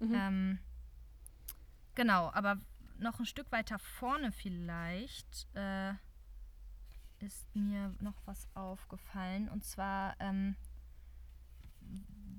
Mhm. 0.00 0.14
Ähm, 0.14 0.58
genau, 1.94 2.30
aber 2.32 2.58
noch 2.98 3.18
ein 3.20 3.26
Stück 3.26 3.50
weiter 3.52 3.78
vorne 3.78 4.32
vielleicht 4.32 5.46
äh, 5.54 5.92
ist 7.20 7.54
mir 7.54 7.94
noch 8.00 8.20
was 8.24 8.48
aufgefallen. 8.54 9.48
Und 9.48 9.64
zwar 9.64 10.16
ähm, 10.20 10.56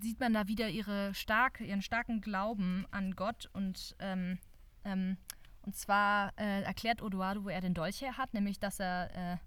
sieht 0.02 0.20
man 0.20 0.34
da 0.34 0.48
wieder 0.48 0.70
ihre 0.70 1.14
starke, 1.14 1.64
ihren 1.64 1.82
starken 1.82 2.22
Glauben 2.22 2.86
an 2.92 3.16
Gott 3.16 3.50
und 3.54 3.96
ähm, 4.00 4.38
ähm, 4.84 5.18
und 5.62 5.76
zwar 5.76 6.34
äh, 6.38 6.64
erklärt 6.64 7.02
Odoardo, 7.02 7.44
wo 7.44 7.50
er 7.50 7.62
den 7.62 7.74
Dolch 7.74 8.02
her 8.02 8.18
hat, 8.18 8.34
nämlich 8.34 8.60
dass 8.60 8.80
er, 8.80 9.34
äh, 9.34 9.38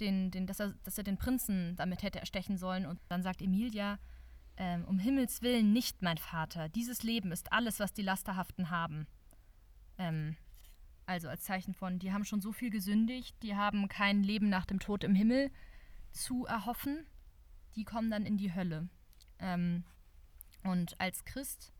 den, 0.00 0.30
den, 0.30 0.46
dass, 0.46 0.60
er, 0.60 0.74
dass 0.84 0.98
er 0.98 1.04
den 1.04 1.18
Prinzen 1.18 1.76
damit 1.76 2.02
hätte 2.02 2.20
erstechen 2.20 2.56
sollen. 2.56 2.86
Und 2.86 3.00
dann 3.08 3.22
sagt 3.22 3.42
Emilia, 3.42 3.98
äh, 4.56 4.78
um 4.78 4.98
Himmels 4.98 5.42
Willen 5.42 5.72
nicht, 5.72 6.02
mein 6.02 6.18
Vater, 6.18 6.68
dieses 6.68 7.02
Leben 7.02 7.32
ist 7.32 7.52
alles, 7.52 7.80
was 7.80 7.92
die 7.92 8.02
Lasterhaften 8.02 8.70
haben. 8.70 9.06
Ähm, 9.98 10.36
also 11.06 11.28
als 11.28 11.42
Zeichen 11.42 11.74
von, 11.74 11.98
die 11.98 12.12
haben 12.12 12.24
schon 12.24 12.40
so 12.40 12.52
viel 12.52 12.70
gesündigt, 12.70 13.36
die 13.42 13.56
haben 13.56 13.88
kein 13.88 14.22
Leben 14.22 14.48
nach 14.48 14.66
dem 14.66 14.78
Tod 14.78 15.04
im 15.04 15.14
Himmel 15.14 15.50
zu 16.12 16.46
erhoffen, 16.46 17.06
die 17.76 17.84
kommen 17.84 18.10
dann 18.10 18.24
in 18.24 18.36
die 18.36 18.54
Hölle. 18.54 18.88
Ähm, 19.38 19.84
und 20.62 21.00
als 21.00 21.24
Christ 21.24 21.72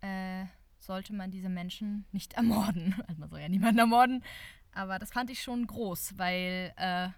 äh, 0.00 0.46
sollte 0.78 1.12
man 1.14 1.30
diese 1.30 1.48
Menschen 1.48 2.06
nicht 2.12 2.32
ermorden. 2.34 2.94
Also 3.06 3.20
man 3.20 3.28
soll 3.28 3.40
ja 3.40 3.48
niemanden 3.48 3.78
ermorden, 3.78 4.24
aber 4.72 4.98
das 4.98 5.10
fand 5.10 5.30
ich 5.30 5.42
schon 5.42 5.66
groß, 5.66 6.14
weil 6.16 6.72
äh, 6.76 7.08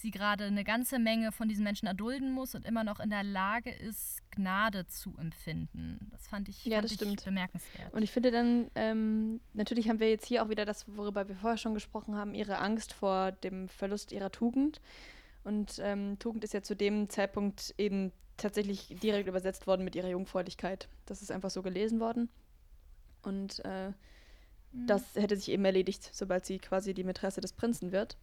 sie 0.00 0.10
gerade 0.10 0.44
eine 0.44 0.64
ganze 0.64 0.98
Menge 0.98 1.32
von 1.32 1.48
diesen 1.48 1.64
Menschen 1.64 1.86
erdulden 1.86 2.32
muss 2.32 2.54
und 2.54 2.64
immer 2.64 2.84
noch 2.84 3.00
in 3.00 3.10
der 3.10 3.22
Lage 3.22 3.70
ist, 3.70 4.22
Gnade 4.30 4.86
zu 4.86 5.16
empfinden. 5.18 6.08
Das 6.10 6.26
fand 6.26 6.48
ich, 6.48 6.64
ja, 6.64 6.76
fand 6.76 6.84
das 6.84 6.92
ich 6.92 6.96
stimmt. 6.96 7.24
bemerkenswert. 7.24 7.92
Und 7.92 8.02
ich 8.02 8.10
finde 8.10 8.30
dann, 8.30 8.70
ähm, 8.74 9.40
natürlich 9.52 9.88
haben 9.88 10.00
wir 10.00 10.10
jetzt 10.10 10.26
hier 10.26 10.42
auch 10.42 10.48
wieder 10.48 10.64
das, 10.64 10.86
worüber 10.88 11.28
wir 11.28 11.36
vorher 11.36 11.58
schon 11.58 11.74
gesprochen 11.74 12.16
haben, 12.16 12.34
ihre 12.34 12.58
Angst 12.58 12.92
vor 12.92 13.32
dem 13.32 13.68
Verlust 13.68 14.12
ihrer 14.12 14.30
Tugend. 14.30 14.80
Und 15.44 15.80
ähm, 15.82 16.18
Tugend 16.18 16.44
ist 16.44 16.54
ja 16.54 16.62
zu 16.62 16.74
dem 16.74 17.08
Zeitpunkt 17.08 17.74
eben 17.78 18.12
tatsächlich 18.36 18.94
direkt 19.02 19.28
übersetzt 19.28 19.66
worden 19.66 19.84
mit 19.84 19.94
ihrer 19.94 20.08
Jungfräulichkeit. 20.08 20.88
Das 21.06 21.22
ist 21.22 21.30
einfach 21.30 21.50
so 21.50 21.62
gelesen 21.62 22.00
worden. 22.00 22.28
Und 23.22 23.62
äh, 23.64 23.88
mhm. 23.88 24.86
das 24.86 25.14
hätte 25.14 25.36
sich 25.36 25.50
eben 25.50 25.64
erledigt, 25.64 26.10
sobald 26.12 26.46
sie 26.46 26.58
quasi 26.58 26.94
die 26.94 27.04
Mätresse 27.04 27.40
des 27.40 27.52
Prinzen 27.52 27.92
wird. 27.92 28.16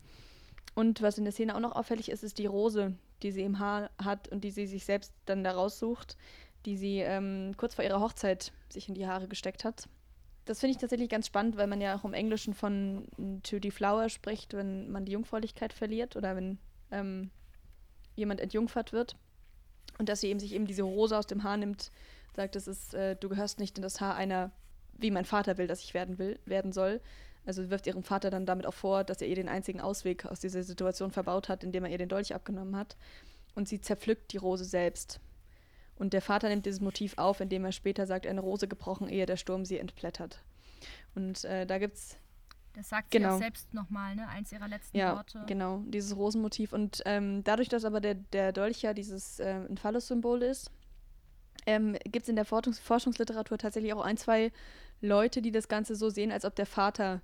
Und 0.76 1.02
was 1.02 1.18
in 1.18 1.24
der 1.24 1.34
Szene 1.34 1.56
auch 1.56 1.60
noch 1.60 1.76
auffällig 1.76 2.10
ist, 2.10 2.24
ist 2.24 2.38
die 2.38 2.46
Rose, 2.46 2.94
die 3.24 3.32
sie 3.32 3.42
im 3.42 3.60
Haar 3.60 3.90
hat 3.98 4.28
und 4.28 4.44
die 4.44 4.52
sie 4.52 4.68
sich 4.68 4.86
selbst 4.86 5.14
dann 5.26 5.44
da 5.44 5.52
raussucht, 5.52 6.18
die 6.66 6.78
sie 6.78 7.00
ähm, 7.00 7.54
kurz 7.58 7.76
vor 7.76 7.84
ihrer 7.84 8.00
Hochzeit 8.00 8.52
sich 8.70 8.88
in 8.88 8.96
die 8.96 9.08
Haare 9.08 9.28
gesteckt 9.28 9.64
hat. 9.64 9.88
Das 10.46 10.60
finde 10.60 10.72
ich 10.72 10.78
tatsächlich 10.78 11.10
ganz 11.10 11.28
spannend, 11.28 11.58
weil 11.58 11.68
man 11.68 11.82
ja 11.82 11.96
auch 11.96 12.06
im 12.06 12.14
Englischen 12.14 12.54
von 12.54 13.08
to 13.44 13.60
deflower 13.60 14.10
spricht, 14.10 14.54
wenn 14.54 14.90
man 14.92 15.04
die 15.04 15.12
Jungfräulichkeit 15.12 15.74
verliert 15.74 16.16
oder 16.16 16.36
wenn 16.36 16.58
ähm, 16.92 17.32
jemand 18.16 18.40
entjungfert 18.40 18.94
wird. 18.94 19.16
Und 19.98 20.10
dass 20.10 20.22
sie 20.22 20.28
eben 20.28 20.40
sich 20.40 20.54
eben 20.54 20.66
diese 20.66 20.84
Rose 20.84 21.18
aus 21.18 21.28
dem 21.28 21.44
Haar 21.44 21.58
nimmt, 21.58 21.92
sagt, 22.36 22.56
es 22.56 22.68
ist, 22.68 22.94
äh, 22.94 23.16
du 23.16 23.30
gehörst 23.30 23.60
nicht 23.60 23.78
in 23.78 23.82
das 23.82 24.00
Haar 24.00 24.16
einer, 24.16 24.52
wie 24.98 25.12
mein 25.12 25.26
Vater 25.26 25.58
will, 25.58 25.68
dass 25.68 25.82
ich 25.82 25.94
werden 25.94 26.18
will, 26.18 26.40
werden 26.46 26.72
soll. 26.72 27.02
Also 27.46 27.70
wirft 27.70 27.88
ihrem 27.88 28.04
Vater 28.04 28.30
dann 28.30 28.46
damit 28.46 28.66
auch 28.66 28.74
vor, 28.74 29.04
dass 29.04 29.22
er 29.22 29.28
ihr 29.28 29.36
den 29.36 29.48
einzigen 29.48 29.80
Ausweg 29.80 30.26
aus 30.26 30.40
dieser 30.40 30.64
Situation 30.64 31.12
verbaut 31.12 31.48
hat, 31.48 31.64
indem 31.64 31.86
er 31.86 31.92
ihr 31.92 31.98
den 31.98 32.10
Dolch 32.10 32.36
abgenommen 32.36 32.76
hat. 32.76 32.98
Und 33.56 33.70
sie 33.70 33.80
zerpflückt 33.80 34.34
die 34.34 34.38
Rose 34.38 34.66
selbst. 34.66 35.20
Und 35.96 36.14
der 36.14 36.22
Vater 36.22 36.50
nimmt 36.50 36.66
dieses 36.66 36.82
Motiv 36.82 37.18
auf, 37.18 37.40
indem 37.40 37.66
er 37.66 37.72
später 37.72 38.06
sagt, 38.06 38.28
eine 38.28 38.42
Rose 38.42 38.68
gebrochen, 38.68 39.08
ehe 39.10 39.26
der 39.26 39.38
Sturm 39.38 39.66
sie 39.66 39.80
entblättert. 39.80 40.44
Und 41.16 41.44
äh, 41.46 41.66
da 41.66 41.78
gibt's 41.80 42.18
das 42.78 42.90
sagt 42.90 43.10
genau. 43.10 43.30
sie 43.30 43.36
auch 43.36 43.40
selbst 43.40 43.74
nochmal, 43.74 44.16
ne? 44.16 44.28
Eins 44.28 44.52
ihrer 44.52 44.68
letzten 44.68 44.96
ja, 44.96 45.16
Worte. 45.16 45.44
Genau, 45.48 45.82
dieses 45.88 46.16
Rosenmotiv. 46.16 46.74
Und 46.74 47.02
ähm, 47.06 47.44
dadurch, 47.44 47.70
dass 47.70 47.86
aber 47.86 48.02
der, 48.02 48.14
der 48.14 48.52
Dolch 48.52 48.84
ja 48.84 48.94
dieses 48.94 49.40
äh, 49.40 49.62
Phallus-Symbol 49.76 50.44
ist, 50.44 50.70
ähm, 51.66 51.98
gibt 52.04 52.24
es 52.24 52.30
in 52.30 52.36
der 52.36 52.46
Forschungs 52.46 52.78
Forschungsliteratur 52.78 53.58
tatsächlich 53.58 53.94
auch 53.94 54.06
ein, 54.06 54.18
zwei 54.18 54.52
Leute, 55.02 55.42
die 55.42 55.52
das 55.52 55.68
Ganze 55.68 55.96
so 55.96 56.10
sehen, 56.10 56.32
als 56.32 56.46
ob 56.46 56.56
der 56.56 56.66
Vater, 56.66 57.22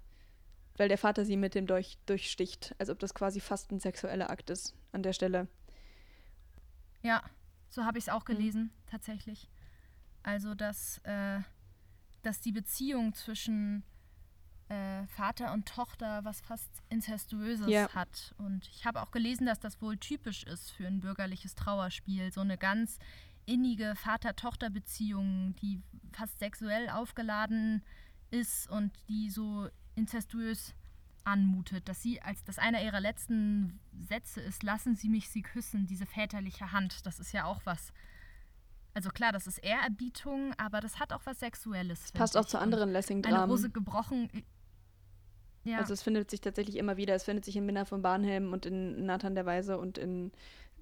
weil 0.77 0.89
der 0.89 0.97
Vater 0.97 1.25
sie 1.25 1.37
mit 1.37 1.55
dem 1.55 1.67
Dolch 1.67 1.97
durchsticht, 2.05 2.75
als 2.77 2.89
ob 2.89 2.99
das 2.99 3.13
quasi 3.13 3.39
fast 3.39 3.71
ein 3.71 3.79
sexueller 3.79 4.29
Akt 4.29 4.49
ist 4.49 4.75
an 4.91 5.03
der 5.03 5.13
Stelle. 5.13 5.47
Ja, 7.01 7.21
so 7.69 7.85
habe 7.85 7.97
ich 7.97 8.05
es 8.05 8.09
auch 8.09 8.21
mhm. 8.21 8.33
gelesen, 8.33 8.61
mhm. 8.63 8.89
tatsächlich. 8.89 9.49
Also, 10.21 10.55
dass, 10.55 10.99
äh, 10.99 11.39
dass 12.21 12.39
die 12.39 12.51
Beziehung 12.51 13.13
zwischen 13.13 13.83
äh, 14.69 15.05
Vater 15.07 15.53
und 15.53 15.67
Tochter 15.67 16.23
was 16.23 16.41
fast 16.41 16.69
Incestuöses 16.89 17.67
ja. 17.67 17.89
hat. 17.93 18.33
Und 18.37 18.67
ich 18.69 18.85
habe 18.85 19.01
auch 19.01 19.11
gelesen, 19.11 19.45
dass 19.45 19.59
das 19.59 19.81
wohl 19.81 19.97
typisch 19.97 20.43
ist 20.43 20.71
für 20.71 20.87
ein 20.87 21.01
bürgerliches 21.01 21.55
Trauerspiel. 21.55 22.31
So 22.31 22.41
eine 22.41 22.57
ganz 22.57 22.99
innige 23.45 23.95
Vater-Tochter-Beziehung, 23.95 25.55
die 25.61 25.81
fast 26.11 26.39
sexuell 26.39 26.89
aufgeladen 26.89 27.83
ist 28.31 28.69
und 28.69 28.91
die 29.09 29.29
so 29.29 29.67
incestuös 29.95 30.73
anmutet, 31.23 31.87
dass 31.87 32.01
sie 32.01 32.21
als 32.21 32.43
das 32.43 32.59
einer 32.59 32.83
ihrer 32.83 32.99
letzten 32.99 33.79
Sätze 33.93 34.41
ist, 34.41 34.63
lassen 34.63 34.95
Sie 34.95 35.07
mich 35.07 35.29
Sie 35.29 35.41
küssen, 35.41 35.87
diese 35.87 36.05
väterliche 36.05 36.71
Hand. 36.71 37.05
Das 37.05 37.19
ist 37.19 37.31
ja 37.31 37.45
auch 37.45 37.61
was. 37.63 37.93
Also 38.93 39.09
klar, 39.09 39.31
das 39.31 39.47
ist 39.47 39.59
Ehrerbietung, 39.59 40.53
aber 40.57 40.81
das 40.81 40.99
hat 40.99 41.13
auch 41.13 41.21
was 41.23 41.39
Sexuelles. 41.39 42.11
Passt 42.11 42.37
auch 42.37 42.45
zu 42.45 42.59
anderen 42.59 42.91
Lessing-Dramen. 42.91 43.37
Eine 43.37 43.51
Rose 43.51 43.69
gebrochen 43.69 44.29
ja. 45.63 45.77
Also 45.77 45.93
es 45.93 46.03
findet 46.03 46.29
sich 46.29 46.41
tatsächlich 46.41 46.77
immer 46.77 46.97
wieder. 46.97 47.15
Es 47.15 47.23
findet 47.23 47.45
sich 47.45 47.55
in 47.55 47.65
Minna 47.65 47.85
von 47.85 48.01
Barnhelm 48.01 48.51
und 48.51 48.65
in 48.65 49.05
Nathan 49.05 49.35
der 49.35 49.45
Weise 49.45 49.77
und 49.77 49.97
in 49.97 50.31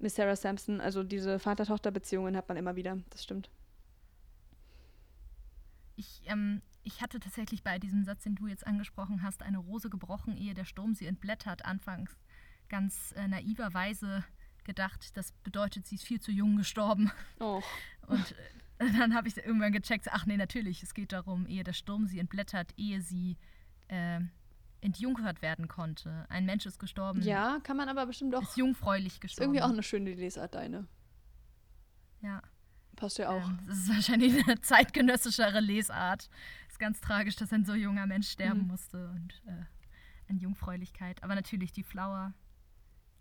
Miss 0.02 0.16
Sarah 0.16 0.36
Sampson. 0.36 0.80
Also 0.80 1.02
diese 1.02 1.38
Vater-Tochter-Beziehungen 1.38 2.36
hat 2.36 2.48
man 2.48 2.56
immer 2.56 2.76
wieder. 2.76 2.98
Das 3.10 3.22
stimmt. 3.22 3.50
Ich, 5.96 6.22
ähm, 6.26 6.60
ich 6.82 7.00
hatte 7.00 7.20
tatsächlich 7.20 7.62
bei 7.62 7.78
diesem 7.78 8.04
Satz, 8.04 8.24
den 8.24 8.34
du 8.34 8.46
jetzt 8.46 8.66
angesprochen 8.66 9.22
hast, 9.22 9.42
eine 9.42 9.58
Rose 9.58 9.88
gebrochen, 9.88 10.36
ehe 10.36 10.54
der 10.54 10.64
Sturm 10.64 10.94
sie 10.94 11.06
entblättert, 11.06 11.64
anfangs 11.64 12.16
ganz 12.68 13.12
äh, 13.16 13.28
naiverweise 13.28 14.24
gedacht, 14.64 15.16
das 15.16 15.32
bedeutet, 15.44 15.86
sie 15.86 15.96
ist 15.96 16.04
viel 16.04 16.20
zu 16.20 16.32
jung 16.32 16.56
gestorben. 16.56 17.12
Oh. 17.38 17.62
Und 18.06 18.34
äh, 18.78 18.90
dann 18.98 19.14
habe 19.14 19.28
ich 19.28 19.36
irgendwann 19.36 19.72
gecheckt, 19.72 20.08
ach 20.10 20.26
nee, 20.26 20.36
natürlich, 20.36 20.82
es 20.82 20.94
geht 20.94 21.12
darum, 21.12 21.46
ehe 21.46 21.64
der 21.64 21.74
Sturm 21.74 22.06
sie 22.06 22.18
entblättert, 22.18 22.72
ehe 22.76 23.00
sie 23.00 23.36
äh, 23.88 24.20
entjungfert 24.82 25.40
werden 25.42 25.68
konnte. 25.68 26.26
Ein 26.28 26.44
Mensch 26.44 26.66
ist 26.66 26.78
gestorben. 26.78 27.22
Ja, 27.22 27.60
kann 27.62 27.76
man 27.76 27.88
aber 27.88 28.04
bestimmt 28.06 28.34
auch. 28.34 28.42
Ist 28.42 28.56
jungfräulich 28.56 29.20
gestorben. 29.20 29.52
Ist 29.52 29.56
irgendwie 29.56 29.62
auch 29.62 29.72
eine 29.72 29.82
schöne 29.82 30.12
Lesart, 30.12 30.54
deine. 30.54 30.86
Ja. 32.20 32.42
Passt 32.96 33.18
ja 33.18 33.30
auch. 33.30 33.48
Ähm, 33.48 33.58
das 33.66 33.78
ist 33.78 33.88
wahrscheinlich 33.88 34.44
eine 34.44 34.60
zeitgenössischere 34.60 35.60
Lesart. 35.60 36.28
Ist 36.68 36.78
ganz 36.78 37.00
tragisch, 37.00 37.36
dass 37.36 37.52
ein 37.52 37.64
so 37.64 37.74
junger 37.74 38.06
Mensch 38.06 38.28
sterben 38.28 38.62
mhm. 38.62 38.68
musste 38.68 39.08
und 39.10 39.42
äh, 39.46 39.64
an 40.28 40.38
Jungfräulichkeit. 40.38 41.22
Aber 41.22 41.34
natürlich 41.34 41.72
die 41.72 41.84
Flower, 41.84 42.34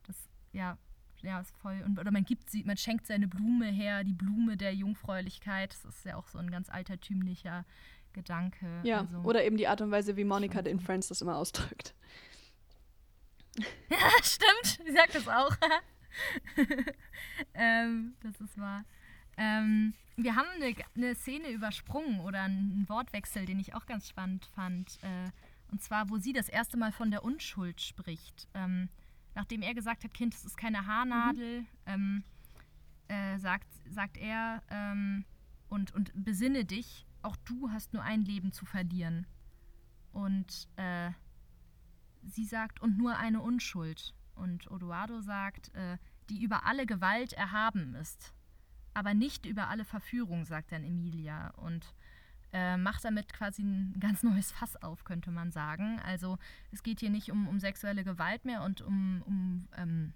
das, 0.04 0.16
ja, 0.52 0.78
ja, 1.22 1.40
ist 1.40 1.56
voll. 1.58 1.82
Und, 1.86 2.00
oder 2.00 2.12
man 2.12 2.24
gibt 2.24 2.50
sie, 2.50 2.64
man 2.64 2.78
schenkt 2.78 3.06
seine 3.06 3.28
Blume 3.28 3.68
her, 3.68 4.04
die 4.04 4.14
Blume 4.14 4.58
der 4.58 4.74
Jungfräulichkeit. 4.74 5.74
Das 5.74 5.86
ist 5.86 6.06
ja 6.06 6.16
auch 6.16 6.28
so 6.28 6.40
ein 6.40 6.50
ganz 6.50 6.70
altertümlicher 6.70 7.66
Gedanke. 8.14 8.82
Ja, 8.84 9.02
also, 9.02 9.18
oder 9.20 9.44
eben 9.44 9.58
die 9.58 9.68
Art 9.68 9.82
und 9.82 9.92
Weise, 9.92 10.18
wie 10.18 10.24
Monika 10.24 10.60
in 10.60 10.80
Friends 10.80 11.08
das 11.08 11.22
immer 11.22 11.36
ausdrückt. 11.36 11.94
Ja, 13.58 13.98
stimmt. 14.24 14.86
Sie 14.86 14.94
sagt 14.94 15.16
das 15.16 15.28
auch. 15.28 15.56
ähm, 17.54 18.16
das 18.22 18.40
ist 18.42 18.58
wahr. 18.58 18.84
Ähm, 19.38 19.94
wir 20.18 20.36
haben 20.36 20.48
eine, 20.56 20.76
eine, 20.96 21.16
Szene 21.16 21.50
übersprungen 21.50 22.20
oder 22.22 22.44
einen 22.44 22.86
Wortwechsel, 22.88 23.46
den 23.46 23.60
ich 23.60 23.74
auch 23.74 23.86
ganz 23.86 24.08
spannend 24.08 24.46
fand. 24.54 25.00
Äh, 25.04 25.32
und 25.72 25.82
zwar, 25.82 26.10
wo 26.10 26.18
sie 26.18 26.34
das 26.34 26.50
erste 26.50 26.78
Mal 26.78 26.92
von 26.92 27.12
der 27.12 27.24
Unschuld 27.24 27.82
spricht. 27.82 28.48
Ähm, 28.54 28.90
nachdem 29.36 29.62
er 29.62 29.74
gesagt 29.74 30.04
hat, 30.04 30.14
Kind, 30.14 30.34
es 30.34 30.46
ist 30.46 30.58
keine 30.58 30.86
Haarnadel, 30.86 31.62
mhm. 31.62 31.68
ähm, 31.86 32.24
äh, 33.08 33.38
sagt, 33.40 33.68
sagt 33.90 34.18
er, 34.18 34.62
ähm, 34.70 35.26
und, 35.70 35.94
und 35.94 36.12
besinne 36.14 36.66
dich, 36.66 37.06
auch 37.24 37.36
du 37.38 37.70
hast 37.72 37.94
nur 37.94 38.04
ein 38.04 38.24
Leben 38.24 38.52
zu 38.52 38.66
verlieren. 38.66 39.28
Und 40.12 40.68
äh, 40.76 41.12
sie 42.24 42.46
sagt, 42.46 42.82
und 42.82 42.98
nur 42.98 43.18
eine 43.18 43.42
Unschuld. 43.42 44.14
Und 44.36 44.70
Odoardo 44.70 45.22
sagt, 45.22 45.74
äh, 45.76 45.98
die 46.30 46.44
über 46.44 46.66
alle 46.66 46.86
Gewalt 46.86 47.34
erhaben 47.34 47.96
ist, 47.96 48.34
aber 48.94 49.14
nicht 49.14 49.46
über 49.46 49.70
alle 49.70 49.86
Verführung, 49.86 50.46
sagt 50.46 50.72
dann 50.72 50.84
Emilia. 50.84 51.52
Und 51.52 51.94
äh, 52.54 52.76
macht 52.78 53.06
damit 53.06 53.32
quasi 53.34 53.64
ein 53.64 54.00
ganz 54.00 54.24
neues 54.24 54.52
Fass 54.52 54.82
auf, 54.82 55.04
könnte 55.04 55.32
man 55.32 55.52
sagen. 55.52 56.00
Also 56.02 56.38
es 56.72 56.84
geht 56.84 57.00
hier 57.00 57.10
nicht 57.10 57.32
um, 57.32 57.48
um 57.48 57.60
sexuelle 57.60 58.04
Gewalt 58.04 58.46
mehr 58.46 58.64
und 58.64 58.82
um, 58.82 59.22
um 59.26 59.68
ähm, 59.78 60.14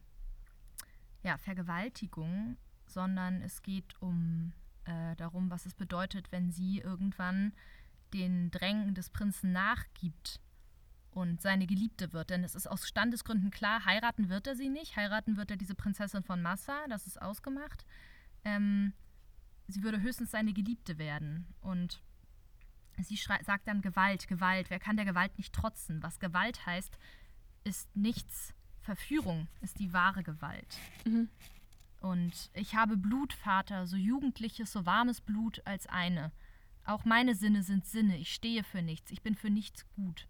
ja, 1.24 1.38
Vergewaltigung, 1.38 2.58
sondern 2.88 3.42
es 3.42 3.62
geht 3.62 4.00
um 4.02 4.54
äh, 4.86 5.16
darum, 5.16 5.50
was 5.50 5.66
es 5.66 5.74
bedeutet, 5.74 6.32
wenn 6.32 6.52
sie 6.52 6.80
irgendwann 6.80 7.54
den 8.14 8.52
Drängen 8.52 8.94
des 8.94 9.10
Prinzen 9.10 9.52
nachgibt 9.52 10.40
und 11.12 11.42
seine 11.42 11.66
Geliebte 11.66 12.14
wird. 12.14 12.30
Denn 12.30 12.44
es 12.44 12.56
ist 12.56 12.68
aus 12.68 12.88
Standesgründen 12.88 13.52
klar, 13.52 13.86
heiraten 13.86 14.30
wird 14.30 14.48
er 14.48 14.56
sie 14.56 14.70
nicht. 14.70 14.96
Heiraten 14.96 15.38
wird 15.38 15.52
er 15.52 15.58
diese 15.58 15.76
Prinzessin 15.76 16.24
von 16.24 16.42
Massa, 16.42 16.86
das 16.90 17.08
ist 17.08 17.22
ausgemacht. 17.22 17.86
Ähm, 18.44 18.94
sie 19.68 19.84
würde 19.84 20.02
höchstens 20.02 20.32
seine 20.32 20.54
Geliebte 20.54 20.98
werden. 20.98 21.48
Und 21.62 22.02
sie 22.98 23.16
sagt 23.16 23.68
dann 23.68 23.82
Gewalt, 23.82 24.28
Gewalt. 24.28 24.70
Wer 24.70 24.80
kann 24.80 24.98
der 24.98 25.06
Gewalt 25.06 25.38
nicht 25.38 25.54
trotzen? 25.54 26.04
Was 26.04 26.20
Gewalt 26.20 26.66
heißt, 26.66 26.98
ist 27.64 27.96
nichts. 27.96 28.54
Verführung 28.82 29.48
ist 29.62 29.80
die 29.80 29.94
wahre 29.94 30.22
Gewalt. 30.22 30.78
Mhm. 31.06 31.30
Und 32.06 32.52
ich 32.54 32.76
habe 32.76 32.98
Blut, 32.98 33.34
Vater, 33.34 33.88
so 33.88 33.98
jugendliches, 33.98 34.72
so 34.72 34.86
warmes 34.86 35.22
Blut 35.22 35.64
als 35.66 35.88
eine. 35.88 36.32
Auch 36.86 37.04
meine 37.04 37.34
Sinne 37.34 37.64
sind 37.64 37.88
Sinne, 37.88 38.16
ich 38.18 38.32
stehe 38.32 38.64
für 38.64 38.84
nichts, 38.84 39.10
ich 39.10 39.24
bin 39.24 39.34
für 39.34 39.50
nichts 39.50 39.90
gut. 39.96 40.28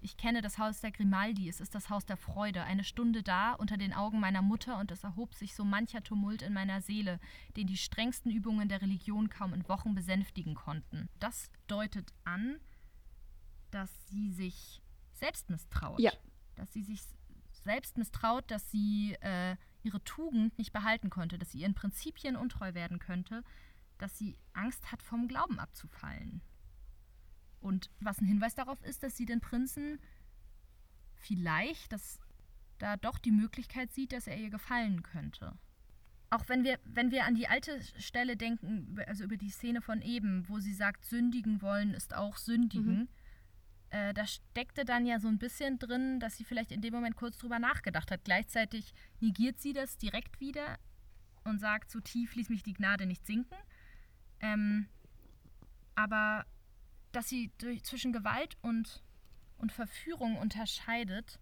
Ich 0.00 0.16
kenne 0.16 0.40
das 0.40 0.58
Haus 0.58 0.80
der 0.80 0.92
Grimaldi, 0.92 1.48
es 1.48 1.60
ist 1.60 1.74
das 1.74 1.90
Haus 1.90 2.06
der 2.06 2.16
Freude, 2.16 2.62
eine 2.62 2.84
Stunde 2.84 3.24
da, 3.24 3.54
unter 3.54 3.76
den 3.76 3.92
Augen 3.92 4.20
meiner 4.20 4.40
Mutter, 4.40 4.78
und 4.78 4.92
es 4.92 5.02
erhob 5.02 5.34
sich 5.34 5.56
so 5.56 5.64
mancher 5.64 6.04
Tumult 6.04 6.42
in 6.42 6.52
meiner 6.52 6.80
Seele, 6.80 7.18
den 7.56 7.66
die 7.66 7.76
strengsten 7.76 8.30
Übungen 8.30 8.68
der 8.68 8.80
Religion 8.80 9.28
kaum 9.28 9.52
in 9.52 9.68
Wochen 9.68 9.96
besänftigen 9.96 10.54
konnten. 10.54 11.08
Das 11.18 11.50
deutet 11.66 12.12
an, 12.22 12.60
dass 13.72 13.90
sie 14.06 14.30
sich 14.30 14.80
selbst 15.12 15.50
misstraut. 15.50 15.98
Ja. 15.98 16.12
Dass 16.54 16.72
sie 16.72 16.84
sich 16.84 17.00
selbst 17.64 17.98
misstraut, 17.98 18.48
dass 18.48 18.70
sie 18.70 19.16
äh, 19.22 19.56
ihre 19.86 20.02
Tugend 20.04 20.58
nicht 20.58 20.72
behalten 20.72 21.10
konnte, 21.10 21.38
dass 21.38 21.52
sie 21.52 21.60
ihren 21.60 21.74
Prinzipien 21.74 22.36
untreu 22.36 22.74
werden 22.74 22.98
könnte, 22.98 23.42
dass 23.98 24.18
sie 24.18 24.36
Angst 24.52 24.92
hat, 24.92 25.02
vom 25.02 25.28
Glauben 25.28 25.58
abzufallen. 25.58 26.42
Und 27.60 27.90
was 28.00 28.20
ein 28.20 28.26
Hinweis 28.26 28.54
darauf 28.54 28.82
ist, 28.82 29.02
dass 29.02 29.16
sie 29.16 29.26
den 29.26 29.40
Prinzen 29.40 29.98
vielleicht, 31.14 31.92
dass 31.92 32.20
da 32.78 32.96
doch 32.96 33.18
die 33.18 33.30
Möglichkeit 33.30 33.92
sieht, 33.92 34.12
dass 34.12 34.26
er 34.26 34.36
ihr 34.36 34.50
gefallen 34.50 35.02
könnte. 35.02 35.56
Auch 36.28 36.48
wenn 36.48 36.64
wir, 36.64 36.78
wenn 36.84 37.10
wir 37.10 37.24
an 37.24 37.36
die 37.36 37.48
alte 37.48 37.80
Stelle 37.98 38.36
denken, 38.36 38.98
also 39.06 39.24
über 39.24 39.36
die 39.36 39.50
Szene 39.50 39.80
von 39.80 40.02
eben, 40.02 40.48
wo 40.48 40.58
sie 40.58 40.74
sagt, 40.74 41.04
sündigen 41.04 41.62
wollen 41.62 41.94
ist 41.94 42.14
auch 42.14 42.36
sündigen, 42.36 42.98
mhm. 42.98 43.08
Äh, 43.90 44.12
da 44.14 44.26
steckte 44.26 44.84
dann 44.84 45.06
ja 45.06 45.20
so 45.20 45.28
ein 45.28 45.38
bisschen 45.38 45.78
drin, 45.78 46.20
dass 46.20 46.36
sie 46.36 46.44
vielleicht 46.44 46.72
in 46.72 46.80
dem 46.80 46.94
Moment 46.94 47.16
kurz 47.16 47.38
drüber 47.38 47.58
nachgedacht 47.58 48.10
hat. 48.10 48.24
Gleichzeitig 48.24 48.92
negiert 49.20 49.60
sie 49.60 49.72
das 49.72 49.96
direkt 49.98 50.40
wieder 50.40 50.78
und 51.44 51.60
sagt, 51.60 51.90
so 51.90 52.00
tief 52.00 52.34
ließ 52.34 52.48
mich 52.48 52.62
die 52.62 52.74
Gnade 52.74 53.06
nicht 53.06 53.26
sinken. 53.26 53.56
Ähm, 54.40 54.88
aber 55.94 56.44
dass 57.12 57.28
sie 57.28 57.50
durch, 57.58 57.82
zwischen 57.84 58.12
Gewalt 58.12 58.56
und, 58.60 59.02
und 59.58 59.72
Verführung 59.72 60.36
unterscheidet, 60.36 61.38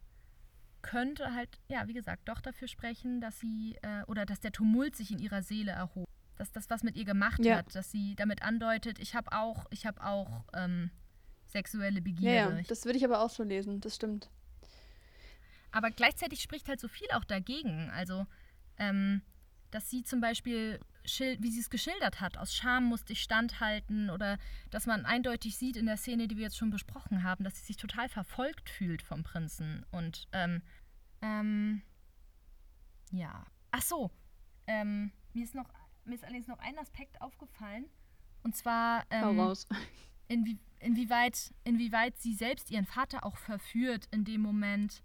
könnte 0.83 1.35
halt, 1.35 1.59
ja, 1.69 1.89
wie 1.89 1.95
gesagt, 1.95 2.29
doch 2.29 2.41
dafür 2.41 2.69
sprechen, 2.69 3.21
dass 3.21 3.41
sie, 3.41 3.77
äh, 3.83 4.05
oder 4.05 4.27
dass 4.27 4.41
der 4.41 4.53
Tumult 4.53 4.95
sich 4.95 5.11
in 5.11 5.19
ihrer 5.19 5.43
Seele 5.43 5.73
erhob. 5.73 6.07
Dass 6.37 6.53
das 6.53 6.69
was 6.69 6.83
mit 6.83 6.97
ihr 6.97 7.05
gemacht 7.05 7.45
ja. 7.45 7.57
hat, 7.57 7.75
dass 7.75 7.91
sie 7.91 8.15
damit 8.17 8.43
andeutet, 8.43 8.99
ich 8.99 9.15
habe 9.15 9.33
auch, 9.33 9.67
ich 9.71 9.87
habe 9.87 10.05
auch 10.05 10.45
ähm, 10.53 10.91
sexuelle 11.47 12.01
Begierde. 12.01 12.53
Ja, 12.53 12.59
ja, 12.59 12.63
das 12.69 12.85
würde 12.85 12.99
ich 12.99 13.05
aber 13.05 13.21
auch 13.21 13.31
so 13.31 13.43
lesen, 13.43 13.81
das 13.81 13.97
stimmt. 13.97 14.31
Aber 15.71 15.91
gleichzeitig 15.91 16.41
spricht 16.41 16.69
halt 16.69 16.81
so 16.81 16.89
viel 16.89 17.09
auch 17.13 17.25
dagegen. 17.25 17.91
Also, 17.91 18.27
ähm, 18.79 19.23
dass 19.71 19.91
sie 19.91 20.05
zum 20.05 20.21
Beispiel 20.21 20.81
wie 21.05 21.51
sie 21.51 21.61
es 21.61 21.69
geschildert 21.69 22.21
hat, 22.21 22.39
aus 22.39 22.55
Scham 22.55 22.85
musste 22.85 23.13
ich 23.13 23.23
standhalten 23.23 24.09
oder 24.09 24.39
dass 24.71 24.87
man 24.87 25.05
eindeutig 25.05 25.57
sieht 25.57 25.77
in 25.77 25.87
der 25.87 25.99
Szene, 25.99 26.29
die 26.29 26.37
wir 26.37 26.45
jetzt 26.45 26.57
schon 26.57 26.71
besprochen 26.71 27.23
haben, 27.23 27.45
dass 27.45 27.57
sie 27.57 27.65
sich 27.67 27.77
total 27.77 28.09
verfolgt 28.09 28.71
fühlt 28.71 29.03
vom 29.03 29.23
Prinzen. 29.23 29.85
Und 29.91 30.27
ähm, 30.33 30.63
ähm, 31.21 31.83
ja. 33.11 33.45
Ach 33.71 33.83
so, 33.83 34.11
ähm, 34.67 35.13
mir 35.35 35.45
ist 35.45 35.55
noch, 35.55 35.69
mir 36.05 36.15
ist 36.15 36.25
allerdings 36.25 36.47
noch 36.47 36.59
ein 36.59 36.79
Aspekt 36.79 37.21
aufgefallen. 37.21 37.87
Und 38.43 38.57
zwar 38.57 39.05
ähm, 39.11 39.39
raus. 39.39 39.67
Inwie 40.29 40.59
inwieweit, 40.81 41.55
inwieweit 41.65 42.19
sie 42.19 42.35
selbst 42.35 42.71
ihren 42.71 42.85
Vater 42.85 43.25
auch 43.25 43.39
verführt 43.39 44.07
in 44.11 44.25
dem 44.25 44.43
Moment, 44.43 45.03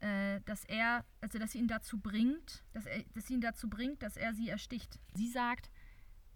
äh, 0.00 0.40
dass 0.46 0.64
er, 0.64 1.04
also 1.20 1.38
dass 1.38 1.52
sie 1.52 1.58
ihn 1.58 1.68
dazu 1.68 1.98
bringt, 1.98 2.64
dass, 2.72 2.86
er, 2.86 3.04
dass 3.14 3.26
sie 3.26 3.34
ihn 3.34 3.40
dazu 3.40 3.68
bringt, 3.68 4.02
dass 4.02 4.16
er 4.16 4.34
sie 4.34 4.48
ersticht. 4.48 4.98
Sie 5.14 5.28
sagt 5.28 5.70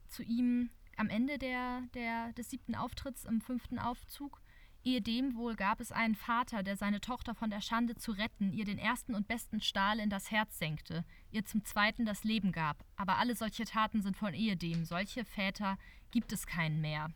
zu 0.07 0.23
ihm 0.23 0.71
am 0.97 1.09
Ende 1.09 1.39
der, 1.39 1.83
der, 1.95 2.33
des 2.35 2.51
siebten 2.51 2.77
Auftritts 2.77 3.25
im 3.25 3.41
fünften 3.41 3.79
Aufzug, 3.79 4.41
Ehedem 4.83 5.37
wohl 5.37 5.57
gab 5.57 5.81
es 5.81 5.93
einen 5.93 6.15
Vater, 6.15 6.63
der 6.63 6.75
seine 6.75 7.03
Tochter 7.03 7.35
von 7.35 7.51
der 7.51 7.61
Schande 7.61 7.97
zu 7.97 8.13
retten, 8.13 8.55
ihr 8.55 8.65
den 8.65 8.79
ersten 8.79 9.15
und 9.15 9.29
besten 9.29 9.61
Stahl 9.61 9.99
in 9.99 10.09
das 10.09 10.31
Herz 10.31 10.59
senkte, 10.59 11.05
ihr 11.31 11.45
zum 11.45 11.67
zweiten 11.67 12.07
das 12.07 12.25
Leben 12.25 12.51
gab. 12.51 12.83
Aber 12.97 13.19
alle 13.19 13.37
solche 13.37 13.67
Taten 13.67 14.01
sind 14.01 14.17
von 14.17 14.33
ehedem. 14.33 14.87
Solche 14.87 15.27
Väter 15.27 15.77
gibt 16.11 16.33
es 16.33 16.47
keinen 16.47 16.81
mehr. 16.81 17.11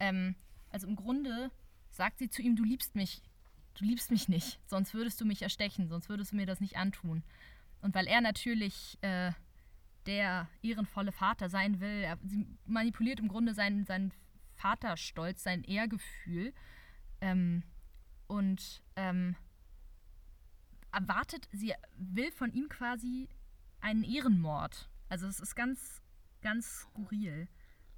Ähm, 0.00 0.34
also 0.70 0.88
im 0.88 0.96
Grunde 0.96 1.50
sagt 1.90 2.18
sie 2.18 2.28
zu 2.28 2.42
ihm, 2.42 2.56
du 2.56 2.64
liebst 2.64 2.96
mich, 2.96 3.22
du 3.74 3.84
liebst 3.84 4.10
mich 4.10 4.28
nicht, 4.28 4.60
sonst 4.66 4.94
würdest 4.94 5.20
du 5.20 5.24
mich 5.24 5.42
erstechen, 5.42 5.88
sonst 5.88 6.08
würdest 6.08 6.32
du 6.32 6.36
mir 6.36 6.46
das 6.46 6.60
nicht 6.60 6.76
antun. 6.76 7.22
Und 7.82 7.94
weil 7.94 8.06
er 8.06 8.20
natürlich 8.20 8.98
äh, 9.02 9.32
der 10.06 10.48
ehrenvolle 10.62 11.12
Vater 11.12 11.48
sein 11.48 11.80
will, 11.80 12.02
er, 12.02 12.18
sie 12.24 12.46
manipuliert 12.66 13.20
im 13.20 13.28
Grunde 13.28 13.54
seinen, 13.54 13.84
seinen 13.84 14.12
Vaterstolz, 14.54 15.42
sein 15.42 15.64
Ehrgefühl 15.64 16.52
ähm, 17.20 17.62
und 18.26 18.82
ähm, 18.96 19.36
erwartet, 20.92 21.48
sie 21.52 21.72
will 21.96 22.30
von 22.32 22.52
ihm 22.52 22.68
quasi 22.68 23.28
einen 23.80 24.04
Ehrenmord. 24.04 24.88
Also 25.08 25.26
es 25.26 25.40
ist 25.40 25.54
ganz, 25.54 26.02
ganz 26.42 26.80
skurril. 26.80 27.48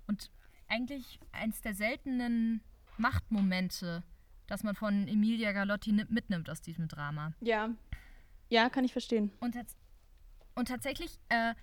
Und 0.06 0.30
eigentlich 0.72 1.20
eins 1.32 1.60
der 1.60 1.74
seltenen 1.74 2.62
Machtmomente, 2.96 4.02
das 4.46 4.62
man 4.62 4.74
von 4.74 5.06
Emilia 5.06 5.52
Galotti 5.52 5.92
mitnimmt 5.92 6.48
aus 6.48 6.62
diesem 6.62 6.88
Drama. 6.88 7.32
Ja. 7.40 7.70
Ja, 8.48 8.70
kann 8.70 8.84
ich 8.84 8.92
verstehen. 8.92 9.30
Und, 9.40 9.56
und 10.54 10.68
tatsächlich 10.68 11.18
äh, 11.28 11.54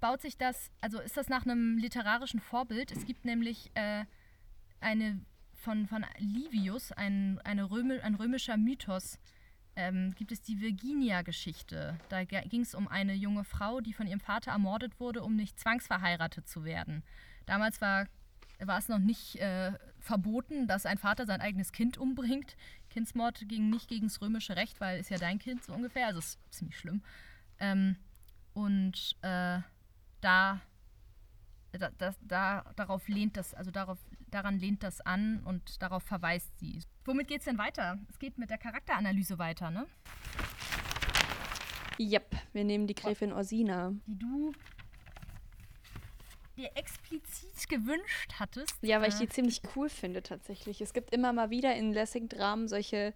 baut 0.00 0.22
sich 0.22 0.36
das, 0.36 0.70
also 0.80 1.00
ist 1.00 1.16
das 1.16 1.28
nach 1.28 1.44
einem 1.44 1.76
literarischen 1.76 2.40
Vorbild. 2.40 2.92
Es 2.92 3.04
gibt 3.04 3.24
nämlich 3.24 3.70
äh, 3.74 4.04
eine 4.80 5.20
von, 5.54 5.86
von 5.86 6.04
Livius, 6.18 6.92
ein, 6.92 7.40
eine 7.44 7.70
Römi, 7.70 7.98
ein 7.98 8.14
römischer 8.14 8.56
Mythos, 8.56 9.18
ähm, 9.74 10.14
gibt 10.16 10.32
es 10.32 10.40
die 10.42 10.60
Virginia-Geschichte. 10.60 11.98
Da 12.08 12.24
ging 12.24 12.62
es 12.62 12.74
um 12.74 12.88
eine 12.88 13.14
junge 13.14 13.44
Frau, 13.44 13.80
die 13.80 13.92
von 13.92 14.06
ihrem 14.06 14.20
Vater 14.20 14.50
ermordet 14.52 14.98
wurde, 15.00 15.22
um 15.22 15.34
nicht 15.36 15.58
zwangsverheiratet 15.58 16.48
zu 16.48 16.64
werden. 16.64 17.02
Damals 17.46 17.80
war 17.80 18.06
war 18.66 18.78
es 18.78 18.88
noch 18.88 18.98
nicht 18.98 19.36
äh, 19.36 19.72
verboten, 19.98 20.66
dass 20.66 20.86
ein 20.86 20.98
Vater 20.98 21.26
sein 21.26 21.40
eigenes 21.40 21.72
Kind 21.72 21.98
umbringt. 21.98 22.56
Kindsmord 22.90 23.48
ging 23.48 23.70
nicht 23.70 23.88
gegen 23.88 24.06
das 24.06 24.20
römische 24.20 24.56
Recht, 24.56 24.80
weil 24.80 25.00
ist 25.00 25.10
ja 25.10 25.18
dein 25.18 25.38
Kind 25.38 25.64
so 25.64 25.72
ungefähr. 25.72 26.06
Also 26.06 26.18
ist 26.18 26.38
ziemlich 26.50 26.78
schlimm. 26.78 27.02
Ähm, 27.58 27.96
und 28.54 29.16
äh, 29.22 29.60
da, 30.20 30.60
da, 31.72 31.90
das, 31.98 32.16
da, 32.22 32.64
darauf 32.76 33.08
lehnt 33.08 33.36
das, 33.36 33.54
also 33.54 33.70
darauf, 33.70 33.98
daran 34.28 34.58
lehnt 34.58 34.82
das 34.82 35.00
an 35.00 35.42
und 35.44 35.82
darauf 35.82 36.02
verweist 36.02 36.58
sie. 36.58 36.80
Womit 37.04 37.28
geht 37.28 37.38
es 37.38 37.44
denn 37.46 37.58
weiter? 37.58 37.98
Es 38.10 38.18
geht 38.18 38.38
mit 38.38 38.50
der 38.50 38.58
Charakteranalyse 38.58 39.38
weiter, 39.38 39.70
ne? 39.70 39.86
Yep, 41.98 42.36
wir 42.52 42.64
nehmen 42.64 42.86
die 42.86 42.94
Gräfin 42.94 43.32
Orsina. 43.32 43.92
Die 44.06 44.18
du 44.18 44.52
dir 46.62 46.70
explizit 46.74 47.68
gewünscht 47.68 48.32
hattest. 48.38 48.76
Ja, 48.82 49.00
weil 49.00 49.08
ich 49.08 49.16
die 49.16 49.28
ziemlich 49.28 49.62
cool 49.74 49.88
finde 49.88 50.22
tatsächlich. 50.22 50.80
Es 50.80 50.92
gibt 50.92 51.12
immer 51.12 51.32
mal 51.32 51.50
wieder 51.50 51.74
in 51.74 51.92
Lessing-Dramen 51.92 52.68
solche 52.68 53.12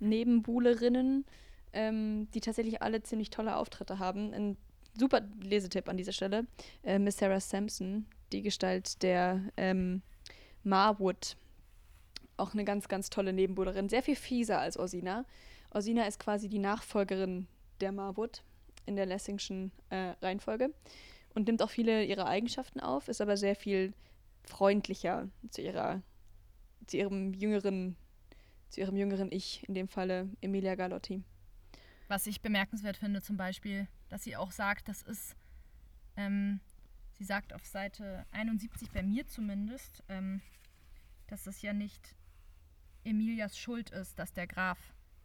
Nebenbuhlerinnen, 0.00 1.24
ähm, 1.72 2.28
die 2.32 2.40
tatsächlich 2.40 2.82
alle 2.82 3.02
ziemlich 3.02 3.30
tolle 3.30 3.56
Auftritte 3.56 3.98
haben. 3.98 4.32
Ein 4.32 4.56
super 4.94 5.22
Lesetipp 5.40 5.88
an 5.88 5.96
dieser 5.96 6.12
Stelle. 6.12 6.46
Äh, 6.82 6.98
Miss 6.98 7.18
Sarah 7.18 7.40
Sampson, 7.40 8.06
die 8.32 8.42
Gestalt 8.42 9.02
der 9.02 9.42
ähm, 9.56 10.02
Marwood. 10.64 11.36
Auch 12.38 12.52
eine 12.52 12.64
ganz, 12.64 12.88
ganz 12.88 13.10
tolle 13.10 13.32
Nebenbuhlerin. 13.32 13.88
Sehr 13.88 14.02
viel 14.02 14.16
fieser 14.16 14.58
als 14.58 14.78
Orsina. 14.78 15.24
Orsina 15.70 16.06
ist 16.06 16.18
quasi 16.18 16.48
die 16.48 16.58
Nachfolgerin 16.58 17.46
der 17.80 17.92
Marwood 17.92 18.42
in 18.86 18.96
der 18.96 19.06
Lessingschen 19.06 19.72
äh, 19.90 20.14
Reihenfolge 20.22 20.70
und 21.36 21.46
nimmt 21.46 21.62
auch 21.62 21.70
viele 21.70 22.02
ihrer 22.02 22.26
Eigenschaften 22.26 22.80
auf, 22.80 23.08
ist 23.08 23.20
aber 23.20 23.36
sehr 23.36 23.54
viel 23.54 23.92
freundlicher 24.44 25.28
zu 25.50 25.60
ihrer, 25.60 26.02
zu 26.86 26.96
ihrem 26.96 27.34
jüngeren, 27.34 27.94
zu 28.70 28.80
ihrem 28.80 28.96
jüngeren 28.96 29.30
Ich, 29.30 29.62
in 29.68 29.74
dem 29.74 29.86
Falle 29.86 30.30
Emilia 30.40 30.74
Galotti. 30.76 31.22
Was 32.08 32.26
ich 32.26 32.40
bemerkenswert 32.40 32.96
finde, 32.96 33.20
zum 33.20 33.36
Beispiel, 33.36 33.86
dass 34.08 34.24
sie 34.24 34.34
auch 34.34 34.50
sagt, 34.50 34.88
das 34.88 35.02
ist, 35.02 35.36
ähm, 36.16 36.60
sie 37.12 37.24
sagt 37.24 37.52
auf 37.52 37.66
Seite 37.66 38.24
71 38.30 38.90
bei 38.90 39.02
mir 39.02 39.26
zumindest, 39.26 40.02
ähm, 40.08 40.40
dass 41.26 41.46
es 41.46 41.60
ja 41.60 41.74
nicht 41.74 42.16
Emilias 43.04 43.58
Schuld 43.58 43.90
ist, 43.90 44.18
dass 44.18 44.32
der 44.32 44.46
Graf 44.46 44.78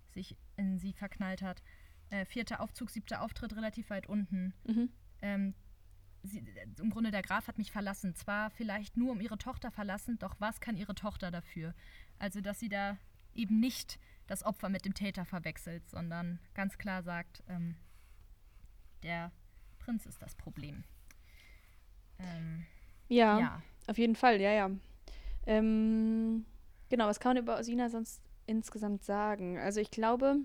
sich 0.09 0.35
in 0.57 0.77
sie 0.77 0.91
verknallt 0.91 1.41
hat. 1.41 1.63
Äh, 2.09 2.25
vierter 2.25 2.59
Aufzug, 2.59 2.89
siebter 2.89 3.21
Auftritt, 3.21 3.55
relativ 3.55 3.89
weit 3.89 4.09
unten. 4.09 4.53
Mhm. 4.65 4.89
Ähm, 5.21 5.53
sie, 6.23 6.43
Im 6.79 6.89
Grunde, 6.89 7.11
der 7.11 7.21
Graf 7.21 7.47
hat 7.47 7.57
mich 7.57 7.71
verlassen. 7.71 8.15
Zwar 8.15 8.49
vielleicht 8.49 8.97
nur 8.97 9.11
um 9.11 9.21
ihre 9.21 9.37
Tochter 9.37 9.71
verlassen, 9.71 10.17
doch 10.19 10.35
was 10.39 10.59
kann 10.59 10.77
ihre 10.77 10.95
Tochter 10.95 11.31
dafür? 11.31 11.73
Also, 12.19 12.41
dass 12.41 12.59
sie 12.59 12.69
da 12.69 12.97
eben 13.33 13.59
nicht 13.59 13.99
das 14.27 14.43
Opfer 14.43 14.69
mit 14.69 14.85
dem 14.85 14.93
Täter 14.93 15.25
verwechselt, 15.25 15.87
sondern 15.89 16.39
ganz 16.53 16.77
klar 16.77 17.03
sagt, 17.03 17.43
ähm, 17.47 17.75
der 19.03 19.31
Prinz 19.79 20.05
ist 20.05 20.21
das 20.21 20.35
Problem. 20.35 20.83
Ähm, 22.19 22.65
ja, 23.07 23.39
ja, 23.39 23.61
auf 23.87 23.97
jeden 23.97 24.15
Fall, 24.15 24.39
ja, 24.39 24.51
ja. 24.51 24.69
Ähm, 25.45 26.45
genau, 26.89 27.07
was 27.07 27.19
kann 27.19 27.31
man 27.31 27.43
über 27.43 27.57
Osina 27.57 27.89
sonst 27.89 28.21
insgesamt 28.45 29.03
sagen? 29.03 29.57
Also 29.57 29.79
ich 29.79 29.91
glaube. 29.91 30.37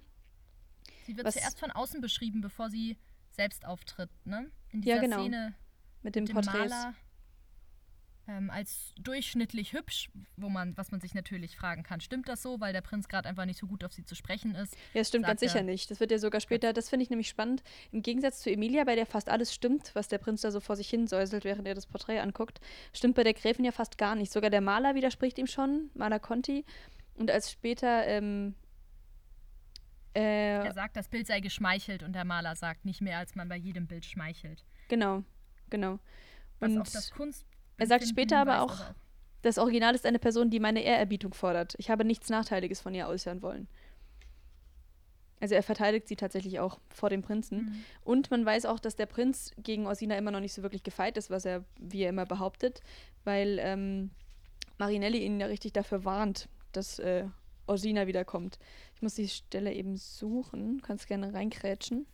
Sie 1.04 1.16
wird 1.16 1.30
zuerst 1.30 1.60
von 1.60 1.70
außen 1.70 2.00
beschrieben, 2.00 2.40
bevor 2.40 2.70
sie 2.70 2.96
selbst 3.30 3.66
auftritt, 3.66 4.10
ne? 4.24 4.50
In 4.70 4.80
dieser 4.80 4.96
ja, 4.96 5.00
genau. 5.02 5.20
Szene 5.20 5.54
mit 6.06 6.14
dem 6.14 6.24
Porträts. 6.24 6.70
Maler 6.70 6.94
ähm, 8.28 8.50
als 8.50 8.92
durchschnittlich 8.98 9.72
hübsch, 9.72 10.08
wo 10.36 10.48
man, 10.48 10.76
was 10.76 10.90
man 10.90 11.00
sich 11.00 11.14
natürlich 11.14 11.56
fragen 11.56 11.82
kann, 11.82 12.00
stimmt 12.00 12.28
das 12.28 12.42
so, 12.42 12.60
weil 12.60 12.72
der 12.72 12.80
Prinz 12.80 13.08
gerade 13.08 13.28
einfach 13.28 13.44
nicht 13.44 13.58
so 13.58 13.66
gut 13.66 13.84
auf 13.84 13.92
sie 13.92 14.04
zu 14.04 14.14
sprechen 14.14 14.54
ist? 14.54 14.74
Ja, 14.94 15.00
das 15.00 15.08
stimmt 15.08 15.26
ganz 15.26 15.40
sicher 15.40 15.62
nicht. 15.62 15.90
Das 15.90 16.00
wird 16.00 16.10
ja 16.10 16.18
sogar 16.18 16.40
später, 16.40 16.72
das 16.72 16.88
finde 16.88 17.04
ich 17.04 17.10
nämlich 17.10 17.28
spannend. 17.28 17.62
Im 17.92 18.02
Gegensatz 18.02 18.40
zu 18.40 18.50
Emilia, 18.50 18.84
bei 18.84 18.94
der 18.94 19.06
fast 19.06 19.28
alles 19.28 19.54
stimmt, 19.54 19.90
was 19.94 20.08
der 20.08 20.18
Prinz 20.18 20.40
da 20.40 20.50
so 20.50 20.60
vor 20.60 20.76
sich 20.76 20.88
hin 20.88 21.06
säuselt, 21.06 21.44
während 21.44 21.66
er 21.66 21.74
das 21.74 21.86
Porträt 21.86 22.20
anguckt, 22.20 22.60
stimmt 22.92 23.16
bei 23.16 23.24
der 23.24 23.34
Gräfin 23.34 23.64
ja 23.64 23.72
fast 23.72 23.98
gar 23.98 24.14
nicht. 24.14 24.32
Sogar 24.32 24.50
der 24.50 24.60
Maler 24.60 24.94
widerspricht 24.94 25.38
ihm 25.38 25.46
schon, 25.46 25.90
Maler 25.94 26.20
Conti. 26.20 26.64
Und 27.14 27.30
als 27.30 27.50
später 27.50 28.06
ähm, 28.06 28.54
äh, 30.14 30.64
er 30.64 30.72
sagt, 30.72 30.96
das 30.96 31.08
Bild 31.08 31.26
sei 31.26 31.40
geschmeichelt 31.40 32.02
und 32.02 32.12
der 32.12 32.24
Maler 32.24 32.56
sagt 32.56 32.84
nicht 32.84 33.00
mehr, 33.00 33.18
als 33.18 33.34
man 33.34 33.48
bei 33.48 33.56
jedem 33.56 33.86
Bild 33.86 34.04
schmeichelt. 34.04 34.64
Genau, 34.88 35.24
genau. 35.70 35.98
Und 36.60 36.80
auch 36.80 36.84
das 36.84 37.10
Kunst 37.10 37.46
er 37.78 37.86
sagt 37.86 38.06
später 38.08 38.38
aber 38.38 38.62
auch, 38.62 38.80
das 39.42 39.58
Original 39.58 39.94
ist 39.94 40.06
eine 40.06 40.18
Person, 40.18 40.50
die 40.50 40.60
meine 40.60 40.82
Ehrerbietung 40.82 41.34
fordert. 41.34 41.74
Ich 41.78 41.90
habe 41.90 42.04
nichts 42.04 42.30
Nachteiliges 42.30 42.80
von 42.80 42.94
ihr 42.94 43.06
äußern 43.06 43.42
wollen. 43.42 43.68
Also 45.38 45.54
er 45.54 45.62
verteidigt 45.62 46.08
sie 46.08 46.16
tatsächlich 46.16 46.58
auch 46.60 46.80
vor 46.88 47.10
dem 47.10 47.20
Prinzen. 47.20 47.58
Mhm. 47.58 47.84
Und 48.02 48.30
man 48.30 48.46
weiß 48.46 48.64
auch, 48.64 48.80
dass 48.80 48.96
der 48.96 49.06
Prinz 49.06 49.52
gegen 49.58 49.86
Orsina 49.86 50.16
immer 50.16 50.30
noch 50.30 50.40
nicht 50.40 50.54
so 50.54 50.62
wirklich 50.62 50.82
gefeit 50.82 51.18
ist, 51.18 51.28
was 51.28 51.44
er, 51.44 51.64
wie 51.78 52.02
er 52.02 52.08
immer 52.08 52.24
behauptet, 52.24 52.80
weil 53.24 53.58
ähm, 53.60 54.10
Marinelli 54.78 55.18
ihn 55.18 55.38
ja 55.38 55.46
richtig 55.46 55.74
dafür 55.74 56.06
warnt, 56.06 56.48
dass 56.72 56.98
äh, 56.98 57.26
Orsina 57.66 58.06
wiederkommt. 58.06 58.58
Ich 58.94 59.02
muss 59.02 59.14
die 59.14 59.28
Stelle 59.28 59.74
eben 59.74 59.98
suchen. 59.98 60.80
Kannst 60.80 61.06
gerne 61.06 61.34
reinkrätschen. 61.34 62.06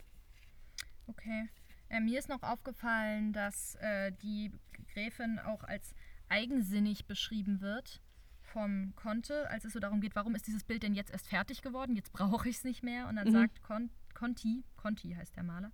Okay. 1.06 1.48
Äh, 1.92 2.00
mir 2.00 2.18
ist 2.18 2.30
noch 2.30 2.42
aufgefallen, 2.42 3.32
dass 3.32 3.74
äh, 3.76 4.12
die 4.22 4.50
Gräfin 4.94 5.38
auch 5.38 5.62
als 5.62 5.94
eigensinnig 6.28 7.06
beschrieben 7.06 7.60
wird 7.60 8.00
vom 8.40 8.94
Conte, 8.96 9.48
als 9.50 9.66
es 9.66 9.74
so 9.74 9.78
darum 9.78 10.00
geht, 10.00 10.16
warum 10.16 10.34
ist 10.34 10.46
dieses 10.46 10.64
Bild 10.64 10.82
denn 10.82 10.94
jetzt 10.94 11.10
erst 11.10 11.28
fertig 11.28 11.60
geworden? 11.60 11.94
Jetzt 11.94 12.12
brauche 12.12 12.48
ich 12.48 12.56
es 12.56 12.64
nicht 12.64 12.82
mehr. 12.82 13.08
Und 13.08 13.16
dann 13.16 13.28
mhm. 13.28 13.32
sagt 13.32 13.62
Con 13.62 13.90
Conti, 14.14 14.64
Conti 14.76 15.14
heißt 15.14 15.36
der 15.36 15.42
Maler, 15.42 15.70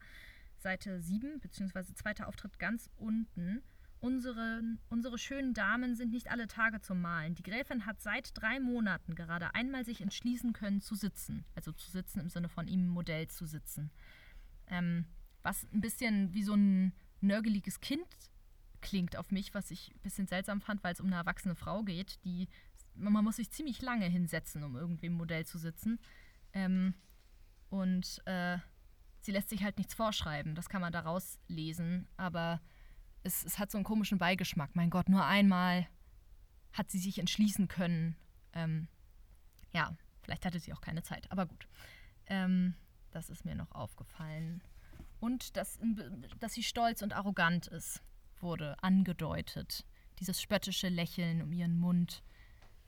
Seite 0.59 1.01
7, 1.01 1.41
beziehungsweise 1.41 1.95
zweiter 1.95 2.27
Auftritt 2.27 2.59
ganz 2.59 2.91
unten. 2.97 3.63
Unsere, 4.01 4.63
unsere 4.89 5.19
schönen 5.19 5.55
Damen 5.55 5.97
sind 5.97 6.13
nicht 6.13 6.31
alle 6.31 6.47
Tage 6.47 6.81
zum 6.81 7.01
Malen. 7.01 7.35
Die 7.35 7.43
Gräfin 7.43 7.85
hat 7.85 8.01
seit 8.01 8.31
drei 8.37 8.61
Monaten 8.61 9.15
gerade 9.17 9.55
einmal 9.55 9.85
sich 9.85 10.01
entschließen 10.01 10.53
können 10.53 10.81
zu 10.81 10.95
sitzen. 10.95 11.45
Also 11.55 11.73
zu 11.73 11.91
sitzen 11.91 12.21
im 12.21 12.29
Sinne 12.29 12.49
von 12.49 12.69
ihm 12.69 12.89
Modell 12.89 13.29
zu 13.29 13.45
sitzen. 13.47 13.91
Ähm, 14.69 15.05
was 15.43 15.67
ein 15.73 15.81
bisschen 15.81 16.35
wie 16.35 16.43
so 16.43 16.55
ein 16.55 16.93
nörgeliges 17.21 17.81
Kind 17.81 18.07
klingt 18.81 19.17
auf 19.17 19.31
mich, 19.31 19.55
was 19.55 19.71
ich 19.71 19.93
ein 19.95 20.01
bisschen 20.01 20.27
seltsam 20.29 20.61
fand, 20.61 20.85
weil 20.85 20.93
es 20.93 21.01
um 21.01 21.07
eine 21.07 21.17
erwachsene 21.17 21.55
Frau 21.57 21.83
geht, 21.83 22.25
die 22.25 22.49
man 22.95 23.25
muss 23.25 23.37
sich 23.37 23.51
ziemlich 23.51 23.81
lange 23.81 24.07
hinsetzen, 24.07 24.65
um 24.65 24.77
irgendwie 24.77 25.07
im 25.07 25.15
Modell 25.15 25.47
zu 25.47 25.59
sitzen. 25.59 26.01
Ähm, 26.53 26.95
und 27.71 28.21
äh, 28.27 28.59
sie 29.21 29.33
lässt 29.33 29.51
sich 29.51 29.63
halt 29.63 29.79
nichts 29.79 29.95
vorschreiben, 29.95 30.55
das 30.55 30.69
kann 30.69 30.81
man 30.81 30.93
daraus 30.93 31.39
lesen, 31.49 32.09
aber 32.17 32.61
es, 33.23 33.45
es, 33.45 33.59
hat 33.59 33.71
so 33.71 33.79
einen 33.79 33.85
komischen 33.85 34.19
Beigeschmack. 34.19 34.75
Mein 34.75 34.91
Gott, 34.91 35.09
nur 35.09 35.25
einmal 35.25 35.87
hat 36.73 36.91
sie 36.91 36.99
sich 36.99 37.19
entschließen 37.19 37.69
können. 37.69 38.17
Ähm, 38.53 38.89
ja, 39.73 39.95
vielleicht 40.23 40.45
hatte 40.45 40.61
sie 40.61 40.73
auch 40.73 40.81
keine 40.81 41.03
Zeit, 41.03 41.31
aber 41.31 41.47
gut. 41.47 41.69
Ähm, 42.27 42.75
das 43.11 43.29
ist 43.29 43.45
mir 43.45 43.55
noch 43.55 43.73
aufgefallen. 43.73 44.63
Und 45.21 45.57
dass, 45.57 45.79
dass 46.41 46.55
sie 46.55 46.63
stolz 46.63 47.03
und 47.03 47.15
arrogant 47.15 47.67
ist, 47.67 48.03
wurde 48.41 48.77
angedeutet. 48.83 49.85
Dieses 50.21 50.41
spöttische 50.41 50.89
Lächeln 50.89 51.43
um 51.43 51.53
ihren 51.53 51.79
Mund, 51.79 52.23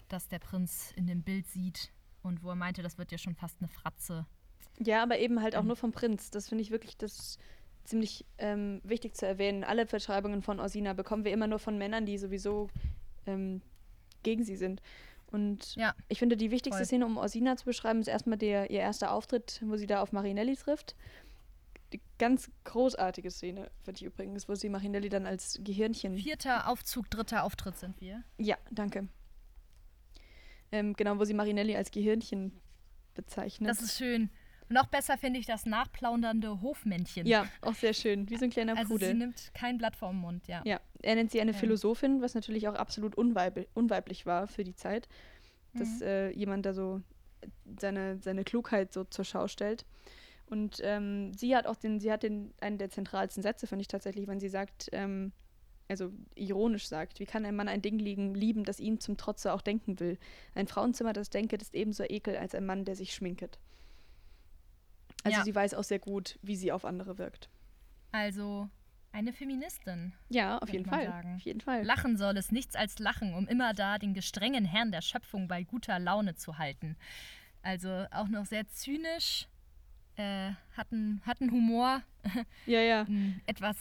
das 0.08 0.28
der 0.28 0.38
Prinz 0.38 0.92
in 0.96 1.06
dem 1.06 1.22
Bild 1.22 1.46
sieht 1.46 1.92
und 2.22 2.42
wo 2.42 2.50
er 2.50 2.56
meinte, 2.56 2.82
das 2.82 2.98
wird 2.98 3.12
ja 3.12 3.18
schon 3.18 3.34
fast 3.34 3.60
eine 3.60 3.68
Fratze. 3.68 4.26
Ja, 4.78 5.02
aber 5.02 5.18
eben 5.18 5.42
halt 5.42 5.56
auch 5.56 5.60
ähm. 5.60 5.68
nur 5.68 5.76
vom 5.76 5.92
Prinz. 5.92 6.30
Das 6.30 6.48
finde 6.48 6.62
ich 6.62 6.70
wirklich 6.70 6.96
das 6.96 7.38
ziemlich 7.84 8.24
ähm, 8.38 8.80
wichtig 8.84 9.16
zu 9.16 9.26
erwähnen. 9.26 9.64
Alle 9.64 9.86
Verschreibungen 9.86 10.42
von 10.42 10.60
Orsina 10.60 10.92
bekommen 10.92 11.24
wir 11.24 11.32
immer 11.32 11.46
nur 11.46 11.58
von 11.58 11.78
Männern, 11.78 12.06
die 12.06 12.18
sowieso 12.18 12.68
ähm, 13.26 13.62
gegen 14.22 14.44
sie 14.44 14.56
sind. 14.56 14.82
Und 15.30 15.76
ja, 15.76 15.94
ich 16.08 16.18
finde, 16.18 16.36
die 16.36 16.50
wichtigste 16.50 16.78
voll. 16.78 16.86
Szene, 16.86 17.06
um 17.06 17.16
Orsina 17.16 17.56
zu 17.56 17.64
beschreiben, 17.64 18.00
ist 18.00 18.08
erstmal 18.08 18.38
der, 18.38 18.70
ihr 18.70 18.80
erster 18.80 19.12
Auftritt, 19.12 19.62
wo 19.64 19.76
sie 19.76 19.86
da 19.86 20.02
auf 20.02 20.12
Marinelli 20.12 20.56
trifft. 20.56 20.96
Die 21.93 22.01
ganz 22.18 22.51
großartige 22.64 23.30
Szene, 23.30 23.70
finde 23.82 23.99
ich 23.99 24.05
übrigens, 24.05 24.49
wo 24.49 24.55
sie 24.55 24.68
Marinelli 24.68 25.09
dann 25.09 25.26
als 25.26 25.59
Gehirnchen. 25.62 26.16
Vierter 26.16 26.68
Aufzug, 26.68 27.11
dritter 27.11 27.45
Auftritt 27.45 27.76
sind 27.78 28.01
wir. 28.01 28.22
Ja, 28.38 28.57
danke. 28.70 29.09
Ähm, 30.72 30.95
genau, 30.95 31.18
wo 31.18 31.24
sie 31.24 31.34
Marinelli 31.34 31.74
als 31.74 31.91
Gehirnchen 31.91 32.53
bezeichnet. 33.14 33.68
Das 33.68 33.82
ist 33.82 33.99
schön. 33.99 34.30
Noch 34.68 34.86
besser 34.86 35.18
finde 35.18 35.41
ich 35.41 35.47
das 35.47 35.66
nachplaudernde 35.66 36.61
Hofmännchen. 36.61 37.26
Ja, 37.26 37.49
auch 37.61 37.74
sehr 37.74 37.93
schön. 37.93 38.30
Wie 38.30 38.36
so 38.36 38.45
ein 38.45 38.51
kleiner 38.51 38.78
also 38.78 38.95
Pudel. 38.95 39.09
Sie 39.09 39.14
nimmt 39.14 39.51
kein 39.53 39.78
Blatt 39.78 39.97
vom 39.97 40.16
Mund, 40.16 40.47
ja. 40.47 40.62
Ja, 40.64 40.80
er 41.03 41.16
nennt 41.16 41.32
sie 41.32 41.41
eine. 41.41 41.55
Philosophin, 41.55 42.22
was 42.22 42.36
natürlich 42.36 42.68
auch 42.68 42.74
absolut 42.74 43.16
unweib 43.16 43.66
unweiblich 43.74 44.26
war 44.26 44.47
für 44.47 44.62
die 44.62 44.76
Zeit. 44.76 45.09
Dass 45.74 45.88
mhm. 45.99 46.03
äh, 46.03 46.30
jemand 46.30 46.66
da 46.66 46.72
so 46.72 47.03
seine, 47.80 48.18
seine 48.22 48.45
Klugheit 48.45 48.93
so 48.93 49.03
zur 49.03 49.24
Schau 49.24 49.49
stellt. 49.49 49.84
Und 50.51 50.80
ähm, 50.82 51.32
sie 51.32 51.55
hat 51.55 51.66
auch 51.66 51.76
den, 51.76 52.01
sie 52.01 52.11
hat 52.11 52.24
den, 52.24 52.53
einen 52.61 52.76
der 52.76 52.90
zentralsten 52.90 53.42
Sätze, 53.42 53.66
finde 53.66 53.82
ich 53.82 53.88
tatsächlich, 53.88 54.26
wenn 54.26 54.40
sie 54.40 54.48
sagt, 54.48 54.88
ähm, 54.92 55.32
also 55.88 56.12
ironisch 56.34 56.88
sagt, 56.88 57.20
wie 57.20 57.24
kann 57.24 57.44
ein 57.44 57.55
Mann 57.55 57.68
ein 57.68 57.82
Ding 57.82 57.98
liegen, 57.98 58.34
lieben, 58.34 58.64
das 58.64 58.80
ihn 58.80 59.01
zum 59.01 59.16
Trotze 59.16 59.53
auch 59.53 59.62
denken 59.62 60.01
will? 60.01 60.18
Ein 60.55 60.66
Frauenzimmer, 60.66 61.12
das 61.12 61.30
denket, 61.30 61.62
ist 61.62 61.74
ebenso 61.74 62.03
ekel 62.05 62.36
als 62.36 62.55
ein 62.55 62.66
Mann, 62.66 62.84
der 62.84 62.96
sich 62.96 63.14
schminket. 63.14 63.59
Also 65.22 65.38
ja. 65.38 65.44
sie 65.44 65.55
weiß 65.55 65.74
auch 65.74 65.84
sehr 65.84 65.98
gut, 65.98 66.38
wie 66.42 66.57
sie 66.57 66.72
auf 66.72 66.84
andere 66.84 67.18
wirkt. 67.18 67.48
Also 68.11 68.68
eine 69.12 69.32
Feministin. 69.32 70.12
Ja, 70.28 70.59
auf 70.59 70.72
jeden 70.72 70.86
Fall. 70.86 71.07
Sagen. 71.07 71.36
Auf 71.36 71.42
jeden 71.42 71.61
Fall. 71.61 71.84
Lachen 71.84 72.16
soll 72.16 72.36
es 72.36 72.51
nichts 72.51 72.74
als 72.74 72.98
lachen, 72.98 73.34
um 73.34 73.46
immer 73.46 73.74
da 73.74 73.98
den 73.98 74.14
gestrengen 74.14 74.64
Herrn 74.64 74.92
der 74.92 75.03
Schöpfung 75.03 75.48
bei 75.48 75.62
guter 75.64 75.98
Laune 75.98 76.34
zu 76.34 76.59
halten. 76.59 76.96
Also 77.62 78.07
auch 78.11 78.28
noch 78.28 78.46
sehr 78.46 78.66
zynisch, 78.68 79.48
äh, 80.20 80.52
hatten, 80.76 81.22
hatten 81.24 81.50
Humor. 81.50 82.02
Ja, 82.66 82.80
ja. 82.80 83.06
etwas 83.46 83.76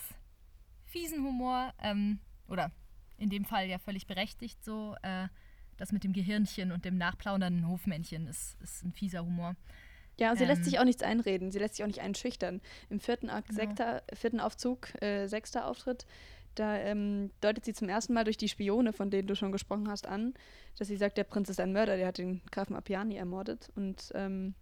fiesen 0.85 1.23
Humor. 1.23 1.73
Ähm, 1.81 2.19
oder 2.47 2.71
in 3.17 3.29
dem 3.29 3.45
Fall 3.45 3.67
ja 3.67 3.77
völlig 3.77 4.07
berechtigt 4.07 4.63
so, 4.63 4.95
äh, 5.03 5.27
das 5.77 5.91
mit 5.91 6.03
dem 6.03 6.13
Gehirnchen 6.13 6.71
und 6.71 6.85
dem 6.85 6.97
nachplaudernden 6.97 7.67
Hofmännchen 7.67 8.27
ist, 8.27 8.57
ist 8.61 8.83
ein 8.83 8.93
fieser 8.93 9.25
Humor. 9.25 9.55
Ja, 10.17 10.31
und 10.31 10.37
sie 10.37 10.43
ähm, 10.43 10.49
lässt 10.49 10.65
sich 10.65 10.79
auch 10.79 10.83
nichts 10.83 11.03
einreden, 11.03 11.51
sie 11.51 11.59
lässt 11.59 11.75
sich 11.75 11.83
auch 11.83 11.87
nicht 11.87 12.01
einschüchtern. 12.01 12.61
Im 12.89 12.99
vierten, 12.99 13.29
Akt, 13.29 13.49
genau. 13.49 13.61
Sektor, 13.61 14.01
vierten 14.13 14.39
Aufzug, 14.39 15.01
äh, 15.01 15.27
sechster 15.27 15.67
Auftritt, 15.67 16.05
da 16.55 16.75
ähm, 16.77 17.31
deutet 17.39 17.63
sie 17.63 17.73
zum 17.73 17.87
ersten 17.87 18.13
Mal 18.13 18.25
durch 18.25 18.35
die 18.35 18.49
Spione, 18.49 18.91
von 18.91 19.09
denen 19.09 19.27
du 19.27 19.35
schon 19.35 19.51
gesprochen 19.51 19.89
hast, 19.89 20.07
an, 20.07 20.33
dass 20.77 20.89
sie 20.89 20.97
sagt, 20.97 21.17
der 21.17 21.23
Prinz 21.23 21.49
ist 21.49 21.59
ein 21.59 21.71
Mörder, 21.71 21.95
der 21.95 22.07
hat 22.07 22.17
den 22.17 22.41
Grafen 22.51 22.75
Appiani 22.75 23.15
ermordet. 23.15 23.71
Und 23.75 24.11
ähm, 24.15 24.55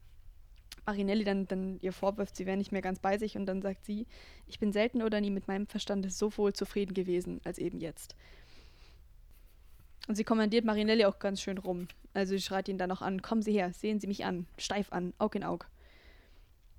Marinelli 0.88 1.25
dann, 1.25 1.47
dann 1.47 1.79
ihr 1.81 1.91
vorwirft, 1.91 2.35
sie 2.38 2.45
wäre 2.45 2.57
nicht 2.57 2.71
mehr 2.71 2.81
ganz 2.81 2.99
bei 2.99 3.17
sich 3.17 3.38
und 3.38 3.45
dann 3.45 3.61
sagt 3.61 3.85
sie, 3.85 4.07
ich 4.47 4.57
bin 4.57 4.71
selten 4.71 5.03
oder 5.03 5.19
nie 5.19 5.29
mit 5.29 5.47
meinem 5.47 5.67
Verstand 5.67 6.11
so 6.11 6.35
wohl 6.38 6.53
zufrieden 6.53 6.93
gewesen 6.93 7.41
als 7.43 7.59
eben 7.59 7.79
jetzt. 7.79 8.15
Und 10.07 10.15
sie 10.15 10.23
kommandiert 10.23 10.63
Marinelli 10.63 11.03
auch 11.03 11.19
ganz 11.19 11.41
schön 11.41 11.57
rum. 11.57 11.89
Also 12.13 12.35
sie 12.35 12.41
schreit 12.41 12.69
ihn 12.69 12.77
dann 12.77 12.88
noch 12.88 13.01
an, 13.01 13.21
kommen 13.21 13.41
Sie 13.41 13.51
her, 13.51 13.73
sehen 13.73 13.99
Sie 13.99 14.07
mich 14.07 14.23
an, 14.23 14.47
steif 14.57 14.93
an, 14.93 15.13
Aug 15.19 15.35
in 15.35 15.43
Aug. 15.43 15.67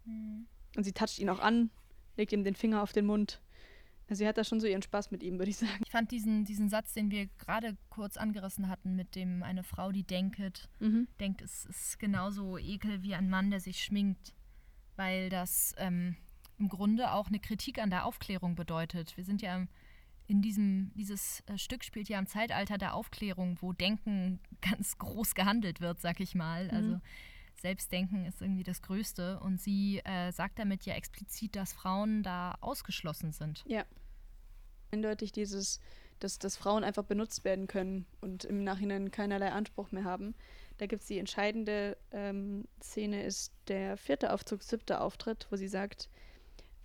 Mhm. 0.06 0.46
Und 0.74 0.84
sie 0.84 0.92
toucht 0.92 1.18
ihn 1.18 1.28
auch 1.28 1.40
an, 1.40 1.70
legt 2.16 2.32
ihm 2.32 2.44
den 2.44 2.56
Finger 2.56 2.82
auf 2.82 2.92
den 2.92 3.04
Mund. 3.04 3.40
Also 4.08 4.20
sie 4.20 4.28
hat 4.28 4.38
da 4.38 4.44
schon 4.44 4.60
so 4.60 4.66
ihren 4.66 4.82
Spaß 4.82 5.10
mit 5.10 5.22
ihm, 5.22 5.38
würde 5.38 5.50
ich 5.50 5.58
sagen. 5.58 5.82
Ich 5.84 5.90
fand 5.90 6.10
diesen, 6.10 6.44
diesen 6.44 6.68
Satz, 6.70 6.94
den 6.94 7.10
wir 7.10 7.26
gerade 7.38 7.76
kurz 7.90 8.16
angerissen 8.16 8.68
hatten, 8.68 8.96
mit 8.96 9.14
dem 9.14 9.42
eine 9.42 9.62
Frau, 9.62 9.92
die 9.92 10.04
denkt, 10.04 10.68
mhm. 10.80 11.08
denkt, 11.20 11.42
es 11.42 11.66
ist 11.66 11.98
genauso 11.98 12.56
ekel 12.56 13.02
wie 13.02 13.14
ein 13.14 13.28
Mann, 13.28 13.50
der 13.50 13.60
sich 13.60 13.84
schminkt. 13.84 14.34
Weil 14.96 15.28
das 15.28 15.74
ähm, 15.78 16.16
im 16.58 16.68
Grunde 16.68 17.12
auch 17.12 17.28
eine 17.28 17.38
Kritik 17.38 17.78
an 17.78 17.90
der 17.90 18.06
Aufklärung 18.06 18.54
bedeutet. 18.54 19.16
Wir 19.16 19.24
sind 19.24 19.42
ja 19.42 19.66
in 20.26 20.42
diesem, 20.42 20.90
dieses 20.94 21.42
äh, 21.46 21.58
Stück 21.58 21.84
spielt 21.84 22.08
ja 22.08 22.18
im 22.18 22.26
Zeitalter 22.26 22.78
der 22.78 22.94
Aufklärung, 22.94 23.58
wo 23.60 23.72
Denken 23.72 24.40
ganz 24.60 24.96
groß 24.98 25.34
gehandelt 25.34 25.80
wird, 25.80 26.00
sag 26.00 26.20
ich 26.20 26.34
mal. 26.34 26.64
Mhm. 26.64 26.70
Also 26.70 27.00
Selbstdenken 27.60 28.24
ist 28.24 28.40
irgendwie 28.40 28.62
das 28.62 28.82
Größte. 28.82 29.40
Und 29.40 29.60
sie 29.60 30.00
äh, 30.04 30.32
sagt 30.32 30.58
damit 30.58 30.84
ja 30.84 30.94
explizit, 30.94 31.56
dass 31.56 31.72
Frauen 31.72 32.22
da 32.22 32.56
ausgeschlossen 32.60 33.32
sind. 33.32 33.64
Ja. 33.66 33.84
Eindeutig 34.90 35.32
dieses, 35.32 35.80
dass, 36.18 36.38
dass 36.38 36.56
Frauen 36.56 36.84
einfach 36.84 37.04
benutzt 37.04 37.44
werden 37.44 37.66
können 37.66 38.06
und 38.20 38.44
im 38.44 38.64
Nachhinein 38.64 39.10
keinerlei 39.10 39.52
Anspruch 39.52 39.92
mehr 39.92 40.04
haben. 40.04 40.34
Da 40.78 40.86
gibt 40.86 41.02
es 41.02 41.08
die 41.08 41.18
entscheidende 41.18 41.96
ähm, 42.12 42.64
Szene, 42.80 43.24
ist 43.24 43.52
der 43.66 43.96
vierte 43.96 44.32
Aufzug, 44.32 44.62
siebte 44.62 45.00
Auftritt, 45.00 45.46
wo 45.50 45.56
sie 45.56 45.68
sagt, 45.68 46.08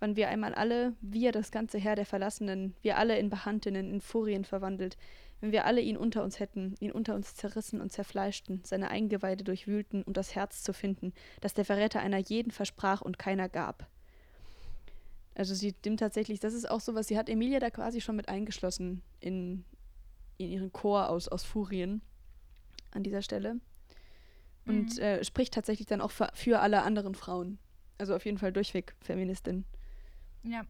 wann 0.00 0.16
wir 0.16 0.28
einmal 0.28 0.54
alle, 0.54 0.94
wir 1.00 1.32
das 1.32 1.50
ganze 1.50 1.78
Heer 1.78 1.96
der 1.96 2.06
Verlassenen, 2.06 2.74
wir 2.82 2.98
alle 2.98 3.18
in 3.18 3.30
Behandinnen, 3.30 3.90
in 3.90 4.00
Furien 4.00 4.44
verwandelt, 4.44 4.96
wenn 5.44 5.52
wir 5.52 5.66
alle 5.66 5.82
ihn 5.82 5.98
unter 5.98 6.24
uns 6.24 6.40
hätten, 6.40 6.74
ihn 6.80 6.90
unter 6.90 7.14
uns 7.14 7.34
zerrissen 7.34 7.82
und 7.82 7.92
zerfleischten, 7.92 8.62
seine 8.64 8.88
Eingeweide 8.88 9.44
durchwühlten, 9.44 10.02
um 10.02 10.14
das 10.14 10.34
Herz 10.34 10.62
zu 10.62 10.72
finden, 10.72 11.12
das 11.42 11.52
der 11.52 11.66
Verräter 11.66 12.00
einer 12.00 12.16
jeden 12.16 12.50
versprach 12.50 13.02
und 13.02 13.18
keiner 13.18 13.50
gab. 13.50 13.86
Also 15.34 15.54
sie 15.54 15.74
nimmt 15.84 16.00
tatsächlich, 16.00 16.40
das 16.40 16.54
ist 16.54 16.70
auch 16.70 16.80
so 16.80 16.94
was, 16.94 17.08
sie 17.08 17.18
hat 17.18 17.28
Emilia 17.28 17.60
da 17.60 17.68
quasi 17.68 18.00
schon 18.00 18.16
mit 18.16 18.30
eingeschlossen 18.30 19.02
in, 19.20 19.66
in 20.38 20.48
ihren 20.48 20.72
Chor 20.72 21.10
aus, 21.10 21.28
aus 21.28 21.44
Furien 21.44 22.00
an 22.92 23.02
dieser 23.02 23.20
Stelle. 23.20 23.60
Und 24.64 24.96
mhm. 24.96 25.02
äh, 25.02 25.24
spricht 25.24 25.52
tatsächlich 25.52 25.86
dann 25.86 26.00
auch 26.00 26.10
für, 26.10 26.30
für 26.32 26.60
alle 26.60 26.84
anderen 26.84 27.14
Frauen. 27.14 27.58
Also 27.98 28.16
auf 28.16 28.24
jeden 28.24 28.38
Fall 28.38 28.54
durchweg 28.54 28.96
Feministin. 29.02 29.66
Ja. 30.42 30.62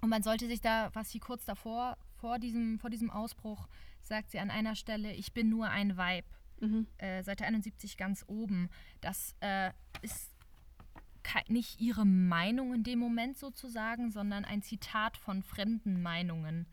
Und 0.00 0.10
man 0.10 0.22
sollte 0.22 0.46
sich 0.46 0.60
da, 0.60 0.90
was 0.92 1.10
sie 1.10 1.18
kurz 1.18 1.44
davor, 1.44 1.96
vor 2.18 2.38
diesem, 2.38 2.78
vor 2.78 2.90
diesem 2.90 3.10
Ausbruch, 3.10 3.68
sagt 4.06 4.30
sie 4.30 4.38
an 4.38 4.50
einer 4.50 4.74
Stelle, 4.74 5.12
ich 5.12 5.32
bin 5.32 5.48
nur 5.48 5.68
ein 5.68 5.96
Weib. 5.96 6.24
Mhm. 6.60 6.86
Äh, 6.98 7.22
Seite 7.22 7.44
71 7.44 7.96
ganz 7.96 8.24
oben. 8.26 8.70
Das 9.00 9.34
äh, 9.40 9.70
ist 10.02 10.32
nicht 11.48 11.80
ihre 11.80 12.06
Meinung 12.06 12.72
in 12.72 12.84
dem 12.84 12.98
Moment 12.98 13.36
sozusagen, 13.36 14.10
sondern 14.10 14.44
ein 14.44 14.62
Zitat 14.62 15.16
von 15.16 15.42
fremden 15.42 16.00
Meinungen, 16.00 16.66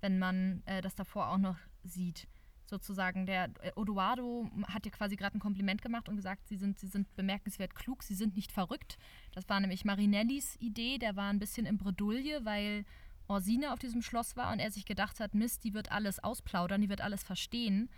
wenn 0.00 0.18
man 0.18 0.62
äh, 0.66 0.80
das 0.80 0.94
davor 0.94 1.28
auch 1.28 1.38
noch 1.38 1.56
sieht 1.84 2.26
sozusagen. 2.66 3.26
Der 3.26 3.50
äh, 3.60 3.72
Odoardo 3.76 4.50
hat 4.68 4.84
dir 4.84 4.90
quasi 4.90 5.16
gerade 5.16 5.36
ein 5.36 5.40
Kompliment 5.40 5.82
gemacht 5.82 6.08
und 6.08 6.16
gesagt, 6.16 6.48
sie 6.48 6.56
sind, 6.56 6.78
sie 6.78 6.86
sind 6.86 7.14
bemerkenswert 7.16 7.74
klug, 7.74 8.02
sie 8.02 8.14
sind 8.14 8.36
nicht 8.36 8.52
verrückt. 8.52 8.98
Das 9.32 9.48
war 9.48 9.60
nämlich 9.60 9.84
Marinellis 9.84 10.56
Idee, 10.60 10.98
der 10.98 11.16
war 11.16 11.30
ein 11.30 11.38
bisschen 11.38 11.66
in 11.66 11.78
Bredouille, 11.78 12.44
weil 12.44 12.84
Orsine 13.30 13.72
auf 13.72 13.78
diesem 13.78 14.02
Schloss 14.02 14.36
war 14.36 14.52
und 14.52 14.58
er 14.58 14.70
sich 14.70 14.84
gedacht 14.84 15.20
hat, 15.20 15.34
Mist, 15.34 15.64
die 15.64 15.72
wird 15.72 15.92
alles 15.92 16.18
ausplaudern, 16.18 16.80
die 16.80 16.88
wird 16.88 17.00
alles 17.00 17.22
verstehen. 17.22 17.88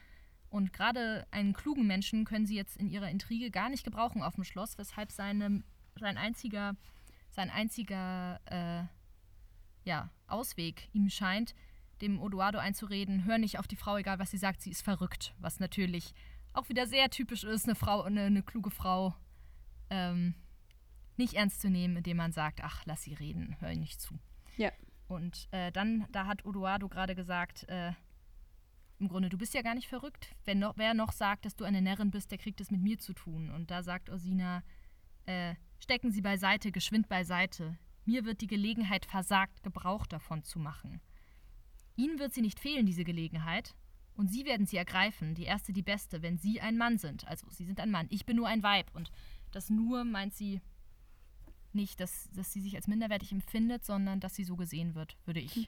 Und 0.50 0.72
gerade 0.74 1.26
einen 1.30 1.54
klugen 1.54 1.86
Menschen 1.86 2.26
können 2.26 2.46
sie 2.46 2.54
jetzt 2.54 2.76
in 2.76 2.90
ihrer 2.90 3.08
Intrige 3.08 3.50
gar 3.50 3.70
nicht 3.70 3.84
gebrauchen 3.84 4.22
auf 4.22 4.34
dem 4.34 4.44
Schloss, 4.44 4.76
weshalb 4.76 5.10
seine, 5.10 5.64
sein 5.98 6.18
einziger, 6.18 6.76
sein 7.30 7.48
einziger 7.48 8.40
äh, 8.44 8.84
ja, 9.88 10.10
Ausweg 10.26 10.88
ihm 10.92 11.08
scheint, 11.08 11.54
dem 12.02 12.20
Odoardo 12.20 12.58
einzureden, 12.58 13.24
hör 13.24 13.38
nicht 13.38 13.58
auf 13.58 13.66
die 13.66 13.76
Frau, 13.76 13.96
egal 13.96 14.18
was 14.18 14.30
sie 14.30 14.38
sagt, 14.38 14.60
sie 14.60 14.70
ist 14.70 14.82
verrückt. 14.82 15.34
Was 15.38 15.60
natürlich 15.60 16.12
auch 16.52 16.68
wieder 16.68 16.86
sehr 16.86 17.08
typisch 17.08 17.44
ist, 17.44 17.64
eine 17.64 17.74
Frau, 17.74 18.02
eine, 18.02 18.24
eine 18.24 18.42
kluge 18.42 18.70
Frau 18.70 19.14
ähm, 19.88 20.34
nicht 21.16 21.34
ernst 21.34 21.62
zu 21.62 21.70
nehmen, 21.70 21.96
indem 21.96 22.18
man 22.18 22.32
sagt, 22.32 22.60
ach, 22.62 22.82
lass 22.84 23.02
sie 23.02 23.14
reden, 23.14 23.56
hör 23.60 23.74
nicht 23.74 24.00
zu. 24.00 24.18
Ja. 24.58 24.70
Und 25.12 25.48
äh, 25.50 25.70
dann, 25.70 26.06
da 26.10 26.26
hat 26.26 26.44
Odoardo 26.44 26.88
gerade 26.88 27.14
gesagt, 27.14 27.68
äh, 27.68 27.92
im 28.98 29.08
Grunde, 29.08 29.28
du 29.28 29.36
bist 29.36 29.52
ja 29.52 29.62
gar 29.62 29.74
nicht 29.74 29.88
verrückt. 29.88 30.34
Wenn 30.44 30.58
noch, 30.58 30.76
wer 30.76 30.94
noch 30.94 31.12
sagt, 31.12 31.44
dass 31.44 31.56
du 31.56 31.64
eine 31.64 31.82
Närrin 31.82 32.10
bist, 32.10 32.30
der 32.30 32.38
kriegt 32.38 32.60
es 32.60 32.70
mit 32.70 32.80
mir 32.80 32.98
zu 32.98 33.12
tun. 33.12 33.50
Und 33.50 33.70
da 33.70 33.82
sagt 33.82 34.10
Orsina, 34.10 34.62
äh, 35.26 35.54
stecken 35.80 36.10
Sie 36.12 36.22
beiseite, 36.22 36.72
geschwind 36.72 37.08
beiseite. 37.08 37.78
Mir 38.04 38.24
wird 38.24 38.40
die 38.40 38.46
Gelegenheit 38.46 39.04
versagt, 39.04 39.62
Gebrauch 39.62 40.06
davon 40.06 40.44
zu 40.44 40.58
machen. 40.58 41.00
Ihnen 41.96 42.18
wird 42.18 42.32
sie 42.32 42.40
nicht 42.40 42.58
fehlen, 42.58 42.86
diese 42.86 43.04
Gelegenheit. 43.04 43.74
Und 44.14 44.28
Sie 44.28 44.44
werden 44.44 44.66
sie 44.66 44.76
ergreifen, 44.76 45.34
die 45.34 45.44
erste, 45.44 45.72
die 45.72 45.82
beste, 45.82 46.22
wenn 46.22 46.38
Sie 46.38 46.60
ein 46.60 46.76
Mann 46.76 46.98
sind. 46.98 47.26
Also 47.28 47.46
Sie 47.50 47.64
sind 47.64 47.80
ein 47.80 47.90
Mann, 47.90 48.06
ich 48.10 48.26
bin 48.26 48.36
nur 48.36 48.48
ein 48.48 48.62
Weib. 48.62 48.90
Und 48.94 49.10
das 49.50 49.70
nur 49.70 50.04
meint 50.04 50.34
sie 50.34 50.60
nicht, 51.74 52.00
dass, 52.00 52.28
dass 52.34 52.52
sie 52.52 52.60
sich 52.60 52.76
als 52.76 52.88
minderwertig 52.88 53.32
empfindet, 53.32 53.84
sondern 53.84 54.20
dass 54.20 54.34
sie 54.34 54.44
so 54.44 54.56
gesehen 54.56 54.94
wird, 54.94 55.16
würde 55.26 55.40
ich. 55.40 55.54
Hm. 55.54 55.66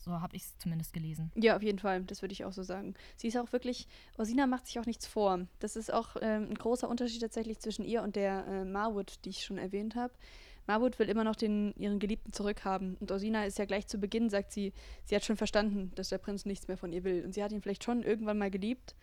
So 0.00 0.12
habe 0.20 0.34
ich 0.34 0.44
es 0.44 0.58
zumindest 0.58 0.94
gelesen. 0.94 1.30
Ja, 1.34 1.56
auf 1.56 1.62
jeden 1.62 1.78
Fall. 1.78 2.02
Das 2.04 2.22
würde 2.22 2.32
ich 2.32 2.44
auch 2.44 2.52
so 2.52 2.62
sagen. 2.62 2.94
Sie 3.16 3.28
ist 3.28 3.36
auch 3.36 3.52
wirklich, 3.52 3.86
Orsina 4.16 4.46
macht 4.46 4.66
sich 4.66 4.78
auch 4.78 4.86
nichts 4.86 5.06
vor. 5.06 5.46
Das 5.58 5.76
ist 5.76 5.92
auch 5.92 6.16
ähm, 6.22 6.48
ein 6.48 6.54
großer 6.54 6.88
Unterschied 6.88 7.20
tatsächlich 7.20 7.58
zwischen 7.58 7.84
ihr 7.84 8.02
und 8.02 8.16
der 8.16 8.46
äh, 8.46 8.64
Marwood, 8.64 9.18
die 9.24 9.30
ich 9.30 9.44
schon 9.44 9.58
erwähnt 9.58 9.96
habe. 9.96 10.14
Marwood 10.66 10.98
will 10.98 11.08
immer 11.08 11.24
noch 11.24 11.36
den, 11.36 11.74
ihren 11.76 11.98
Geliebten 11.98 12.32
zurückhaben. 12.32 12.96
Und 13.00 13.10
Orsina 13.12 13.44
ist 13.44 13.58
ja 13.58 13.66
gleich 13.66 13.88
zu 13.88 13.98
Beginn, 13.98 14.30
sagt 14.30 14.52
sie, 14.52 14.72
sie 15.04 15.16
hat 15.16 15.24
schon 15.24 15.36
verstanden, 15.36 15.92
dass 15.96 16.08
der 16.08 16.18
Prinz 16.18 16.46
nichts 16.46 16.68
mehr 16.68 16.78
von 16.78 16.92
ihr 16.92 17.04
will. 17.04 17.24
Und 17.24 17.34
sie 17.34 17.42
hat 17.42 17.52
ihn 17.52 17.60
vielleicht 17.60 17.84
schon 17.84 18.02
irgendwann 18.02 18.38
mal 18.38 18.50
geliebt, 18.50 18.94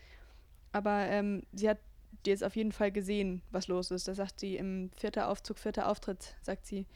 aber 0.72 1.06
ähm, 1.06 1.42
sie 1.52 1.68
hat 1.68 1.78
jetzt 2.26 2.44
auf 2.44 2.56
jeden 2.56 2.72
Fall 2.72 2.92
gesehen, 2.92 3.42
was 3.50 3.68
los 3.68 3.90
ist. 3.90 4.08
Da 4.08 4.14
sagt 4.14 4.40
sie 4.40 4.56
im 4.56 4.90
vierten 4.96 5.20
Aufzug, 5.20 5.58
vierter 5.58 5.88
Auftritt, 5.88 6.36
sagt 6.42 6.66
sie. 6.66 6.86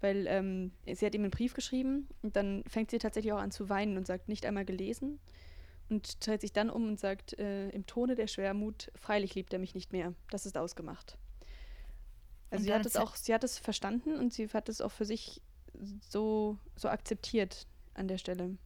Weil 0.00 0.26
ähm, 0.28 0.72
sie 0.86 1.06
hat 1.06 1.14
ihm 1.14 1.22
einen 1.22 1.30
Brief 1.30 1.54
geschrieben 1.54 2.08
und 2.22 2.36
dann 2.36 2.64
fängt 2.68 2.90
sie 2.90 2.98
tatsächlich 2.98 3.32
auch 3.32 3.38
an 3.38 3.50
zu 3.50 3.68
weinen 3.68 3.96
und 3.96 4.06
sagt, 4.06 4.28
nicht 4.28 4.44
einmal 4.44 4.64
gelesen. 4.64 5.18
Und 5.88 6.26
dreht 6.26 6.40
sich 6.40 6.52
dann 6.52 6.68
um 6.68 6.88
und 6.88 7.00
sagt 7.00 7.38
äh, 7.38 7.70
im 7.70 7.86
Tone 7.86 8.16
der 8.16 8.26
Schwermut, 8.26 8.90
freilich 8.96 9.34
liebt 9.34 9.52
er 9.52 9.58
mich 9.58 9.74
nicht 9.74 9.92
mehr. 9.92 10.14
Das 10.30 10.44
ist 10.44 10.58
ausgemacht. 10.58 11.16
Also 12.50 12.64
sie 12.64 12.74
hat 12.74 12.86
es 12.86 12.96
auch, 12.96 13.16
sie 13.16 13.32
hat 13.32 13.44
es 13.44 13.58
verstanden 13.58 14.16
und 14.16 14.32
sie 14.32 14.48
hat 14.48 14.68
es 14.68 14.80
auch 14.80 14.92
für 14.92 15.04
sich 15.04 15.42
so, 16.00 16.58
so 16.74 16.88
akzeptiert 16.88 17.66
an 17.94 18.08
der 18.08 18.18
Stelle. 18.18 18.56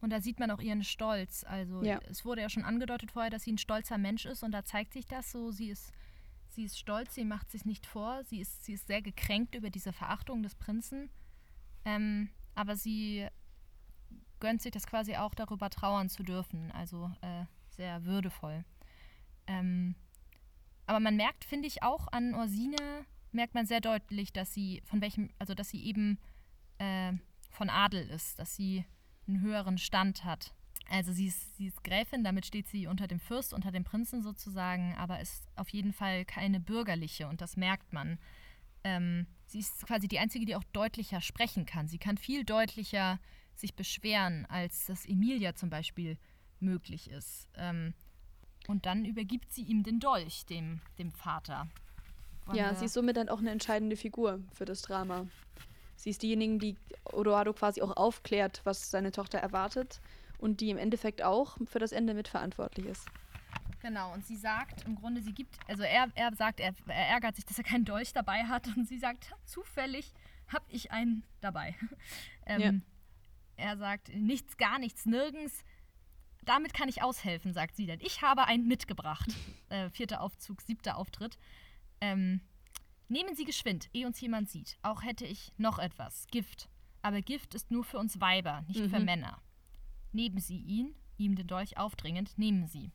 Und 0.00 0.10
da 0.10 0.20
sieht 0.20 0.40
man 0.40 0.50
auch 0.50 0.60
ihren 0.60 0.82
Stolz. 0.82 1.44
Also 1.44 1.82
ja. 1.82 2.00
es 2.08 2.24
wurde 2.24 2.40
ja 2.40 2.48
schon 2.48 2.64
angedeutet 2.64 3.10
vorher, 3.10 3.30
dass 3.30 3.42
sie 3.42 3.52
ein 3.52 3.58
stolzer 3.58 3.98
Mensch 3.98 4.24
ist 4.24 4.42
und 4.42 4.52
da 4.52 4.64
zeigt 4.64 4.92
sich 4.92 5.06
das 5.06 5.30
so. 5.30 5.50
Sie 5.50 5.68
ist, 5.68 5.92
sie 6.48 6.64
ist 6.64 6.78
stolz, 6.78 7.14
sie 7.14 7.24
macht 7.24 7.50
sich 7.50 7.64
nicht 7.64 7.86
vor, 7.86 8.24
sie 8.24 8.40
ist, 8.40 8.64
sie 8.64 8.72
ist 8.72 8.86
sehr 8.86 9.02
gekränkt 9.02 9.54
über 9.54 9.70
diese 9.70 9.92
Verachtung 9.92 10.42
des 10.42 10.54
Prinzen. 10.54 11.10
Ähm, 11.84 12.30
aber 12.54 12.76
sie 12.76 13.26
gönnt 14.40 14.62
sich 14.62 14.72
das 14.72 14.86
quasi 14.86 15.16
auch 15.16 15.34
darüber 15.34 15.68
trauern 15.68 16.08
zu 16.08 16.22
dürfen. 16.22 16.72
Also 16.72 17.10
äh, 17.20 17.44
sehr 17.68 18.04
würdevoll. 18.04 18.64
Ähm, 19.46 19.94
aber 20.86 21.00
man 21.00 21.16
merkt, 21.16 21.44
finde 21.44 21.68
ich, 21.68 21.82
auch 21.82 22.08
an 22.10 22.34
Orsine, 22.34 23.06
merkt 23.32 23.54
man 23.54 23.66
sehr 23.66 23.80
deutlich, 23.80 24.32
dass 24.32 24.52
sie 24.52 24.82
von 24.84 25.00
welchem, 25.00 25.30
also 25.38 25.54
dass 25.54 25.68
sie 25.68 25.84
eben 25.84 26.18
äh, 26.78 27.12
von 27.50 27.70
Adel 27.70 28.08
ist, 28.10 28.38
dass 28.38 28.56
sie 28.56 28.84
einen 29.30 29.42
höheren 29.42 29.78
Stand 29.78 30.24
hat. 30.24 30.52
Also 30.90 31.12
sie 31.12 31.26
ist, 31.26 31.56
sie 31.56 31.66
ist 31.66 31.84
Gräfin, 31.84 32.24
damit 32.24 32.46
steht 32.46 32.66
sie 32.66 32.86
unter 32.86 33.06
dem 33.06 33.20
Fürst, 33.20 33.54
unter 33.54 33.70
dem 33.70 33.84
Prinzen 33.84 34.22
sozusagen, 34.22 34.94
aber 34.96 35.20
ist 35.20 35.44
auf 35.54 35.68
jeden 35.68 35.92
Fall 35.92 36.24
keine 36.24 36.58
bürgerliche 36.58 37.28
und 37.28 37.40
das 37.40 37.56
merkt 37.56 37.92
man. 37.92 38.18
Ähm, 38.82 39.26
sie 39.46 39.60
ist 39.60 39.86
quasi 39.86 40.08
die 40.08 40.18
Einzige, 40.18 40.46
die 40.46 40.56
auch 40.56 40.64
deutlicher 40.72 41.20
sprechen 41.20 41.64
kann. 41.64 41.86
Sie 41.86 41.98
kann 41.98 42.16
viel 42.16 42.44
deutlicher 42.44 43.20
sich 43.54 43.74
beschweren, 43.74 44.46
als 44.46 44.86
das 44.86 45.06
Emilia 45.06 45.54
zum 45.54 45.70
Beispiel 45.70 46.18
möglich 46.58 47.10
ist. 47.10 47.48
Ähm, 47.54 47.94
und 48.66 48.86
dann 48.86 49.04
übergibt 49.04 49.52
sie 49.52 49.62
ihm 49.62 49.82
den 49.82 50.00
Dolch, 50.00 50.46
dem, 50.46 50.80
dem 50.98 51.12
Vater. 51.12 51.68
Wollen 52.46 52.58
ja, 52.58 52.74
sie 52.74 52.86
ist 52.86 52.94
somit 52.94 53.16
dann 53.16 53.28
auch 53.28 53.38
eine 53.38 53.50
entscheidende 53.50 53.96
Figur 53.96 54.40
für 54.52 54.64
das 54.64 54.82
Drama. 54.82 55.26
Sie 56.00 56.08
ist 56.08 56.22
diejenige, 56.22 56.56
die 56.56 56.76
Odoardo 57.04 57.52
quasi 57.52 57.82
auch 57.82 57.94
aufklärt, 57.94 58.62
was 58.64 58.90
seine 58.90 59.12
Tochter 59.12 59.38
erwartet 59.38 60.00
und 60.38 60.62
die 60.62 60.70
im 60.70 60.78
Endeffekt 60.78 61.20
auch 61.20 61.58
für 61.66 61.78
das 61.78 61.92
Ende 61.92 62.14
mitverantwortlich 62.14 62.86
ist. 62.86 63.06
Genau, 63.82 64.14
und 64.14 64.26
sie 64.26 64.36
sagt 64.36 64.86
im 64.86 64.94
Grunde, 64.94 65.20
sie 65.20 65.34
gibt, 65.34 65.58
also 65.68 65.82
er, 65.82 66.08
er 66.14 66.34
sagt, 66.34 66.58
er, 66.58 66.72
er 66.86 67.08
ärgert 67.08 67.36
sich, 67.36 67.44
dass 67.44 67.58
er 67.58 67.64
keinen 67.64 67.84
Dolch 67.84 68.14
dabei 68.14 68.44
hat 68.44 68.66
und 68.76 68.88
sie 68.88 68.98
sagt, 68.98 69.30
zufällig 69.44 70.14
habe 70.48 70.64
ich 70.68 70.90
einen 70.90 71.22
dabei. 71.42 71.76
ähm, 72.46 72.60
ja. 72.60 72.72
Er 73.56 73.76
sagt, 73.76 74.08
nichts, 74.14 74.56
gar 74.56 74.78
nichts, 74.78 75.04
nirgends. 75.04 75.64
Damit 76.46 76.72
kann 76.72 76.88
ich 76.88 77.02
aushelfen, 77.02 77.52
sagt 77.52 77.76
sie 77.76 77.84
denn. 77.84 78.00
Ich 78.00 78.22
habe 78.22 78.46
einen 78.46 78.66
mitgebracht. 78.66 79.28
Äh, 79.70 79.88
vierter 79.90 80.20
Aufzug, 80.20 80.62
siebter 80.62 80.96
Auftritt. 80.96 81.38
Ähm, 82.00 82.40
nehmen 83.10 83.34
Sie 83.34 83.44
geschwind, 83.44 83.88
ehe 83.92 84.06
uns 84.06 84.20
jemand 84.20 84.48
sieht. 84.48 84.78
Auch 84.82 85.02
hätte 85.02 85.26
ich 85.26 85.52
noch 85.56 85.78
etwas. 85.78 86.26
Gift. 86.30 86.68
Aber 87.02 87.22
Gift 87.22 87.54
ist 87.54 87.70
nur 87.70 87.84
für 87.84 87.98
uns 87.98 88.20
Weiber, 88.20 88.62
nicht 88.68 88.80
mhm. 88.80 88.90
für 88.90 89.00
Männer. 89.00 89.42
Nehmen 90.12 90.38
Sie 90.38 90.58
ihn, 90.58 90.94
ihm 91.18 91.34
den 91.34 91.46
Dolch 91.46 91.76
aufdringend, 91.76 92.36
nehmen 92.38 92.66
Sie. 92.66 92.92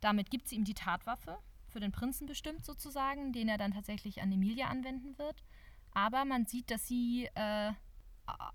Damit 0.00 0.30
gibt 0.30 0.48
sie 0.48 0.56
ihm 0.56 0.64
die 0.64 0.74
Tatwaffe, 0.74 1.38
für 1.68 1.80
den 1.80 1.92
Prinzen 1.92 2.26
bestimmt 2.26 2.64
sozusagen, 2.64 3.32
den 3.32 3.48
er 3.48 3.58
dann 3.58 3.72
tatsächlich 3.72 4.22
an 4.22 4.32
Emilia 4.32 4.68
anwenden 4.68 5.18
wird. 5.18 5.42
Aber 5.92 6.24
man 6.24 6.46
sieht, 6.46 6.70
dass 6.70 6.86
sie, 6.86 7.28
äh, 7.34 7.72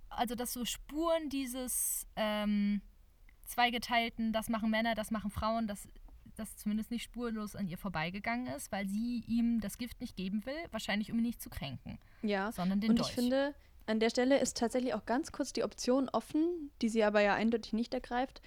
also 0.09 0.35
dass 0.35 0.53
so 0.53 0.65
Spuren 0.65 1.29
dieses 1.29 2.07
ähm, 2.15 2.81
zweigeteilten, 3.45 4.33
das 4.33 4.49
machen 4.49 4.69
Männer, 4.71 4.95
das 4.95 5.11
machen 5.11 5.29
Frauen, 5.29 5.67
das, 5.67 5.87
das 6.35 6.57
zumindest 6.57 6.91
nicht 6.91 7.03
spurlos 7.03 7.55
an 7.55 7.67
ihr 7.67 7.77
vorbeigegangen 7.77 8.47
ist, 8.47 8.71
weil 8.71 8.87
sie 8.87 9.23
ihm 9.27 9.59
das 9.61 9.77
Gift 9.77 10.01
nicht 10.01 10.15
geben 10.15 10.45
will, 10.45 10.55
wahrscheinlich 10.71 11.11
um 11.11 11.17
ihn 11.17 11.23
nicht 11.23 11.41
zu 11.41 11.49
kränken. 11.49 11.97
Ja, 12.21 12.51
sondern 12.51 12.79
den 12.79 12.91
und 12.91 12.99
Dolch. 12.99 13.09
ich 13.09 13.15
finde, 13.15 13.53
an 13.85 13.99
der 13.99 14.09
Stelle 14.09 14.39
ist 14.39 14.57
tatsächlich 14.57 14.93
auch 14.93 15.05
ganz 15.05 15.31
kurz 15.31 15.53
die 15.53 15.63
Option 15.63 16.09
offen, 16.09 16.71
die 16.81 16.89
sie 16.89 17.03
aber 17.03 17.21
ja 17.21 17.33
eindeutig 17.33 17.73
nicht 17.73 17.93
ergreift, 17.93 18.41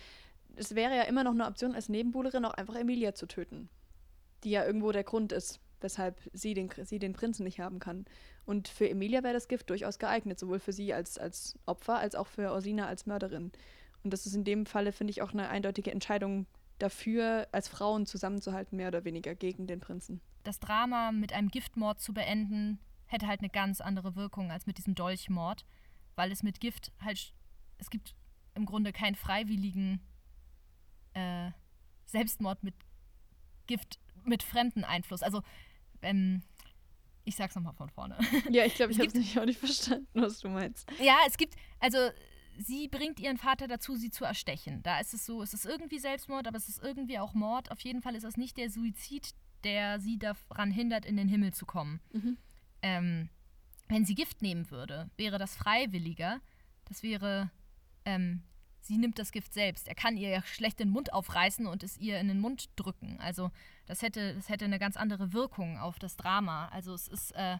es 0.57 0.75
wäre 0.75 0.97
ja 0.97 1.03
immer 1.03 1.25
noch 1.25 1.33
eine 1.33 1.47
Option, 1.47 1.75
als 1.75 1.89
Nebenbuhlerin 1.89 2.45
auch 2.45 2.55
einfach 2.55 2.77
Emilia 2.77 3.15
zu 3.15 3.27
töten. 3.27 3.69
Die 4.45 4.51
ja 4.51 4.65
irgendwo 4.65 4.93
der 4.93 5.05
Grund 5.05 5.33
ist, 5.33 5.61
weshalb 5.81 6.21
sie 6.33 6.55
den, 6.55 6.71
sie 6.85 6.99
den 6.99 7.13
Prinzen 7.13 7.45
nicht 7.45 7.61
haben 7.61 7.79
kann. 7.79 8.05
Und 8.47 8.69
für 8.69 8.89
Emilia 8.89 9.23
wäre 9.23 9.35
das 9.35 9.49
Gift 9.49 9.71
durchaus 9.71 9.99
geeignet, 9.99 10.39
sowohl 10.39 10.61
für 10.61 10.73
sie 10.73 10.93
als, 10.93 11.19
als 11.19 11.59
Opfer 11.67 11.99
als 11.99 12.15
auch 12.15 12.27
für 12.27 12.53
Orsina 12.53 12.87
als 12.87 13.07
Mörderin. 13.07 13.53
Und 14.03 14.13
das 14.13 14.27
ist 14.27 14.35
in 14.35 14.45
dem 14.45 14.67
Falle, 14.67 14.93
finde 14.93 15.11
ich, 15.11 15.23
auch 15.23 15.33
eine 15.33 15.49
eindeutige 15.49 15.91
Entscheidung 15.91 16.47
dafür, 16.79 17.49
als 17.53 17.69
Frauen 17.69 18.07
zusammenzuhalten, 18.07 18.77
mehr 18.77 18.89
oder 18.89 19.05
weniger 19.05 19.35
gegen 19.35 19.67
den 19.67 19.81
Prinzen. 19.81 20.21
Das 20.43 20.59
Drama 20.59 21.13
mit 21.13 21.33
einem 21.33 21.49
Giftmord 21.49 22.01
zu 22.01 22.13
beenden, 22.13 22.79
hätte 23.07 23.27
halt 23.27 23.41
eine 23.41 23.51
ganz 23.51 23.81
andere 23.81 24.17
Wirkung 24.17 24.51
als 24.51 24.67
mit 24.67 24.79
diesem 24.79 24.95
Dolchmord, 24.95 25.65
weil 26.17 26.33
es 26.33 26.43
mit 26.43 26.61
Gift 26.61 26.93
halt, 27.01 27.33
es 27.79 27.91
gibt 27.91 28.15
im 28.55 28.67
Grunde 28.67 28.93
keinen 28.93 29.15
freiwilligen 29.15 30.01
äh, 31.15 31.51
Selbstmord 32.07 32.63
mit 32.63 32.75
Gift, 33.67 33.99
mit 34.25 34.43
fremden 34.43 34.85
Einfluss. 34.85 35.23
Also, 35.23 35.43
ähm, 36.03 36.43
ich 37.25 37.37
sag's 37.37 37.55
nochmal 37.55 37.73
von 37.75 37.89
vorne. 37.89 38.19
Ja, 38.51 38.65
ich 38.65 38.75
glaube, 38.75 38.93
ich 38.93 38.99
habe 38.99 39.09
es 39.09 39.15
nicht, 39.15 39.39
auch 39.39 39.45
nicht 39.45 39.59
verstanden, 39.59 40.07
was 40.15 40.41
du 40.41 40.49
meinst. 40.49 40.91
Ja, 41.01 41.17
es 41.27 41.37
gibt, 41.37 41.55
also 41.81 41.99
sie 42.59 42.89
bringt 42.89 43.21
ihren 43.21 43.39
Vater 43.39 43.69
dazu, 43.69 43.97
sie 43.97 44.11
zu 44.11 44.25
erstechen. 44.25 44.83
Da 44.83 45.01
ist 45.01 45.15
es 45.15 45.27
so, 45.27 45.43
es 45.43 45.55
ist 45.55 45.67
irgendwie 45.67 45.99
Selbstmord, 45.99 46.47
aber 46.47 46.57
es 46.57 46.69
ist 46.69 46.83
irgendwie 46.83 47.19
auch 47.19 47.35
Mord. 47.35 47.71
Auf 47.71 47.81
jeden 47.81 48.03
Fall 48.03 48.15
ist 48.15 48.25
es 48.25 48.37
nicht 48.37 48.57
der 48.57 48.71
Suizid, 48.71 49.35
der 49.65 50.01
sie 50.01 50.19
daran 50.19 50.71
hindert, 50.71 51.07
in 51.07 51.17
den 51.17 51.29
Himmel 51.29 51.55
zu 51.55 51.67
kommen. 51.67 52.01
Mhm. 52.13 52.37
Ähm, 52.83 53.29
wenn 53.89 54.05
sie 54.05 54.15
Gift 54.15 54.43
nehmen 54.43 54.71
würde, 54.71 55.11
wäre 55.17 55.39
das 55.39 55.57
freiwilliger. 55.57 56.41
Das 56.87 57.03
wäre 57.03 57.51
ähm, 58.05 58.43
sie 58.85 58.99
nimmt 58.99 59.19
das 59.19 59.33
Gift 59.33 59.55
selbst. 59.55 59.89
Er 59.89 59.95
kann 59.95 60.17
ihr 60.17 60.29
ja 60.29 60.43
schlecht 60.43 60.79
den 60.79 60.91
Mund 60.91 61.13
aufreißen 61.13 61.67
und 61.67 61.83
es 61.83 61.97
ihr 61.97 62.19
in 62.21 62.29
den 62.29 62.41
Mund 62.41 62.69
drücken. 62.77 63.19
Also 63.21 63.51
das 63.87 64.03
hätte, 64.03 64.35
das 64.35 64.49
hätte 64.49 64.65
eine 64.67 64.79
ganz 64.79 64.97
andere 64.97 65.33
Wirkung 65.33 65.79
auf 65.79 65.99
das 65.99 66.17
Drama. 66.17 66.69
Also 66.69 66.93
es 66.95 67.09
ist 67.09 67.33
äh, 67.33 67.59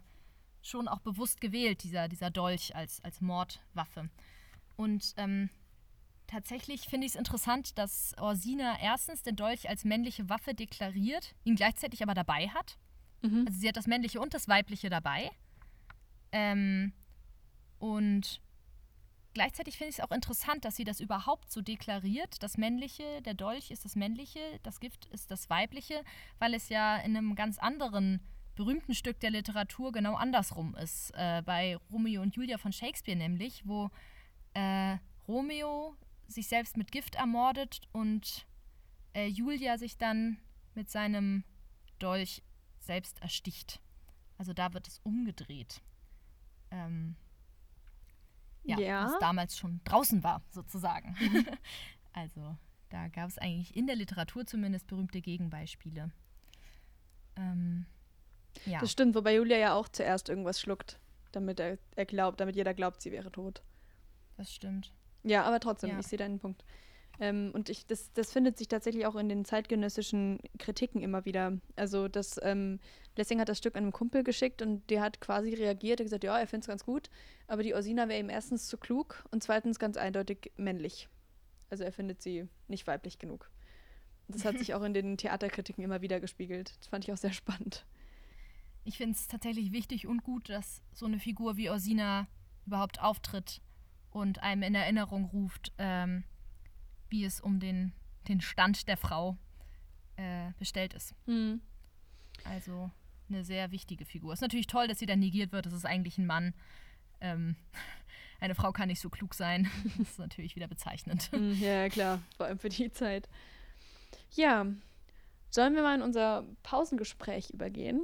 schon 0.63 0.89
auch 0.89 1.01
bewusst 1.01 1.41
gewählt, 1.41 1.83
dieser, 1.83 2.09
dieser 2.09 2.31
Dolch 2.31 2.77
als, 2.77 3.03
als 3.03 3.21
Mordwaffe. 3.21 4.11
Und 4.77 5.15
ähm, 5.17 5.51
tatsächlich 6.27 6.83
finde 6.83 7.07
ich 7.07 7.13
es 7.13 7.19
interessant, 7.19 7.79
dass 7.79 8.15
Orsina 8.19 8.79
erstens 8.81 9.23
den 9.23 9.37
Dolch 9.37 9.69
als 9.69 9.85
männliche 9.85 10.29
Waffe 10.29 10.55
deklariert, 10.55 11.35
ihn 11.45 11.57
gleichzeitig 11.57 12.03
aber 12.03 12.15
dabei 12.15 12.49
hat. 12.49 12.79
Mhm. 13.23 13.45
Also 13.47 13.61
sie 13.61 13.69
hat 13.69 13.77
das 13.77 13.87
männliche 13.87 14.21
und 14.21 14.35
das 14.35 14.49
weibliche 14.49 14.91
dabei. 14.91 15.31
Ähm, 16.33 16.93
und 17.79 18.41
Gleichzeitig 19.35 19.77
finde 19.77 19.91
ich 19.91 19.99
es 19.99 20.05
auch 20.05 20.13
interessant, 20.13 20.65
dass 20.65 20.77
sie 20.77 20.85
das 20.85 21.01
überhaupt 21.01 21.51
so 21.51 21.61
deklariert. 21.61 22.41
Das 22.41 22.57
Männliche, 22.57 23.21
der 23.23 23.35
Dolch 23.35 23.73
ist 23.73 23.85
das 23.85 23.97
Männliche, 23.97 24.39
das 24.63 24.79
Gift 24.79 25.07
ist 25.07 25.29
das 25.29 25.51
Weibliche, 25.51 26.05
weil 26.39 26.55
es 26.55 26.69
ja 26.69 26.97
in 26.99 27.17
einem 27.17 27.35
ganz 27.35 27.59
anderen 27.59 28.21
berühmten 28.55 28.95
Stück 28.95 29.19
der 29.19 29.31
Literatur 29.31 29.91
genau 29.91 30.15
andersrum 30.15 30.77
ist. 30.77 31.11
Äh, 31.17 31.43
bei 31.45 31.77
Romeo 31.91 32.23
und 32.23 32.37
Julia 32.37 32.59
von 32.59 32.73
Shakespeare 32.73 33.19
nämlich, 33.19 33.67
wo 33.67 33.91
äh, 34.55 34.99
Romeo 35.29 35.97
sich 36.27 36.49
selbst 36.49 36.77
mit 36.77 36.93
Gift 36.93 37.15
ermordet 37.17 37.81
und 37.93 38.47
äh, 39.15 39.27
Julia 39.27 39.79
sich 39.79 39.97
dann 39.97 40.39
mit 40.75 40.91
seinem 40.91 41.45
Dolch 41.99 42.43
selbst 42.81 43.21
ersticht. 43.23 43.81
Also 44.39 44.53
da 44.53 44.73
wird 44.75 44.89
es 44.89 44.99
umgedreht. 45.05 45.81
Ähm, 46.71 47.17
ja, 48.65 48.79
ja. 48.79 49.05
was 49.05 49.19
damals 49.21 49.57
schon 49.57 49.81
draußen 49.85 50.23
war, 50.23 50.43
sozusagen. 50.51 51.17
Mhm. 51.21 51.47
also 52.13 52.57
da 52.89 53.09
gab 53.09 53.29
es 53.29 53.39
eigentlich 53.39 53.77
in 53.77 53.87
der 53.87 53.97
Literatur 53.97 54.47
zumindest 54.47 54.87
berühmte 54.87 55.21
Gegenbeispiele. 55.21 56.11
Ähm, 57.37 57.87
ja. 58.67 58.81
Das 58.81 58.91
stimmt, 58.91 59.15
wobei 59.15 59.35
Julia 59.35 59.59
ja 59.59 59.75
auch 59.75 59.89
zuerst 59.89 60.29
irgendwas 60.29 60.61
schluckt, 60.61 60.99
damit 61.33 61.61
er, 61.61 61.79
er 61.97 62.07
glaubt, 62.07 62.41
damit 62.41 62.57
jeder 62.57 62.75
glaubt, 62.75 63.03
sie 63.03 63.13
wäre 63.13 63.31
tot. 63.31 63.63
Das 64.37 64.53
stimmt. 64.53 64.93
Ja, 65.23 65.43
aber 65.45 65.61
trotzdem, 65.61 65.91
ja. 65.91 65.99
ich 65.99 66.07
sehe 66.07 66.19
deinen 66.19 66.39
Punkt. 66.39 66.65
Ähm, 67.21 67.53
und 67.55 67.69
ich, 67.69 67.87
das, 67.87 68.13
das 68.13 68.33
findet 68.33 68.59
sich 68.59 68.69
tatsächlich 68.69 69.07
auch 69.07 69.15
in 69.17 69.29
den 69.29 69.45
zeitgenössischen 69.45 70.41
Kritiken 70.59 71.03
immer 71.03 71.25
wieder. 71.25 71.53
Also, 71.77 72.09
das 72.09 72.41
ähm, 72.43 72.81
Lessing 73.17 73.41
hat 73.41 73.49
das 73.49 73.59
Stück 73.59 73.77
an 73.77 73.85
einem 73.85 73.93
Kumpel 73.93 74.25
geschickt 74.25 74.63
und 74.63 74.89
der 74.91 75.01
hat 75.01 75.21
quasi 75.21 75.55
reagiert, 75.55 76.01
er 76.01 76.05
hat 76.05 76.07
gesagt, 76.07 76.25
ja, 76.25 76.39
er 76.39 76.47
findet 76.47 76.65
es 76.65 76.69
ganz 76.69 76.85
gut, 76.85 77.11
aber 77.47 77.63
die 77.63 77.75
Orsina 77.75 78.09
wäre 78.09 78.19
ihm 78.19 78.31
erstens 78.31 78.67
zu 78.67 78.77
klug 78.77 79.25
und 79.31 79.43
zweitens 79.43 79.79
ganz 79.79 79.97
eindeutig 79.97 80.53
männlich. 80.57 81.09
Also 81.71 81.85
er 81.85 81.93
findet 81.93 82.21
sie 82.21 82.49
nicht 82.69 82.87
weiblich 82.87 83.19
genug. 83.19 83.51
Das 84.29 84.45
hat 84.45 84.59
sich 84.59 84.75
auch 84.75 84.83
in 84.83 84.95
den 84.95 85.17
Theaterkritiken 85.17 85.85
immer 85.85 86.01
wieder 86.01 86.19
gespiegelt. 86.19 86.75
Das 86.81 86.89
fand 86.89 87.05
ich 87.05 87.13
auch 87.13 87.17
sehr 87.17 87.33
spannend. 87.33 87.87
Ich 88.85 88.97
finde 88.99 89.15
es 89.15 89.29
tatsächlich 89.29 89.73
wichtig 89.73 90.07
und 90.07 90.25
gut, 90.25 90.49
dass 90.51 90.83
so 90.93 91.07
eine 91.07 91.19
Figur 91.19 91.57
wie 91.57 91.71
Orsina 91.71 92.27
überhaupt 92.67 93.01
auftritt 93.01 93.61
und 94.15 94.43
einem 94.45 94.63
in 94.63 94.75
Erinnerung 94.77 95.25
ruft, 95.27 95.73
ähm, 95.77 96.23
wie 97.09 97.25
es 97.25 97.41
um 97.41 97.59
den, 97.59 97.93
den 98.29 98.41
Stand 98.41 98.87
der 98.87 98.97
Frau 98.97 99.37
äh, 100.17 100.53
bestellt 100.57 100.95
ist. 100.95 101.17
Mhm. 101.27 101.61
Also 102.45 102.93
eine 103.29 103.43
sehr 103.45 103.73
wichtige 103.73 104.05
Figur. 104.05 104.33
Es 104.33 104.39
ist 104.39 104.43
natürlich 104.43 104.69
toll, 104.69 104.87
dass 104.87 105.01
sie 105.01 105.07
dann 105.07 105.19
negiert 105.19 105.51
wird. 105.51 105.67
Das 105.67 105.73
ist 105.73 105.85
eigentlich 105.85 106.17
ein 106.17 106.27
Mann. 106.27 106.55
Ähm, 107.21 107.57
eine 108.41 108.55
Frau 108.55 108.71
kann 108.71 108.87
nicht 108.87 109.01
so 109.01 109.11
klug 109.11 109.35
sein. 109.35 109.69
Das 109.99 110.11
ist 110.11 110.19
natürlich 110.21 110.55
wieder 110.55 110.69
bezeichnend. 110.69 111.33
Hm, 111.33 111.61
ja, 111.61 111.89
klar. 111.89 112.23
Vor 112.37 112.47
allem 112.47 112.59
für 112.61 112.69
die 112.69 112.93
Zeit. 112.93 113.29
Ja, 114.31 114.65
sollen 115.51 115.75
wir 115.75 115.83
mal 115.83 115.97
in 115.97 116.03
unser 116.03 116.47
Pausengespräch 116.63 117.51
übergehen? 117.51 118.01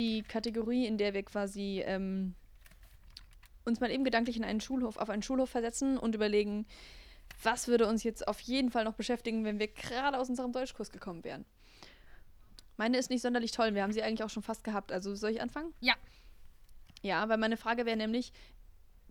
Die 0.00 0.22
Kategorie, 0.22 0.86
in 0.86 0.98
der 0.98 1.14
wir 1.14 1.22
quasi 1.22 1.80
ähm, 1.86 2.34
uns 3.64 3.80
mal 3.80 3.90
eben 3.90 4.04
gedanklich 4.04 4.36
in 4.36 4.44
einen 4.44 4.60
Schulhof, 4.60 4.96
auf 4.96 5.10
einen 5.10 5.22
Schulhof 5.22 5.50
versetzen 5.50 5.98
und 5.98 6.14
überlegen, 6.14 6.66
was 7.42 7.68
würde 7.68 7.86
uns 7.86 8.02
jetzt 8.02 8.26
auf 8.28 8.40
jeden 8.40 8.70
Fall 8.70 8.84
noch 8.84 8.94
beschäftigen, 8.94 9.44
wenn 9.44 9.58
wir 9.58 9.68
gerade 9.68 10.18
aus 10.18 10.28
unserem 10.28 10.52
Deutschkurs 10.52 10.90
gekommen 10.90 11.24
wären. 11.24 11.44
Meine 12.76 12.98
ist 12.98 13.10
nicht 13.10 13.22
sonderlich 13.22 13.52
toll. 13.52 13.74
Wir 13.74 13.82
haben 13.82 13.92
sie 13.92 14.02
eigentlich 14.02 14.24
auch 14.24 14.30
schon 14.30 14.42
fast 14.42 14.64
gehabt. 14.64 14.92
Also 14.92 15.14
soll 15.14 15.30
ich 15.30 15.40
anfangen? 15.40 15.72
Ja. 15.80 15.94
Ja, 17.02 17.28
weil 17.28 17.38
meine 17.38 17.56
Frage 17.56 17.86
wäre 17.86 17.96
nämlich, 17.96 18.32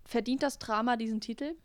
verdient 0.06 0.44
das 0.44 0.60
Drama 0.60 0.98
diesen 0.98 1.22
Titel? 1.22 1.56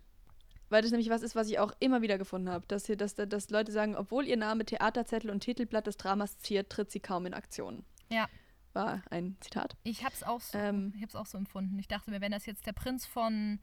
Weil 0.68 0.82
das 0.82 0.90
nämlich 0.90 1.08
was 1.08 1.22
ist, 1.22 1.34
was 1.34 1.48
ich 1.48 1.58
auch 1.58 1.72
immer 1.80 2.02
wieder 2.02 2.18
gefunden 2.18 2.50
habe. 2.50 2.64
Dass, 2.68 2.86
hier, 2.86 2.96
dass, 2.96 3.14
dass 3.14 3.50
Leute 3.50 3.72
sagen, 3.72 3.96
obwohl 3.96 4.26
ihr 4.26 4.36
Name 4.36 4.64
Theaterzettel 4.64 5.30
und 5.30 5.40
Titelblatt 5.40 5.86
des 5.86 5.96
Dramas 5.96 6.38
ziert, 6.38 6.70
tritt 6.70 6.90
sie 6.90 7.00
kaum 7.00 7.26
in 7.26 7.34
Aktion. 7.34 7.84
Ja. 8.10 8.28
War 8.74 9.02
ein 9.10 9.36
Zitat. 9.40 9.76
Ich 9.82 10.04
habe 10.04 10.14
es 10.14 10.22
auch, 10.22 10.40
so, 10.40 10.58
ähm, 10.58 10.92
auch 11.14 11.26
so 11.26 11.38
empfunden. 11.38 11.78
Ich 11.78 11.88
dachte 11.88 12.10
mir, 12.10 12.20
wenn 12.20 12.32
das 12.32 12.46
jetzt 12.46 12.66
der 12.66 12.72
Prinz 12.72 13.06
von 13.06 13.60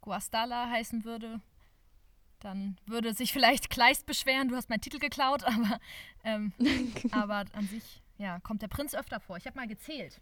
Guastala 0.00 0.68
heißen 0.70 1.04
würde, 1.04 1.40
dann 2.40 2.76
würde 2.86 3.14
sich 3.14 3.32
vielleicht 3.32 3.70
Kleist 3.70 4.06
beschweren, 4.06 4.48
du 4.48 4.56
hast 4.56 4.68
meinen 4.68 4.80
Titel 4.80 4.98
geklaut, 4.98 5.44
aber, 5.44 5.80
ähm, 6.24 6.52
aber 7.12 7.44
an 7.52 7.66
sich 7.68 8.02
ja, 8.18 8.40
kommt 8.40 8.62
der 8.62 8.68
Prinz 8.68 8.94
öfter 8.94 9.20
vor. 9.20 9.36
Ich 9.36 9.46
habe 9.46 9.56
mal 9.56 9.66
gezählt. 9.66 10.20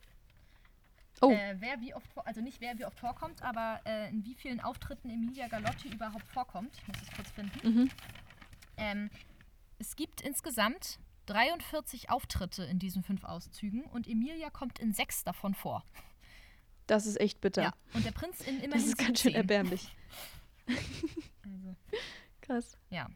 Oh. 1.21 1.33
Äh, 1.33 1.57
wer 1.59 1.81
wie 1.81 1.95
oft, 1.95 2.07
also 2.25 2.41
nicht 2.41 2.61
wer 2.61 2.79
wie 2.79 2.85
oft 2.87 2.99
vorkommt, 2.99 3.43
aber 3.43 3.81
äh, 3.85 4.09
in 4.09 4.25
wie 4.25 4.35
vielen 4.35 4.61
Auftritten 4.61 5.11
Emilia 5.11 5.49
Galotti 5.49 5.89
überhaupt 5.89 6.27
vorkommt. 6.29 6.77
Ich 6.79 6.89
muss 6.89 6.97
es 7.03 7.11
kurz 7.15 7.31
finden. 7.31 7.69
Mhm. 7.69 7.91
Ähm, 8.77 9.11
es 9.79 9.97
gibt 9.97 10.21
insgesamt 10.23 10.99
43 11.31 12.11
Auftritte 12.11 12.65
in 12.65 12.79
diesen 12.79 13.03
fünf 13.03 13.25
Auszügen 13.25 13.85
und 13.85 14.09
Emilia 14.09 14.51
kommt 14.51 14.79
in 14.79 14.93
sechs 14.93 15.23
davon 15.23 15.55
vor. 15.55 15.85
Das 16.87 17.07
ist 17.07 17.21
echt 17.21 17.41
bitter. 17.41 17.63
Ja, 17.63 17.73
und 17.95 18.05
der 18.05 18.11
Prinz 18.11 18.41
in 18.41 18.57
immerhin 18.57 18.73
Das 18.73 18.85
ist 18.85 18.99
ganz 18.99 19.21
schön 19.21 19.35
erbärmlich. 19.35 19.95
also. 20.67 21.77
Krass. 22.41 22.77
Ja. 22.91 23.09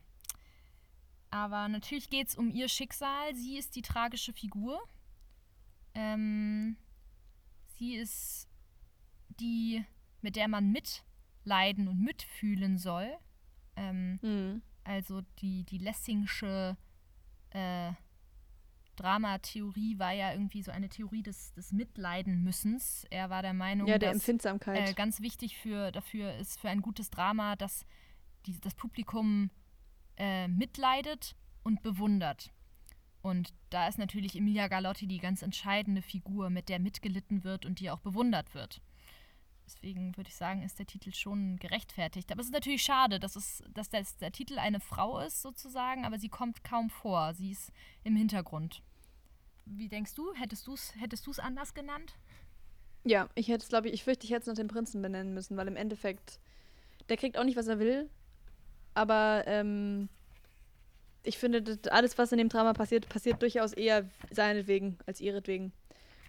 Aber 1.31 1.67
natürlich 1.67 2.09
geht 2.09 2.29
es 2.29 2.37
um 2.37 2.51
ihr 2.51 2.69
Schicksal. 2.69 3.35
Sie 3.35 3.59
ist 3.59 3.75
die 3.75 3.83
tragische 3.83 4.33
Figur. 4.33 4.81
Ähm, 5.95 6.77
sie 7.77 7.97
ist 7.97 8.49
die, 9.41 9.85
mit 10.21 10.37
der 10.37 10.47
man 10.47 10.71
mitleiden 10.71 11.89
und 11.89 12.01
mitfühlen 12.01 12.79
soll. 12.79 13.12
Ähm, 13.75 14.21
mhm. 14.23 14.62
Also 14.85 15.23
die, 15.41 15.65
die 15.65 15.79
Lessingsche 15.79 16.77
äh, 17.51 17.93
Dramatheorie 18.97 19.99
war 19.99 20.12
ja 20.12 20.32
irgendwie 20.32 20.62
so 20.62 20.70
eine 20.70 20.88
Theorie 20.88 21.22
des, 21.22 21.53
des 21.53 21.72
Mitleidenmüssens. 21.72 23.07
Er 23.11 23.30
war 23.30 23.42
der 23.42 23.55
Meinung, 23.55 23.86
ja, 23.86 23.99
der 23.99 24.11
dass 24.11 24.18
Empfindsamkeit. 24.18 24.90
Äh, 24.90 24.95
ganz 24.95 25.20
wichtig 25.20 25.57
für, 25.57 25.92
dafür 25.92 26.34
ist 26.36 26.61
für 26.61 26.68
ein 26.68 26.82
gutes 26.82 27.11
Drama, 27.11 27.57
dass 27.57 27.84
die, 28.47 28.61
das 28.61 28.74
Publikum 28.74 29.51
äh, 30.16 30.49
mitleidet 30.49 31.36
und 31.62 31.82
bewundert. 31.82 32.51
Und 33.22 33.55
da 33.70 33.88
ist 33.88 33.99
natürlich 33.99 34.36
Emilia 34.36 34.68
Galotti 34.68 35.07
die 35.07 35.18
ganz 35.18 35.42
entscheidende 35.42 36.03
Figur, 36.03 36.51
mit 36.51 36.68
der 36.68 36.78
mitgelitten 36.78 37.42
wird 37.42 37.64
und 37.64 37.80
die 37.80 37.90
auch 37.90 38.01
bewundert 38.01 38.55
wird. 38.55 38.82
Deswegen 39.67 40.17
würde 40.17 40.29
ich 40.29 40.37
sagen, 40.37 40.62
ist 40.62 40.79
der 40.79 40.87
Titel 40.87 41.12
schon 41.12 41.57
gerechtfertigt. 41.57 42.31
Aber 42.31 42.41
es 42.41 42.49
ist 42.49 42.53
natürlich 42.53 42.83
schade, 42.83 43.19
dass, 43.19 43.35
es, 43.37 43.62
dass 43.73 43.89
das, 43.89 44.17
der 44.19 44.31
Titel 44.31 44.59
eine 44.59 44.81
Frau 44.81 45.21
ist, 45.21 45.41
sozusagen, 45.41 46.05
aber 46.05 46.19
sie 46.19 46.29
kommt 46.29 46.65
kaum 46.65 46.91
vor. 46.91 47.33
Sie 47.35 47.53
ist 47.53 47.73
im 48.03 48.15
Hintergrund. 48.15 48.83
Wie 49.65 49.89
denkst 49.89 50.15
du? 50.15 50.35
Hättest 50.35 50.67
du 50.67 50.75
es 50.75 50.95
hättest 50.99 51.41
anders 51.41 51.73
genannt? 51.73 52.15
Ja, 53.05 53.29
ich 53.35 53.49
hätte 53.49 53.62
es, 53.62 53.69
glaube 53.69 53.89
ich, 53.89 53.95
ich 53.95 54.05
fürchte, 54.05 54.25
ich 54.25 54.33
hätte 54.33 54.43
es 54.43 54.47
nach 54.47 54.55
dem 54.55 54.69
Prinzen 54.69 55.03
benennen 55.03 55.35
müssen, 55.35 55.57
weil 55.57 55.69
im 55.69 55.77
Endeffekt, 55.77 56.41
der 57.09 57.17
kriegt 57.17 57.39
auch 57.39 57.45
nicht, 57.45 57.57
was 57.57 57.67
er 57.67 57.79
will. 57.79 58.09
Aber 58.95 59.45
ähm, 59.47 60.09
ich 61.23 61.39
finde, 61.39 61.79
alles, 61.91 62.17
was 62.17 62.33
in 62.33 62.39
dem 62.39 62.49
Drama 62.49 62.73
passiert, 62.73 63.09
passiert 63.09 63.43
durchaus 63.43 63.73
eher 63.73 64.09
seinetwegen 64.31 64.99
als 65.07 65.21
ihretwegen. 65.21 65.73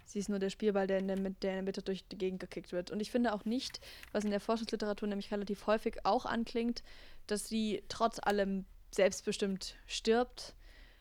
Sie 0.05 0.19
ist 0.19 0.29
nur 0.29 0.39
der 0.39 0.49
Spielball, 0.49 0.87
der 0.87 0.99
in 0.99 1.07
der, 1.07 1.17
der 1.17 1.29
in 1.29 1.39
der 1.39 1.63
Mitte 1.63 1.81
durch 1.81 2.07
die 2.07 2.17
Gegend 2.17 2.39
gekickt 2.39 2.71
wird. 2.71 2.91
Und 2.91 2.99
ich 2.99 3.11
finde 3.11 3.33
auch 3.33 3.43
nicht, 3.43 3.81
was 4.11 4.23
in 4.23 4.29
der 4.29 4.39
Forschungsliteratur 4.39 5.07
nämlich 5.07 5.31
relativ 5.31 5.67
häufig 5.67 6.05
auch 6.05 6.25
anklingt, 6.25 6.83
dass 7.27 7.47
sie 7.47 7.83
trotz 7.89 8.19
allem 8.21 8.65
selbstbestimmt 8.91 9.75
stirbt. 9.87 10.55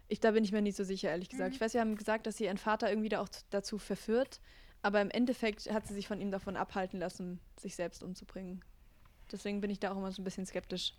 Ich, 0.09 0.21
da 0.21 0.33
bin 0.33 0.45
ich 0.45 0.53
mir 0.53 0.63
nicht 0.63 0.77
so 0.77 0.85
sicher, 0.85 1.11
ehrlich 1.11 1.29
gesagt. 1.29 1.51
Mhm. 1.51 1.55
Ich 1.55 1.61
weiß, 1.61 1.75
wir 1.75 1.81
haben 1.81 1.97
gesagt, 1.97 2.27
dass 2.27 2.39
sie 2.39 2.45
ihren 2.45 2.59
Vater 2.59 2.89
irgendwie 2.89 3.09
da 3.11 3.21
auch 3.21 3.29
dazu 3.51 3.79
verführt, 3.79 4.41
aber 4.83 5.01
im 5.01 5.11
Endeffekt 5.11 5.71
hat 5.73 5.87
sie 5.87 5.95
sich 5.95 6.09
von 6.09 6.21
ihm 6.21 6.31
davon 6.31 6.57
abhalten 6.57 6.99
lassen, 6.99 7.41
sich 7.59 7.75
selbst 7.75 8.03
umzubringen. 8.03 8.63
Deswegen 9.33 9.61
bin 9.61 9.71
ich 9.71 9.81
da 9.81 9.93
auch 9.93 9.97
immer 9.97 10.13
so 10.13 10.21
ein 10.21 10.25
bisschen 10.25 10.47
skeptisch. 10.47 10.95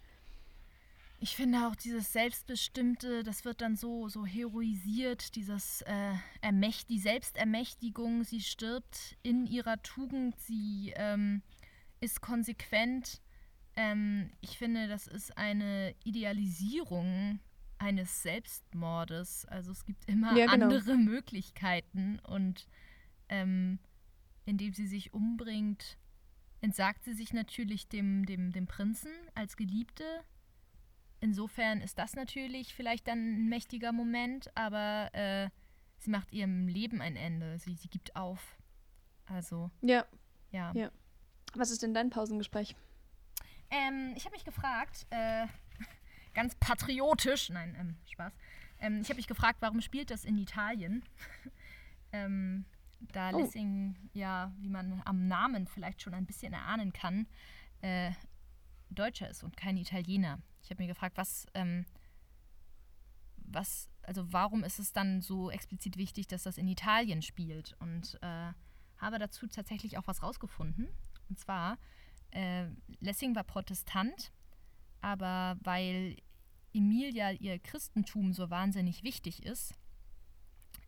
Ich 1.20 1.36
finde 1.36 1.68
auch 1.68 1.76
dieses 1.76 2.12
Selbstbestimmte, 2.12 3.24
das 3.24 3.46
wird 3.46 3.62
dann 3.62 3.76
so, 3.76 4.10
so 4.10 4.26
heroisiert, 4.26 5.36
dieses 5.36 5.82
äh, 5.84 6.14
Ermächt 6.42 6.90
die 6.90 7.00
Selbstermächtigung. 7.00 8.24
Sie 8.24 8.42
stirbt 8.42 9.18
in 9.24 9.46
ihrer 9.46 9.82
Tugend, 9.82 10.38
sie 10.40 10.94
ähm, 10.96 11.42
ist 12.02 12.22
konsequent. 12.22 13.22
Ähm, 13.76 14.30
ich 14.42 14.58
finde, 14.58 14.88
das 14.88 15.08
ist 15.08 15.38
eine 15.38 15.96
Idealisierung 16.04 17.40
eines 17.78 18.22
Selbstmordes. 18.22 19.46
Also 19.46 19.72
es 19.72 19.86
gibt 19.86 20.08
immer 20.10 20.36
ja, 20.38 20.48
genau. 20.48 20.66
andere 20.66 20.98
Möglichkeiten 20.98 22.20
und 22.20 22.68
ähm, 23.30 23.80
indem 24.46 24.74
sie 24.74 24.88
sich 24.88 25.14
umbringt, 25.14 25.98
entsagt 26.62 27.04
sie 27.04 27.14
sich 27.14 27.34
natürlich 27.34 27.88
dem, 27.88 28.26
dem, 28.26 28.52
dem 28.52 28.68
Prinzen 28.68 29.12
als 29.34 29.56
Geliebte 29.56 30.04
Insofern 31.20 31.82
ist 31.82 31.98
das 31.98 32.16
natürlich 32.16 32.74
vielleicht 32.74 33.08
dann 33.08 33.18
ein 33.18 33.50
mächtiger 33.50 33.92
Moment, 33.92 34.56
aber 34.56 35.10
äh, 35.14 35.50
sie 35.98 36.10
macht 36.10 36.32
ihrem 36.32 36.68
Leben 36.68 37.02
ein 37.02 37.16
Ende. 37.16 37.58
Sie, 37.60 37.76
sie 37.76 37.88
gibt 37.88 38.16
auf. 38.16 38.58
Also. 39.26 39.72
Ja. 39.82 40.06
Ja. 40.52 40.72
ja. 40.74 40.92
Was 41.56 41.72
ist 41.72 41.84
denn 41.84 41.94
dein 41.94 42.10
Pausengespräch? 42.10 42.76
Ähm, 43.70 44.14
ich 44.16 44.26
habe 44.26 44.36
mich 44.36 44.46
gefragt, 44.46 45.08
äh, 45.10 45.48
ganz 46.34 46.56
patriotisch, 46.56 47.50
nein, 47.50 47.76
ähm, 47.80 47.98
Spaß. 48.12 48.34
Ähm, 48.80 49.02
ich 49.02 49.10
habe 49.10 49.18
mich 49.18 49.28
gefragt, 49.28 49.58
warum 49.62 49.82
spielt 49.82 50.12
das 50.12 50.26
in 50.26 50.38
Italien? 50.38 51.04
ähm, 52.12 52.66
da 53.00 53.32
oh. 53.34 53.40
Lessing 53.40 53.96
ja, 54.14 54.54
wie 54.60 54.70
man 54.70 55.02
am 55.06 55.28
Namen 55.28 55.68
vielleicht 55.68 56.02
schon 56.02 56.14
ein 56.14 56.26
bisschen 56.26 56.54
erahnen 56.54 56.94
kann, 56.94 57.28
äh, 57.82 58.12
Deutscher 58.90 59.30
ist 59.30 59.44
und 59.44 59.58
kein 59.58 59.78
Italiener. 59.78 60.40
Ich 60.66 60.72
habe 60.72 60.82
mir 60.82 60.88
gefragt, 60.88 61.16
was, 61.16 61.46
ähm, 61.54 61.86
was, 63.38 63.88
also 64.02 64.34
warum 64.34 64.64
ist 64.64 64.80
es 64.80 64.92
dann 64.92 65.22
so 65.22 65.52
explizit 65.52 65.96
wichtig, 65.96 66.26
dass 66.26 66.44
das 66.44 66.58
in 66.58 66.68
Italien 66.68 67.22
spielt? 67.22 67.76
Und 67.80 68.18
äh, 68.22 68.52
habe 68.98 69.20
dazu 69.20 69.46
tatsächlich 69.46 70.00
auch 70.00 70.08
was 70.08 70.24
rausgefunden. 70.24 70.88
Und 71.30 71.38
zwar, 71.38 71.78
äh, 72.32 72.66
Lessing 73.00 73.36
war 73.36 73.44
Protestant, 73.44 74.32
aber 75.02 75.58
weil 75.62 76.18
Emilia 76.74 77.32
ihr 77.32 77.60
Christentum 77.60 78.34
so 78.34 78.50
wahnsinnig 78.50 79.04
wichtig 79.04 79.44
ist 79.44 79.76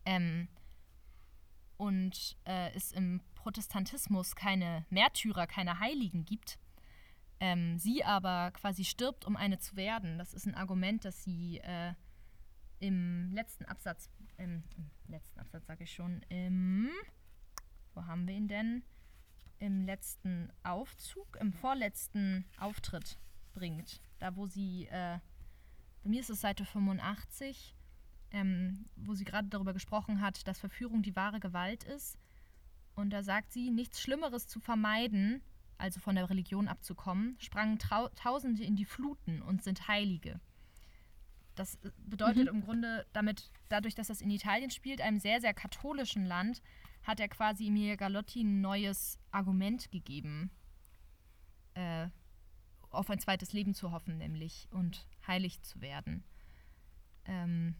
ähm, 0.04 0.48
und 1.76 2.36
äh, 2.44 2.72
es 2.74 2.90
im 2.90 3.20
Protestantismus 3.36 4.34
keine 4.34 4.84
Märtyrer, 4.90 5.46
keine 5.46 5.78
Heiligen 5.78 6.24
gibt, 6.24 6.58
ähm, 7.40 7.78
sie 7.78 8.04
aber 8.04 8.50
quasi 8.52 8.84
stirbt, 8.84 9.24
um 9.24 9.36
eine 9.36 9.58
zu 9.58 9.76
werden. 9.76 10.18
Das 10.18 10.34
ist 10.34 10.46
ein 10.46 10.54
Argument, 10.54 11.04
das 11.04 11.22
sie 11.22 11.58
äh, 11.58 11.94
im 12.80 13.32
letzten 13.32 13.64
Absatz, 13.64 14.10
im, 14.36 14.62
im 14.76 14.90
letzten 15.12 15.40
Absatz 15.40 15.66
sage 15.66 15.84
ich 15.84 15.92
schon, 15.92 16.22
im, 16.28 16.90
wo 17.94 18.06
haben 18.06 18.26
wir 18.26 18.34
ihn 18.34 18.48
denn? 18.48 18.82
Im 19.58 19.84
letzten 19.84 20.52
Aufzug, 20.62 21.36
im 21.40 21.52
vorletzten 21.52 22.44
Auftritt 22.58 23.18
bringt. 23.52 24.00
Da, 24.18 24.36
wo 24.36 24.46
sie, 24.46 24.86
äh, 24.86 25.18
bei 26.02 26.10
mir 26.10 26.20
ist 26.20 26.30
es 26.30 26.40
Seite 26.40 26.64
85, 26.64 27.74
ähm, 28.30 28.86
wo 28.96 29.14
sie 29.14 29.24
gerade 29.24 29.48
darüber 29.48 29.72
gesprochen 29.72 30.20
hat, 30.20 30.46
dass 30.46 30.60
Verführung 30.60 31.02
die 31.02 31.16
wahre 31.16 31.40
Gewalt 31.40 31.84
ist. 31.84 32.18
Und 32.94 33.10
da 33.10 33.22
sagt 33.22 33.52
sie, 33.52 33.70
nichts 33.70 34.00
Schlimmeres 34.00 34.46
zu 34.46 34.60
vermeiden, 34.60 35.42
also 35.78 36.00
von 36.00 36.16
der 36.16 36.28
Religion 36.28 36.68
abzukommen, 36.68 37.36
sprangen 37.38 37.78
Tausende 37.78 38.64
in 38.64 38.76
die 38.76 38.84
Fluten 38.84 39.40
und 39.42 39.62
sind 39.62 39.88
Heilige. 39.88 40.40
Das 41.54 41.76
äh, 41.76 41.90
bedeutet 41.98 42.48
mhm. 42.50 42.58
im 42.58 42.60
Grunde, 42.62 43.06
damit, 43.12 43.50
dadurch, 43.68 43.94
dass 43.94 44.08
das 44.08 44.20
in 44.20 44.30
Italien 44.30 44.70
spielt, 44.70 45.00
einem 45.00 45.18
sehr, 45.18 45.40
sehr 45.40 45.54
katholischen 45.54 46.24
Land, 46.24 46.62
hat 47.02 47.20
er 47.20 47.28
quasi 47.28 47.68
Emilia 47.68 47.96
Galotti 47.96 48.42
ein 48.42 48.60
neues 48.60 49.18
Argument 49.30 49.90
gegeben, 49.90 50.50
äh, 51.74 52.08
auf 52.90 53.10
ein 53.10 53.18
zweites 53.18 53.52
Leben 53.52 53.74
zu 53.74 53.92
hoffen, 53.92 54.18
nämlich 54.18 54.68
und 54.70 55.06
heilig 55.26 55.62
zu 55.62 55.80
werden. 55.80 56.24
Ähm, 57.24 57.76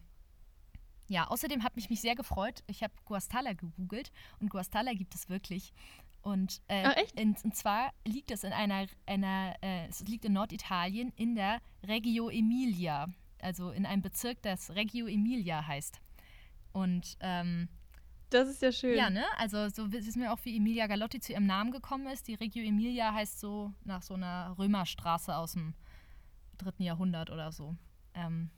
ja, 1.07 1.27
außerdem 1.27 1.63
hat 1.63 1.75
mich 1.75 1.89
mich 1.89 2.01
sehr 2.01 2.15
gefreut. 2.15 2.63
Ich 2.67 2.83
habe 2.83 2.93
Guastalla 3.05 3.53
gegoogelt 3.53 4.11
und 4.39 4.49
Guastalla 4.49 4.93
gibt 4.93 5.15
es 5.15 5.27
wirklich. 5.27 5.73
Und, 6.21 6.61
äh, 6.67 6.83
Ach, 6.85 6.97
echt? 6.97 7.19
In, 7.19 7.35
und 7.43 7.55
zwar 7.55 7.91
liegt 8.05 8.31
es 8.31 8.43
in 8.43 8.51
einer, 8.51 8.85
einer 9.05 9.55
äh, 9.61 9.87
es 9.87 10.01
liegt 10.01 10.25
in 10.25 10.33
Norditalien 10.33 11.13
in 11.15 11.35
der 11.35 11.61
Reggio 11.83 12.29
Emilia, 12.29 13.07
also 13.41 13.71
in 13.71 13.85
einem 13.85 14.01
Bezirk, 14.01 14.41
das 14.41 14.71
Reggio 14.71 15.07
Emilia 15.07 15.65
heißt. 15.65 16.01
Und 16.73 17.17
ähm, 17.21 17.69
das 18.29 18.47
ist 18.47 18.61
ja 18.61 18.71
schön. 18.71 18.97
Ja, 18.97 19.09
ne? 19.09 19.25
Also 19.37 19.69
so 19.69 19.91
wissen 19.91 20.21
wir 20.21 20.31
auch, 20.31 20.39
wie 20.43 20.55
Emilia 20.57 20.87
Galotti 20.87 21.19
zu 21.19 21.33
ihrem 21.33 21.47
Namen 21.47 21.71
gekommen 21.71 22.07
ist. 22.07 22.27
Die 22.27 22.35
Reggio 22.35 22.63
Emilia 22.63 23.13
heißt 23.13 23.39
so 23.39 23.73
nach 23.85 24.03
so 24.03 24.13
einer 24.13 24.55
Römerstraße 24.57 25.35
aus 25.35 25.53
dem 25.53 25.73
dritten 26.57 26.83
Jahrhundert 26.83 27.31
oder 27.31 27.51
so. 27.51 27.75
Ähm, 28.13 28.51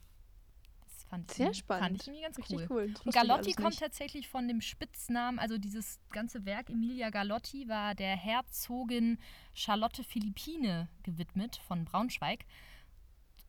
Fand 1.12 1.30
Sehr 1.30 1.52
ich, 1.52 1.58
spannend. 1.58 1.84
Fand 1.84 2.02
ich 2.02 2.08
irgendwie 2.08 2.24
ganz 2.24 2.38
Richtig 2.38 2.60
cool. 2.62 2.68
cool. 2.70 2.94
Und 3.04 3.14
Galotti 3.14 3.52
kommt 3.52 3.78
tatsächlich 3.78 4.30
von 4.30 4.48
dem 4.48 4.62
Spitznamen, 4.62 5.40
also 5.40 5.58
dieses 5.58 6.00
ganze 6.10 6.46
Werk 6.46 6.70
Emilia 6.70 7.10
Galotti 7.10 7.68
war 7.68 7.96
der 7.96 8.16
Herzogin 8.16 9.18
Charlotte 9.54 10.06
Philippine 10.06 10.88
gewidmet 11.04 11.58
von 11.68 11.84
Braunschweig 11.84 12.46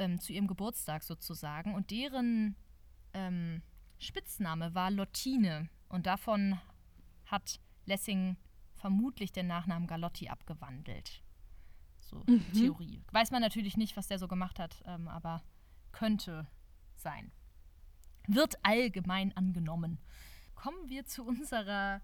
ähm, 0.00 0.18
zu 0.18 0.32
ihrem 0.32 0.48
Geburtstag 0.48 1.04
sozusagen. 1.04 1.76
Und 1.76 1.92
deren 1.92 2.56
ähm, 3.14 3.62
Spitzname 4.00 4.74
war 4.74 4.90
Lottine. 4.90 5.68
Und 5.88 6.06
davon 6.06 6.58
hat 7.26 7.60
Lessing 7.86 8.38
vermutlich 8.74 9.30
den 9.30 9.46
Nachnamen 9.46 9.86
Galotti 9.86 10.28
abgewandelt. 10.28 11.22
So 12.00 12.24
mhm. 12.26 12.44
Theorie. 12.54 13.04
Weiß 13.12 13.30
man 13.30 13.40
natürlich 13.40 13.76
nicht, 13.76 13.96
was 13.96 14.08
der 14.08 14.18
so 14.18 14.26
gemacht 14.26 14.58
hat, 14.58 14.82
ähm, 14.84 15.06
aber 15.06 15.44
könnte 15.92 16.48
sein 16.96 17.30
wird 18.26 18.56
allgemein 18.62 19.36
angenommen. 19.36 19.98
Kommen 20.54 20.88
wir 20.88 21.04
zu 21.06 21.24
unserer 21.24 22.00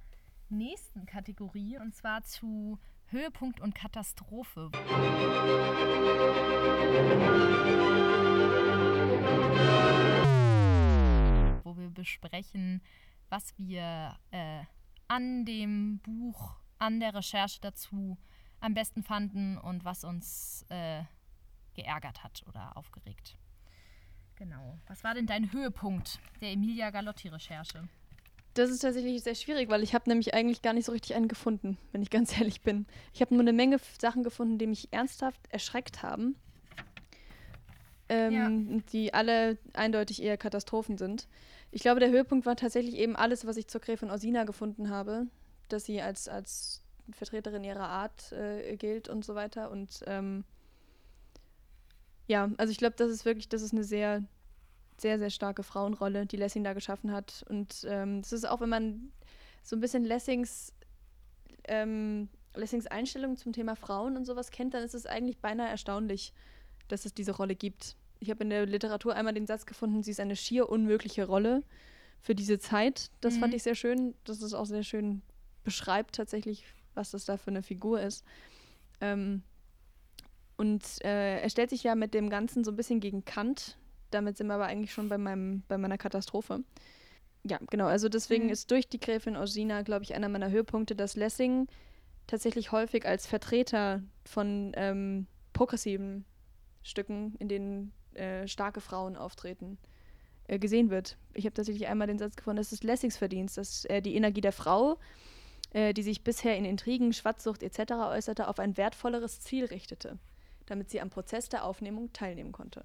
nächsten 0.49 1.07
Kategorie 1.07 1.79
und 1.79 1.95
zwar 1.95 2.23
zu 2.25 2.79
Höhepunkt 3.07 3.61
und 3.61 3.75
Katastrophe. 3.75 4.71
Wo 11.65 11.77
wir 11.77 11.91
besprechen, 11.91 12.83
was 13.29 13.55
wir 13.59 14.17
äh, 14.31 14.63
an 15.07 15.45
dem 15.45 16.01
Buch, 16.01 16.57
an 16.79 17.01
der 17.01 17.15
Recherche 17.15 17.61
dazu 17.61 18.19
am 18.61 18.75
besten 18.75 19.03
fanden 19.03 19.57
und 19.57 19.85
was 19.85 20.05
uns 20.05 20.67
äh, 20.69 21.03
geärgert 21.75 22.25
hat 22.25 22.45
oder 22.47 22.77
aufgeregt. 22.77 23.39
Genau. 24.39 24.79
Was 24.87 25.03
war 25.03 25.15
denn 25.15 25.27
dein 25.27 25.53
Höhepunkt 25.53 26.21
der 26.41 26.53
Emilia 26.53 26.91
Galotti-Recherche? 26.91 27.89
Das 28.55 28.71
ist 28.71 28.81
tatsächlich 28.81 29.23
sehr 29.23 29.35
schwierig, 29.35 29.69
weil 29.69 29.83
ich 29.83 29.95
habe 29.95 30.09
nämlich 30.09 30.33
eigentlich 30.35 30.63
gar 30.63 30.73
nicht 30.73 30.85
so 30.85 30.93
richtig 30.93 31.17
einen 31.17 31.29
gefunden, 31.29 31.77
wenn 31.93 32.03
ich 32.03 32.11
ganz 32.11 32.33
ehrlich 32.39 32.63
bin. 32.63 32.87
Ich 33.13 33.21
habe 33.21 33.35
nur 33.35 33.43
eine 33.43 33.53
Menge 33.53 33.79
Sachen 34.01 34.23
gefunden, 34.23 34.59
die 34.59 34.69
mich 34.69 34.93
ernsthaft 34.93 35.41
erschreckt 35.51 36.03
haben. 36.03 36.37
Ähm, 38.09 38.33
ja. 38.33 38.81
Die 38.93 39.13
alle 39.13 39.59
eindeutig 39.75 40.23
eher 40.23 40.39
Katastrophen 40.39 40.99
sind. 40.99 41.29
Ich 41.73 41.83
glaube, 41.83 42.01
der 42.01 42.11
Höhepunkt 42.11 42.47
war 42.47 42.57
tatsächlich 42.57 42.95
eben 42.95 43.17
alles, 43.17 43.45
was 43.45 43.57
ich 43.57 43.67
zur 43.67 43.81
Gräfin 43.81 44.11
Orsina 44.11 44.45
gefunden 44.45 44.89
habe, 44.89 45.27
dass 45.69 45.85
sie 45.85 46.01
als, 46.01 46.29
als 46.29 46.83
Vertreterin 47.11 47.65
ihrer 47.65 47.89
Art 47.89 48.33
äh, 48.33 48.77
gilt 48.77 49.09
und 49.09 49.25
so 49.25 49.35
weiter. 49.35 49.71
Und 49.71 50.03
ähm, 50.07 50.45
ja, 52.29 52.51
also 52.59 52.71
ich 52.71 52.79
glaube, 52.79 52.95
das 52.97 53.11
ist 53.11 53.25
wirklich, 53.25 53.49
das 53.49 53.63
ist 53.63 53.73
eine 53.73 53.85
sehr, 53.85 54.23
sehr, 54.99 55.19
sehr 55.19 55.31
starke 55.31 55.63
Frauenrolle, 55.63 56.27
die 56.27 56.37
Lessing 56.37 56.63
da 56.63 56.75
geschaffen 56.75 57.11
hat. 57.11 57.45
Und 57.49 57.87
ähm, 57.89 58.21
das 58.21 58.33
ist 58.33 58.47
auch, 58.47 58.61
wenn 58.61 58.69
man 58.69 59.13
so 59.63 59.75
ein 59.75 59.81
bisschen 59.81 60.05
Lessings, 60.05 60.73
ähm, 61.65 62.29
Lessings 62.55 62.87
Einstellung 62.87 63.37
zum 63.37 63.53
Thema 63.53 63.77
Frauen 63.77 64.17
und 64.17 64.27
sowas 64.27 64.51
kennt, 64.51 64.75
dann 64.75 64.85
ist 64.85 64.95
es 64.95 65.07
eigentlich 65.07 65.39
beinahe 65.39 65.69
erstaunlich, 65.69 66.35
dass 66.89 67.07
es 67.07 67.15
diese 67.15 67.33
Rolle 67.33 67.55
gibt. 67.55 67.97
Ich 68.21 68.31
habe 68.31 68.45
in 68.45 68.51
der 68.51 68.67
Literatur 68.67 69.15
einmal 69.15 69.35
den 69.35 69.47
Satz 69.47 69.65
gefunden, 69.65 70.03
sie 70.03 70.11
ist 70.11 70.21
eine 70.21 70.37
schier 70.37 70.69
unmögliche 70.69 71.27
Rolle 71.27 71.63
für 72.21 72.35
diese 72.35 72.59
Zeit. 72.59 73.11
Das 73.23 73.37
mhm. 73.37 73.41
fand 73.41 73.55
ich 73.55 73.63
sehr 73.63 73.75
schön, 73.75 74.15
dass 74.25 74.43
es 74.43 74.53
auch 74.53 74.67
sehr 74.67 74.83
schön 74.83 75.23
beschreibt 75.65 76.17
tatsächlich, 76.17 76.65
was 76.95 77.13
das 77.13 77.25
da 77.25 77.39
für 77.39 77.51
eine 77.51 77.63
Figur 77.63 78.03
ist. 78.03 78.25
Ähm, 79.01 79.43
und 80.59 80.83
äh, 81.05 81.41
er 81.41 81.51
stellt 81.51 81.71
sich 81.71 81.85
ja 81.85 81.95
mit 81.95 82.15
dem 82.15 82.29
Ganzen 82.29 82.65
so 82.65 82.73
ein 82.73 82.77
bisschen 82.77 82.99
gegen 82.99 83.25
Kant. 83.25 83.79
Damit 84.11 84.37
sind 84.37 84.49
wir 84.49 84.55
aber 84.55 84.67
eigentlich 84.67 84.93
schon 84.93 85.09
bei, 85.09 85.17
meinem, 85.17 85.63
bei 85.69 85.79
meiner 85.79 85.99
Katastrophe. 85.99 86.65
Ja, 87.45 87.61
genau. 87.71 87.87
Also 87.87 88.09
deswegen 88.09 88.47
mhm. 88.47 88.51
ist 88.51 88.71
durch 88.73 88.89
die 88.89 88.99
Gräfin 88.99 89.37
Orsina, 89.37 89.83
glaube 89.83 90.03
ich, 90.03 90.15
einer 90.17 90.29
meiner 90.29 90.51
Höhepunkte, 90.51 90.97
dass 90.97 91.15
Lessing 91.15 91.69
tatsächlich 92.27 92.73
häufig 92.73 93.07
als 93.07 93.25
Vertreter 93.25 94.03
von 94.25 94.73
ähm, 94.75 95.29
progressiven 95.53 96.25
Stücken, 96.83 97.37
in 97.39 97.47
denen 97.47 97.93
äh, 98.15 98.49
starke 98.49 98.81
Frauen 98.81 99.15
auftreten, 99.15 99.79
äh, 100.49 100.59
gesehen 100.59 100.91
wird. 100.91 101.19
Ich 101.35 101.45
habe 101.45 101.55
tatsächlich 101.55 101.87
einmal 101.87 102.09
den 102.09 102.19
Satz 102.19 102.35
gefunden, 102.35 102.57
das 102.57 102.73
ist 102.73 102.83
Lessings 102.83 103.17
Verdienst, 103.17 103.59
dass 103.59 103.85
äh, 103.85 104.03
die 104.03 104.17
Energie 104.17 104.41
der 104.41 104.53
Frau, 104.53 104.99
äh, 105.71 105.95
die 105.95 106.03
sich 106.03 106.25
bisher 106.25 106.57
in 106.57 106.65
Intrigen, 106.65 107.13
Schwatzsucht 107.13 107.63
etc. 107.63 107.93
äußerte, 107.93 108.49
auf 108.49 108.59
ein 108.59 108.77
wertvolleres 108.77 109.41
Ziel 109.41 109.65
richtete 109.67 110.19
damit 110.71 110.91
sie 110.91 111.01
am 111.01 111.11
Prozess 111.11 111.49
der 111.49 111.65
Aufnehmung 111.65 112.13
teilnehmen 112.13 112.53
konnte. 112.53 112.85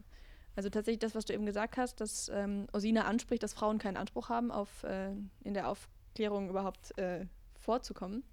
Also 0.56 0.70
tatsächlich 0.70 1.00
das, 1.00 1.16
was 1.16 1.26
du 1.26 1.34
eben 1.34 1.46
gesagt 1.46 1.78
hast, 1.78 2.00
dass 2.00 2.30
ähm, 2.30 2.68
Osina 2.74 3.06
anspricht, 3.06 3.42
dass 3.42 3.54
Frauen 3.54 3.80
keinen 3.80 3.98
Anspruch 3.98 4.30
haben, 4.30 4.52
auf, 4.52 4.84
äh, 4.84 5.12
in 5.44 5.54
der 5.54 5.68
Aufklärung 5.68 6.50
überhaupt 6.50 6.98
äh, 6.98 7.26
vorzukommen. 7.56 8.24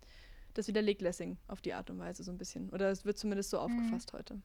Das 0.54 0.68
widerlegt 0.68 1.00
Lessing 1.00 1.38
auf 1.48 1.62
die 1.62 1.72
Art 1.72 1.88
und 1.90 1.98
Weise 1.98 2.22
so 2.22 2.30
ein 2.30 2.38
bisschen. 2.38 2.68
Oder 2.70 2.90
es 2.90 3.04
wird 3.04 3.18
zumindest 3.18 3.50
so 3.50 3.56
mhm. 3.56 3.62
aufgefasst 3.64 4.12
heute. 4.12 4.42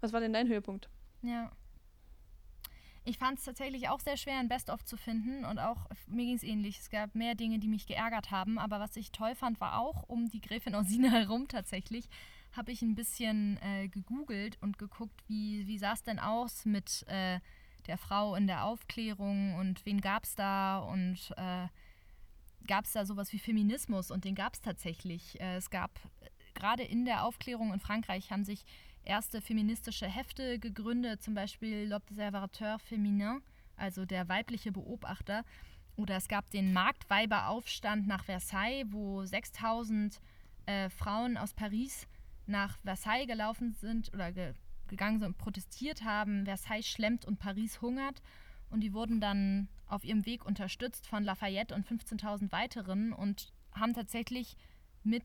Was 0.00 0.12
war 0.12 0.20
denn 0.20 0.32
dein 0.32 0.48
Höhepunkt? 0.48 0.88
Ja. 1.22 1.50
Ich 3.04 3.18
fand 3.18 3.38
es 3.38 3.44
tatsächlich 3.44 3.88
auch 3.88 4.00
sehr 4.00 4.16
schwer, 4.16 4.38
ein 4.38 4.48
Best-of 4.48 4.84
zu 4.84 4.96
finden 4.96 5.44
und 5.44 5.60
auch 5.60 5.88
mir 6.08 6.24
ging 6.24 6.34
es 6.34 6.42
ähnlich. 6.42 6.80
Es 6.80 6.90
gab 6.90 7.14
mehr 7.14 7.36
Dinge, 7.36 7.60
die 7.60 7.68
mich 7.68 7.86
geärgert 7.86 8.32
haben, 8.32 8.58
aber 8.58 8.80
was 8.80 8.96
ich 8.96 9.12
toll 9.12 9.36
fand, 9.36 9.60
war 9.60 9.78
auch 9.78 10.08
um 10.08 10.28
die 10.28 10.40
Gräfin 10.40 10.74
Orsina 10.74 11.10
herum 11.10 11.46
tatsächlich 11.46 12.08
habe 12.56 12.72
ich 12.72 12.82
ein 12.82 12.94
bisschen 12.94 13.58
äh, 13.62 13.88
gegoogelt 13.88 14.58
und 14.60 14.78
geguckt, 14.78 15.22
wie, 15.26 15.66
wie 15.66 15.78
sah 15.78 15.92
es 15.92 16.02
denn 16.02 16.18
aus 16.18 16.64
mit 16.64 17.04
äh, 17.08 17.40
der 17.86 17.98
Frau 17.98 18.34
in 18.34 18.46
der 18.46 18.64
Aufklärung 18.64 19.54
und 19.56 19.84
wen 19.86 20.00
gab 20.00 20.24
es 20.24 20.34
da 20.34 20.78
und 20.78 21.32
äh, 21.36 21.68
gab 22.66 22.84
es 22.84 22.92
da 22.92 23.06
sowas 23.06 23.32
wie 23.32 23.38
Feminismus 23.38 24.10
und 24.10 24.24
den 24.24 24.34
gab 24.34 24.54
es 24.54 24.60
tatsächlich. 24.60 25.40
Äh, 25.40 25.56
es 25.56 25.70
gab 25.70 25.90
äh, 26.20 26.28
gerade 26.54 26.82
in 26.82 27.04
der 27.04 27.24
Aufklärung 27.24 27.72
in 27.72 27.80
Frankreich 27.80 28.30
haben 28.30 28.44
sich 28.44 28.64
erste 29.04 29.40
feministische 29.40 30.06
Hefte 30.06 30.58
gegründet, 30.58 31.22
zum 31.22 31.34
Beispiel 31.34 31.92
L'Observateur 31.92 32.78
Féminin, 32.78 33.40
also 33.76 34.04
der 34.04 34.28
weibliche 34.28 34.72
Beobachter. 34.72 35.44
Oder 35.96 36.16
es 36.16 36.28
gab 36.28 36.50
den 36.50 36.72
Marktweiberaufstand 36.72 38.06
nach 38.06 38.24
Versailles, 38.24 38.86
wo 38.90 39.24
6000 39.24 40.20
äh, 40.66 40.90
Frauen 40.90 41.36
aus 41.36 41.54
Paris 41.54 42.06
nach 42.46 42.78
Versailles 42.84 43.26
gelaufen 43.26 43.72
sind 43.72 44.12
oder 44.12 44.32
ge 44.32 44.54
gegangen 44.88 45.18
sind 45.18 45.28
und 45.28 45.38
protestiert 45.38 46.04
haben, 46.04 46.44
Versailles 46.44 46.86
schlemmt 46.86 47.24
und 47.24 47.40
Paris 47.40 47.80
hungert. 47.80 48.22
Und 48.70 48.80
die 48.80 48.92
wurden 48.92 49.20
dann 49.20 49.68
auf 49.86 50.04
ihrem 50.04 50.26
Weg 50.26 50.44
unterstützt 50.44 51.06
von 51.06 51.24
Lafayette 51.24 51.74
und 51.74 51.86
15.000 51.86 52.52
weiteren 52.52 53.12
und 53.12 53.52
haben 53.72 53.94
tatsächlich 53.94 54.56
mit, 55.02 55.24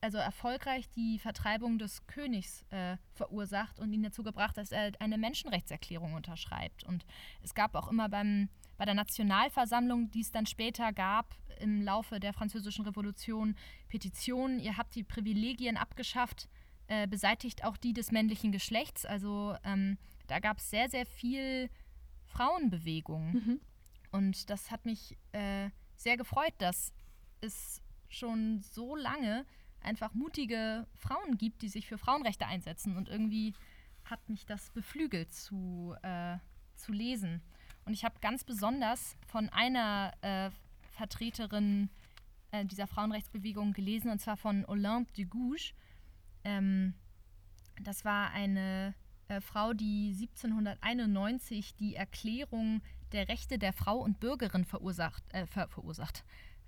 also 0.00 0.18
erfolgreich 0.18 0.88
die 0.90 1.18
Vertreibung 1.18 1.78
des 1.78 2.06
Königs 2.06 2.64
äh, 2.70 2.96
verursacht 3.12 3.78
und 3.78 3.92
ihn 3.92 4.02
dazu 4.02 4.22
gebracht, 4.22 4.56
dass 4.56 4.72
er 4.72 4.92
eine 5.00 5.18
Menschenrechtserklärung 5.18 6.14
unterschreibt. 6.14 6.84
Und 6.84 7.04
es 7.42 7.54
gab 7.54 7.74
auch 7.74 7.88
immer 7.88 8.08
beim, 8.08 8.48
bei 8.76 8.84
der 8.84 8.94
Nationalversammlung, 8.94 10.10
die 10.10 10.20
es 10.20 10.32
dann 10.32 10.46
später 10.46 10.92
gab, 10.92 11.36
im 11.60 11.82
Laufe 11.82 12.18
der 12.18 12.32
Französischen 12.32 12.84
Revolution, 12.84 13.54
Petitionen, 13.88 14.58
ihr 14.58 14.76
habt 14.76 14.94
die 14.94 15.04
Privilegien 15.04 15.76
abgeschafft, 15.76 16.48
äh, 16.90 17.06
beseitigt 17.06 17.64
auch 17.64 17.76
die 17.76 17.92
des 17.92 18.10
männlichen 18.10 18.50
Geschlechts. 18.50 19.06
Also 19.06 19.56
ähm, 19.62 19.96
da 20.26 20.40
gab 20.40 20.58
es 20.58 20.70
sehr, 20.70 20.90
sehr 20.90 21.06
viel 21.06 21.70
Frauenbewegung. 22.26 23.32
Mhm. 23.32 23.60
Und 24.10 24.50
das 24.50 24.72
hat 24.72 24.84
mich 24.86 25.16
äh, 25.30 25.70
sehr 25.94 26.16
gefreut, 26.16 26.52
dass 26.58 26.92
es 27.40 27.80
schon 28.08 28.60
so 28.60 28.96
lange 28.96 29.46
einfach 29.80 30.14
mutige 30.14 30.84
Frauen 30.96 31.38
gibt, 31.38 31.62
die 31.62 31.68
sich 31.68 31.86
für 31.86 31.96
Frauenrechte 31.96 32.46
einsetzen. 32.46 32.96
Und 32.96 33.08
irgendwie 33.08 33.54
hat 34.04 34.28
mich 34.28 34.44
das 34.44 34.70
beflügelt 34.70 35.32
zu, 35.32 35.94
äh, 36.02 36.38
zu 36.74 36.90
lesen. 36.90 37.40
Und 37.84 37.92
ich 37.92 38.04
habe 38.04 38.18
ganz 38.20 38.42
besonders 38.42 39.16
von 39.28 39.48
einer 39.50 40.12
äh, 40.22 40.50
Vertreterin 40.90 41.88
äh, 42.50 42.64
dieser 42.64 42.88
Frauenrechtsbewegung 42.88 43.74
gelesen, 43.74 44.10
und 44.10 44.20
zwar 44.20 44.36
von 44.36 44.64
Olympe 44.64 45.12
de 45.12 45.26
Gouges. 45.26 45.72
Ähm, 46.44 46.94
das 47.82 48.04
war 48.04 48.30
eine 48.30 48.94
äh, 49.28 49.40
Frau, 49.40 49.72
die 49.72 50.14
1791 50.20 51.74
die 51.76 51.94
Erklärung 51.94 52.82
der 53.12 53.28
Rechte 53.28 53.58
der 53.58 53.72
Frau 53.72 53.98
und 53.98 54.20
Bürgerin 54.20 54.64
verursacht, 54.64 55.22
äh, 55.32 55.46
ver 55.46 55.68
verursacht 55.68 56.24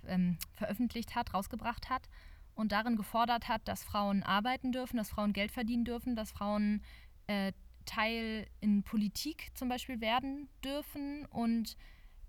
ähm, 0.07 0.39
veröffentlicht 0.53 1.15
hat, 1.15 1.35
rausgebracht 1.35 1.91
hat 1.91 2.09
und 2.55 2.73
darin 2.73 2.97
gefordert 2.97 3.49
hat, 3.49 3.67
dass 3.67 3.85
Frauen 3.85 4.23
arbeiten 4.23 4.73
dürfen, 4.73 4.97
dass 4.97 5.11
Frauen 5.11 5.33
Geld 5.33 5.53
verdienen 5.53 5.85
dürfen, 5.85 6.17
dass 6.17 6.33
Frauen 6.33 6.83
äh, 7.27 7.53
Teil 7.85 8.47
in 8.61 8.83
Politik 8.85 9.51
zum 9.55 9.69
Beispiel 9.69 10.01
werden 10.01 10.49
dürfen 10.65 11.27
und 11.27 11.77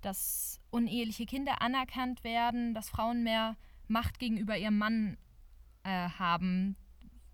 dass 0.02 0.60
uneheliche 0.72 1.26
Kinder 1.26 1.62
anerkannt 1.62 2.24
werden, 2.24 2.74
dass 2.74 2.90
Frauen 2.90 3.24
mehr 3.24 3.56
Macht 3.88 4.20
gegenüber 4.20 4.58
ihrem 4.58 4.78
Mann 4.78 5.18
äh, 5.84 6.10
haben, 6.10 6.76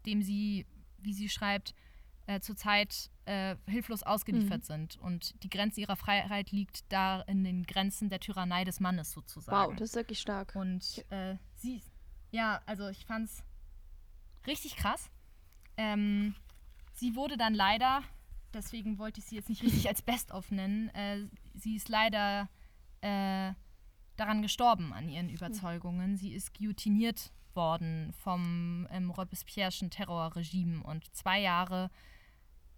dem 0.10 0.23
sie, 0.23 0.65
wie 0.98 1.14
sie 1.14 1.30
schreibt, 1.30 1.76
äh, 2.26 2.40
zurzeit 2.40 3.10
äh, 3.26 3.56
hilflos 3.68 4.03
ausgeliefert 4.03 4.64
mhm. 4.64 4.73
sind. 4.73 4.98
Und 4.98 5.44
die 5.44 5.49
Grenze 5.49 5.81
ihrer 5.81 5.95
Freiheit 5.95 6.52
liegt 6.52 6.91
da 6.91 7.22
in 7.22 7.44
den 7.44 7.64
Grenzen 7.65 8.10
der 8.10 8.19
Tyrannei 8.19 8.64
des 8.64 8.80
Mannes 8.80 9.11
sozusagen. 9.11 9.72
Wow, 9.72 9.76
das 9.76 9.90
ist 9.90 9.95
wirklich 9.95 10.19
stark. 10.19 10.56
Und 10.56 11.06
äh, 11.11 11.36
sie, 11.56 11.81
ja, 12.31 12.61
also 12.65 12.88
ich 12.88 13.06
fand's 13.06 13.44
richtig 14.48 14.76
krass. 14.76 15.10
Ähm, 15.77 16.36
sie 16.94 17.15
wurde 17.15 17.38
dann 17.38 17.53
leider, 17.53 18.03
deswegen 18.53 18.98
wollte 18.98 19.19
ich 19.19 19.26
sie 19.26 19.36
jetzt 19.36 19.49
nicht 19.49 19.64
richtig 19.64 19.88
als 19.88 20.02
Best-of 20.02 20.52
nennen, 20.52 20.90
äh, 20.90 21.27
sie 21.53 21.76
ist 21.76 21.88
leider 21.88 22.49
äh, 23.02 23.53
daran 24.18 24.41
gestorben 24.41 24.91
an 24.91 25.07
ihren 25.07 25.30
Überzeugungen. 25.30 26.18
Sie 26.18 26.34
ist 26.34 26.53
guillotiniert 26.53 27.31
worden 27.55 28.13
vom 28.23 28.88
ähm, 28.91 29.11
Robespierre'schen 29.11 29.89
Terrorregime. 29.89 30.84
Und 30.84 31.13
zwei 31.15 31.39
Jahre 31.39 31.89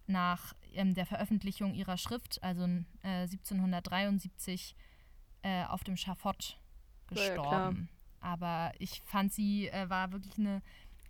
nach 0.07 0.53
ähm, 0.73 0.93
der 0.93 1.05
Veröffentlichung 1.05 1.73
ihrer 1.73 1.97
Schrift, 1.97 2.41
also 2.43 2.63
äh, 3.03 3.23
1773, 3.23 4.75
äh, 5.43 5.65
auf 5.65 5.83
dem 5.83 5.97
Schafott 5.97 6.59
gestorben. 7.07 7.89
Ja, 8.21 8.27
Aber 8.27 8.71
ich 8.79 9.01
fand, 9.03 9.33
sie 9.33 9.67
äh, 9.67 9.89
war 9.89 10.11
wirklich 10.11 10.37
eine 10.37 10.61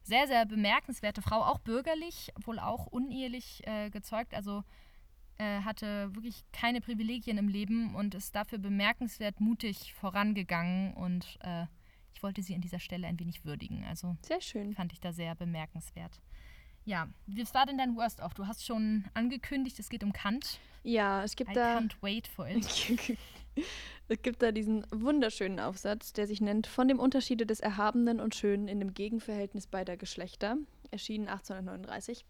sehr, 0.04 0.28
sehr 0.28 0.46
bemerkenswerte 0.46 1.22
Frau, 1.22 1.42
auch 1.44 1.60
bürgerlich, 1.60 2.32
wohl 2.44 2.60
auch 2.60 2.88
unehelich 2.88 3.66
äh, 3.68 3.90
gezeugt, 3.90 4.34
also 4.34 4.64
äh, 5.38 5.62
hatte 5.62 6.14
wirklich 6.16 6.44
keine 6.52 6.82
Privilegien 6.82 7.38
im 7.38 7.48
Leben 7.48 7.96
und 7.96 8.16
ist 8.16 8.36
dafür 8.36 8.58
bemerkenswert 8.58 9.40
mutig 9.40 9.94
vorangegangen 9.94 10.94
und 10.94 11.38
äh, 11.42 11.66
ich 12.22 12.24
wollte 12.24 12.44
sie 12.44 12.54
an 12.54 12.62
dieser 12.62 12.78
Stelle 12.78 13.08
ein 13.08 13.20
wenig 13.20 13.46
würdigen. 13.46 13.84
Also 13.90 14.16
sehr 14.22 14.42
schön. 14.42 14.76
Fand 14.76 14.94
ich 14.94 15.00
da 15.00 15.12
sehr 15.12 15.34
bemerkenswert. 15.34 16.22
Ja, 16.86 17.08
was 17.26 17.52
war 17.56 17.66
denn 17.66 17.80
dein 17.80 17.96
Worst 17.96 18.22
of? 18.22 18.36
Du 18.36 18.46
hast 18.46 18.64
schon 18.64 19.06
angekündigt, 19.16 19.80
es 19.80 19.90
geht 19.90 20.04
um 20.04 20.14
Kant. 20.14 20.60
Ja, 20.84 21.24
es 21.24 21.36
gibt 21.36 21.50
I 21.50 21.54
da. 21.56 21.80
Can't 21.80 21.96
wait 22.02 22.28
for 22.28 22.48
it. 22.48 22.64
es 24.08 24.22
gibt 24.22 24.44
da 24.44 24.52
diesen 24.52 24.86
wunderschönen 24.92 25.60
Aufsatz, 25.60 26.14
der 26.14 26.28
sich 26.28 26.42
nennt 26.42 26.68
Von 26.68 26.88
dem 26.88 27.00
Unterschiede 27.00 27.48
des 27.48 27.60
Erhabenen 27.60 28.20
und 28.20 28.36
Schönen 28.36 28.68
in 28.68 28.80
dem 28.80 28.94
Gegenverhältnis 28.94 29.66
beider 29.66 29.98
Geschlechter, 29.98 30.58
erschienen 30.92 31.28
1839. 31.28 32.24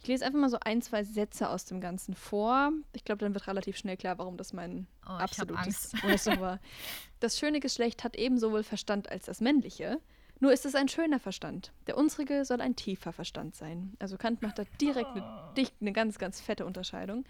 Ich 0.00 0.08
lese 0.08 0.24
einfach 0.24 0.38
mal 0.38 0.50
so 0.50 0.58
ein, 0.60 0.82
zwei 0.82 1.02
Sätze 1.02 1.48
aus 1.48 1.64
dem 1.64 1.80
Ganzen 1.80 2.14
vor. 2.14 2.70
Ich 2.92 3.04
glaube, 3.04 3.18
dann 3.18 3.34
wird 3.34 3.46
relativ 3.46 3.76
schnell 3.76 3.96
klar, 3.96 4.18
warum 4.18 4.36
das 4.36 4.52
mein 4.52 4.86
oh, 5.04 5.10
absolutes 5.10 5.92
Worst 6.02 6.26
war. 6.40 6.60
Das 7.20 7.38
schöne 7.38 7.60
Geschlecht 7.60 8.04
hat 8.04 8.16
ebenso 8.16 8.52
wohl 8.52 8.62
Verstand 8.62 9.10
als 9.10 9.26
das 9.26 9.40
männliche. 9.40 10.00
Nur 10.38 10.52
ist 10.52 10.66
es 10.66 10.74
ein 10.74 10.88
schöner 10.88 11.18
Verstand. 11.18 11.72
Der 11.86 11.96
unsrige 11.96 12.44
soll 12.44 12.60
ein 12.60 12.76
tiefer 12.76 13.12
Verstand 13.12 13.54
sein. 13.54 13.94
Also 13.98 14.18
Kant 14.18 14.42
macht 14.42 14.58
da 14.58 14.64
direkt 14.80 15.10
eine, 15.16 15.70
eine 15.80 15.92
ganz, 15.92 16.18
ganz 16.18 16.40
fette 16.40 16.66
Unterscheidung. 16.66 17.24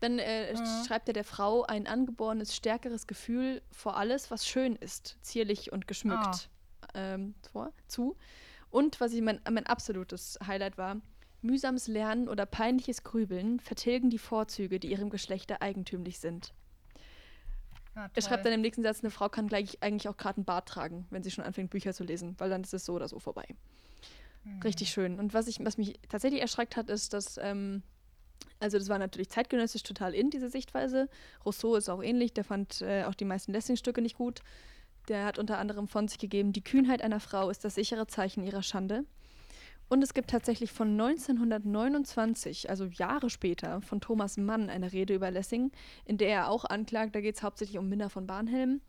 Dann 0.00 0.18
äh, 0.18 0.52
mhm. 0.52 0.84
schreibt 0.86 1.08
er 1.08 1.14
der 1.14 1.24
Frau 1.24 1.62
ein 1.62 1.86
angeborenes, 1.86 2.54
stärkeres 2.54 3.06
Gefühl 3.06 3.62
vor 3.70 3.96
alles, 3.96 4.30
was 4.30 4.46
schön 4.46 4.76
ist, 4.76 5.16
zierlich 5.22 5.72
und 5.72 5.86
geschmückt 5.86 6.50
oh. 6.82 6.88
ähm, 6.94 7.34
vor, 7.52 7.72
zu. 7.86 8.16
Und 8.70 9.00
was 9.00 9.12
ich 9.12 9.22
mein, 9.22 9.40
mein 9.48 9.66
absolutes 9.66 10.38
Highlight 10.44 10.76
war, 10.76 10.96
mühsames 11.42 11.88
Lernen 11.88 12.28
oder 12.28 12.46
peinliches 12.46 13.02
Grübeln 13.02 13.60
vertilgen 13.60 14.10
die 14.10 14.18
Vorzüge, 14.18 14.78
die 14.78 14.90
ihrem 14.90 15.10
Geschlechter 15.10 15.60
eigentümlich 15.60 16.18
sind. 16.18 16.54
Ja, 17.94 18.10
er 18.14 18.22
schreibt 18.22 18.46
dann 18.46 18.52
im 18.54 18.62
nächsten 18.62 18.82
Satz, 18.82 19.00
eine 19.00 19.10
Frau 19.10 19.28
kann 19.28 19.48
gleich 19.48 19.82
eigentlich 19.82 20.08
auch 20.08 20.16
gerade 20.16 20.38
einen 20.38 20.46
Bart 20.46 20.66
tragen, 20.66 21.06
wenn 21.10 21.22
sie 21.22 21.30
schon 21.30 21.44
anfängt, 21.44 21.70
Bücher 21.70 21.92
zu 21.92 22.04
lesen, 22.04 22.34
weil 22.38 22.48
dann 22.48 22.62
ist 22.62 22.72
es 22.72 22.86
so 22.86 22.94
oder 22.94 23.08
so 23.08 23.18
vorbei. 23.18 23.44
Mhm. 24.44 24.62
Richtig 24.62 24.90
schön. 24.90 25.18
Und 25.18 25.34
was, 25.34 25.46
ich, 25.46 25.62
was 25.62 25.76
mich 25.76 25.98
tatsächlich 26.08 26.40
erschreckt 26.40 26.76
hat, 26.76 26.88
ist, 26.88 27.12
dass, 27.12 27.36
ähm, 27.38 27.82
also 28.60 28.78
das 28.78 28.88
war 28.88 28.98
natürlich 28.98 29.28
zeitgenössisch 29.28 29.82
total 29.82 30.14
in, 30.14 30.30
diese 30.30 30.48
Sichtweise. 30.48 31.08
Rousseau 31.44 31.76
ist 31.76 31.90
auch 31.90 32.02
ähnlich, 32.02 32.32
der 32.32 32.44
fand 32.44 32.80
äh, 32.80 33.04
auch 33.04 33.14
die 33.14 33.26
meisten 33.26 33.52
Lessing-Stücke 33.52 34.00
nicht 34.00 34.16
gut. 34.16 34.40
Der 35.08 35.24
hat 35.24 35.38
unter 35.38 35.58
anderem 35.58 35.86
von 35.86 36.08
sich 36.08 36.18
gegeben, 36.18 36.52
die 36.52 36.64
Kühnheit 36.64 37.02
einer 37.02 37.20
Frau 37.20 37.50
ist 37.50 37.64
das 37.64 37.74
sichere 37.74 38.06
Zeichen 38.06 38.42
ihrer 38.42 38.62
Schande. 38.62 39.04
Und 39.92 40.00
es 40.00 40.14
gibt 40.14 40.30
tatsächlich 40.30 40.72
von 40.72 40.98
1929, 40.98 42.70
also 42.70 42.86
Jahre 42.86 43.28
später, 43.28 43.82
von 43.82 44.00
Thomas 44.00 44.38
Mann 44.38 44.70
eine 44.70 44.90
Rede 44.90 45.14
über 45.14 45.30
Lessing, 45.30 45.70
in 46.06 46.16
der 46.16 46.30
er 46.30 46.48
auch 46.48 46.64
anklagt, 46.64 47.14
da 47.14 47.20
geht 47.20 47.36
es 47.36 47.42
hauptsächlich 47.42 47.76
um 47.76 47.90
Minna 47.90 48.08
von 48.08 48.26
Barnhelm, 48.26 48.80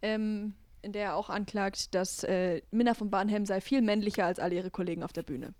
ähm, 0.00 0.54
in 0.80 0.92
der 0.92 1.04
er 1.04 1.16
auch 1.16 1.28
anklagt, 1.28 1.94
dass 1.94 2.24
äh, 2.24 2.62
Minna 2.70 2.94
von 2.94 3.10
Barnhelm 3.10 3.44
sei 3.44 3.60
viel 3.60 3.82
männlicher 3.82 4.24
als 4.24 4.38
alle 4.38 4.54
ihre 4.54 4.70
Kollegen 4.70 5.02
auf 5.02 5.12
der 5.12 5.24
Bühne. 5.24 5.52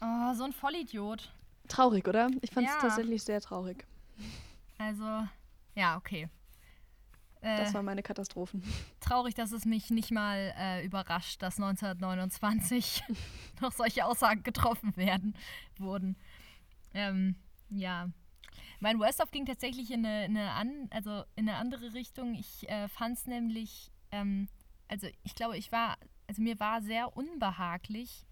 Oh, 0.00 0.32
so 0.34 0.44
ein 0.44 0.52
Vollidiot. 0.52 1.32
Traurig, 1.66 2.06
oder? 2.06 2.30
Ich 2.40 2.52
fand 2.52 2.68
es 2.68 2.72
ja. 2.74 2.80
tatsächlich 2.82 3.24
sehr 3.24 3.40
traurig. 3.40 3.84
Also, 4.78 5.26
ja, 5.74 5.96
okay. 5.96 6.28
Das 7.40 7.70
äh, 7.70 7.74
waren 7.74 7.84
meine 7.84 8.02
Katastrophen. 8.02 8.62
Traurig, 9.00 9.34
dass 9.34 9.52
es 9.52 9.64
mich 9.64 9.90
nicht 9.90 10.10
mal 10.10 10.54
äh, 10.58 10.84
überrascht, 10.84 11.42
dass 11.42 11.56
1929 11.56 13.02
noch 13.60 13.72
solche 13.72 14.04
Aussagen 14.04 14.42
getroffen 14.42 14.96
werden 14.96 15.34
wurden. 15.78 16.16
Ähm, 16.92 17.36
ja. 17.70 18.10
Mein 18.80 18.98
Worst-of 18.98 19.30
ging 19.30 19.46
tatsächlich 19.46 19.90
in 19.90 20.04
eine, 20.04 20.24
eine, 20.24 20.50
an, 20.52 20.88
also 20.90 21.24
in 21.36 21.48
eine 21.48 21.56
andere 21.56 21.94
Richtung. 21.94 22.34
Ich 22.34 22.68
äh, 22.68 22.88
fand 22.88 23.18
es 23.18 23.26
nämlich, 23.26 23.90
ähm, 24.10 24.48
also 24.88 25.06
ich 25.22 25.34
glaube, 25.34 25.56
ich 25.56 25.70
war, 25.72 25.96
also 26.26 26.42
mir 26.42 26.58
war 26.60 26.82
sehr 26.82 27.16
unbehaglich, 27.16 28.26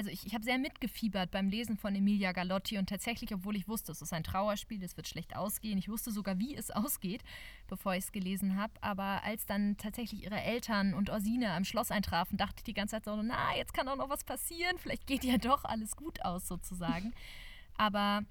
also 0.00 0.10
ich, 0.10 0.24
ich 0.24 0.32
habe 0.32 0.42
sehr 0.42 0.56
mitgefiebert 0.56 1.30
beim 1.30 1.50
Lesen 1.50 1.76
von 1.76 1.94
Emilia 1.94 2.32
Galotti 2.32 2.78
und 2.78 2.88
tatsächlich, 2.88 3.34
obwohl 3.34 3.54
ich 3.54 3.68
wusste, 3.68 3.92
es 3.92 4.00
ist 4.00 4.14
ein 4.14 4.24
Trauerspiel, 4.24 4.82
es 4.82 4.96
wird 4.96 5.06
schlecht 5.06 5.36
ausgehen, 5.36 5.76
ich 5.76 5.90
wusste 5.90 6.10
sogar, 6.10 6.38
wie 6.38 6.56
es 6.56 6.70
ausgeht, 6.70 7.22
bevor 7.68 7.92
ich 7.92 8.04
es 8.04 8.12
gelesen 8.12 8.56
habe. 8.56 8.72
Aber 8.80 9.22
als 9.24 9.44
dann 9.44 9.76
tatsächlich 9.76 10.24
ihre 10.24 10.40
Eltern 10.40 10.94
und 10.94 11.10
Orsine 11.10 11.52
am 11.52 11.66
Schloss 11.66 11.90
eintrafen, 11.90 12.38
dachte 12.38 12.54
ich 12.60 12.64
die 12.64 12.72
ganze 12.72 12.96
Zeit 12.96 13.04
so, 13.04 13.20
na, 13.20 13.54
jetzt 13.58 13.74
kann 13.74 13.88
auch 13.88 13.96
noch 13.96 14.08
was 14.08 14.24
passieren, 14.24 14.78
vielleicht 14.78 15.06
geht 15.06 15.22
ja 15.22 15.36
doch 15.38 15.64
alles 15.64 15.94
gut 15.96 16.24
aus 16.24 16.48
sozusagen. 16.48 17.12
Aber 17.76 18.22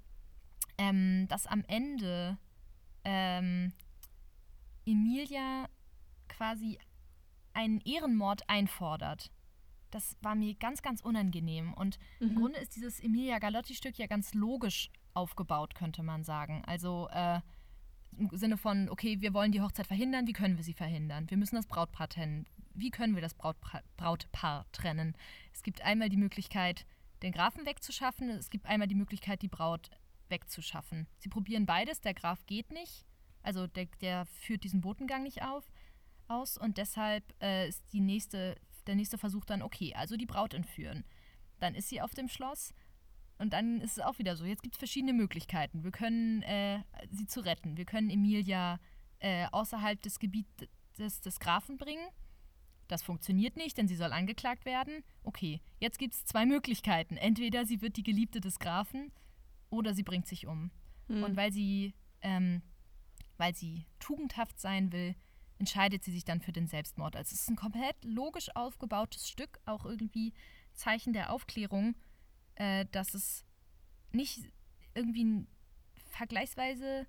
ähm, 0.76 1.28
dass 1.28 1.46
am 1.46 1.62
Ende 1.68 2.36
ähm, 3.04 3.72
Emilia 4.84 5.68
quasi 6.26 6.80
einen 7.52 7.80
Ehrenmord 7.82 8.48
einfordert 8.48 9.30
das 9.90 10.16
war 10.22 10.34
mir 10.34 10.54
ganz, 10.54 10.82
ganz 10.82 11.00
unangenehm. 11.00 11.72
Und 11.74 11.98
mhm. 12.18 12.28
im 12.28 12.34
Grunde 12.36 12.58
ist 12.60 12.76
dieses 12.76 13.00
Emilia 13.00 13.38
Galotti-Stück 13.38 13.98
ja 13.98 14.06
ganz 14.06 14.34
logisch 14.34 14.90
aufgebaut, 15.14 15.74
könnte 15.74 16.02
man 16.02 16.24
sagen. 16.24 16.62
Also 16.66 17.08
äh, 17.12 17.40
im 18.18 18.30
Sinne 18.32 18.56
von, 18.56 18.88
okay, 18.88 19.20
wir 19.20 19.34
wollen 19.34 19.52
die 19.52 19.60
Hochzeit 19.60 19.86
verhindern, 19.86 20.26
wie 20.26 20.32
können 20.32 20.56
wir 20.56 20.64
sie 20.64 20.74
verhindern? 20.74 21.28
Wir 21.30 21.36
müssen 21.36 21.56
das 21.56 21.66
Brautpaar 21.66 22.08
trennen. 22.08 22.46
Wie 22.74 22.90
können 22.90 23.14
wir 23.14 23.22
das 23.22 23.34
Brautpaar, 23.34 23.82
Brautpaar 23.96 24.66
trennen? 24.72 25.16
Es 25.52 25.62
gibt 25.62 25.82
einmal 25.82 26.08
die 26.08 26.16
Möglichkeit, 26.16 26.86
den 27.22 27.32
Grafen 27.32 27.66
wegzuschaffen, 27.66 28.30
es 28.30 28.50
gibt 28.50 28.66
einmal 28.66 28.88
die 28.88 28.94
Möglichkeit, 28.94 29.42
die 29.42 29.48
Braut 29.48 29.90
wegzuschaffen. 30.28 31.06
Sie 31.18 31.28
probieren 31.28 31.66
beides, 31.66 32.00
der 32.00 32.14
Graf 32.14 32.46
geht 32.46 32.70
nicht, 32.70 33.04
also 33.42 33.66
der, 33.66 33.86
der 34.00 34.26
führt 34.26 34.64
diesen 34.64 34.80
Botengang 34.80 35.22
nicht 35.22 35.42
auf, 35.42 35.70
aus 36.28 36.56
und 36.56 36.78
deshalb 36.78 37.24
äh, 37.42 37.68
ist 37.68 37.82
die 37.92 38.00
nächste 38.00 38.56
der 38.86 38.94
nächste 38.94 39.18
Versuch 39.18 39.44
dann, 39.44 39.62
okay, 39.62 39.94
also 39.94 40.16
die 40.16 40.26
Braut 40.26 40.54
entführen. 40.54 41.04
Dann 41.58 41.74
ist 41.74 41.88
sie 41.88 42.00
auf 42.00 42.14
dem 42.14 42.28
Schloss 42.28 42.74
und 43.38 43.52
dann 43.52 43.80
ist 43.80 43.98
es 43.98 44.04
auch 44.04 44.18
wieder 44.18 44.36
so. 44.36 44.44
Jetzt 44.44 44.62
gibt 44.62 44.74
es 44.74 44.78
verschiedene 44.78 45.12
Möglichkeiten. 45.12 45.84
Wir 45.84 45.92
können 45.92 46.42
äh, 46.42 46.82
sie 47.10 47.26
zu 47.26 47.40
retten. 47.40 47.76
Wir 47.76 47.84
können 47.84 48.10
Emilia 48.10 48.78
äh, 49.18 49.46
außerhalb 49.50 50.00
des 50.02 50.18
Gebietes 50.18 50.68
des, 50.98 51.20
des 51.20 51.40
Grafen 51.40 51.76
bringen. 51.76 52.06
Das 52.88 53.02
funktioniert 53.02 53.56
nicht, 53.56 53.78
denn 53.78 53.88
sie 53.88 53.96
soll 53.96 54.12
angeklagt 54.12 54.64
werden. 54.64 55.04
Okay, 55.22 55.60
jetzt 55.78 55.98
gibt 55.98 56.14
es 56.14 56.24
zwei 56.24 56.44
Möglichkeiten. 56.44 57.16
Entweder 57.16 57.64
sie 57.64 57.80
wird 57.80 57.96
die 57.96 58.02
Geliebte 58.02 58.40
des 58.40 58.58
Grafen 58.58 59.12
oder 59.70 59.94
sie 59.94 60.02
bringt 60.02 60.26
sich 60.26 60.46
um. 60.46 60.70
Hm. 61.06 61.22
Und 61.22 61.36
weil 61.36 61.52
sie, 61.52 61.94
ähm, 62.20 62.62
weil 63.36 63.54
sie 63.54 63.86
tugendhaft 64.00 64.58
sein 64.58 64.92
will, 64.92 65.14
entscheidet 65.60 66.02
sie 66.02 66.10
sich 66.10 66.24
dann 66.24 66.40
für 66.40 66.52
den 66.52 66.66
Selbstmord. 66.66 67.14
Also 67.14 67.34
es 67.34 67.42
ist 67.42 67.50
ein 67.50 67.56
komplett 67.56 67.96
logisch 68.02 68.48
aufgebautes 68.56 69.28
Stück, 69.28 69.60
auch 69.66 69.84
irgendwie 69.84 70.32
Zeichen 70.72 71.12
der 71.12 71.30
Aufklärung, 71.30 71.94
äh, 72.56 72.86
dass 72.90 73.14
es 73.14 73.44
nicht 74.10 74.50
irgendwie 74.94 75.46
vergleichsweise 76.08 77.06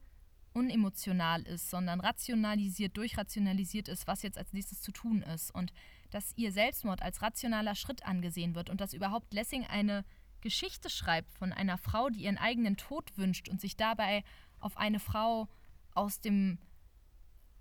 unemotional 0.53 1.43
ist, 1.43 1.69
sondern 1.69 2.01
rationalisiert, 2.01 2.97
durchrationalisiert 2.97 3.87
ist, 3.87 4.05
was 4.05 4.21
jetzt 4.21 4.37
als 4.37 4.51
nächstes 4.51 4.81
zu 4.81 4.91
tun 4.91 5.21
ist. 5.21 5.55
Und 5.55 5.71
dass 6.09 6.33
ihr 6.35 6.51
Selbstmord 6.51 7.01
als 7.01 7.21
rationaler 7.21 7.73
Schritt 7.73 8.05
angesehen 8.05 8.53
wird 8.53 8.69
und 8.69 8.81
dass 8.81 8.93
überhaupt 8.93 9.33
Lessing 9.33 9.65
eine 9.65 10.03
Geschichte 10.41 10.89
schreibt 10.89 11.31
von 11.31 11.53
einer 11.53 11.77
Frau, 11.77 12.09
die 12.09 12.23
ihren 12.23 12.37
eigenen 12.37 12.75
Tod 12.75 13.17
wünscht 13.17 13.47
und 13.47 13.61
sich 13.61 13.77
dabei 13.77 14.25
auf 14.59 14.75
eine 14.75 14.99
Frau 14.99 15.47
aus 15.93 16.19
dem 16.19 16.57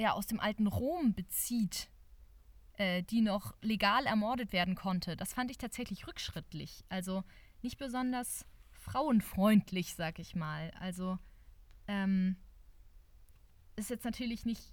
ja, 0.01 0.13
aus 0.13 0.27
dem 0.27 0.41
alten 0.41 0.67
Rom 0.67 1.13
bezieht, 1.13 1.91
äh, 2.79 3.03
die 3.03 3.21
noch 3.21 3.55
legal 3.61 4.07
ermordet 4.07 4.51
werden 4.53 4.75
konnte, 4.75 5.15
das 5.15 5.35
fand 5.35 5.51
ich 5.51 5.59
tatsächlich 5.59 6.07
rückschrittlich. 6.07 6.85
Also 6.89 7.23
nicht 7.61 7.77
besonders 7.77 8.47
frauenfreundlich, 8.71 9.95
sag 9.95 10.19
ich 10.19 10.35
mal. 10.35 10.73
Also 10.81 11.19
ähm, 11.87 12.37
ist 13.77 13.91
jetzt 13.91 14.07
natürlich 14.07 14.47
nicht 14.47 14.73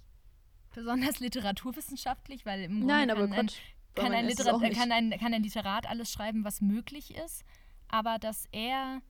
besonders 0.74 1.20
literaturwissenschaftlich, 1.20 2.46
weil 2.46 2.62
im 2.62 2.78
Grunde 2.78 2.86
Nein, 2.86 3.08
kann, 3.08 3.18
aber 3.18 3.34
ein, 3.34 3.50
kann, 3.94 4.12
ein 4.12 4.26
Literat 4.26 4.72
kann, 4.72 4.92
ein, 4.92 5.10
kann 5.10 5.34
ein 5.34 5.42
Literat 5.42 5.86
alles 5.86 6.10
schreiben, 6.10 6.42
was 6.44 6.62
möglich 6.62 7.14
ist, 7.14 7.44
aber 7.88 8.18
dass 8.18 8.46
er 8.50 9.02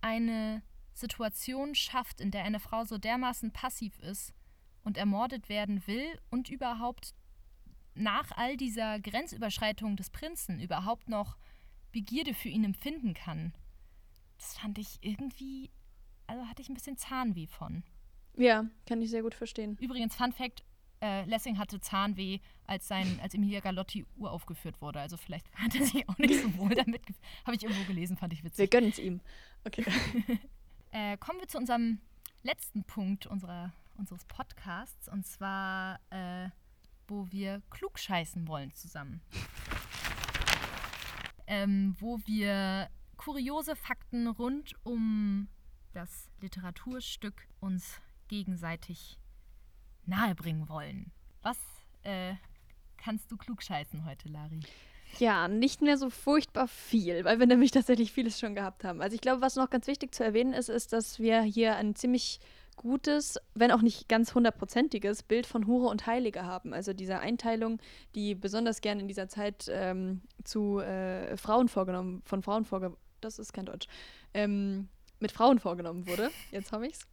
eine 0.00 0.62
Situation 0.94 1.74
schafft, 1.74 2.22
in 2.22 2.30
der 2.30 2.44
eine 2.44 2.58
Frau 2.58 2.84
so 2.84 2.96
dermaßen 2.96 3.52
passiv 3.52 3.98
ist 3.98 4.32
und 4.84 4.96
ermordet 4.96 5.48
werden 5.48 5.86
will 5.86 6.18
und 6.30 6.48
überhaupt 6.48 7.14
nach 7.94 8.32
all 8.32 8.56
dieser 8.56 9.00
Grenzüberschreitung 9.00 9.96
des 9.96 10.10
Prinzen 10.10 10.60
überhaupt 10.60 11.08
noch 11.08 11.36
Begierde 11.92 12.32
für 12.34 12.48
ihn 12.48 12.64
empfinden 12.64 13.14
kann. 13.14 13.52
Das 14.38 14.56
fand 14.56 14.78
ich 14.78 14.98
irgendwie, 15.02 15.70
also 16.26 16.46
hatte 16.48 16.62
ich 16.62 16.68
ein 16.68 16.74
bisschen 16.74 16.96
Zahnweh 16.96 17.46
von. 17.46 17.84
Ja, 18.36 18.64
kann 18.86 19.02
ich 19.02 19.10
sehr 19.10 19.22
gut 19.22 19.34
verstehen. 19.34 19.76
Übrigens, 19.78 20.16
Fun 20.16 20.32
Fact, 20.32 20.64
äh, 21.02 21.24
Lessing 21.26 21.58
hatte 21.58 21.80
Zahnweh, 21.80 22.38
als 22.64 22.88
sein, 22.88 23.20
als 23.22 23.34
Emilia 23.34 23.60
Galotti 23.60 24.06
uraufgeführt 24.16 24.80
wurde. 24.80 25.00
Also 25.00 25.16
vielleicht 25.18 25.52
hat 25.54 25.74
er 25.74 25.84
sich 25.84 26.08
auch 26.08 26.16
nicht 26.16 26.40
so 26.40 26.56
wohl 26.56 26.70
damit. 26.74 27.02
Habe 27.44 27.56
ich 27.56 27.62
irgendwo 27.62 27.84
gelesen, 27.84 28.16
fand 28.16 28.32
ich 28.32 28.40
Wir 28.40 28.46
witzig. 28.46 28.70
gönnen 28.70 28.90
es 28.90 28.98
ihm. 28.98 29.20
Okay. 29.64 29.84
Äh, 30.94 31.16
kommen 31.16 31.40
wir 31.40 31.48
zu 31.48 31.56
unserem 31.56 32.00
letzten 32.42 32.84
Punkt 32.84 33.26
unserer, 33.26 33.72
unseres 33.96 34.24
Podcasts. 34.24 35.08
Und 35.08 35.26
zwar, 35.26 36.00
äh, 36.10 36.48
wo 37.08 37.30
wir 37.30 37.62
klugscheißen 37.70 38.48
wollen 38.48 38.72
zusammen. 38.74 39.20
Ähm, 41.46 41.96
wo 41.98 42.18
wir 42.24 42.88
kuriose 43.16 43.76
Fakten 43.76 44.26
rund 44.26 44.74
um 44.84 45.48
das 45.92 46.30
Literaturstück 46.40 47.48
uns 47.60 48.00
gegenseitig 48.28 49.18
nahebringen 50.06 50.68
wollen. 50.68 51.12
Was 51.42 51.58
äh, 52.02 52.34
kannst 52.96 53.30
du 53.30 53.36
klugscheißen 53.36 54.04
heute, 54.04 54.28
Lari? 54.28 54.60
Ja, 55.18 55.46
nicht 55.46 55.82
mehr 55.82 55.98
so 55.98 56.08
furchtbar 56.08 56.66
viel, 56.68 57.24
weil 57.24 57.38
wir 57.38 57.46
nämlich 57.46 57.70
tatsächlich 57.70 58.12
vieles 58.12 58.40
schon 58.40 58.54
gehabt 58.54 58.82
haben. 58.82 59.02
Also 59.02 59.14
ich 59.14 59.20
glaube, 59.20 59.42
was 59.42 59.56
noch 59.56 59.68
ganz 59.68 59.86
wichtig 59.86 60.14
zu 60.14 60.24
erwähnen 60.24 60.54
ist, 60.54 60.70
ist, 60.70 60.92
dass 60.92 61.18
wir 61.18 61.42
hier 61.42 61.76
ein 61.76 61.94
ziemlich 61.94 62.40
gutes, 62.76 63.38
wenn 63.54 63.70
auch 63.70 63.82
nicht 63.82 64.08
ganz 64.08 64.34
hundertprozentiges 64.34 65.22
Bild 65.22 65.46
von 65.46 65.66
Hure 65.66 65.88
und 65.88 66.06
Heilige 66.06 66.44
haben. 66.44 66.72
Also 66.74 66.92
diese 66.92 67.18
Einteilung, 67.20 67.78
die 68.14 68.34
besonders 68.34 68.80
gern 68.80 69.00
in 69.00 69.08
dieser 69.08 69.28
Zeit 69.28 69.66
ähm, 69.70 70.22
zu 70.44 70.78
äh, 70.80 71.36
Frauen 71.36 71.68
vorgenommen, 71.68 72.22
von 72.24 72.42
Frauen 72.42 72.64
vorgenommen, 72.64 72.96
das 73.20 73.38
ist 73.38 73.52
kein 73.52 73.66
Deutsch, 73.66 73.86
ähm, 74.34 74.88
mit 75.20 75.32
Frauen 75.32 75.58
vorgenommen 75.58 76.06
wurde. 76.08 76.30
Jetzt 76.50 76.72
habe 76.72 76.86
ich's. 76.86 77.06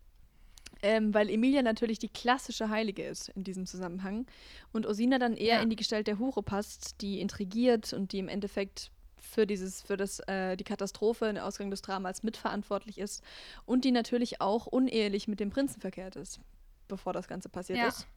Ähm, 0.81 1.13
weil 1.13 1.29
Emilia 1.29 1.61
natürlich 1.61 1.99
die 1.99 2.07
klassische 2.07 2.69
Heilige 2.69 3.03
ist 3.03 3.29
in 3.29 3.43
diesem 3.43 3.65
Zusammenhang 3.65 4.25
und 4.71 4.85
Osina 4.85 5.19
dann 5.19 5.35
eher 5.35 5.57
Ja. 5.57 5.61
in 5.61 5.69
die 5.69 5.75
Gestalt 5.75 6.07
der 6.07 6.19
Hure 6.19 6.41
passt, 6.41 7.01
die 7.01 7.19
intrigiert 7.19 7.91
und 7.91 8.13
die 8.13 8.19
im 8.19 8.29
Endeffekt 8.29 8.89
für 9.21 9.45
dieses, 9.45 9.81
für 9.81 9.97
das, 9.97 10.19
äh, 10.27 10.55
die 10.57 10.63
Katastrophe, 10.63 11.25
den 11.25 11.37
Ausgang 11.37 11.69
des 11.71 11.81
Dramas 11.81 12.23
mitverantwortlich 12.23 12.97
ist 12.97 13.23
und 13.65 13.85
die 13.85 13.91
natürlich 13.91 14.41
auch 14.41 14.65
unehelich 14.65 15.27
mit 15.27 15.39
dem 15.39 15.49
Prinzen 15.49 15.81
verkehrt 15.81 16.15
ist, 16.15 16.39
bevor 16.87 17.13
das 17.13 17.27
Ganze 17.27 17.49
passiert 17.49 17.79
Ja. 17.79 17.87
ist. 17.87 18.07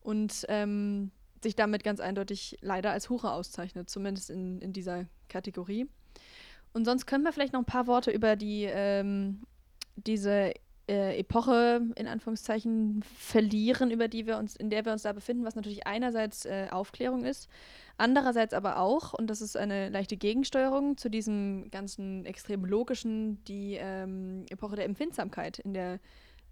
Und 0.00 0.46
ähm, 0.48 1.10
sich 1.42 1.56
damit 1.56 1.84
ganz 1.84 2.00
eindeutig 2.00 2.56
leider 2.60 2.92
als 2.92 3.10
Hure 3.10 3.32
auszeichnet, 3.32 3.90
zumindest 3.90 4.30
in, 4.30 4.60
in 4.60 4.72
dieser 4.72 5.06
Kategorie. 5.28 5.88
Und 6.72 6.84
sonst 6.84 7.06
können 7.06 7.24
wir 7.24 7.32
vielleicht 7.32 7.52
noch 7.52 7.60
ein 7.60 7.66
paar 7.66 7.86
Worte 7.86 8.10
über 8.10 8.36
die 8.36 8.64
ähm, 8.64 9.42
diese 9.96 10.52
äh, 10.88 11.18
Epoche 11.18 11.82
in 11.96 12.06
Anführungszeichen 12.06 13.02
verlieren, 13.02 13.90
über 13.90 14.08
die 14.08 14.26
wir 14.26 14.38
uns, 14.38 14.56
in 14.56 14.70
der 14.70 14.84
wir 14.84 14.92
uns 14.92 15.02
da 15.02 15.12
befinden, 15.12 15.44
was 15.44 15.56
natürlich 15.56 15.86
einerseits 15.86 16.44
äh, 16.44 16.68
Aufklärung 16.70 17.24
ist, 17.24 17.48
andererseits 17.96 18.54
aber 18.54 18.78
auch, 18.78 19.12
und 19.12 19.28
das 19.28 19.40
ist 19.40 19.56
eine 19.56 19.88
leichte 19.88 20.16
Gegensteuerung 20.16 20.96
zu 20.96 21.08
diesem 21.08 21.70
ganzen 21.70 22.24
extrem 22.24 22.64
logischen, 22.64 23.42
die 23.44 23.76
ähm, 23.80 24.44
Epoche 24.48 24.76
der 24.76 24.84
Empfindsamkeit, 24.84 25.58
in 25.58 25.74
der 25.74 25.98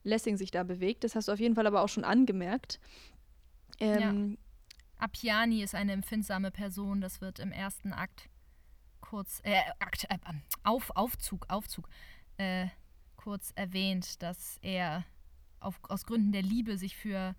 Lessing 0.03 0.37
sich 0.37 0.51
da 0.51 0.65
bewegt. 0.65 1.05
Das 1.05 1.15
hast 1.15 1.29
du 1.29 1.33
auf 1.33 1.41
jeden 1.41 1.55
Fall 1.55 1.67
aber 1.67 1.83
auch 1.83 1.89
schon 1.89 2.05
angemerkt. 2.05 2.81
Ähm, 3.81 4.37
Appiani 4.99 5.63
ist 5.63 5.75
eine 5.75 5.93
empfindsame 5.93 6.51
Person, 6.51 7.01
das 7.01 7.21
wird 7.21 7.39
im 7.39 7.53
ersten 7.53 7.93
Akt 7.93 8.29
kurz, 9.01 9.41
äh, 9.45 9.61
Akt, 9.79 10.05
äh, 10.09 10.19
auf, 10.63 10.91
Aufzug, 10.97 11.47
Aufzug, 11.49 11.89
äh, 12.37 12.67
kurz 13.25 13.53
erwähnt, 13.55 14.23
dass 14.23 14.59
er 14.61 15.05
auf, 15.59 15.81
aus 15.89 16.05
Gründen 16.05 16.31
der 16.33 16.43
Liebe 16.43 16.77
sich 16.77 16.95
für 16.95 17.35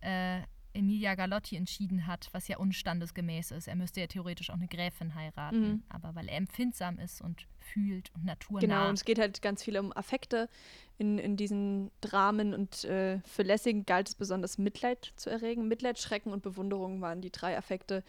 äh, 0.00 0.40
Emilia 0.72 1.14
Galotti 1.16 1.56
entschieden 1.56 2.06
hat, 2.06 2.28
was 2.32 2.48
ja 2.48 2.56
unstandesgemäß 2.56 3.50
ist. 3.50 3.68
Er 3.68 3.76
müsste 3.76 4.00
ja 4.00 4.06
theoretisch 4.06 4.48
auch 4.48 4.54
eine 4.54 4.68
Gräfin 4.68 5.14
heiraten, 5.14 5.60
Mhm. 5.60 5.82
aber 5.90 6.14
weil 6.14 6.28
er 6.28 6.38
empfindsam 6.38 6.98
ist 6.98 7.20
und 7.20 7.46
fühlt 7.58 8.10
und 8.14 8.24
naturnah. 8.24 8.60
Genau, 8.60 8.88
und 8.88 8.94
es 8.94 9.04
geht 9.04 9.18
halt 9.18 9.42
ganz 9.42 9.62
viel 9.62 9.76
um 9.78 9.92
Affekte 9.94 10.48
in, 10.96 11.18
in 11.18 11.36
diesen 11.36 11.90
Dramen 12.00 12.54
und 12.54 12.84
äh, 12.84 13.20
für 13.26 13.42
Lessing 13.42 13.84
galt 13.84 14.08
es 14.08 14.14
besonders 14.14 14.56
Mitleid 14.56 15.12
zu 15.16 15.28
erregen. 15.28 15.68
Mitleid, 15.68 15.98
Schrecken 15.98 16.32
und 16.32 16.42
Bewunderung 16.42 17.02
waren 17.02 17.20
die 17.20 17.32
drei 17.32 17.58
Affekte, 17.58 18.02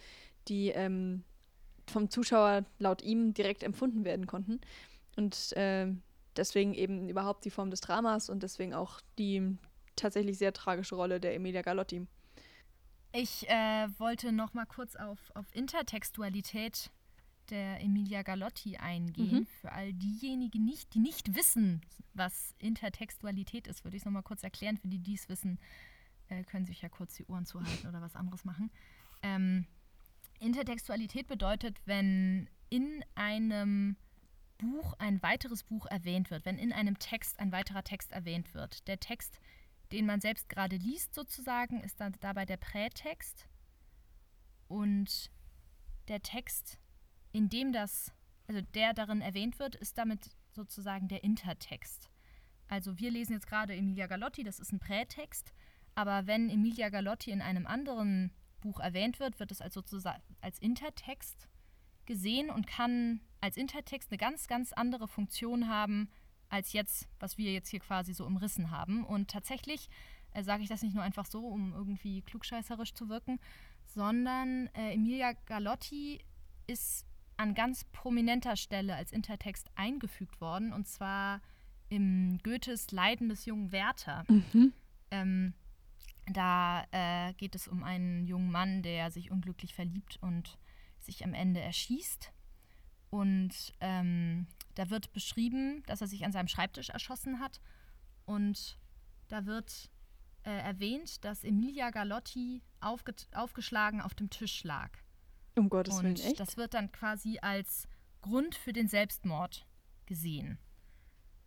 die 0.48 0.68
ähm, 0.68 1.24
vom 1.86 2.08
Zuschauer 2.08 2.64
laut 2.78 3.02
ihm 3.02 3.34
direkt 3.34 3.62
empfunden 3.62 4.04
werden 4.04 4.26
konnten. 4.26 4.60
Und 5.16 5.52
äh, 5.56 5.88
deswegen 6.36 6.74
eben 6.74 7.08
überhaupt 7.08 7.44
die 7.44 7.50
Form 7.50 7.70
des 7.70 7.80
Dramas 7.80 8.28
und 8.28 8.42
deswegen 8.42 8.74
auch 8.74 9.00
die 9.18 9.56
tatsächlich 9.96 10.38
sehr 10.38 10.52
tragische 10.52 10.94
Rolle 10.94 11.20
der 11.20 11.34
Emilia 11.34 11.62
Galotti. 11.62 12.06
Ich 13.12 13.48
äh, 13.48 13.88
wollte 13.98 14.32
noch 14.32 14.54
mal 14.54 14.66
kurz 14.66 14.94
auf, 14.96 15.18
auf 15.34 15.46
Intertextualität 15.52 16.90
der 17.50 17.80
Emilia 17.80 18.22
Galotti 18.22 18.76
eingehen. 18.76 19.40
Mhm. 19.40 19.46
Für 19.60 19.72
all 19.72 19.92
diejenigen, 19.92 20.64
nicht, 20.64 20.94
die 20.94 21.00
nicht 21.00 21.34
wissen, 21.34 21.82
was 22.14 22.54
Intertextualität 22.58 23.66
ist, 23.66 23.84
würde 23.84 23.96
ich 23.96 24.02
es 24.02 24.04
noch 24.04 24.12
mal 24.12 24.22
kurz 24.22 24.44
erklären. 24.44 24.76
Für 24.76 24.88
die, 24.88 24.98
die 24.98 25.14
es 25.14 25.28
wissen, 25.28 25.58
äh, 26.28 26.44
können 26.44 26.66
sich 26.66 26.82
ja 26.82 26.88
kurz 26.88 27.14
die 27.14 27.26
Ohren 27.26 27.46
zuhalten 27.46 27.88
oder 27.88 28.00
was 28.00 28.14
anderes 28.14 28.44
machen. 28.44 28.70
Ähm, 29.22 29.66
Intertextualität 30.38 31.26
bedeutet, 31.26 31.76
wenn 31.84 32.48
in 32.70 33.04
einem 33.14 33.96
Buch 34.60 34.94
ein 34.98 35.22
weiteres 35.22 35.64
Buch 35.64 35.86
erwähnt 35.86 36.30
wird, 36.30 36.44
wenn 36.44 36.58
in 36.58 36.72
einem 36.72 36.98
Text 36.98 37.40
ein 37.40 37.52
weiterer 37.52 37.82
Text 37.82 38.12
erwähnt 38.12 38.54
wird. 38.54 38.86
Der 38.88 39.00
Text, 39.00 39.40
den 39.92 40.06
man 40.06 40.20
selbst 40.20 40.48
gerade 40.48 40.76
liest, 40.76 41.14
sozusagen, 41.14 41.80
ist 41.80 42.00
dann 42.00 42.14
dabei 42.20 42.44
der 42.44 42.58
Prätext. 42.58 43.48
Und 44.68 45.30
der 46.08 46.22
Text, 46.22 46.78
in 47.32 47.48
dem 47.48 47.72
das, 47.72 48.12
also 48.46 48.60
der 48.74 48.92
darin 48.92 49.20
erwähnt 49.20 49.58
wird, 49.58 49.74
ist 49.76 49.98
damit 49.98 50.30
sozusagen 50.52 51.08
der 51.08 51.24
Intertext. 51.24 52.10
Also 52.68 52.98
wir 52.98 53.10
lesen 53.10 53.32
jetzt 53.32 53.46
gerade 53.46 53.74
Emilia 53.74 54.06
Galotti, 54.06 54.44
das 54.44 54.60
ist 54.60 54.72
ein 54.72 54.78
Prätext, 54.78 55.52
aber 55.94 56.26
wenn 56.26 56.50
Emilia 56.50 56.88
Galotti 56.88 57.30
in 57.30 57.42
einem 57.42 57.66
anderen 57.66 58.32
Buch 58.60 58.78
erwähnt 58.78 59.18
wird, 59.18 59.40
wird 59.40 59.50
es 59.50 59.60
als 59.60 59.74
sozusagen 59.74 60.22
als 60.40 60.58
Intertext 60.58 61.48
gesehen 62.06 62.50
und 62.50 62.66
kann 62.66 63.20
als 63.40 63.56
Intertext 63.56 64.10
eine 64.10 64.18
ganz, 64.18 64.48
ganz 64.48 64.72
andere 64.72 65.08
Funktion 65.08 65.68
haben, 65.68 66.10
als 66.48 66.72
jetzt, 66.72 67.08
was 67.18 67.38
wir 67.38 67.52
jetzt 67.52 67.68
hier 67.68 67.80
quasi 67.80 68.12
so 68.12 68.26
umrissen 68.26 68.70
haben. 68.70 69.04
Und 69.04 69.30
tatsächlich 69.30 69.88
äh, 70.32 70.42
sage 70.42 70.62
ich 70.62 70.68
das 70.68 70.82
nicht 70.82 70.94
nur 70.94 71.04
einfach 71.04 71.26
so, 71.26 71.46
um 71.46 71.72
irgendwie 71.72 72.22
klugscheißerisch 72.22 72.94
zu 72.94 73.08
wirken, 73.08 73.38
sondern 73.86 74.68
äh, 74.74 74.94
Emilia 74.94 75.32
Galotti 75.46 76.20
ist 76.66 77.06
an 77.36 77.54
ganz 77.54 77.84
prominenter 77.84 78.56
Stelle 78.56 78.94
als 78.94 79.12
Intertext 79.12 79.70
eingefügt 79.74 80.40
worden, 80.40 80.72
und 80.72 80.86
zwar 80.86 81.40
im 81.88 82.38
Goethes 82.42 82.90
Leiden 82.92 83.28
des 83.28 83.46
jungen 83.46 83.72
Werther. 83.72 84.24
Ähm, 85.10 85.54
da 86.26 86.84
äh, 86.92 87.32
geht 87.34 87.54
es 87.54 87.66
um 87.66 87.82
einen 87.82 88.26
jungen 88.26 88.50
Mann, 88.52 88.82
der 88.82 89.10
sich 89.10 89.30
unglücklich 89.30 89.74
verliebt 89.74 90.18
und 90.20 90.58
sich 91.04 91.24
am 91.24 91.34
Ende 91.34 91.60
erschießt. 91.60 92.32
Und 93.10 93.72
ähm, 93.80 94.46
da 94.74 94.90
wird 94.90 95.12
beschrieben, 95.12 95.82
dass 95.86 96.00
er 96.00 96.06
sich 96.06 96.24
an 96.24 96.32
seinem 96.32 96.48
Schreibtisch 96.48 96.90
erschossen 96.90 97.40
hat. 97.40 97.60
Und 98.24 98.78
da 99.28 99.46
wird 99.46 99.90
äh, 100.44 100.50
erwähnt, 100.50 101.24
dass 101.24 101.44
Emilia 101.44 101.90
Galotti 101.90 102.62
aufge 102.80 103.14
aufgeschlagen 103.34 104.00
auf 104.00 104.14
dem 104.14 104.30
Tisch 104.30 104.64
lag. 104.64 104.90
Um 105.56 105.68
Gottes 105.68 105.96
Willen, 105.96 106.12
Und 106.12 106.24
echt? 106.24 106.40
das 106.40 106.56
wird 106.56 106.74
dann 106.74 106.92
quasi 106.92 107.38
als 107.40 107.88
Grund 108.22 108.54
für 108.54 108.72
den 108.72 108.88
Selbstmord 108.88 109.66
gesehen. 110.06 110.58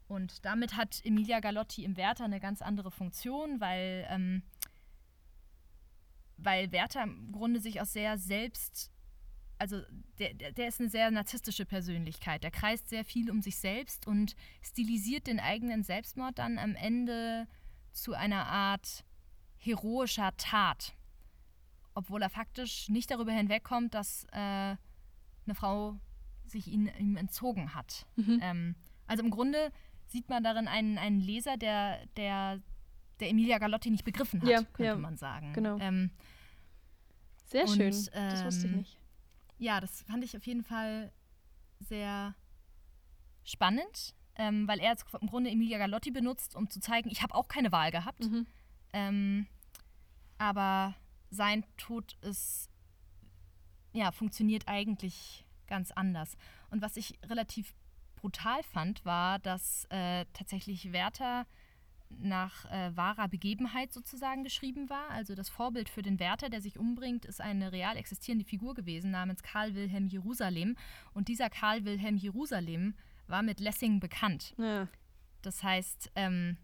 Und 0.07 0.45
damit 0.45 0.75
hat 0.75 1.01
Emilia 1.03 1.39
Galotti 1.39 1.83
im 1.83 1.97
Werther 1.97 2.25
eine 2.25 2.39
ganz 2.39 2.61
andere 2.61 2.91
Funktion, 2.91 3.59
weil, 3.59 4.05
ähm, 4.09 4.43
weil 6.37 6.71
Werther 6.71 7.03
im 7.03 7.31
Grunde 7.31 7.59
sich 7.59 7.81
aus 7.81 7.93
sehr 7.93 8.17
selbst, 8.17 8.91
also 9.63 9.81
der, 10.19 10.33
der 10.33 10.67
ist 10.67 10.81
eine 10.81 10.89
sehr 10.89 11.09
narzisstische 11.09 11.65
Persönlichkeit. 11.65 12.43
Der 12.43 12.51
kreist 12.51 12.89
sehr 12.89 13.05
viel 13.05 13.31
um 13.31 13.41
sich 13.41 13.55
selbst 13.55 14.05
und 14.07 14.35
stilisiert 14.61 15.25
den 15.25 15.39
eigenen 15.39 15.83
Selbstmord 15.83 16.37
dann 16.37 16.59
am 16.59 16.75
Ende 16.75 17.47
zu 17.93 18.13
einer 18.13 18.45
Art 18.47 19.05
heroischer 19.55 20.35
Tat. 20.35 20.93
Obwohl 21.93 22.21
er 22.21 22.29
faktisch 22.29 22.89
nicht 22.89 23.09
darüber 23.09 23.31
hinwegkommt, 23.31 23.93
dass 23.93 24.25
äh, 24.33 24.35
eine 24.35 25.55
Frau 25.55 25.97
sich 26.45 26.67
ihn, 26.67 26.91
ihm 26.99 27.15
entzogen 27.15 27.73
hat. 27.73 28.05
Mhm. 28.17 28.39
Ähm, 28.41 28.75
also 29.07 29.23
im 29.23 29.31
Grunde 29.31 29.71
sieht 30.07 30.27
man 30.27 30.43
darin 30.43 30.67
einen, 30.67 30.97
einen 30.97 31.21
Leser, 31.21 31.55
der, 31.55 32.05
der, 32.17 32.59
der 33.21 33.29
Emilia 33.29 33.59
Galotti 33.59 33.91
nicht 33.91 34.03
begriffen 34.03 34.41
hat, 34.41 34.49
ja, 34.49 34.57
könnte 34.57 34.83
ja, 34.83 34.95
man 34.97 35.15
sagen. 35.15 35.53
Genau. 35.53 35.77
Ähm, 35.79 36.11
Sehr 37.45 37.63
und, 37.63 37.77
schön, 37.77 37.91
das 38.11 38.43
wusste 38.43 38.67
ich 38.67 38.73
ähm, 38.73 38.79
nicht. 38.79 39.02
Ja, 39.57 39.79
das 39.79 40.01
fand 40.03 40.23
ich 40.23 40.35
auf 40.35 40.45
jeden 40.45 40.63
Fall 40.63 41.11
sehr 41.79 42.35
spannend, 43.43 44.15
ähm, 44.35 44.67
weil 44.67 44.79
er 44.79 44.91
jetzt 44.91 45.05
im 45.19 45.27
Grunde 45.27 45.49
Emilia 45.49 45.77
Galotti 45.77 46.11
benutzt, 46.11 46.55
um 46.55 46.69
zu 46.69 46.79
zeigen, 46.79 47.09
ich 47.09 47.21
habe 47.21 47.35
auch 47.35 47.47
keine 47.47 47.71
Wahl 47.71 47.91
gehabt. 47.91 48.23
Mhm. 48.23 48.47
Ähm, 48.93 49.47
aber 50.37 50.95
sein 51.29 51.65
Tod 51.77 52.17
ist, 52.21 52.69
ja, 53.93 54.11
funktioniert 54.11 54.67
eigentlich 54.67 55.45
ganz 55.67 55.91
anders. 55.91 56.35
Und 56.69 56.81
was 56.81 56.97
ich 56.97 57.17
relativ 57.25 57.73
brutal 58.15 58.63
fand, 58.63 59.03
war, 59.05 59.39
dass 59.39 59.85
äh, 59.89 60.25
tatsächlich 60.33 60.91
Werther 60.93 61.45
nach 62.19 62.65
äh, 62.71 62.95
wahrer 62.95 63.27
Begebenheit 63.27 63.93
sozusagen 63.93 64.43
geschrieben 64.43 64.89
war. 64.89 65.09
Also 65.09 65.35
das 65.35 65.49
Vorbild 65.49 65.89
für 65.89 66.01
den 66.01 66.19
Wärter, 66.19 66.49
der 66.49 66.61
sich 66.61 66.77
umbringt, 66.77 67.25
ist 67.25 67.41
eine 67.41 67.71
real 67.71 67.97
existierende 67.97 68.45
Figur 68.45 68.73
gewesen 68.73 69.11
namens 69.11 69.43
Karl 69.43 69.75
Wilhelm 69.75 70.07
Jerusalem. 70.07 70.75
Und 71.13 71.27
dieser 71.27 71.49
Karl 71.49 71.85
Wilhelm 71.85 72.17
Jerusalem 72.17 72.95
war 73.27 73.43
mit 73.43 73.59
Lessing 73.59 73.99
bekannt. 73.99 74.53
Ja. 74.57 74.87
Das 75.41 75.63
heißt, 75.63 76.11
ähm, 76.15 76.57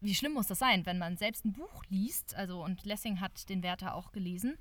wie 0.00 0.14
schlimm 0.14 0.32
muss 0.32 0.48
das 0.48 0.58
sein, 0.58 0.84
wenn 0.86 0.98
man 0.98 1.16
selbst 1.16 1.44
ein 1.44 1.52
Buch 1.52 1.84
liest, 1.88 2.34
also 2.34 2.64
und 2.64 2.84
Lessing 2.84 3.20
hat 3.20 3.48
den 3.48 3.62
Wärter 3.62 3.94
auch 3.94 4.12
gelesen, 4.12 4.56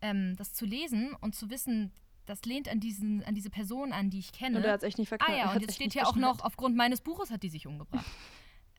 ähm, 0.00 0.34
das 0.36 0.54
zu 0.54 0.64
lesen 0.64 1.14
und 1.20 1.34
zu 1.34 1.50
wissen, 1.50 1.92
das 2.26 2.42
lehnt 2.44 2.68
an, 2.68 2.80
diesen, 2.80 3.24
an 3.24 3.34
diese 3.34 3.50
Person 3.50 3.92
an, 3.92 4.10
die 4.10 4.18
ich 4.18 4.32
kenne. 4.32 4.58
Und 4.58 4.64
er 4.64 4.72
hat 4.72 4.82
es 4.82 4.88
echt 4.88 4.98
nicht 4.98 5.08
verkauft. 5.08 5.30
Ah 5.30 5.36
ja, 5.36 5.52
und 5.52 5.60
jetzt 5.60 5.74
steht 5.74 5.92
hier 5.92 6.06
auch 6.06 6.16
noch, 6.16 6.40
aufgrund 6.40 6.76
meines 6.76 7.00
Buches 7.00 7.30
hat 7.30 7.42
die 7.42 7.48
sich 7.48 7.66
umgebracht. 7.66 8.06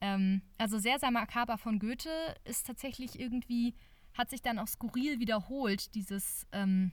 Ähm, 0.01 0.41
also 0.57 0.77
sehr, 0.79 0.99
sehr 0.99 1.11
makaber 1.11 1.57
von 1.57 1.79
Goethe 1.79 2.09
ist 2.45 2.67
tatsächlich 2.67 3.19
irgendwie, 3.19 3.75
hat 4.13 4.29
sich 4.29 4.41
dann 4.41 4.59
auch 4.59 4.67
skurril 4.67 5.19
wiederholt, 5.19 5.93
dieses 5.95 6.47
ähm, 6.51 6.91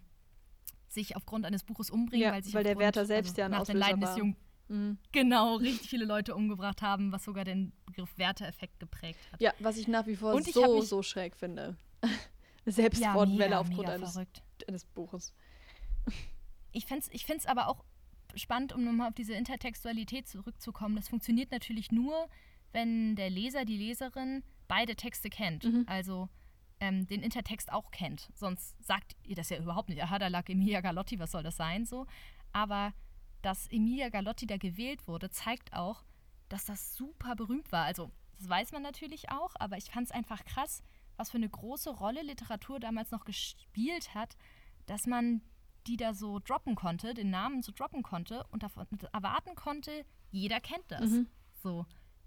sich 0.88 1.16
aufgrund 1.16 1.44
eines 1.44 1.64
Buches 1.64 1.90
umbringen, 1.90 2.26
ja, 2.26 2.32
weil 2.32 2.42
sich 2.42 2.54
weil 2.54 2.64
der 2.64 2.78
Wärter 2.78 3.06
selbst 3.06 3.30
also, 3.30 3.40
ja 3.40 3.44
ein 3.46 3.50
nach 3.52 3.64
den 3.64 3.76
Leiden 3.76 4.00
des 4.00 4.16
Jungen 4.16 4.36
mhm. 4.68 4.98
Genau, 5.12 5.56
richtig 5.56 5.88
viele 5.88 6.04
Leute 6.04 6.34
umgebracht 6.34 6.82
haben, 6.82 7.12
was 7.12 7.24
sogar 7.24 7.44
den 7.44 7.72
Begriff 7.86 8.16
Wärter-Effekt 8.16 8.80
geprägt 8.80 9.20
hat. 9.32 9.40
Ja, 9.40 9.52
was 9.58 9.76
ich 9.76 9.88
nach 9.88 10.06
wie 10.06 10.16
vor 10.16 10.40
so, 10.42 10.80
so 10.80 11.02
schräg 11.02 11.36
finde. 11.36 11.76
Selbstmordwelle 12.66 13.52
ja, 13.52 13.60
aufgrund 13.60 13.88
eines, 13.88 14.18
eines 14.66 14.84
Buches 14.84 15.34
ich 16.76 16.86
finde 16.86 17.02
es 17.02 17.08
ich 17.12 17.24
find's 17.24 17.46
aber 17.46 17.68
auch 17.68 17.84
spannend, 18.34 18.72
um 18.72 18.84
nochmal 18.84 19.08
auf 19.08 19.14
diese 19.14 19.32
Intertextualität 19.32 20.28
zurückzukommen. 20.28 20.96
Das 20.96 21.08
funktioniert 21.08 21.50
natürlich 21.50 21.90
nur, 21.90 22.28
wenn 22.76 23.16
der 23.16 23.30
Leser, 23.30 23.64
die 23.64 23.78
Leserin 23.78 24.44
beide 24.68 24.96
Texte 24.96 25.30
kennt. 25.30 25.64
Mhm. 25.64 25.84
Also 25.88 26.28
ähm, 26.78 27.06
den 27.06 27.22
Intertext 27.22 27.72
auch 27.72 27.90
kennt. 27.90 28.28
Sonst 28.34 28.76
sagt 28.84 29.16
ihr 29.22 29.34
das 29.34 29.48
ja 29.48 29.56
überhaupt 29.56 29.88
nicht. 29.88 30.02
Aha, 30.02 30.18
da 30.18 30.28
lag 30.28 30.46
Emilia 30.50 30.82
Galotti, 30.82 31.18
was 31.18 31.30
soll 31.30 31.42
das 31.42 31.56
sein? 31.56 31.86
So. 31.86 32.06
Aber 32.52 32.92
dass 33.40 33.66
Emilia 33.68 34.10
Galotti 34.10 34.46
da 34.46 34.58
gewählt 34.58 35.08
wurde, 35.08 35.30
zeigt 35.30 35.72
auch, 35.72 36.04
dass 36.50 36.66
das 36.66 36.94
super 36.94 37.34
berühmt 37.34 37.72
war. 37.72 37.84
Also, 37.86 38.10
das 38.38 38.46
weiß 38.46 38.72
man 38.72 38.82
natürlich 38.82 39.30
auch, 39.30 39.54
aber 39.58 39.78
ich 39.78 39.86
fand 39.86 40.08
es 40.08 40.12
einfach 40.12 40.44
krass, 40.44 40.82
was 41.16 41.30
für 41.30 41.38
eine 41.38 41.48
große 41.48 41.88
Rolle 41.88 42.22
Literatur 42.22 42.78
damals 42.78 43.10
noch 43.10 43.24
gespielt 43.24 44.14
hat, 44.14 44.36
dass 44.84 45.06
man 45.06 45.40
die 45.86 45.96
da 45.96 46.12
so 46.12 46.40
droppen 46.40 46.74
konnte, 46.74 47.14
den 47.14 47.30
Namen 47.30 47.62
so 47.62 47.72
droppen 47.72 48.02
konnte 48.02 48.44
und 48.50 48.62
davon 48.62 48.86
erwarten 49.14 49.54
konnte, 49.54 50.04
jeder 50.30 50.60
kennt 50.60 50.84
das. 50.88 51.10
Mhm. 51.10 51.28
So. 51.62 51.86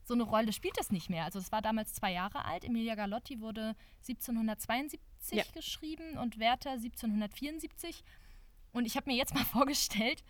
So 0.10 0.16
eine 0.16 0.24
Rolle 0.24 0.52
spielt 0.54 0.76
das 0.76 0.92
nicht 0.92 1.12
mehr. 1.12 1.24
Also 1.26 1.38
es 1.38 1.52
war 1.52 1.62
damals 1.62 1.94
zwei 1.94 2.12
Jahre 2.12 2.44
alt. 2.44 2.66
Emilia 2.66 2.96
Galotti 2.96 3.42
wurde 3.42 3.76
1772 4.08 5.00
ja. 5.38 5.44
geschrieben 5.54 6.18
und 6.18 6.40
Werther 6.40 6.72
1774. 6.72 8.04
Und 8.72 8.88
ich 8.88 8.96
habe 8.96 9.08
mir 9.12 9.16
jetzt 9.16 9.36
mal 9.36 9.46
vorgestellt, 9.46 10.24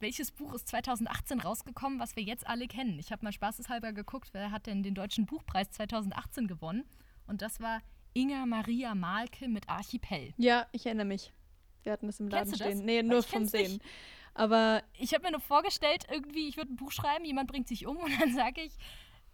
welches 0.00 0.30
Buch 0.30 0.54
ist 0.54 0.68
2018 0.68 1.40
rausgekommen, 1.40 1.98
was 1.98 2.16
wir 2.16 2.22
jetzt 2.22 2.46
alle 2.46 2.68
kennen. 2.68 2.98
Ich 2.98 3.12
habe 3.12 3.22
mal 3.22 3.32
spaßeshalber 3.32 3.92
geguckt, 3.92 4.30
wer 4.32 4.50
hat 4.50 4.66
denn 4.66 4.82
den 4.82 4.94
Deutschen 4.94 5.26
Buchpreis 5.26 5.70
2018 5.72 6.46
gewonnen. 6.46 6.88
Und 7.26 7.42
das 7.42 7.60
war 7.60 7.82
Inga 8.14 8.46
Maria 8.46 8.94
Malke 8.94 9.46
mit 9.46 9.68
Archipel. 9.68 10.32
Ja, 10.38 10.66
ich 10.72 10.86
erinnere 10.86 11.04
mich. 11.04 11.34
Wir 11.82 11.92
hatten 11.92 12.06
das 12.06 12.18
im 12.18 12.28
Laden 12.28 12.48
Kennst 12.52 12.62
stehen. 12.64 12.86
Nee, 12.86 13.02
nur 13.02 13.22
vom 13.22 13.44
Sehen. 13.44 13.72
Nicht. 13.72 13.84
Aber 14.32 14.82
ich 14.94 15.12
habe 15.12 15.24
mir 15.24 15.32
nur 15.32 15.40
vorgestellt, 15.40 16.06
irgendwie, 16.10 16.48
ich 16.48 16.56
würde 16.56 16.72
ein 16.72 16.76
Buch 16.76 16.92
schreiben, 16.92 17.26
jemand 17.26 17.50
bringt 17.50 17.68
sich 17.68 17.86
um 17.86 17.96
und 17.98 18.18
dann 18.18 18.32
sage 18.32 18.62
ich, 18.62 18.72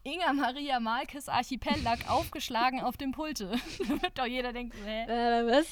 Inga 0.05 0.35
Maria 0.35 0.81
Marques 0.81 1.29
Archipel 1.29 1.83
lag 1.83 2.09
aufgeschlagen 2.09 2.81
auf 2.81 2.97
dem 2.97 3.13
Pulte. 3.13 3.51
da 3.89 4.03
wird 4.03 4.19
doch 4.19 4.27
jeder 4.27 4.53
denken, 4.53 4.77
hä? 4.85 5.05
Äh, 5.05 5.47
was? 5.47 5.67